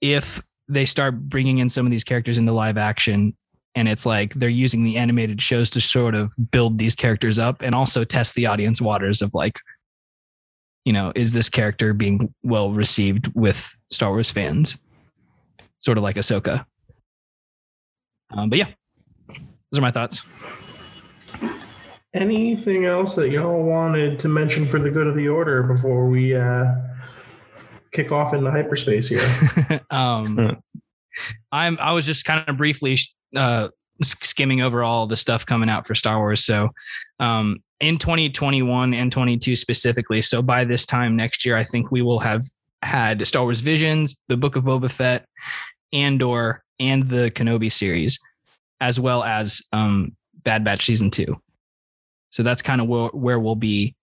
if 0.00 0.42
they 0.68 0.84
start 0.84 1.18
bringing 1.20 1.58
in 1.58 1.68
some 1.68 1.84
of 1.84 1.90
these 1.90 2.04
characters 2.04 2.38
into 2.38 2.52
live 2.52 2.78
action 2.78 3.36
and 3.74 3.88
it's 3.88 4.06
like 4.06 4.34
they're 4.34 4.48
using 4.48 4.84
the 4.84 4.96
animated 4.96 5.42
shows 5.42 5.70
to 5.70 5.80
sort 5.80 6.14
of 6.14 6.32
build 6.50 6.78
these 6.78 6.94
characters 6.94 7.38
up 7.38 7.62
and 7.62 7.74
also 7.74 8.04
test 8.04 8.34
the 8.34 8.46
audience 8.46 8.80
waters 8.80 9.22
of 9.22 9.32
like 9.34 9.58
you 10.84 10.92
know 10.92 11.12
is 11.14 11.32
this 11.32 11.48
character 11.48 11.92
being 11.92 12.32
well 12.42 12.70
received 12.72 13.30
with 13.34 13.76
star 13.90 14.10
wars 14.10 14.30
fans? 14.30 14.76
Sort 15.80 15.98
of 15.98 16.04
like 16.04 16.16
ahsoka. 16.16 16.64
Um, 18.30 18.48
but 18.48 18.58
yeah 18.58 18.68
those 19.74 19.80
are 19.80 19.82
my 19.82 19.90
thoughts. 19.90 20.22
Anything 22.14 22.84
else 22.84 23.16
that 23.16 23.30
y'all 23.30 23.64
wanted 23.64 24.20
to 24.20 24.28
mention 24.28 24.68
for 24.68 24.78
the 24.78 24.88
good 24.88 25.08
of 25.08 25.16
the 25.16 25.26
order 25.26 25.64
before 25.64 26.06
we 26.06 26.36
uh 26.36 26.66
kick 27.92 28.12
off 28.12 28.32
into 28.32 28.52
hyperspace 28.52 29.08
here? 29.08 29.80
Um 29.90 30.62
I'm 31.50 31.76
I 31.80 31.90
was 31.90 32.06
just 32.06 32.24
kind 32.24 32.48
of 32.48 32.56
briefly 32.56 32.98
uh, 33.34 33.68
skimming 34.02 34.60
over 34.60 34.82
all 34.82 35.06
the 35.06 35.16
stuff 35.16 35.46
coming 35.46 35.68
out 35.68 35.86
for 35.86 35.94
Star 35.94 36.18
Wars. 36.18 36.44
So, 36.44 36.70
um, 37.20 37.62
in 37.80 37.98
2021 37.98 38.94
and 38.94 39.12
22 39.12 39.56
specifically, 39.56 40.22
so 40.22 40.40
by 40.40 40.64
this 40.64 40.86
time 40.86 41.16
next 41.16 41.44
year, 41.44 41.56
I 41.56 41.64
think 41.64 41.90
we 41.90 42.02
will 42.02 42.20
have 42.20 42.44
had 42.82 43.26
Star 43.26 43.42
Wars 43.42 43.60
Visions, 43.60 44.16
the 44.28 44.36
Book 44.36 44.56
of 44.56 44.64
Boba 44.64 44.90
Fett, 44.90 45.26
Andor, 45.92 46.62
and 46.78 47.02
the 47.02 47.30
Kenobi 47.30 47.70
series, 47.70 48.18
as 48.80 48.98
well 48.98 49.22
as 49.22 49.62
um, 49.72 50.16
Bad 50.44 50.64
Batch 50.64 50.86
season 50.86 51.10
two. 51.10 51.36
So 52.30 52.42
that's 52.42 52.62
kind 52.62 52.80
of 52.80 52.88
where, 52.88 53.08
where 53.08 53.38
we'll 53.38 53.54
be 53.54 53.94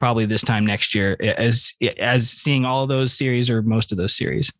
probably 0.00 0.26
this 0.26 0.42
time 0.42 0.66
next 0.66 0.96
year 0.96 1.16
as 1.20 1.74
as 1.98 2.28
seeing 2.28 2.64
all 2.64 2.88
those 2.88 3.12
series 3.12 3.48
or 3.48 3.62
most 3.62 3.92
of 3.92 3.98
those 3.98 4.16
series. 4.16 4.52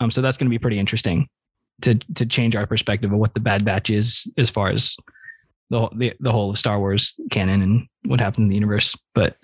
Um, 0.00 0.10
so 0.10 0.22
that's 0.22 0.38
going 0.38 0.46
to 0.46 0.50
be 0.50 0.58
pretty 0.58 0.78
interesting 0.78 1.28
to 1.82 1.94
to 2.14 2.26
change 2.26 2.56
our 2.56 2.66
perspective 2.66 3.12
of 3.12 3.18
what 3.18 3.34
the 3.34 3.40
Bad 3.40 3.64
Batch 3.64 3.90
is 3.90 4.30
as 4.38 4.50
far 4.50 4.70
as 4.70 4.96
the 5.70 5.88
the, 5.94 6.12
the 6.20 6.32
whole 6.32 6.50
of 6.50 6.58
Star 6.58 6.78
Wars 6.78 7.14
canon 7.30 7.62
and 7.62 7.86
what 8.06 8.20
happened 8.20 8.44
in 8.44 8.48
the 8.48 8.54
universe. 8.54 8.96
But 9.14 9.36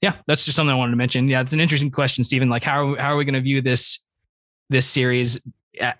yeah, 0.00 0.16
that's 0.26 0.44
just 0.44 0.56
something 0.56 0.72
I 0.72 0.78
wanted 0.78 0.92
to 0.92 0.96
mention. 0.96 1.28
Yeah, 1.28 1.40
it's 1.40 1.52
an 1.52 1.60
interesting 1.60 1.90
question, 1.90 2.24
Stephen. 2.24 2.48
Like, 2.48 2.64
how 2.64 2.96
how 2.96 3.12
are 3.12 3.16
we 3.16 3.24
going 3.24 3.34
to 3.34 3.40
view 3.40 3.62
this 3.62 4.04
this 4.68 4.86
series 4.86 5.38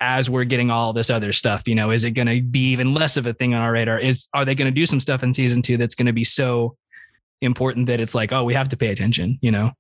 as 0.01 0.29
we're 0.29 0.45
getting 0.45 0.71
all 0.71 0.93
this 0.93 1.11
other 1.11 1.33
stuff? 1.33 1.67
You 1.67 1.75
know, 1.75 1.91
is 1.91 2.05
it 2.05 2.11
going 2.13 2.29
to 2.29 2.43
be 2.43 2.71
even 2.71 2.95
less 2.95 3.17
of 3.17 3.27
a 3.27 3.33
thing 3.33 3.55
on 3.55 3.63
our 3.63 3.73
radar? 3.73 3.99
Is 3.99 4.29
are 4.35 4.45
they 4.45 4.55
going 4.55 4.73
to 4.73 4.81
do 4.81 4.87
some 4.87 5.01
stuff 5.01 5.23
in 5.23 5.33
season 5.33 5.63
two 5.63 5.77
that's 5.77 5.95
going 5.95 6.07
to 6.07 6.13
be 6.13 6.25
so 6.25 6.77
important 7.41 7.87
that 7.87 8.01
it's 8.01 8.15
like, 8.15 8.33
oh, 8.33 8.45
we 8.45 8.55
have 8.55 8.69
to 8.71 8.77
pay 8.77 8.89
attention? 8.89 9.39
You 9.41 9.53
know. 9.53 9.73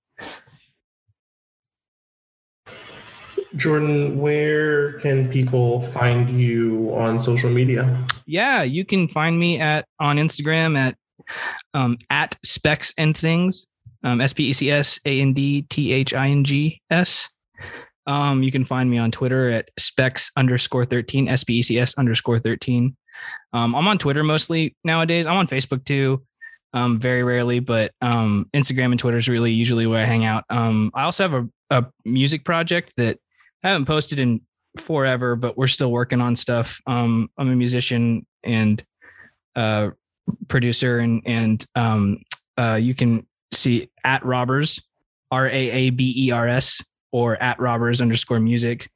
Jordan, 3.57 4.19
where 4.19 4.99
can 5.01 5.29
people 5.31 5.83
find 5.83 6.31
you 6.31 6.93
on 6.95 7.21
social 7.21 7.51
media? 7.51 8.07
Yeah, 8.27 8.63
you 8.63 8.85
can 8.85 9.09
find 9.09 9.39
me 9.39 9.61
at 9.61 9.87
on 10.01 10.17
Instagram 10.17 10.79
at 10.79 10.97
um, 11.75 11.99
at 12.11 12.37
specs 12.45 12.95
and 12.97 13.17
things. 13.17 13.67
Um, 14.05 14.21
S 14.21 14.33
P 14.33 14.45
E 14.49 14.53
C 14.53 14.71
S 14.71 14.99
A 15.05 15.21
N 15.21 15.33
D 15.33 15.63
T 15.63 15.93
H 15.93 16.15
I 16.15 16.29
N 16.29 16.45
G 16.45 16.81
S. 16.91 17.29
Um, 18.07 18.43
you 18.43 18.51
can 18.51 18.65
find 18.65 18.91
me 18.91 18.99
on 18.99 19.13
Twitter 19.13 19.51
at 19.51 19.71
specs 19.79 20.31
underscore 20.37 20.85
13, 20.85 21.29
S 21.29 21.45
P 21.45 21.59
E 21.59 21.63
C 21.63 21.79
S 21.79 21.95
underscore 21.97 22.39
13. 22.41 22.97
Um, 23.53 23.75
I'm 23.77 23.87
on 23.87 23.99
Twitter 23.99 24.25
mostly 24.25 24.75
nowadays. 24.83 25.27
I'm 25.27 25.37
on 25.37 25.47
Facebook 25.47 25.85
too. 25.85 26.23
um, 26.75 26.99
very 26.99 27.23
rarely, 27.23 27.61
but 27.61 27.93
um, 28.01 28.49
Instagram 28.55 28.87
and 28.87 28.99
Twitter 28.99 29.19
is 29.19 29.29
really 29.29 29.53
usually 29.53 29.87
where 29.87 30.03
I 30.03 30.07
hang 30.07 30.25
out. 30.25 30.45
Um, 30.51 30.91
I 30.95 31.03
also 31.03 31.29
have 31.29 31.35
a, 31.35 31.49
a 31.71 31.87
music 32.05 32.45
project 32.45 32.93
that 32.97 33.19
I 33.63 33.69
haven't 33.69 33.87
posted 33.87 34.21
in 34.21 34.41
forever, 34.79 35.37
but 35.37 35.57
we're 35.57 35.67
still 35.69 35.93
working 35.93 36.21
on 36.21 36.35
stuff. 36.35 36.81
Um, 36.87 37.31
I'm 37.39 37.49
a 37.49 37.57
musician 37.57 38.27
and 38.43 38.83
uh, 39.55 39.91
producer, 40.49 40.99
and 40.99 41.23
and 41.27 41.65
um, 41.75 42.23
uh, 42.59 42.79
you 42.81 42.95
can 42.95 43.27
see 43.53 43.91
at 44.05 44.23
Raabers, 44.23 44.83
R 45.31 45.47
A 45.47 45.71
A 45.71 45.91
B 45.91 46.15
E 46.17 46.31
R 46.31 46.49
S, 46.49 46.83
or 47.13 47.41
at 47.43 47.59
Raabers 47.59 48.01
underscore 48.01 48.41
music, 48.41 48.91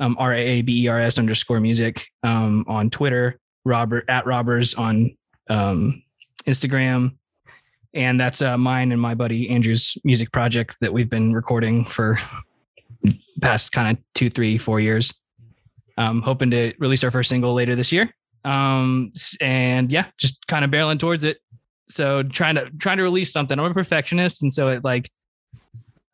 um, 0.00 0.16
R 0.18 0.32
A 0.32 0.38
A 0.38 0.62
B 0.62 0.84
E 0.84 0.88
R 0.88 1.00
S 1.00 1.18
underscore 1.18 1.60
music 1.60 2.06
um, 2.22 2.64
on 2.68 2.90
Twitter, 2.90 3.38
Robert 3.64 4.04
at 4.08 4.24
Raabers 4.24 4.78
on 4.78 5.16
um, 5.50 6.02
Instagram. 6.46 7.16
And 7.94 8.20
that's 8.20 8.42
uh, 8.42 8.56
mine 8.58 8.92
and 8.92 9.00
my 9.00 9.14
buddy 9.14 9.48
Andrew's 9.48 9.96
music 10.04 10.30
project 10.30 10.76
that 10.80 10.92
we've 10.92 11.08
been 11.08 11.32
recording 11.32 11.84
for 11.86 12.18
past 13.40 13.72
kind 13.72 13.96
of 13.96 14.04
two, 14.14 14.30
three, 14.30 14.58
four 14.58 14.80
years. 14.80 15.12
Um, 15.96 16.22
hoping 16.22 16.50
to 16.52 16.72
release 16.78 17.02
our 17.02 17.10
first 17.10 17.28
single 17.28 17.54
later 17.54 17.74
this 17.74 17.90
year. 17.90 18.14
Um, 18.44 19.12
and 19.40 19.90
yeah, 19.90 20.06
just 20.16 20.46
kind 20.46 20.64
of 20.64 20.70
barreling 20.70 21.00
towards 21.00 21.24
it. 21.24 21.38
So 21.88 22.22
trying 22.22 22.54
to 22.54 22.70
trying 22.78 22.98
to 22.98 23.02
release 23.02 23.32
something. 23.32 23.58
I'm 23.58 23.64
a 23.64 23.74
perfectionist, 23.74 24.42
and 24.42 24.52
so 24.52 24.68
it 24.68 24.84
like 24.84 25.10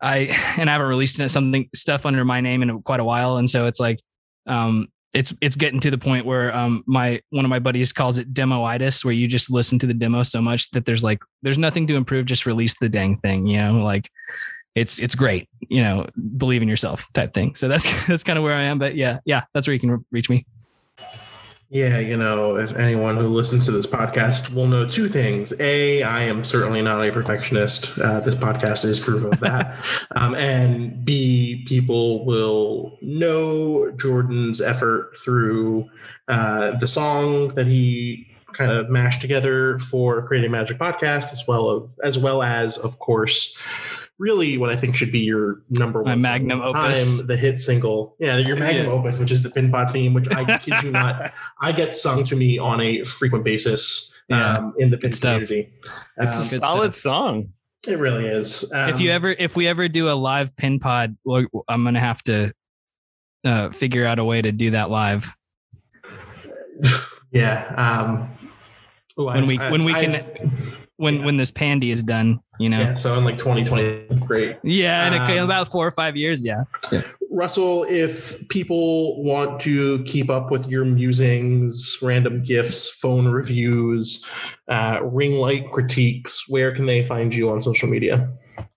I 0.01 0.19
and 0.59 0.71
I 0.71 0.73
haven't 0.73 0.89
released 0.89 1.17
something 1.29 1.69
stuff 1.75 2.07
under 2.07 2.25
my 2.25 2.41
name 2.41 2.63
in 2.63 2.83
quite 2.83 3.01
a 3.01 3.05
while, 3.05 3.37
and 3.37 3.49
so 3.49 3.67
it's 3.67 3.81
like 3.81 4.01
um, 4.47 4.89
it's 5.13 5.35
it's 5.41 5.57
getting 5.57 5.81
to 5.81 5.91
the 5.91 5.99
point 5.99 6.27
where 6.27 6.55
um 6.55 6.83
my 6.87 7.21
one 7.31 7.45
of 7.45 7.49
my 7.49 7.59
buddies 7.59 7.93
calls 7.93 8.19
it 8.19 8.33
demoitis, 8.35 9.05
where 9.05 9.15
you 9.15 9.29
just 9.29 9.51
listen 9.51 9.79
to 9.81 9.87
the 9.87 9.95
demo 9.95 10.23
so 10.23 10.41
much 10.41 10.71
that 10.71 10.85
there's 10.85 11.05
like 11.05 11.21
there's 11.43 11.59
nothing 11.59 11.87
to 11.87 11.97
improve, 11.97 12.27
just 12.27 12.47
release 12.47 12.77
the 12.79 12.89
dang 12.89 13.19
thing, 13.19 13.47
you 13.47 13.59
know, 13.59 13.75
like 13.75 14.09
it's 14.75 14.99
it's 14.99 15.15
great, 15.15 15.49
you 15.69 15.83
know, 15.83 16.07
believe 16.37 16.63
in 16.63 16.69
yourself 16.69 17.07
type 17.13 17.35
thing. 17.35 17.55
So 17.55 17.69
that's 17.69 17.87
that's 18.07 18.25
kind 18.25 18.39
of 18.39 18.43
where 18.43 18.55
I 18.55 18.65
am, 18.65 18.79
but 18.79 18.97
yeah, 18.97 19.19
yeah, 19.25 19.45
that's 19.53 19.67
where 19.67 19.75
you 19.75 19.81
can 19.81 20.05
reach 20.11 20.29
me. 20.29 20.47
Yeah, 21.71 21.99
you 21.99 22.17
know, 22.17 22.57
if 22.57 22.73
anyone 22.77 23.17
who 23.17 23.29
listens 23.29 23.65
to 23.65 23.73
this 23.73 23.87
podcast 23.87 24.55
will 24.55 24.69
know 24.69 24.89
two 24.89 25.09
things. 25.09 25.53
A, 25.59 26.05
I 26.05 26.23
am 26.23 26.45
certainly 26.45 26.83
not 26.83 27.05
a 27.05 27.11
perfectionist. 27.11 27.99
Uh, 27.99 28.21
this 28.21 28.37
podcast 28.37 28.85
is 28.85 29.01
proof 29.01 29.25
of 29.25 29.41
that. 29.41 29.85
um, 30.17 30.37
and 30.37 31.05
B, 31.05 31.65
people 31.67 32.25
will 32.27 32.97
know 33.03 33.91
Jordan's 33.97 34.61
effort 34.61 35.17
through 35.19 35.91
uh, 36.29 36.73
the 36.77 36.87
song 36.87 37.49
that 37.55 37.67
he 37.67 38.29
kind 38.53 38.71
of 38.71 38.89
mashed 38.89 39.21
together 39.21 39.79
for 39.81 40.25
creating 40.25 40.53
Magic 40.53 40.79
Podcast, 40.79 41.33
as 41.33 41.45
well 41.49 41.83
as 41.83 41.99
as 42.05 42.19
well 42.19 42.43
as, 42.43 42.79
of 42.79 43.01
course, 43.01 43.59
really 44.19 44.57
what 44.59 44.71
I 44.71 44.77
think 44.77 44.95
should 44.97 45.11
be 45.13 45.21
your 45.21 45.63
number 45.71 46.03
one 46.03 46.21
My 46.21 46.29
magnum 46.31 46.61
opus. 46.63 47.19
time, 47.19 47.27
the 47.27 47.37
hit 47.37 47.61
single. 47.61 48.15
Yeah, 48.21 48.37
your 48.39 48.57
magnum 48.57 48.87
Yeah. 48.87 48.93
opus, 48.93 49.19
which 49.19 49.31
is 49.33 49.43
the 49.43 49.51
Pin 49.51 49.71
Pod 49.71 49.91
theme, 49.91 50.15
which 50.15 50.29
I 50.31 50.57
kid 50.59 50.83
you 50.83 50.91
not, 50.93 51.33
I 51.61 51.73
get 51.73 51.97
sung 51.97 52.23
to 52.25 52.37
me 52.37 52.59
on 52.59 52.81
a 52.81 53.03
frequent 53.05 53.45
basis 53.45 54.15
Yeah, 54.29 54.59
um, 54.59 54.75
in 54.79 54.91
the 54.91 54.99
pin 54.99 55.13
community. 55.13 55.73
It's 56.19 56.35
Um, 56.35 56.41
a 56.41 56.45
solid 56.45 56.95
song. 56.95 57.49
it 57.89 57.99
really 57.99 58.27
is. 58.27 58.71
Um, 58.73 58.89
if 58.91 59.01
you 59.01 59.11
ever 59.11 59.31
if 59.31 59.57
we 59.57 59.67
ever 59.67 59.89
do 59.89 60.09
a 60.09 60.15
live 60.15 60.57
pin 60.57 60.79
pod, 60.79 61.17
I'm 61.69 61.85
gonna 61.85 61.99
have 62.01 62.23
to 62.25 62.53
uh, 63.45 63.71
figure 63.71 64.07
out 64.07 64.19
a 64.19 64.25
way 64.25 64.41
to 64.41 64.53
do 64.53 64.71
that 64.71 64.89
live 64.91 65.31
yeah. 67.31 67.67
Um, 67.77 68.31
oh, 69.19 69.25
when 69.27 69.47
we 69.47 69.59
I've- 69.59 69.73
when 69.73 69.85
we 69.85 69.93
I've- 69.95 70.07
can 70.13 70.77
when 70.97 71.17
yeah. 71.17 71.25
when 71.25 71.37
this 71.37 71.51
pandy 71.51 71.91
is 71.91 72.03
done. 72.03 72.41
You 72.61 72.69
know. 72.69 72.79
Yeah, 72.79 72.95
so 72.95 73.19
in 73.19 73.25
like 73.25 73.37
2020, 73.37 74.21
great. 74.27 74.59
Yeah, 74.63 75.09
in, 75.09 75.15
a, 75.15 75.33
in 75.33 75.39
Um, 75.39 75.45
about 75.45 75.69
four 75.69 75.87
or 75.87 75.91
five 75.91 76.17
years. 76.17 76.45
Yeah. 76.45 76.63
Russell, 77.31 77.85
if 77.89 78.49
people 78.49 79.21
want 79.25 79.61
to 79.63 80.05
keep 80.05 80.31
up 80.31 80.53
with 80.53 80.69
your 80.69 80.85
musings, 80.85 81.99
random 82.01 82.45
gifts, 82.45 82.93
phone 82.93 83.27
reviews, 83.27 84.25
uh, 84.69 85.01
ring 85.03 85.33
light 85.33 85.73
critiques, 85.73 86.49
where 86.49 86.73
can 86.73 86.87
they 86.87 87.03
find 87.03 87.35
you 87.35 87.51
on 87.51 87.61
social 87.61 87.89
media? 87.89 88.33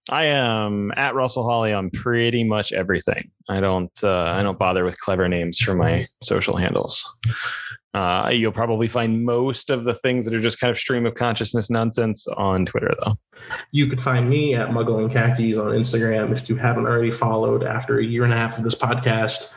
I 0.10 0.26
am 0.26 0.92
at 0.96 1.16
Russell 1.16 1.44
Holly 1.44 1.74
on 1.74 1.90
pretty 1.90 2.44
much 2.44 2.72
everything. 2.72 3.30
I 3.50 3.60
don't 3.60 3.92
uh, 4.04 4.24
I 4.24 4.42
don't 4.42 4.58
bother 4.58 4.86
with 4.86 5.00
clever 5.00 5.28
names 5.28 5.60
for 5.60 5.76
my 5.76 6.08
social 6.24 6.58
handles. 6.58 7.06
Uh, 7.98 8.30
you'll 8.30 8.52
probably 8.52 8.88
find 8.88 9.26
most 9.26 9.72
of 9.72 9.84
the 9.84 9.96
things 9.96 10.24
that 10.26 10.34
are 10.36 10.40
just 10.40 10.60
kind 10.60 10.70
of 10.70 10.78
stream 10.78 11.08
of 11.08 11.16
consciousness 11.16 11.68
nonsense 11.68 12.28
on 12.28 12.64
Twitter, 12.64 12.94
though. 13.04 13.18
You 13.72 13.88
could 13.88 14.04
find 14.04 14.30
me 14.30 14.54
at 14.54 14.70
Muggle 14.70 15.00
and 15.00 15.12
Khakis 15.12 15.58
on 15.58 15.72
Instagram 15.72 16.32
if 16.32 16.48
you 16.48 16.58
haven't 16.58 16.86
already 16.86 17.12
followed 17.12 17.64
after 17.64 17.98
a 17.98 18.04
year 18.04 18.24
and 18.24 18.32
a 18.32 18.36
half 18.36 18.60
of 18.60 18.64
this 18.64 18.76
podcast. 18.76 19.52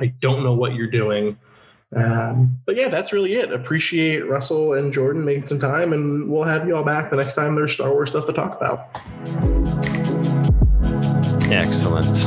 I 0.00 0.06
don't 0.06 0.42
know 0.42 0.54
what 0.54 0.74
you're 0.74 0.90
doing. 0.90 1.38
Um, 1.94 2.58
but 2.66 2.74
yeah, 2.74 2.88
that's 2.88 3.12
really 3.12 3.34
it. 3.34 3.52
Appreciate 3.52 4.28
Russell 4.28 4.72
and 4.72 4.92
Jordan 4.92 5.24
making 5.24 5.46
some 5.46 5.60
time, 5.60 5.92
and 5.92 6.28
we'll 6.28 6.42
have 6.42 6.66
you 6.66 6.76
all 6.76 6.82
back 6.82 7.10
the 7.10 7.16
next 7.16 7.36
time 7.36 7.54
there's 7.54 7.74
Star 7.74 7.92
Wars 7.92 8.10
stuff 8.10 8.26
to 8.26 8.32
talk 8.32 8.60
about. 8.60 8.88
Excellent. 11.52 12.26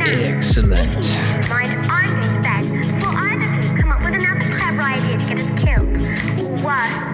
Excellent. 0.00 1.04
は。 6.80 7.09